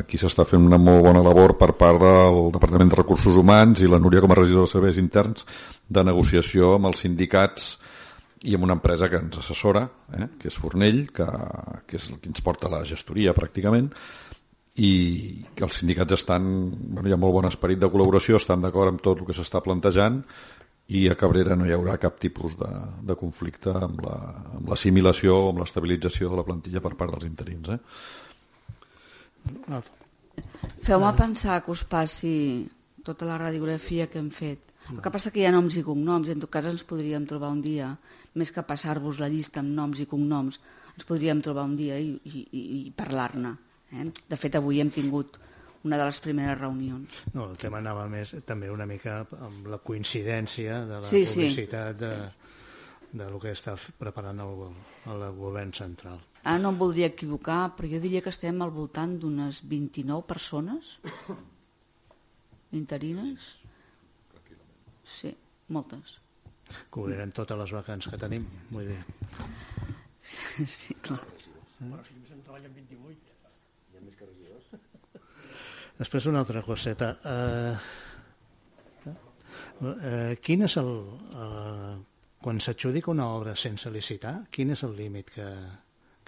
aquí 0.00 0.18
s'està 0.18 0.46
fent 0.48 0.64
una 0.64 0.80
molt 0.80 1.04
bona 1.06 1.22
labor 1.22 1.54
per 1.60 1.72
part 1.78 2.00
del 2.02 2.50
Departament 2.54 2.90
de 2.90 2.98
Recursos 2.98 3.36
Humans 3.38 3.84
i 3.84 3.90
la 3.90 4.00
Núria 4.02 4.22
com 4.24 4.32
a 4.34 4.38
regidora 4.40 4.66
de 4.66 4.72
serveis 4.72 4.98
interns 4.98 5.46
de 5.86 6.04
negociació 6.06 6.74
amb 6.78 6.90
els 6.90 7.04
sindicats 7.04 7.74
i 8.44 8.54
amb 8.56 8.66
una 8.66 8.76
empresa 8.76 9.08
que 9.08 9.20
ens 9.20 9.40
assessora, 9.40 9.86
eh, 10.12 10.28
que 10.40 10.50
és 10.50 10.58
Fornell, 10.60 11.06
que, 11.16 11.26
que 11.88 11.96
és 12.00 12.10
el 12.12 12.20
que 12.20 12.30
ens 12.30 12.44
porta 12.44 12.70
la 12.72 12.84
gestoria 12.88 13.34
pràcticament, 13.36 13.90
i 14.74 14.92
que 15.54 15.64
els 15.64 15.78
sindicats 15.78 16.16
estan, 16.16 16.42
bueno, 16.74 17.08
hi 17.08 17.14
ha 17.14 17.20
molt 17.20 17.34
bon 17.36 17.46
esperit 17.46 17.78
de 17.78 17.90
col·laboració, 17.90 18.40
estan 18.40 18.64
d'acord 18.64 18.90
amb 18.90 19.02
tot 19.04 19.20
el 19.22 19.28
que 19.28 19.36
s'està 19.36 19.62
plantejant 19.62 20.22
i 20.92 21.06
a 21.08 21.14
Cabrera 21.16 21.56
no 21.56 21.64
hi 21.64 21.72
haurà 21.72 21.96
cap 22.00 22.18
tipus 22.20 22.58
de, 22.60 22.70
de 23.08 23.14
conflicte 23.16 23.72
amb 23.72 24.02
l'assimilació 24.68 25.32
la, 25.32 25.44
o 25.46 25.52
amb 25.52 25.62
l'estabilització 25.62 26.28
de 26.28 26.40
la 26.40 26.44
plantilla 26.44 26.82
per 26.84 26.92
part 26.98 27.14
dels 27.14 27.24
interins. 27.30 27.70
Eh? 27.72 27.78
Feu-me 30.84 31.12
pensar 31.16 31.62
que 31.64 31.72
us 31.72 31.84
passi 31.88 32.34
tota 33.04 33.28
la 33.28 33.38
radiografia 33.40 34.08
que 34.10 34.18
hem 34.20 34.30
fet. 34.34 34.68
El 34.90 35.00
que 35.00 35.12
passa 35.12 35.30
que 35.32 35.40
hi 35.40 35.46
ha 35.48 35.54
noms 35.54 35.78
i 35.80 35.86
cognoms, 35.86 36.28
en 36.28 36.42
tot 36.42 36.52
cas 36.52 36.66
ens 36.68 36.84
podríem 36.84 37.24
trobar 37.28 37.52
un 37.54 37.62
dia, 37.64 37.94
més 38.34 38.50
que 38.54 38.64
passar-vos 38.66 39.20
la 39.22 39.30
llista 39.30 39.62
amb 39.62 39.74
noms 39.76 40.02
i 40.02 40.08
cognoms, 40.10 40.60
ens 40.94 41.06
podríem 41.08 41.40
trobar 41.42 41.66
un 41.68 41.76
dia 41.78 41.98
i, 41.98 42.14
i, 42.24 42.44
i 42.88 42.92
parlar-ne. 42.96 43.54
Eh? 43.94 44.06
De 44.30 44.38
fet, 44.40 44.58
avui 44.58 44.80
hem 44.82 44.90
tingut 44.94 45.38
una 45.84 45.98
de 46.00 46.06
les 46.08 46.20
primeres 46.24 46.58
reunions. 46.58 47.20
No, 47.34 47.48
el 47.50 47.58
tema 47.60 47.78
anava 47.82 48.06
més 48.08 48.32
també 48.48 48.70
una 48.72 48.86
mica 48.88 49.20
amb 49.46 49.68
la 49.70 49.78
coincidència 49.84 50.80
de 50.88 51.00
la 51.04 51.10
sí, 51.10 51.24
publicitat 51.28 52.00
sí. 52.00 52.06
de, 52.06 53.20
de 53.20 53.28
lo 53.30 53.40
que 53.42 53.52
està 53.52 53.76
preparant 54.00 54.40
el, 54.46 54.64
el 55.12 55.26
govern 55.36 55.74
central. 55.76 56.22
Ara 56.44 56.60
no 56.60 56.72
em 56.72 56.80
voldria 56.80 57.10
equivocar, 57.12 57.74
però 57.76 57.88
jo 57.88 58.00
diria 58.00 58.24
que 58.24 58.32
estem 58.32 58.64
al 58.64 58.72
voltant 58.72 59.14
d'unes 59.20 59.62
29 59.68 60.26
persones 60.28 60.96
interines. 62.82 63.52
Sí, 65.04 65.32
moltes. 65.68 66.18
Cobrirem 66.94 67.32
totes 67.34 67.58
les 67.60 67.74
vacants 67.76 68.08
que 68.10 68.20
tenim, 68.20 68.46
vull 68.70 68.88
dir. 68.88 69.00
Sí, 70.24 70.66
sí 70.70 70.96
clar. 71.04 71.20
Bueno, 71.78 72.00
si 72.06 72.16
més 72.16 72.32
en 72.32 72.40
treballen 72.46 72.74
28. 72.76 73.36
Hi 73.92 73.98
ha 73.98 74.02
més 74.04 74.16
que 74.18 74.28
regidors. 74.30 74.66
Després 75.98 76.26
una 76.30 76.42
altra 76.44 76.62
coseta. 76.66 77.12
Eh, 77.34 77.76
eh, 79.92 80.34
quin 80.42 80.66
és 80.68 80.76
el... 80.82 80.92
Eh, 81.44 81.94
quan 82.44 82.58
s'adjudica 82.60 83.08
una 83.12 83.30
obra 83.32 83.54
sense 83.56 83.88
licitar, 83.88 84.34
quin 84.52 84.74
és 84.74 84.82
el 84.84 84.92
límit 84.98 85.30
que, 85.32 85.46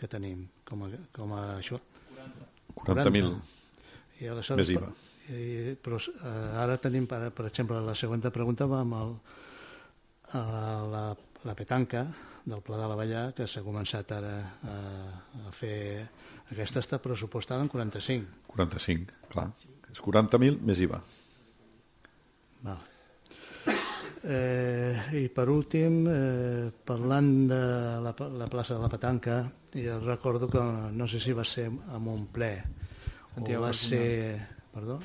que 0.01 0.09
tenim 0.09 0.47
com 0.65 0.87
a, 0.87 0.89
com 1.13 1.35
a 1.37 1.43
això? 1.59 1.77
40.000 2.77 3.35
40. 4.21 4.57
més 4.57 4.71
IVA. 4.73 4.89
I, 5.27 5.75
però 5.83 5.99
eh, 5.99 6.63
ara 6.63 6.77
tenim, 6.79 7.09
per, 7.11 7.29
per 7.35 7.49
exemple, 7.49 7.81
la 7.83 7.97
següent 7.99 8.23
pregunta 8.33 8.69
va 8.71 8.81
amb 8.85 8.97
el, 9.01 9.15
a 10.35 10.43
la, 10.91 11.05
la 11.47 11.55
petanca 11.55 12.07
del 12.47 12.63
Pla 12.63 12.79
de 12.81 12.89
la 12.89 12.99
Vallà, 12.99 13.23
que 13.37 13.47
s'ha 13.51 13.63
començat 13.67 14.11
ara 14.17 14.35
a, 14.67 14.77
a 15.47 15.55
fer 15.55 15.79
aquesta 16.51 16.83
està 16.83 16.99
pressupostada 17.03 17.63
en 17.63 17.71
45. 17.71 18.51
45, 18.55 19.23
clar. 19.33 19.49
És 19.93 20.03
40.000 20.03 20.61
més 20.67 20.83
IVA. 20.83 21.01
Val. 22.67 22.85
Eh, 24.27 25.21
I 25.23 25.29
per 25.31 25.47
últim, 25.53 26.01
eh, 26.11 26.71
parlant 26.87 27.31
de 27.47 27.61
la, 28.03 28.15
la 28.41 28.49
plaça 28.51 28.75
de 28.75 28.83
la 28.83 28.91
Petanca, 28.91 29.45
jo 29.77 30.01
recordo 30.03 30.49
que 30.51 30.63
no 30.93 31.07
sé 31.07 31.21
si 31.23 31.35
va 31.37 31.45
ser 31.47 31.69
amb 31.69 32.11
un 32.11 32.27
ple 32.33 32.51
o 33.37 33.61
va 33.61 33.73
ser... 33.77 34.41
Perdó? 34.73 34.99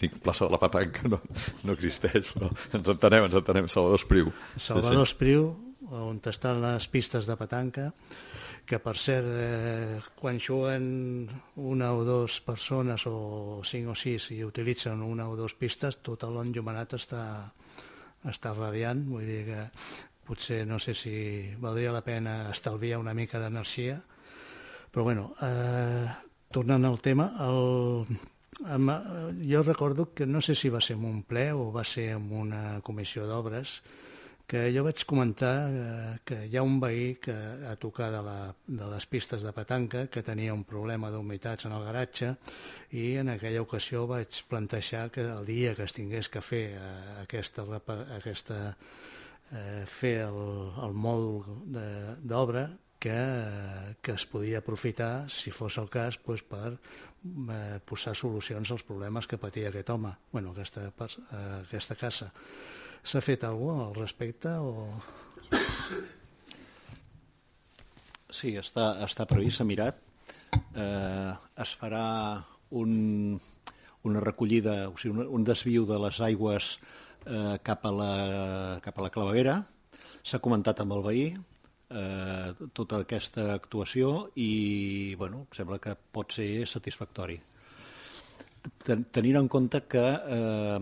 Dic, 0.00 0.18
plaça 0.24 0.46
de 0.46 0.52
la 0.52 0.60
Petanca 0.60 1.08
no, 1.08 1.20
no 1.64 1.76
existeix, 1.76 2.32
però 2.34 2.50
ens 2.50 2.90
entenem, 2.96 3.28
ens 3.28 3.38
entenem, 3.40 3.68
Salvador 3.72 4.02
Espriu. 4.02 4.32
Salvador 4.56 5.06
Espriu, 5.06 5.46
on 5.94 6.20
estan 6.30 6.62
les 6.62 6.86
pistes 6.88 7.26
de 7.28 7.36
petanca, 7.36 7.90
que 8.64 8.78
per 8.80 8.96
cert, 8.96 9.28
eh, 9.28 10.00
quan 10.16 10.40
juguen 10.40 11.28
una 11.56 11.92
o 11.92 12.04
dues 12.04 12.40
persones 12.40 13.04
o 13.06 13.60
cinc 13.64 13.92
o 13.92 13.94
sis 13.94 14.30
i 14.32 14.40
utilitzen 14.44 15.02
una 15.04 15.28
o 15.28 15.36
dues 15.36 15.54
pistes, 15.54 16.00
tot 16.00 16.24
l'enllumenat 16.24 16.96
està, 16.96 17.24
està 18.24 18.54
radiant, 18.56 19.04
vull 19.10 19.28
dir 19.28 19.42
que 19.50 19.62
potser 20.24 20.62
no 20.66 20.78
sé 20.80 20.94
si 20.96 21.16
valdria 21.60 21.92
la 21.92 22.04
pena 22.04 22.48
estalviar 22.50 22.98
una 23.02 23.12
mica 23.12 23.40
d'energia, 23.40 24.00
però 24.90 25.04
bueno, 25.04 25.34
eh, 25.42 26.08
tornant 26.54 26.86
al 26.88 27.00
tema, 27.04 27.34
el, 27.44 28.06
jo 28.62 29.62
recordo 29.62 30.12
que 30.14 30.26
no 30.26 30.40
sé 30.40 30.54
si 30.54 30.68
va 30.68 30.80
ser 30.80 30.96
en 30.96 31.04
un 31.04 31.22
ple 31.22 31.52
o 31.52 31.72
va 31.72 31.84
ser 31.84 32.10
en 32.16 32.30
una 32.32 32.80
comissió 32.82 33.26
d'obres, 33.26 33.82
que 34.46 34.68
jo 34.74 34.84
vaig 34.84 35.04
comentar 35.08 35.54
eh, 35.72 36.18
que 36.24 36.42
hi 36.46 36.58
ha 36.58 36.62
un 36.62 36.76
veí 36.80 37.14
que 37.16 37.32
a 37.32 37.76
tocar 37.80 38.10
de, 38.12 38.20
la, 38.22 38.54
de 38.66 38.88
les 38.92 39.06
pistes 39.08 39.42
de 39.42 39.52
petanca 39.56 40.06
que 40.12 40.22
tenia 40.22 40.52
un 40.52 40.66
problema 40.68 41.10
d'humitats 41.10 41.64
en 41.64 41.72
el 41.72 41.84
garatge 41.86 42.34
i 42.92 43.14
en 43.22 43.32
aquella 43.32 43.64
ocasió 43.64 44.04
vaig 44.06 44.42
plantejar 44.48 45.08
que 45.10 45.24
el 45.24 45.48
dia 45.48 45.74
que 45.74 45.88
es 45.88 45.96
tingués 45.96 46.28
que 46.28 46.44
fer 46.44 46.64
eh, 46.76 46.92
aquesta, 47.22 47.64
aquesta 48.18 48.60
eh, 49.50 49.84
fer 49.88 50.18
el, 50.28 50.40
el 50.84 50.92
mòdul 50.92 51.64
d'obra 52.20 52.68
que, 53.04 53.16
eh, 53.16 53.96
que 54.00 54.12
es 54.12 54.24
podia 54.24 54.60
aprofitar, 54.60 55.28
si 55.28 55.50
fos 55.52 55.76
el 55.80 55.90
cas, 55.92 56.16
doncs, 56.24 56.44
per 56.48 56.76
eh, 57.24 57.80
posar 57.84 58.14
solucions 58.16 58.70
als 58.70 58.84
problemes 58.86 59.26
que 59.26 59.38
patia 59.40 59.68
aquest 59.70 59.90
home, 59.90 60.12
bueno, 60.32 60.52
aquesta, 60.52 60.86
eh, 60.88 61.42
aquesta 61.62 61.96
casa. 61.96 62.30
S'ha 63.04 63.20
fet 63.24 63.44
alguna 63.44 63.88
al 63.88 63.94
respecte? 63.98 64.54
O... 64.58 64.88
Sí, 68.34 68.54
està, 68.58 68.96
està 69.04 69.28
previst, 69.30 69.60
s'ha 69.60 69.68
mirat. 69.68 70.00
Eh, 70.74 71.32
es 71.62 71.74
farà 71.78 72.04
un, 72.74 73.38
una 74.02 74.22
recollida, 74.24 74.88
o 74.88 74.96
sigui, 74.98 75.14
un, 75.14 75.28
un 75.38 75.44
desviu 75.46 75.86
de 75.86 76.00
les 76.02 76.20
aigües 76.24 76.74
eh, 77.26 77.56
cap, 77.62 77.84
a 77.86 77.92
la, 77.94 78.12
cap 78.84 78.98
a 78.98 79.06
la 79.06 79.12
claveguera. 79.14 79.60
S'ha 80.24 80.40
comentat 80.42 80.80
amb 80.80 80.96
el 80.96 81.04
veí 81.04 81.26
eh, 81.94 82.68
tota 82.76 83.00
aquesta 83.04 83.52
actuació 83.54 84.30
i 84.36 85.14
bueno, 85.20 85.46
sembla 85.54 85.80
que 85.82 85.94
pot 85.94 86.34
ser 86.36 86.66
satisfactori. 86.68 87.38
Tenint 88.84 89.40
en 89.40 89.48
compte 89.52 89.82
que, 89.88 90.04
eh, 90.38 90.78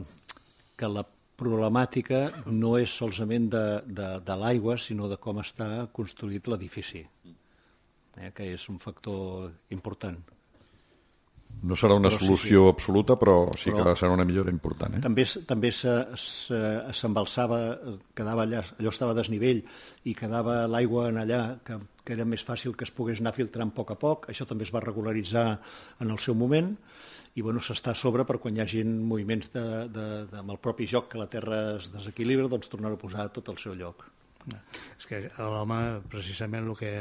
que 0.78 0.90
la 0.90 1.04
problemàtica 1.42 2.22
no 2.46 2.76
és 2.78 2.92
solament 3.00 3.48
de, 3.52 3.64
de, 3.86 4.10
de 4.26 4.36
l'aigua, 4.38 4.76
sinó 4.78 5.08
de 5.10 5.18
com 5.18 5.40
està 5.42 5.88
construït 5.92 6.48
l'edifici, 6.48 7.02
eh, 8.18 8.30
que 8.30 8.52
és 8.54 8.68
un 8.70 8.78
factor 8.82 9.50
important. 9.74 10.22
No 11.62 11.76
serà 11.78 11.94
una 11.94 12.10
però 12.10 12.18
solució 12.18 12.58
sí, 12.58 12.66
sí. 12.66 12.72
absoluta, 12.74 13.16
però 13.20 13.36
sí 13.54 13.70
però 13.70 13.84
que 13.86 13.94
serà 14.00 14.12
una 14.16 14.26
millora 14.26 14.50
important. 14.50 14.96
Eh? 14.98 15.02
També, 15.04 15.24
també 15.46 15.70
s'embalsava, 15.70 17.58
quedava 18.18 18.42
allà, 18.46 18.64
allò 18.80 18.90
estava 18.90 19.14
a 19.14 19.18
desnivell 19.18 19.60
i 20.10 20.14
quedava 20.18 20.66
l'aigua 20.66 21.08
en 21.12 21.22
allà, 21.22 21.42
que, 21.66 21.78
que 22.02 22.16
era 22.16 22.26
més 22.26 22.42
fàcil 22.46 22.74
que 22.74 22.86
es 22.88 22.94
pogués 22.94 23.22
anar 23.22 23.34
filtrant 23.36 23.70
a 23.70 23.76
poc 23.76 23.94
a 23.94 23.98
poc. 24.00 24.26
Això 24.32 24.44
també 24.48 24.66
es 24.66 24.74
va 24.74 24.82
regularitzar 24.82 25.46
en 26.02 26.10
el 26.10 26.18
seu 26.22 26.34
moment 26.38 26.74
i 27.34 27.40
bueno, 27.40 27.62
s'està 27.64 27.94
a 27.94 27.96
sobre 27.96 28.26
per 28.28 28.36
quan 28.42 28.56
hi 28.56 28.60
hagi 28.64 28.82
moviments 28.84 29.52
de, 29.54 29.62
de, 29.88 30.06
de, 30.28 30.40
amb 30.42 30.52
el 30.52 30.58
propi 30.60 30.84
joc 30.90 31.08
que 31.12 31.20
la 31.20 31.30
Terra 31.32 31.76
es 31.78 31.88
desequilibra, 31.94 32.50
doncs 32.50 32.68
tornar 32.72 32.92
a 32.92 32.98
posar 33.00 33.30
tot 33.32 33.48
al 33.48 33.60
seu 33.62 33.78
lloc. 33.78 34.04
És 34.98 35.06
que 35.06 35.20
l'home 35.38 35.78
precisament 36.10 36.66
el 36.66 36.76
que, 36.76 36.92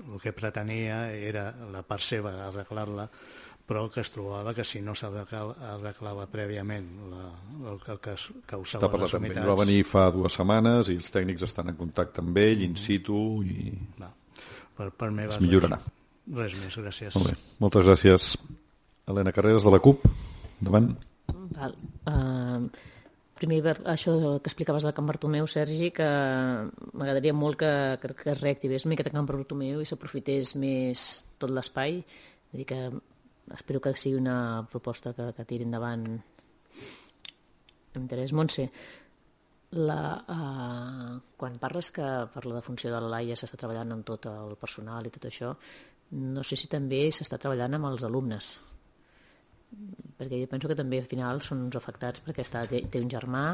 el 0.00 0.18
que 0.22 0.32
pretenia 0.32 1.02
era 1.12 1.50
la 1.70 1.84
part 1.86 2.02
seva, 2.02 2.32
arreglar-la, 2.48 3.06
però 3.70 3.84
que 3.86 4.02
es 4.02 4.10
trobava 4.10 4.50
que 4.50 4.64
si 4.66 4.80
no 4.82 4.96
s'arreglava 4.98 6.24
prèviament 6.32 6.86
la, 7.12 7.26
el 7.70 7.76
que 7.86 8.16
causava 8.50 8.88
les 8.98 9.12
humitats... 9.14 9.46
Va 9.46 9.54
venir 9.60 9.84
fa 9.86 10.08
dues 10.10 10.34
setmanes 10.34 10.90
i 10.90 10.96
els 10.98 11.12
tècnics 11.14 11.44
estan 11.46 11.70
en 11.70 11.76
contacte 11.78 12.18
amb 12.24 12.40
ell, 12.42 12.64
in 12.66 12.74
situ, 12.74 13.20
i 13.46 13.70
Va. 14.00 14.08
Per, 14.74 14.88
per 14.90 15.10
es 15.28 15.38
millorarà. 15.38 15.78
Res 16.34 16.56
més, 16.58 16.78
gràcies. 16.82 17.14
Molt 17.14 17.30
bé. 17.30 17.36
Moltes 17.62 17.86
gràcies. 17.86 18.26
Helena 19.10 19.34
Carreras, 19.36 19.66
de 19.66 19.72
la 19.74 19.80
CUP, 19.84 20.02
endavant. 20.60 20.88
Val. 21.54 21.76
Uh, 22.10 22.66
primer, 23.38 23.60
això 23.92 24.16
que 24.40 24.50
explicaves 24.50 24.88
de 24.88 24.92
Can 24.96 25.06
Bartomeu, 25.12 25.46
Sergi, 25.50 25.92
que 25.94 26.08
m'agradaria 26.90 27.36
molt 27.36 27.60
que, 27.62 27.70
que, 28.02 28.12
que 28.24 28.32
es 28.34 28.42
reactivés 28.42 28.88
una 28.88 28.96
miqueta 28.96 29.14
Can 29.14 29.30
Bartomeu 29.30 29.78
i 29.78 29.86
s'aprofités 29.86 30.56
més 30.58 31.06
tot 31.38 31.54
l'espai. 31.54 32.00
Vull 32.50 32.64
dir 32.64 32.68
que 32.72 32.80
espero 33.54 33.80
que 33.80 33.94
sigui 33.96 34.16
una 34.18 34.66
proposta 34.70 35.12
que, 35.16 35.30
que 35.36 35.46
tiri 35.48 35.66
endavant 35.66 36.06
amb. 37.98 38.16
Montse, 38.38 38.68
la, 39.74 40.00
uh, 40.22 41.14
quan 41.36 41.58
parles 41.62 41.90
que 41.94 42.06
per 42.32 42.44
la 42.46 42.58
defunció 42.58 42.90
de 42.92 43.00
la 43.02 43.10
Laia 43.16 43.36
s'està 43.38 43.58
treballant 43.58 43.96
amb 43.96 44.06
tot 44.06 44.26
el 44.30 44.56
personal 44.60 45.06
i 45.06 45.14
tot 45.14 45.26
això, 45.30 45.52
no 46.18 46.42
sé 46.46 46.58
si 46.58 46.70
també 46.70 47.08
s'està 47.14 47.38
treballant 47.38 47.78
amb 47.78 47.90
els 47.90 48.06
alumnes 48.06 48.54
perquè 50.18 50.40
jo 50.42 50.48
penso 50.50 50.68
que 50.68 50.76
també 50.78 50.98
al 50.98 51.10
final 51.10 51.40
són 51.44 51.62
uns 51.66 51.76
afectats 51.78 52.22
perquè 52.24 52.42
està, 52.42 52.64
té, 52.70 52.82
té 52.90 53.02
un 53.02 53.10
germà 53.12 53.44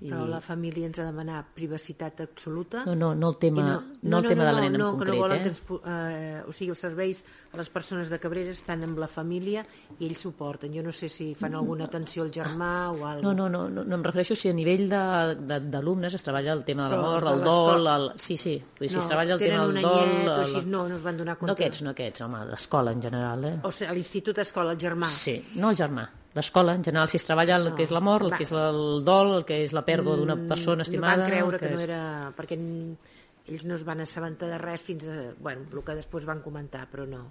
I... 0.00 0.08
Però 0.10 0.24
la 0.26 0.40
família 0.42 0.88
ens 0.88 0.98
ha 0.98 1.04
demanat 1.06 1.52
privacitat 1.54 2.18
absoluta. 2.20 2.82
No, 2.84 2.96
no, 2.98 3.12
no 3.14 3.28
el 3.30 3.36
tema, 3.38 3.60
I 3.60 3.64
no, 3.64 3.76
no, 4.10 4.18
el 4.18 4.26
tema 4.26 4.44
de 4.44 4.52
la 4.52 4.60
nena 4.60 4.76
no, 4.78 4.88
en 4.90 4.98
que 4.98 5.04
no 5.06 5.12
concret. 5.14 5.20
volen 5.20 5.38
eh? 5.38 5.42
que 5.42 5.48
ens, 5.48 5.62
eh, 5.86 6.42
o 6.48 6.52
sigui, 6.52 6.70
els 6.74 6.82
serveis 6.82 7.20
a 7.54 7.56
les 7.56 7.70
persones 7.70 8.10
de 8.10 8.18
Cabrera 8.18 8.50
estan 8.50 8.82
amb 8.82 8.98
la 8.98 9.06
família 9.08 9.62
i 10.00 10.08
ells 10.08 10.18
suporten. 10.26 10.74
Jo 10.74 10.82
no 10.82 10.90
sé 10.92 11.08
si 11.08 11.30
fan 11.38 11.54
alguna 11.54 11.84
atenció 11.86 12.24
al 12.26 12.32
germà 12.34 12.90
o 12.90 13.06
alguna 13.06 13.22
No, 13.22 13.32
no, 13.34 13.48
no, 13.48 13.68
no, 13.70 13.84
no 13.84 13.94
em 13.94 14.02
refereixo 14.04 14.34
si 14.34 14.50
a 14.50 14.52
nivell 14.52 14.88
d'alumnes 14.90 16.14
es 16.18 16.22
treballa 16.26 16.52
el 16.52 16.64
tema 16.64 16.88
de 16.90 16.96
la 16.96 17.02
mort, 17.02 17.26
el 17.30 17.40
dol, 17.44 17.86
el... 17.86 18.10
sí, 18.18 18.36
sí, 18.36 18.56
vull 18.58 18.88
dir, 18.88 18.90
si 18.90 18.96
No, 18.96 19.00
es 19.00 19.06
treballa 19.08 19.34
el 19.34 19.40
tema 19.40 19.66
del 19.66 19.80
dol... 19.80 19.98
anyet 20.02 20.26
el- 20.26 20.40
així, 20.44 20.64
no, 20.66 20.88
no 20.88 20.96
es 20.96 21.02
van 21.06 21.16
donar 21.16 21.38
compte. 21.38 21.46
No 21.46 21.56
aquests, 21.56 21.82
no 21.86 21.90
aquests, 21.94 22.20
home, 22.26 22.44
l'escola 22.50 22.92
en 22.92 23.00
general, 23.02 23.44
eh? 23.44 23.54
O 23.62 23.70
sigui, 23.70 23.90
a 23.90 23.94
l'institut 23.94 24.38
escola, 24.42 24.72
el 24.74 24.78
germà. 24.78 25.06
Sí, 25.06 25.38
no 25.54 25.70
el 25.70 25.76
germà, 25.78 26.08
l'escola 26.34 26.74
en 26.74 26.82
general, 26.84 27.08
si 27.08 27.16
es 27.16 27.24
treballa 27.24 27.56
el 27.56 27.70
No, 27.70 27.74
que 27.78 27.84
és 27.86 27.92
la 27.94 28.00
mort, 28.02 28.26
el 28.26 28.34
que 28.36 28.42
és 28.42 28.52
el 28.52 29.04
dol, 29.06 29.36
el 29.38 29.44
que 29.46 29.60
és 29.64 29.74
la 29.76 29.84
pèrdua 29.86 30.16
d'una 30.18 30.36
persona 30.50 30.82
estimada... 30.82 31.16
No 31.16 31.22
van 31.22 31.30
creure 31.30 31.56
el 31.56 31.62
que, 31.62 31.70
no 31.70 31.84
era... 31.84 32.00
Perquè 32.36 32.58
ells 32.58 33.64
no 33.68 33.76
es 33.76 33.84
van 33.86 34.02
assabentar 34.02 34.48
de 34.50 34.58
res 34.58 34.82
fins 34.82 35.06
a... 35.06 35.18
Bueno, 35.38 35.68
el 35.70 35.84
que 35.86 35.96
després 36.00 36.26
van 36.26 36.42
comentar, 36.42 36.88
però 36.90 37.06
no. 37.06 37.22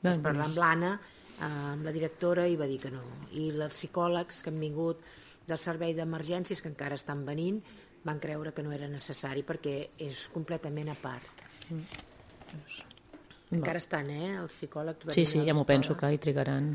Bé, 0.00 0.10
Vaig 0.10 0.22
parlar 0.24 0.48
doncs- 0.48 0.58
amb 0.58 0.62
l'Anna, 0.64 0.92
eh, 1.38 1.50
amb 1.74 1.86
la 1.86 1.94
directora, 1.94 2.48
i 2.48 2.58
va 2.58 2.66
dir 2.70 2.80
que 2.82 2.90
no. 2.94 3.04
I 3.30 3.50
els 3.54 3.76
psicòlegs 3.76 4.42
que 4.42 4.50
han 4.54 4.60
vingut 4.62 5.06
del 5.48 5.60
servei 5.62 5.94
d'emergències, 5.96 6.62
que 6.62 6.70
encara 6.72 6.98
estan 6.98 7.24
venint, 7.26 7.62
van 8.04 8.18
creure 8.22 8.52
que 8.54 8.62
no 8.64 8.72
era 8.74 8.88
necessari 8.90 9.44
perquè 9.46 9.76
és 10.08 10.26
completament 10.34 10.90
a 10.92 10.96
part. 10.98 11.46
Encara 13.54 13.80
estan, 13.80 14.10
eh, 14.10 14.34
els 14.36 14.52
psicòlegs 14.52 15.14
Sí, 15.14 15.24
sí, 15.24 15.44
ja 15.46 15.54
m'ho 15.54 15.64
penso 15.68 15.96
que 15.96 16.10
hi 16.12 16.18
trigaran. 16.18 16.74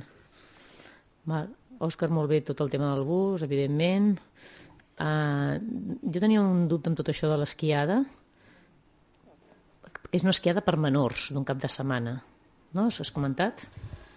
Val. 1.25 1.53
Òscar, 1.83 2.09
molt 2.13 2.31
bé 2.31 2.41
tot 2.45 2.61
el 2.63 2.71
tema 2.71 2.91
del 2.93 3.03
bus, 3.07 3.43
evidentment. 3.45 4.13
Uh, 4.93 5.57
jo 6.07 6.21
tenia 6.21 6.43
un 6.43 6.67
dubte 6.71 6.91
amb 6.91 6.99
tot 6.99 7.09
això 7.11 7.31
de 7.31 7.39
l'esquiada. 7.41 8.03
És 10.13 10.21
una 10.21 10.33
esquiada 10.35 10.61
per 10.61 10.77
menors 10.77 11.31
d'un 11.33 11.45
cap 11.47 11.59
de 11.61 11.69
setmana, 11.71 12.19
no? 12.77 12.89
S'ho 12.93 13.05
has 13.05 13.11
comentat? 13.13 13.65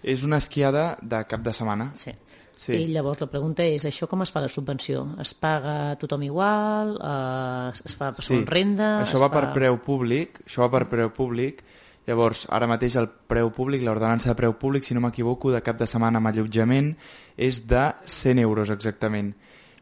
És 0.06 0.22
una 0.26 0.38
esquiada 0.42 0.90
de 1.02 1.22
cap 1.28 1.42
de 1.42 1.54
setmana. 1.56 1.90
Sí. 1.98 2.12
Sí. 2.56 2.72
I 2.72 2.86
llavors 2.88 3.20
la 3.20 3.28
pregunta 3.28 3.64
és, 3.68 3.84
això 3.84 4.06
com 4.08 4.22
es 4.24 4.30
fa 4.32 4.40
la 4.40 4.48
subvenció? 4.48 5.02
Es 5.20 5.34
paga 5.36 5.74
a 5.90 5.96
tothom 6.00 6.22
igual? 6.24 6.94
Uh, 6.96 7.72
es 7.84 7.96
fa 8.00 8.14
per 8.16 8.24
segons 8.24 8.48
renda? 8.48 8.94
Això 9.02 9.20
va 9.20 9.28
fa... 9.28 9.42
per 9.42 9.50
preu 9.58 9.76
públic, 9.84 10.40
això 10.46 10.64
va 10.64 10.70
per 10.72 10.86
preu 10.88 11.12
públic. 11.12 11.60
Llavors, 12.06 12.44
ara 12.54 12.68
mateix 12.70 12.94
el 13.00 13.08
preu 13.30 13.50
públic, 13.50 13.82
l'ordenança 13.82 14.30
de 14.30 14.36
preu 14.38 14.54
públic, 14.54 14.84
si 14.86 14.94
no 14.94 15.02
m'equivoco, 15.02 15.50
de 15.50 15.62
cap 15.66 15.78
de 15.80 15.88
setmana 15.90 16.20
amb 16.22 16.30
allotjament 16.30 16.92
és 17.36 17.64
de 17.66 17.88
100 18.06 18.42
euros 18.44 18.70
exactament. 18.70 19.32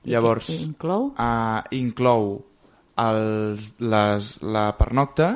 I 0.04 0.14
Llavors, 0.14 0.48
què 0.48 0.56
inclou? 0.64 1.10
Uh, 1.20 1.60
inclou 1.76 2.30
els, 3.04 3.68
les, 3.80 4.30
la 4.56 4.64
pernocta, 4.78 5.28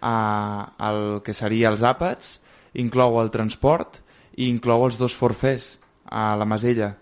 uh, 0.00 0.64
el 0.88 1.02
que 1.26 1.36
seria 1.36 1.68
els 1.72 1.84
àpats, 1.84 2.38
inclou 2.80 3.20
el 3.20 3.32
transport 3.34 4.00
i 4.40 4.48
inclou 4.48 4.86
els 4.88 4.96
dos 5.00 5.12
forfers 5.16 5.74
a 6.08 6.32
la 6.40 6.48
Masella. 6.48 6.94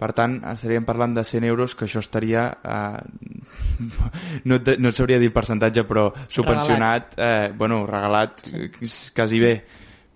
Per 0.00 0.10
tant, 0.16 0.38
estaríem 0.48 0.86
parlant 0.88 1.12
de 1.18 1.24
100 1.28 1.44
euros, 1.44 1.74
que 1.76 1.84
això 1.84 2.00
estaria... 2.00 2.46
Eh, 2.64 3.00
no, 4.48 4.56
et- 4.56 4.78
no 4.80 4.88
et 4.88 4.96
sabria 4.96 5.18
dir 5.20 5.28
el 5.28 5.34
percentatge, 5.36 5.84
però 5.88 6.08
subvencionat, 6.32 7.14
eh, 7.20 7.52
bueno, 7.56 7.82
regalat, 7.88 8.40
eh, 8.54 8.70
quasi 9.14 9.40
bé. 9.42 9.54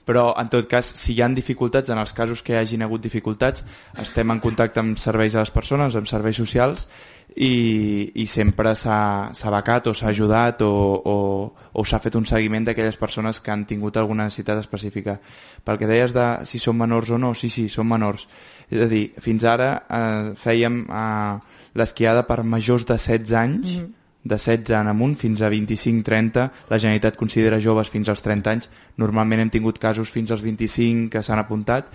Però, 0.04 0.34
en 0.36 0.50
tot 0.52 0.66
cas, 0.68 0.84
si 1.00 1.14
hi 1.14 1.22
han 1.24 1.32
dificultats, 1.36 1.88
en 1.88 1.96
els 2.00 2.12
casos 2.12 2.42
que 2.44 2.52
hi 2.52 2.58
hagin 2.60 2.82
hagut 2.84 3.00
dificultats, 3.04 3.64
estem 4.02 4.34
en 4.34 4.40
contacte 4.44 4.80
amb 4.82 4.98
serveis 5.00 5.36
a 5.36 5.44
les 5.44 5.52
persones, 5.52 5.96
amb 5.96 6.08
serveis 6.08 6.36
socials, 6.36 6.88
i, 7.36 8.12
i 8.14 8.26
sempre 8.30 8.74
s'ha 8.78 9.50
becat 9.50 9.88
o 9.90 9.94
s'ha 9.94 10.10
ajudat 10.12 10.62
o, 10.62 10.70
o, 10.70 11.16
o 11.74 11.84
s'ha 11.84 11.98
fet 11.98 12.14
un 12.14 12.26
seguiment 12.26 12.66
d'aquelles 12.68 12.96
persones 12.96 13.40
que 13.42 13.50
han 13.50 13.64
tingut 13.66 13.96
alguna 13.96 14.28
necessitat 14.28 14.60
específica. 14.62 15.18
Pel 15.64 15.80
que 15.80 15.90
deies 15.90 16.14
de 16.14 16.28
si 16.46 16.62
són 16.62 16.78
menors 16.78 17.10
o 17.10 17.18
no, 17.18 17.34
sí, 17.34 17.50
sí, 17.50 17.66
són 17.68 17.90
menors. 17.90 18.28
És 18.70 18.86
a 18.86 18.88
dir, 18.90 19.08
fins 19.20 19.44
ara 19.44 19.72
eh, 19.82 20.32
fèiem 20.38 20.84
eh, 20.86 21.58
l'esquiada 21.74 22.22
per 22.28 22.44
majors 22.46 22.86
de 22.86 22.98
16 22.98 23.36
anys, 23.42 23.76
Mhm. 23.80 23.92
de 24.24 24.38
16 24.38 24.80
en 24.80 24.88
amunt 24.88 25.18
fins 25.20 25.42
a 25.42 25.50
25-30, 25.50 26.50
la 26.70 26.78
Generalitat 26.78 27.16
considera 27.16 27.60
joves 27.60 27.90
fins 27.90 28.08
als 28.08 28.22
30 28.22 28.50
anys, 28.50 28.70
normalment 28.96 29.42
hem 29.42 29.50
tingut 29.50 29.78
casos 29.78 30.10
fins 30.10 30.30
als 30.30 30.40
25 30.40 31.10
que 31.10 31.22
s'han 31.22 31.42
apuntat, 31.42 31.90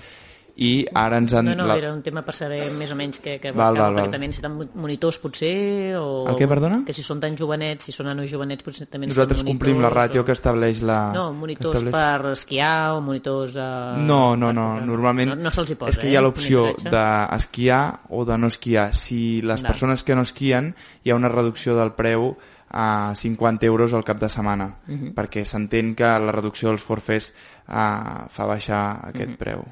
i 0.57 0.85
ara 0.93 1.17
ens 1.17 1.33
han... 1.33 1.45
No, 1.45 1.55
no, 1.55 1.65
la- 1.67 1.77
era 1.77 1.93
un 1.93 2.01
tema 2.01 2.21
per 2.25 2.33
saber 2.35 2.71
més 2.73 2.91
o 2.91 2.95
menys 2.95 3.19
que, 3.19 3.37
que 3.39 3.51
Val, 3.51 3.77
val, 3.77 3.93
perquè 3.93 4.01
val. 4.07 4.11
també 4.11 4.27
necessiten 4.27 4.55
mo- 4.57 4.67
monitors 4.75 5.19
potser 5.19 5.95
o... 5.99 6.25
El 6.29 6.35
què, 6.35 6.47
perdona? 6.47 6.81
Que 6.85 6.93
si 6.93 7.03
són 7.03 7.19
tan 7.19 7.37
jovenets, 7.37 7.85
si 7.85 7.91
són 7.95 8.07
nanos 8.07 8.29
jovenets 8.31 8.63
potser 8.63 8.87
també 8.87 9.07
Nosaltres 9.07 9.43
complim 9.43 9.79
la 9.81 9.89
ràtio 9.89 10.21
o... 10.21 10.25
que 10.25 10.33
estableix 10.33 10.81
la... 10.81 11.11
No, 11.15 11.31
monitors 11.33 11.75
estableix- 11.79 11.93
per 11.95 12.33
esquiar 12.33 12.93
o 12.97 13.01
monitors... 13.01 13.55
Eh... 13.55 14.03
No, 14.05 14.35
no, 14.35 14.51
no, 14.53 14.67
normalment 14.81 15.35
No, 15.35 15.35
no 15.47 15.51
se'ls 15.51 15.71
hi 15.71 15.75
posa, 15.79 15.91
és 15.95 15.97
que 16.01 16.09
hi 16.11 16.15
ha 16.15 16.19
eh, 16.19 16.23
l'opció 16.27 16.67
d'esquiar 16.83 17.81
o 18.09 18.25
de 18.25 18.37
no 18.37 18.47
esquiar. 18.47 18.93
Si 18.95 19.41
les 19.41 19.61
Val. 19.61 19.71
persones 19.71 20.03
que 20.03 20.15
no 20.15 20.21
esquien, 20.27 20.73
hi 21.03 21.11
ha 21.11 21.15
una 21.15 21.29
reducció 21.29 21.75
del 21.77 21.93
preu 21.93 22.33
a 22.69 23.13
50 23.17 23.65
euros 23.65 23.93
al 23.97 24.03
cap 24.05 24.19
de 24.21 24.29
setmana, 24.29 24.75
Mhm. 24.87 25.13
perquè 25.15 25.43
s'entén 25.45 25.95
que 25.95 26.03
la 26.05 26.31
reducció 26.31 26.69
dels 26.69 26.83
forfers 26.83 27.31
eh, 27.31 28.27
fa 28.29 28.45
baixar 28.45 29.01
aquest 29.09 29.31
Mhm. 29.31 29.37
preu. 29.37 29.63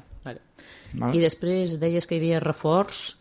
Val? 0.94 1.14
I 1.14 1.20
després 1.20 1.76
deies 1.80 2.06
que 2.06 2.14
hi 2.16 2.18
havia 2.22 2.40
reforç 2.40 3.16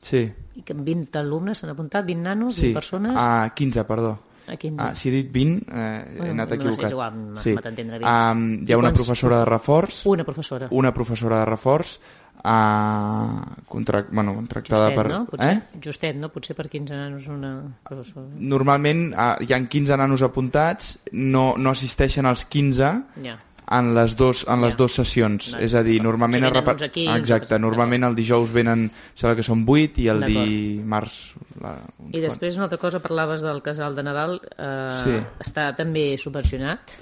Sí, 0.00 0.22
i 0.56 0.62
que 0.64 0.72
20 0.72 1.18
alumnes 1.20 1.58
s'han 1.60 1.74
apuntat, 1.74 2.06
20 2.06 2.22
nanos, 2.24 2.54
sí. 2.56 2.70
20 2.70 2.74
persones... 2.78 3.16
a 3.20 3.50
15, 3.54 3.84
perdó. 3.84 4.14
A 4.48 4.56
15. 4.56 4.80
Ah, 4.82 4.94
si 4.96 5.10
he 5.10 5.12
dit 5.12 5.28
20, 5.30 5.66
eh, 5.68 6.16
he 6.24 6.30
anat 6.30 6.48
no, 6.48 6.54
és 6.54 6.60
equivocat. 6.62 6.90
igual, 6.90 7.18
sí. 7.36 7.52
m'ha 7.52 7.60
d'entendre 7.66 7.98
bé. 8.00 8.06
Um, 8.08 8.46
hi 8.64 8.70
I 8.70 8.72
ha 8.72 8.78
una 8.80 8.88
quants- 8.88 8.96
professora 9.04 9.38
de 9.42 9.44
reforç. 9.50 10.00
Una 10.06 10.24
professora. 10.24 10.68
Una 10.72 10.94
professora 10.96 11.38
de 11.40 11.50
reforç 11.52 11.98
uh, 12.42 13.64
contract, 13.68 14.08
bueno, 14.12 14.34
contractada 14.34 14.88
Justet, 14.88 14.96
per... 15.02 15.12
no? 15.12 15.26
Potser, 15.26 15.50
Eh? 15.52 15.78
Justet, 15.84 16.16
no? 16.16 16.28
Potser 16.32 16.56
per 16.56 16.68
15 16.68 16.94
nanos 16.96 17.26
una 17.28 17.52
professora. 17.84 18.26
Normalment 18.38 19.12
uh, 19.12 19.36
hi 19.44 19.52
ha 19.52 19.60
15 19.68 19.96
nanos 20.00 20.22
apuntats, 20.26 20.96
no, 21.12 21.54
no 21.58 21.70
assisteixen 21.76 22.26
als 22.26 22.44
15 22.46 22.90
Ja. 23.24 23.36
En 23.70 23.92
les, 23.94 24.16
dos, 24.18 24.44
en 24.50 24.60
les 24.64 24.72
Ja. 24.74 24.76
dues 24.78 24.94
sessions. 24.98 25.52
Vale. 25.52 25.64
És 25.64 25.74
a 25.78 25.82
dir, 25.86 26.00
normalment... 26.02 26.42
Si 26.44 26.50
repa- 26.50 26.72
uns 26.74 26.82
aquí, 26.82 27.04
Exacte, 27.08 27.58
normalment 27.58 28.04
el 28.08 28.16
dijous 28.18 28.50
venen, 28.52 28.88
sembla 29.14 29.36
que 29.38 29.44
són 29.46 29.62
8 29.68 30.00
i 30.02 30.08
el 30.10 30.24
dimarts... 30.26 31.34
La, 31.62 31.76
I 32.10 32.20
després 32.20 32.56
una 32.56 32.64
altra 32.66 32.78
cosa, 32.82 32.98
parlaves 33.00 33.42
del 33.42 33.62
casal 33.62 33.94
de 33.94 34.02
Nadal, 34.02 34.40
eh, 34.56 35.02
Sí. 35.04 35.16
està 35.46 35.68
també 35.76 36.16
subvencionat. 36.18 36.96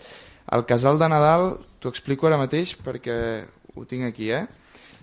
El 0.53 0.65
casal 0.67 0.99
de 0.99 1.09
Nadal, 1.09 1.59
t'ho 1.81 1.89
explico 1.93 2.27
ara 2.27 2.37
mateix 2.41 2.77
perquè 2.85 3.45
ho 3.77 3.85
tinc 3.85 4.05
aquí, 4.09 4.31
eh? 4.33 4.47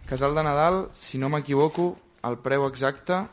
Casal 0.06 0.36
de 0.36 0.44
Nadal, 0.44 0.90
si 0.94 1.18
no 1.18 1.30
m'equivoco, 1.30 1.96
el 2.26 2.38
preu 2.42 2.68
exacte 2.68 3.24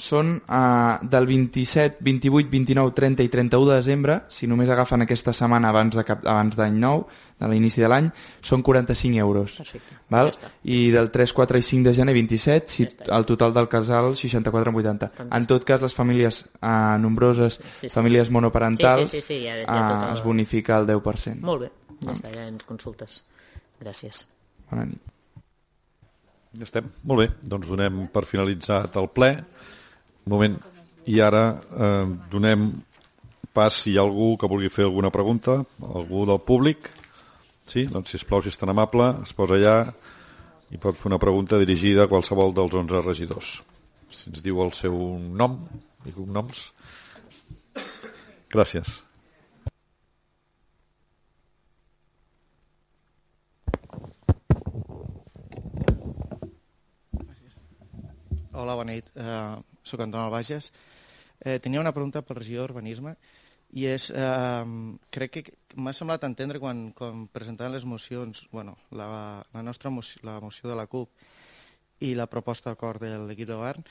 són 0.00 0.34
eh, 0.40 0.98
del 1.12 1.26
27, 1.28 1.98
28, 2.00 2.48
29, 2.50 2.92
30 2.96 3.22
i 3.26 3.28
31 3.28 3.68
de 3.70 3.76
desembre, 3.76 4.14
si 4.32 4.48
només 4.48 4.70
agafen 4.72 5.04
aquesta 5.04 5.34
setmana 5.36 5.68
abans 5.68 5.94
de 5.98 6.04
cap, 6.08 6.22
abans 6.24 6.56
d'any 6.56 6.78
nou, 6.80 7.04
de 7.40 7.48
l'inici 7.48 7.80
de 7.80 7.88
l'any, 7.88 8.08
són 8.44 8.60
45 8.64 9.16
euros. 9.20 9.54
Perfecte, 9.60 9.94
Val? 10.12 10.28
ja 10.32 10.34
està. 10.38 10.50
I 10.68 10.90
del 10.92 11.10
3, 11.12 11.32
4 11.36 11.60
i 11.60 11.62
5 11.64 11.88
de 11.88 11.94
gener 11.96 12.14
27, 12.16 12.68
si 12.68 12.88
el 12.88 13.24
total 13.28 13.54
del 13.56 13.68
casal 13.72 14.10
64,80. 14.16 15.10
En 15.30 15.46
tot 15.48 15.64
cas, 15.64 15.80
les 15.80 15.94
famílies 15.96 16.42
eh, 16.60 16.96
nombroses, 17.00 17.60
Sí, 17.70 17.88
sí. 17.88 17.94
famílies 17.94 18.28
monoparentals, 18.30 19.08
Sí, 19.10 19.20
sí, 19.20 19.22
sí, 19.22 19.34
sí, 19.40 19.44
ja- 19.46 19.56
ja 19.64 19.78
eh, 20.04 20.08
el- 20.10 20.16
es 20.18 20.24
bonifica 20.24 20.78
el 20.80 20.86
10%. 20.86 21.40
Molt 21.44 21.62
bé, 21.68 21.70
ja 22.04 22.12
està, 22.12 22.34
ja 22.34 22.48
ens 22.48 22.64
consultes. 22.64 23.22
Gràcies. 23.80 24.26
Bona 24.70 24.84
nit. 24.84 25.00
Ja 26.58 26.64
estem. 26.66 26.88
Molt 27.06 27.20
bé, 27.22 27.26
doncs 27.46 27.68
donem 27.70 28.08
per 28.12 28.24
finalitzat 28.26 28.96
el 28.98 29.08
ple. 29.14 29.28
Moment. 30.30 30.60
I 31.10 31.18
ara 31.24 31.44
eh, 31.58 32.06
donem 32.30 32.70
pas 33.52 33.74
si 33.74 33.90
hi 33.90 33.98
ha 33.98 34.04
algú 34.06 34.36
que 34.38 34.48
vulgui 34.50 34.70
fer 34.70 34.86
alguna 34.86 35.10
pregunta, 35.10 35.58
algú 35.82 36.22
del 36.28 36.38
públic. 36.46 36.86
Sí? 37.66 37.86
Doncs, 37.90 38.12
sisplau, 38.14 38.42
si 38.42 38.52
és 38.52 38.58
tan 38.60 38.70
amable, 38.70 39.10
es 39.24 39.34
posa 39.34 39.58
allà 39.58 39.74
i 40.70 40.78
pot 40.78 40.94
fer 40.94 41.10
una 41.10 41.18
pregunta 41.18 41.58
dirigida 41.58 42.06
a 42.06 42.10
qualsevol 42.10 42.54
dels 42.54 42.76
11 42.78 43.02
regidors. 43.02 43.58
Si 44.10 44.30
ens 44.30 44.42
diu 44.42 44.62
el 44.62 44.70
seu 44.74 44.94
nom 45.18 45.58
i 46.06 46.14
cognoms. 46.14 46.68
Gràcies. 48.54 49.00
Hola, 58.50 58.74
bona 58.76 58.92
nit. 58.92 59.06
Uh, 59.16 59.62
soc 59.90 60.02
Anton 60.04 60.22
Albages. 60.24 60.70
Eh, 61.40 61.58
tenia 61.58 61.82
una 61.82 61.94
pregunta 61.96 62.22
pel 62.22 62.40
regidor 62.40 62.68
d'Urbanisme 62.70 63.16
i 63.72 63.86
és, 63.86 64.10
eh, 64.10 64.64
crec 65.14 65.36
que 65.36 65.54
m'ha 65.76 65.94
semblat 65.96 66.24
entendre 66.26 66.60
quan, 66.62 66.90
quan 66.96 67.26
presentaven 67.32 67.76
les 67.76 67.86
mocions, 67.86 68.46
bueno, 68.52 68.76
la, 68.90 69.44
la 69.54 69.62
nostra 69.62 69.90
moció, 69.90 70.20
la 70.26 70.40
moció 70.40 70.70
de 70.70 70.76
la 70.76 70.86
CUP 70.90 71.10
i 72.00 72.14
la 72.14 72.26
proposta 72.26 72.72
d'acord 72.72 73.02
de 73.02 73.12
l'equip 73.28 73.48
de 73.48 73.58
govern, 73.58 73.84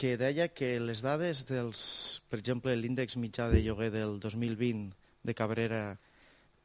que 0.00 0.16
deia 0.16 0.48
que 0.48 0.78
les 0.80 1.02
dades 1.04 1.44
dels, 1.48 1.80
per 2.32 2.40
exemple, 2.40 2.74
l'índex 2.76 3.18
mitjà 3.20 3.50
de 3.52 3.60
lloguer 3.62 3.90
del 3.92 4.18
2020 4.20 4.94
de 5.28 5.34
Cabrera 5.36 5.82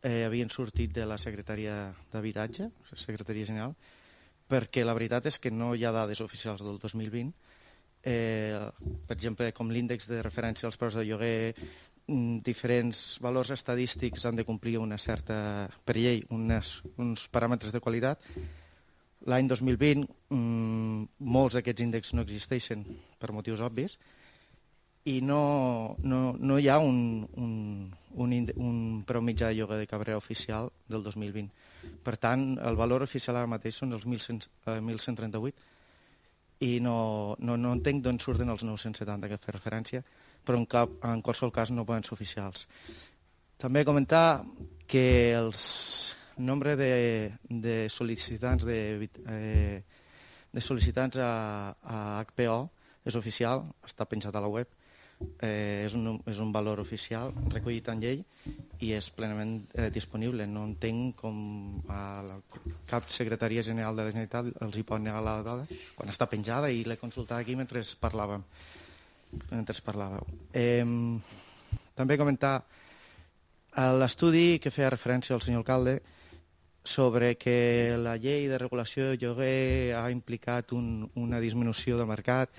eh, 0.01 0.23
havien 0.23 0.49
sortit 0.49 0.93
de 0.95 1.05
la 1.05 1.17
Secretaria 1.17 1.75
d'Habitatge, 2.13 2.69
la 2.91 2.99
Secretaria 3.01 3.49
General, 3.49 3.75
perquè 4.47 4.85
la 4.85 4.95
veritat 4.95 5.27
és 5.31 5.39
que 5.41 5.51
no 5.51 5.73
hi 5.75 5.83
ha 5.85 5.93
dades 5.95 6.21
oficials 6.21 6.63
del 6.63 6.79
2020. 6.79 7.33
Eh, 8.05 8.64
per 9.07 9.17
exemple, 9.17 9.51
com 9.53 9.71
l'índex 9.71 10.09
de 10.09 10.21
referència 10.25 10.67
als 10.69 10.77
preus 10.77 10.97
de 10.97 11.05
lloguer, 11.05 11.55
mm, 12.07 12.41
diferents 12.45 13.17
valors 13.21 13.51
estadístics 13.51 14.25
han 14.25 14.35
de 14.35 14.45
complir 14.45 14.77
una 14.77 14.97
certa, 14.97 15.69
per 15.85 15.95
llei 15.95 16.23
unes, 16.29 16.81
uns 16.97 17.27
paràmetres 17.29 17.71
de 17.71 17.81
qualitat. 17.81 18.19
L'any 19.25 19.47
2020 19.47 20.05
mmm, 20.29 21.07
molts 21.19 21.55
d'aquests 21.55 21.81
índexs 21.81 22.13
no 22.13 22.21
existeixen 22.21 22.85
per 23.19 23.31
motius 23.31 23.61
obvis 23.61 23.97
i 25.05 25.21
no, 25.21 25.95
no, 26.01 26.35
no 26.37 26.57
hi 26.57 26.67
ha 26.67 26.79
un, 26.81 27.27
un, 27.37 27.93
un, 28.17 28.31
un 28.57 29.03
preu 29.05 29.21
mitjà 29.21 29.51
de 29.51 29.59
lloguer 29.59 29.77
de 29.77 29.87
Cabrera 29.87 30.17
oficial 30.17 30.71
del 30.89 31.03
2020. 31.05 31.51
Per 32.03 32.15
tant, 32.17 32.57
el 32.57 32.75
valor 32.75 33.05
oficial 33.05 33.37
ara 33.37 33.49
mateix 33.49 33.77
són 33.81 33.93
els 33.93 34.05
1.100, 34.09 34.49
eh, 34.65 34.79
1.138 34.81 35.53
i 36.63 36.79
no, 36.79 37.35
no, 37.39 37.57
no 37.57 37.73
entenc 37.75 38.03
d'on 38.03 38.19
surten 38.21 38.51
els 38.51 38.63
970 38.63 39.31
que 39.31 39.39
fa 39.41 39.55
referència, 39.55 40.03
però 40.45 40.59
en, 40.59 40.67
cap, 40.69 40.93
en 41.03 41.23
qualsevol 41.25 41.53
cas 41.55 41.73
no 41.73 41.85
poden 41.87 42.05
ser 42.05 42.13
oficials. 42.15 42.67
També 43.59 43.83
comentar 43.87 44.43
que 44.87 45.33
els 45.35 45.65
nombre 46.37 46.75
de, 46.75 47.31
de 47.49 47.75
sol·licitants 47.91 48.65
de, 48.67 48.79
eh, 49.31 49.83
de 50.51 50.63
sol·licitants 50.63 51.19
a, 51.23 51.31
a 51.83 51.99
HPO 52.27 52.57
és 53.05 53.15
oficial, 53.15 53.65
està 53.85 54.07
penjat 54.09 54.35
a 54.35 54.43
la 54.43 54.51
web, 54.51 54.69
eh, 55.39 55.85
és, 55.85 55.95
un, 55.95 56.19
és 56.27 56.39
un 56.43 56.51
valor 56.55 56.81
oficial 56.83 57.33
recollit 57.53 57.87
en 57.91 58.01
llei 58.03 58.21
i 58.83 58.91
és 58.95 59.09
plenament 59.15 59.57
eh, 59.73 59.89
disponible. 59.93 60.47
No 60.47 60.65
entenc 60.69 61.19
com 61.21 61.37
a 61.91 62.01
la, 62.25 62.39
cap 62.89 63.09
secretaria 63.13 63.63
general 63.65 63.95
de 63.95 64.05
la 64.05 64.13
Generalitat 64.13 64.63
els 64.65 64.77
hi 64.77 64.85
pot 64.87 65.01
negar 65.01 65.23
la 65.25 65.37
dada 65.45 65.67
quan 65.95 66.11
està 66.11 66.27
penjada 66.31 66.71
i 66.71 66.83
l'he 66.83 66.99
consultat 67.01 67.39
aquí 67.39 67.55
mentre 67.55 67.83
parlàvem. 68.01 68.43
Mentre 69.51 69.75
parlàveu. 69.83 70.27
Eh, 70.53 70.83
també 71.95 72.17
comentar 72.19 72.59
l'estudi 73.99 74.59
que 74.63 74.71
feia 74.71 74.91
referència 74.93 75.35
al 75.35 75.43
senyor 75.43 75.63
alcalde 75.63 75.99
sobre 76.85 77.33
que 77.35 77.97
la 77.97 78.15
llei 78.21 78.45
de 78.47 78.59
regulació 78.61 79.09
de 79.09 79.17
lloguer 79.19 79.95
ha 79.97 80.05
implicat 80.13 80.71
un, 80.71 81.09
una 81.15 81.41
disminució 81.41 81.97
del 81.97 82.07
mercat 82.07 82.53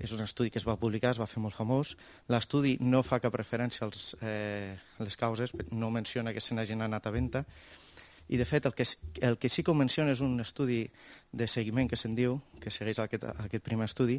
és 0.00 0.12
un 0.12 0.24
estudi 0.24 0.50
que 0.50 0.58
es 0.58 0.66
va 0.66 0.78
publicar, 0.80 1.12
es 1.14 1.20
va 1.20 1.28
fer 1.30 1.42
molt 1.42 1.56
famós. 1.56 1.94
L'estudi 2.32 2.76
no 2.80 3.02
fa 3.06 3.20
cap 3.22 3.34
referència 3.34 3.86
als, 3.86 4.14
eh, 4.20 4.76
les 4.98 5.16
causes, 5.16 5.54
no 5.70 5.90
menciona 5.90 6.32
que 6.32 6.40
se 6.40 6.54
n'hagin 6.54 6.82
anat 6.82 7.06
a 7.06 7.14
venda, 7.14 7.44
i 8.28 8.38
de 8.40 8.44
fet 8.48 8.64
el 8.64 8.72
que, 8.72 8.86
el 9.20 9.36
que 9.36 9.50
sí 9.52 9.62
que 9.62 9.74
menciona 9.76 10.14
és 10.14 10.22
un 10.24 10.38
estudi 10.40 10.86
de 11.32 11.48
seguiment 11.50 11.90
que 11.90 11.98
se'n 12.00 12.14
diu, 12.16 12.38
que 12.60 12.72
segueix 12.72 12.98
aquest, 13.02 13.26
aquest 13.28 13.64
primer 13.64 13.88
estudi, 13.90 14.16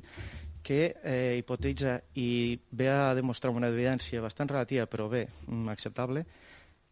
que 0.65 0.95
eh, 1.01 1.37
hipotitza 1.39 1.97
i 2.21 2.59
ve 2.71 2.89
a 2.91 3.15
demostrar 3.17 3.53
una 3.53 3.71
evidència 3.73 4.21
bastant 4.21 4.51
relativa, 4.53 4.85
però 4.85 5.09
bé, 5.09 5.25
mm, 5.47 5.69
acceptable, 5.73 6.25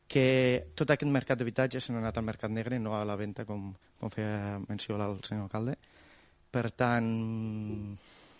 que 0.08 0.74
tot 0.76 0.90
aquest 0.90 1.12
mercat 1.12 1.40
d'habitatge 1.40 1.82
s'ha 1.82 1.94
anat 1.98 2.18
al 2.18 2.26
mercat 2.26 2.52
negre, 2.52 2.80
no 2.80 2.98
a 2.98 3.06
la 3.06 3.18
venda, 3.18 3.46
com, 3.46 3.72
com 4.00 4.14
feia 4.14 4.60
menció 4.68 4.98
el 4.98 5.22
senyor 5.24 5.48
alcalde. 5.48 5.78
Per 6.54 6.70
tant, 6.78 7.08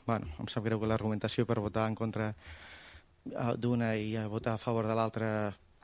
bueno, 0.06 0.28
em 0.40 0.50
sap 0.52 0.66
greu 0.66 0.80
que 0.82 0.90
l'argumentació 0.90 1.46
per 1.50 1.60
votar 1.64 1.88
en 1.90 1.96
contra 1.96 2.34
eh, 2.34 3.54
d'una 3.58 3.94
i 3.96 4.16
a 4.18 4.28
votar 4.32 4.56
a 4.56 4.62
favor 4.62 4.88
de 4.88 4.98
l'altra 4.98 5.30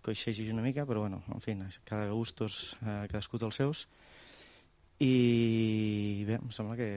coixegi 0.04 0.50
una 0.52 0.64
mica, 0.64 0.86
però 0.86 1.06
bueno, 1.06 1.24
en 1.34 1.42
fi, 1.42 1.56
cada 1.86 2.10
gustos, 2.12 2.78
eh, 2.82 3.08
cadascú 3.12 3.38
dels 3.38 3.56
seus. 3.56 3.88
I 5.00 6.26
bé, 6.28 6.40
em 6.40 6.52
sembla 6.52 6.76
que 6.76 6.90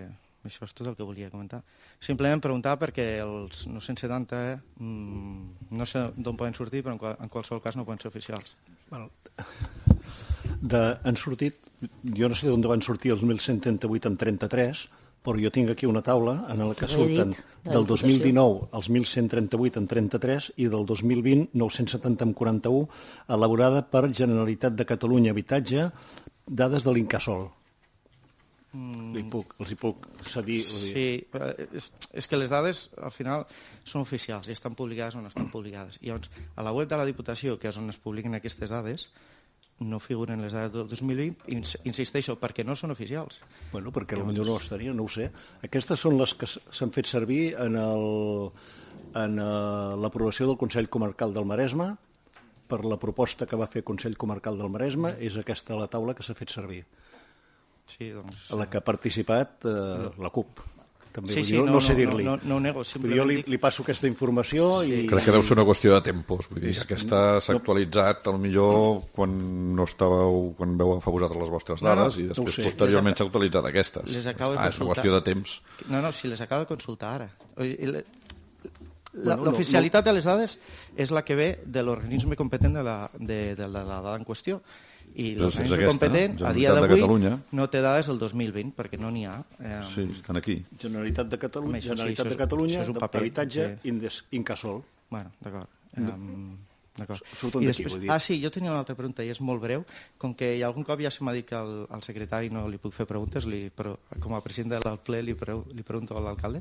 això 0.43 0.66
és 0.66 0.74
tot 0.74 0.89
el 0.90 0.97
que 0.99 1.07
volia 1.07 1.31
comentar. 1.31 1.62
Simplement 2.03 2.43
preguntar 2.43 2.74
perquè 2.81 3.07
els 3.23 3.66
970 3.70 4.40
eh, 4.43 4.57
no 4.82 5.86
sé 5.86 6.09
d'on 6.16 6.39
poden 6.39 6.59
sortir, 6.59 6.82
però 6.82 6.97
en, 6.97 7.31
qualsevol 7.31 7.62
cas 7.62 7.78
no 7.78 7.86
poden 7.86 8.03
ser 8.03 8.11
oficials. 8.11 8.57
Bueno, 8.90 9.11
de, 10.61 10.82
han 11.03 11.16
sortit, 11.19 11.59
jo 12.03 12.28
no 12.28 12.39
sé 12.39 12.51
d'on 12.51 12.65
van 12.66 12.82
sortir 12.82 13.15
els 13.15 13.23
1.138 13.27 14.11
amb 14.11 14.19
33, 14.19 14.86
però 15.23 15.39
jo 15.39 15.53
tinc 15.55 15.70
aquí 15.70 15.86
una 15.86 16.03
taula 16.03 16.35
en 16.51 16.65
la 16.66 16.74
que 16.74 16.89
surten 16.90 17.32
del 17.65 17.86
2019 17.86 18.69
els 18.74 18.90
1.138 18.90 19.81
en 19.81 19.89
33 19.90 20.51
i 20.57 20.69
del 20.73 20.85
2020 20.86 21.55
970 21.55 22.28
en 22.28 22.35
41, 22.35 22.86
elaborada 23.39 23.86
per 23.86 24.09
Generalitat 24.11 24.74
de 24.74 24.86
Catalunya 24.86 25.31
Habitatge, 25.31 25.90
dades 26.47 26.85
de 26.85 26.94
l'Incasol. 26.94 27.51
Mm. 28.73 29.11
Li 29.12 29.23
puc, 29.28 29.53
els 29.61 29.74
hi 29.74 29.77
puc 29.77 30.07
cedir. 30.24 30.62
Sí, 30.65 31.07
és, 31.77 31.90
és 32.16 32.28
que 32.28 32.39
les 32.40 32.49
dades 32.51 32.86
al 32.97 33.12
final 33.12 33.44
són 33.85 34.07
oficials 34.07 34.49
i 34.49 34.57
estan 34.57 34.77
publicades 34.78 35.19
on 35.20 35.28
estan 35.28 35.51
publicades. 35.53 36.01
I 36.01 36.09
llavors, 36.09 36.32
a 36.57 36.65
la 36.65 36.73
web 36.73 36.89
de 36.89 36.99
la 36.99 37.07
Diputació, 37.09 37.59
que 37.61 37.69
és 37.69 37.78
on 37.78 37.93
es 37.93 38.01
publiquen 38.01 38.39
aquestes 38.39 38.73
dades, 38.73 39.11
no 39.89 39.99
figuren 40.03 40.43
les 40.45 40.55
dades 40.55 40.73
del 40.75 40.89
2020, 40.91 41.49
insisteixo, 41.89 42.37
perquè 42.41 42.65
no 42.67 42.77
són 42.79 42.95
oficials. 42.95 43.41
Bueno, 43.73 43.93
perquè 43.95 44.19
potser 44.19 44.47
no 44.47 44.57
estaria, 44.59 44.95
no 44.97 45.07
ho 45.07 45.13
sé. 45.13 45.29
Aquestes 45.67 46.05
són 46.07 46.19
les 46.21 46.35
que 46.39 46.49
s'han 46.49 46.95
fet 46.95 47.11
servir 47.11 47.43
en 47.61 47.79
el 47.81 48.07
en 49.19 49.37
uh, 49.43 49.95
l'aprovació 50.01 50.49
del 50.49 50.59
Consell 50.61 50.89
Comarcal 50.89 51.35
del 51.37 51.49
Maresme 51.49 51.91
per 52.69 52.81
la 52.89 52.97
proposta 52.97 53.45
que 53.49 53.59
va 53.61 53.69
fer 53.69 53.83
el 53.83 53.89
Consell 53.91 54.17
Comarcal 54.17 54.57
del 54.59 54.71
Maresme 54.73 55.17
és 55.21 55.37
aquesta 55.37 55.77
la 55.77 55.91
taula 55.93 56.15
que 56.17 56.25
s'ha 56.25 56.37
fet 56.39 56.55
servir. 56.55 56.85
Sí, 57.91 58.13
doncs... 58.15 58.47
A 58.55 58.57
la 58.57 58.69
que 58.71 58.81
ha 58.81 58.87
participat 58.87 59.67
uh, 59.69 60.13
la 60.23 60.31
CUP 60.33 60.63
també. 61.14 61.34
Sí, 61.34 61.44
sí, 61.44 61.56
no, 61.56 61.66
no, 61.66 61.76
no 61.76 61.80
sé 61.84 61.94
dir-li. 61.98 62.24
No, 62.24 62.36
no, 62.36 62.48
no 62.48 62.56
ho 62.59 62.62
nego, 62.64 62.84
simplement... 62.89 63.18
Jo 63.20 63.26
li, 63.28 63.39
li 63.47 63.59
passo 63.62 63.84
aquesta 63.84 64.09
informació 64.10 64.68
sí. 64.82 64.93
i... 65.05 65.06
Crec 65.10 65.28
que 65.28 65.34
deu 65.36 65.44
ser 65.47 65.56
una 65.59 65.66
qüestió 65.68 65.94
de 65.94 66.01
tempos. 66.09 66.48
Vull 66.51 66.62
dir, 66.64 66.74
aquesta 66.82 67.22
s'ha 67.44 67.56
actualitzat 67.59 68.28
al 68.32 68.40
millor 68.43 69.02
quan 69.14 69.34
no 69.76 69.86
estàveu, 69.89 70.52
quan 70.59 70.76
veu 70.80 70.94
agafar 70.97 71.14
vosaltres 71.16 71.43
les 71.44 71.52
vostres 71.55 71.84
dades 71.84 72.18
no, 72.18 72.20
no, 72.20 72.24
i 72.24 72.28
després 72.32 72.59
no 72.59 72.68
posteriorment 72.70 73.18
s'ha 73.18 73.26
actualitzat 73.28 73.70
aquestes. 73.70 74.12
Les 74.16 74.28
acabo 74.34 74.59
ah, 74.59 74.68
és 74.68 74.80
una 74.80 74.90
qüestió 74.93 75.16
de 75.16 75.24
temps. 75.30 75.56
No, 75.89 75.98
no, 76.05 76.12
si 76.16 76.30
les 76.32 76.44
acabo 76.44 76.66
de 76.66 76.72
consultar 76.74 77.16
ara. 77.20 77.28
L'oficialitat 79.12 79.52
bueno, 79.52 79.52
no, 79.52 79.98
no. 80.01 80.06
de 80.09 80.16
les 80.16 80.24
dades 80.24 80.56
és 80.97 81.12
la 81.12 81.24
que 81.26 81.36
ve 81.36 81.51
de 81.64 81.82
l'organisme 81.84 82.39
competent 82.39 82.80
de 82.80 82.86
la, 82.86 82.97
de, 83.18 83.43
de, 83.59 83.68
la, 83.68 83.82
de 83.84 83.89
la 83.90 84.01
dada 84.01 84.16
en 84.16 84.24
qüestió 84.24 84.62
i 85.14 85.34
l'organisme 85.36 85.78
competent 85.84 86.43
a 86.48 86.52
dia 86.56 86.72
d'avui 86.76 87.05
no 87.59 87.68
té 87.72 87.82
dades 87.84 88.09
del 88.10 88.18
2020 88.22 88.74
perquè 88.78 89.01
no 89.01 89.12
n'hi 89.12 89.26
ha. 89.28 89.36
Eh, 89.60 89.78
sí, 89.93 90.09
estan 90.16 90.40
aquí. 90.40 90.59
Generalitat 90.80 91.30
de 91.32 91.39
Catalunya, 91.43 91.78
això, 91.80 91.94
Generalitat 91.94 92.26
sí, 92.26 92.34
de 92.34 92.40
Catalunya, 92.40 92.82
és 92.82 92.93
un 92.93 93.01
paper, 93.01 93.22
habitatge 93.24 93.70
sí. 93.82 94.20
Incasol. 94.39 94.82
Bueno, 95.12 95.32
d'acord. 95.44 95.80
Um, 95.98 96.52
D'acord. 96.93 97.24
I 97.56 97.70
després, 97.70 97.94
ah, 98.12 98.18
sí, 98.20 98.36
jo 98.43 98.51
tenia 98.52 98.68
una 98.68 98.82
altra 98.82 98.94
pregunta 98.97 99.24
i 99.24 99.30
és 99.32 99.40
molt 99.40 99.62
breu. 99.62 99.84
Com 100.20 100.34
que 100.36 100.51
algun 100.64 100.84
cop 100.84 101.01
ja 101.01 101.10
se 101.12 101.24
m'ha 101.24 101.32
dit 101.32 101.47
que 101.48 101.56
al, 101.56 101.86
al 101.89 102.05
secretari 102.05 102.52
no 102.52 102.66
li 102.68 102.80
puc 102.80 102.93
fer 102.93 103.06
preguntes, 103.09 103.48
li, 103.48 103.64
però 103.72 103.94
com 104.20 104.36
a 104.36 104.43
president 104.44 104.76
del 104.76 105.01
ple 105.01 105.22
li, 105.24 105.36
pre, 105.39 105.56
li 105.72 105.86
pregunto 105.89 106.18
a 106.18 106.24
l'alcalde. 106.24 106.60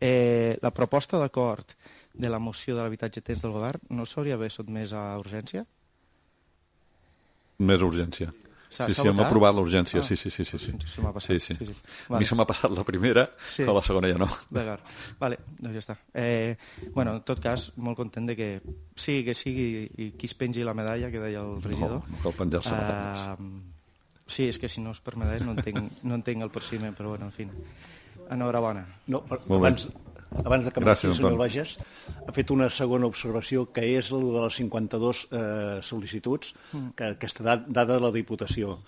Eh, 0.00 0.56
la 0.62 0.72
proposta 0.72 1.20
d'acord 1.20 1.76
de 2.14 2.30
la 2.32 2.40
moció 2.40 2.76
de 2.76 2.82
l'habitatge 2.82 3.20
temps 3.20 3.42
del 3.44 3.52
govern 3.52 3.82
no 3.92 4.06
s'hauria 4.06 4.38
d'haver 4.38 4.50
sotmès 4.54 4.94
a 4.96 5.10
urgència? 5.20 5.66
Més 7.58 7.82
urgència. 7.82 8.30
Sí, 8.68 8.84
sí, 8.92 9.06
hem 9.08 9.20
aprovat 9.24 9.54
l'urgència, 9.56 10.02
ah, 10.02 10.04
sí, 10.04 10.16
sí, 10.20 10.28
sí. 10.30 10.44
sí, 10.44 10.58
sí. 10.60 10.74
Se 10.92 11.00
m'ha 11.00 11.10
passat. 11.14 11.38
Sí, 11.40 11.40
sí. 11.40 11.54
sí, 11.56 11.72
sí. 11.72 11.86
Vale. 12.08 12.18
A 12.18 12.20
mi 12.20 12.26
se 12.28 12.36
m'ha 12.36 12.44
passat 12.48 12.74
la 12.76 12.84
primera, 12.84 13.24
sí. 13.40 13.62
però 13.62 13.78
la 13.78 13.82
segona 13.86 14.10
ja 14.12 14.18
no. 14.20 14.28
D'acord. 14.52 14.90
Vale, 15.20 15.38
doncs 15.56 15.78
ja 15.78 15.82
està. 15.82 15.96
Eh, 16.12 16.58
bueno, 16.92 17.16
en 17.16 17.24
tot 17.26 17.40
cas, 17.40 17.70
molt 17.80 17.96
content 17.96 18.28
de 18.28 18.36
que 18.36 18.48
sigui 18.92 19.24
que 19.30 19.34
sigui 19.38 19.68
i 19.88 20.10
qui 20.20 20.28
es 20.28 20.36
pengi 20.36 20.66
la 20.68 20.76
medalla 20.76 21.08
que 21.10 21.22
deia 21.22 21.40
el 21.40 21.62
regidor. 21.64 22.02
No, 22.04 22.18
no 22.18 22.22
cal 22.26 22.36
penjar-se 22.42 22.74
uh, 22.74 22.82
medalles. 22.82 23.78
Sí, 24.28 24.50
és 24.52 24.60
que 24.60 24.68
si 24.68 24.84
no 24.84 24.92
és 24.92 25.00
per 25.00 25.16
medalles 25.16 25.46
no 25.48 25.56
entenc, 25.56 26.02
no 26.04 26.20
entenc 26.20 26.44
el 26.44 26.52
procediment, 26.52 26.92
però 26.98 27.14
bueno, 27.16 27.32
en 27.32 27.32
fi. 27.32 27.48
Enhorabona. 28.28 28.84
No, 29.08 29.24
abans, 29.32 29.88
abans 30.44 30.64
de 30.64 30.72
que 30.72 30.80
marxi 30.84 31.08
el 31.08 31.14
senyor 31.16 31.38
Bages, 31.40 31.76
ha 32.26 32.32
fet 32.36 32.50
una 32.54 32.68
segona 32.70 33.08
observació, 33.08 33.66
que 33.72 33.84
és 33.98 34.10
el 34.12 34.26
de 34.34 34.46
les 34.46 34.58
52 34.60 35.26
eh, 35.30 35.42
sol·licituds, 35.84 36.54
mm. 36.72 36.88
que 36.98 37.12
aquesta 37.14 37.44
dada 37.66 37.92
de 37.94 38.00
la 38.02 38.12
Diputació. 38.14 38.78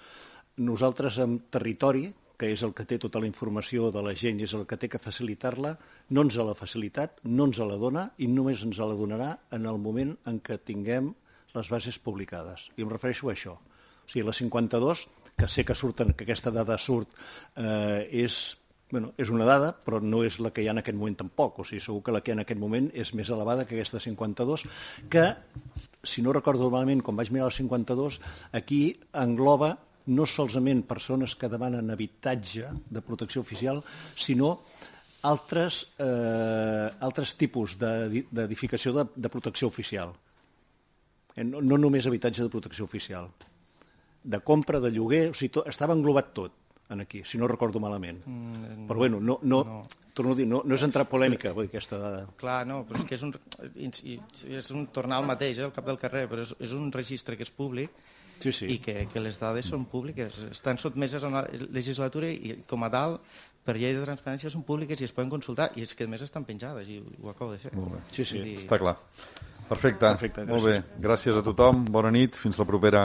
Nosaltres, 0.61 1.19
amb 1.23 1.47
territori, 1.53 2.11
que 2.41 2.49
és 2.55 2.62
el 2.65 2.73
que 2.73 2.87
té 2.89 2.97
tota 3.01 3.21
la 3.21 3.29
informació 3.29 3.91
de 3.93 4.01
la 4.05 4.15
gent 4.17 4.39
i 4.41 4.47
és 4.47 4.55
el 4.57 4.65
que 4.69 4.79
té 4.81 4.89
que 4.89 5.01
facilitar-la, 5.01 5.75
no 6.17 6.25
ens 6.25 6.39
l'ha 6.41 6.57
facilitat, 6.57 7.21
no 7.29 7.51
ens 7.51 7.61
la 7.61 7.77
dona 7.81 8.07
i 8.17 8.31
només 8.33 8.65
ens 8.65 8.81
la 8.81 8.97
donarà 8.97 9.35
en 9.57 9.69
el 9.69 9.81
moment 9.83 10.15
en 10.31 10.39
què 10.41 10.57
tinguem 10.65 11.12
les 11.53 11.69
bases 11.69 11.99
publicades. 12.01 12.71
I 12.79 12.87
em 12.87 12.93
refereixo 12.93 13.29
a 13.29 13.35
això. 13.35 13.59
O 13.61 14.09
sigui, 14.09 14.25
les 14.25 14.41
52, 14.41 15.05
que 15.37 15.49
sé 15.49 15.67
que 15.69 15.77
surten, 15.77 16.15
que 16.15 16.25
aquesta 16.25 16.53
dada 16.55 16.79
surt, 16.81 17.12
eh, 17.61 18.09
és 18.25 18.41
Bueno, 18.91 19.12
és 19.23 19.31
una 19.31 19.47
dada, 19.47 19.71
però 19.71 20.01
no 20.03 20.25
és 20.27 20.41
la 20.43 20.51
que 20.51 20.65
hi 20.65 20.69
ha 20.69 20.73
en 20.75 20.81
aquest 20.83 20.97
moment 20.99 21.15
tampoc. 21.21 21.61
O 21.62 21.67
sigui, 21.67 21.83
segur 21.85 22.03
que 22.07 22.15
la 22.15 22.21
que 22.21 22.33
hi 22.33 22.35
ha 22.35 22.39
en 22.41 22.43
aquest 22.43 22.59
moment 22.59 22.89
és 22.91 23.12
més 23.15 23.31
elevada 23.31 23.67
que 23.67 23.77
aquesta 23.77 24.01
52, 24.03 24.65
que, 25.12 25.27
si 26.03 26.25
no 26.27 26.35
recordo 26.35 26.71
malament, 26.73 27.05
quan 27.07 27.19
vaig 27.21 27.31
mirar 27.31 27.53
el 27.53 27.55
52, 27.55 28.19
aquí 28.59 28.83
engloba 29.23 29.77
no 30.11 30.27
solament 30.27 30.83
persones 30.89 31.37
que 31.39 31.51
demanen 31.53 31.93
habitatge 31.95 32.73
de 32.91 33.03
protecció 33.07 33.45
oficial, 33.45 33.85
sinó 34.19 34.57
altres, 35.23 35.85
eh, 36.01 36.89
altres 37.07 37.37
tipus 37.39 37.77
d'edificació 37.79 38.97
de, 38.97 39.07
de 39.15 39.31
protecció 39.31 39.71
oficial. 39.71 40.17
Eh, 41.37 41.45
no, 41.45 41.62
no 41.62 41.79
només 41.79 42.11
habitatge 42.11 42.43
de 42.43 42.51
protecció 42.51 42.91
oficial. 42.91 43.31
De 44.25 44.41
compra, 44.43 44.81
de 44.83 44.91
lloguer, 44.91 45.29
o 45.31 45.37
sigui, 45.37 45.55
tot, 45.61 45.71
estava 45.71 45.95
englobat 45.95 46.35
tot 46.35 46.60
en 46.91 47.01
aquí, 47.01 47.23
si 47.25 47.39
no 47.39 47.49
recordo 47.49 47.81
malament. 47.81 48.21
Mm, 48.27 48.87
però 48.89 48.99
bueno, 48.99 49.21
no, 49.21 49.39
no, 49.43 49.62
no. 49.65 49.83
torno 50.15 50.33
a 50.33 50.39
dir, 50.39 50.47
no, 50.51 50.62
no 50.67 50.75
és 50.77 50.85
entrar 50.87 51.07
polèmica, 51.09 51.53
vull 51.57 51.69
dir, 51.69 51.73
aquesta 51.73 51.99
dada. 52.03 52.25
Clar, 52.41 52.62
no, 52.67 52.83
però 52.89 53.01
és 53.01 53.07
que 53.09 53.19
és 53.19 53.23
un, 53.27 53.35
és 54.61 54.73
un 54.75 54.89
tornar 54.95 55.21
al 55.21 55.29
mateix, 55.29 55.61
eh, 55.61 55.69
al 55.69 55.75
cap 55.77 55.87
del 55.87 56.01
carrer, 56.03 56.27
però 56.31 56.43
és, 56.47 56.55
és 56.59 56.75
un 56.77 56.91
registre 56.93 57.39
que 57.39 57.47
és 57.47 57.53
públic 57.55 57.95
sí, 58.41 58.53
sí. 58.53 58.67
i 58.75 58.81
que, 58.83 59.07
que 59.12 59.23
les 59.23 59.39
dades 59.39 59.71
són 59.71 59.87
públiques, 59.91 60.43
estan 60.51 60.83
sotmeses 60.83 61.23
a 61.23 61.31
una 61.31 61.45
legislatura 61.71 62.31
i 62.31 62.59
com 62.67 62.85
a 62.85 62.91
tal 62.93 63.21
per 63.65 63.77
llei 63.77 63.95
de 63.95 64.03
transparència 64.03 64.51
són 64.51 64.65
públiques 64.67 65.01
i 65.01 65.07
es 65.07 65.15
poden 65.15 65.31
consultar 65.31 65.71
i 65.77 65.85
és 65.87 65.95
que 65.95 66.09
a 66.09 66.11
més 66.11 66.25
estan 66.27 66.47
penjades 66.49 66.89
i 66.91 66.99
ho 66.99 67.31
acabo 67.31 67.53
de 67.55 67.62
fer. 67.62 67.75
Molt 67.77 67.95
bé. 67.95 68.05
Sí, 68.11 68.25
sí. 68.25 68.43
Dir... 68.43 68.59
Està 68.65 68.81
clar. 68.81 68.97
Perfecte. 69.71 70.09
Perfecte 70.09 70.47
Molt 70.49 70.67
bé. 70.67 70.79
Gràcies 70.99 71.37
a 71.39 71.45
tothom. 71.47 71.85
Bona 71.95 72.11
nit. 72.11 72.35
Fins 72.35 72.59
la 72.59 72.67
propera. 72.67 73.05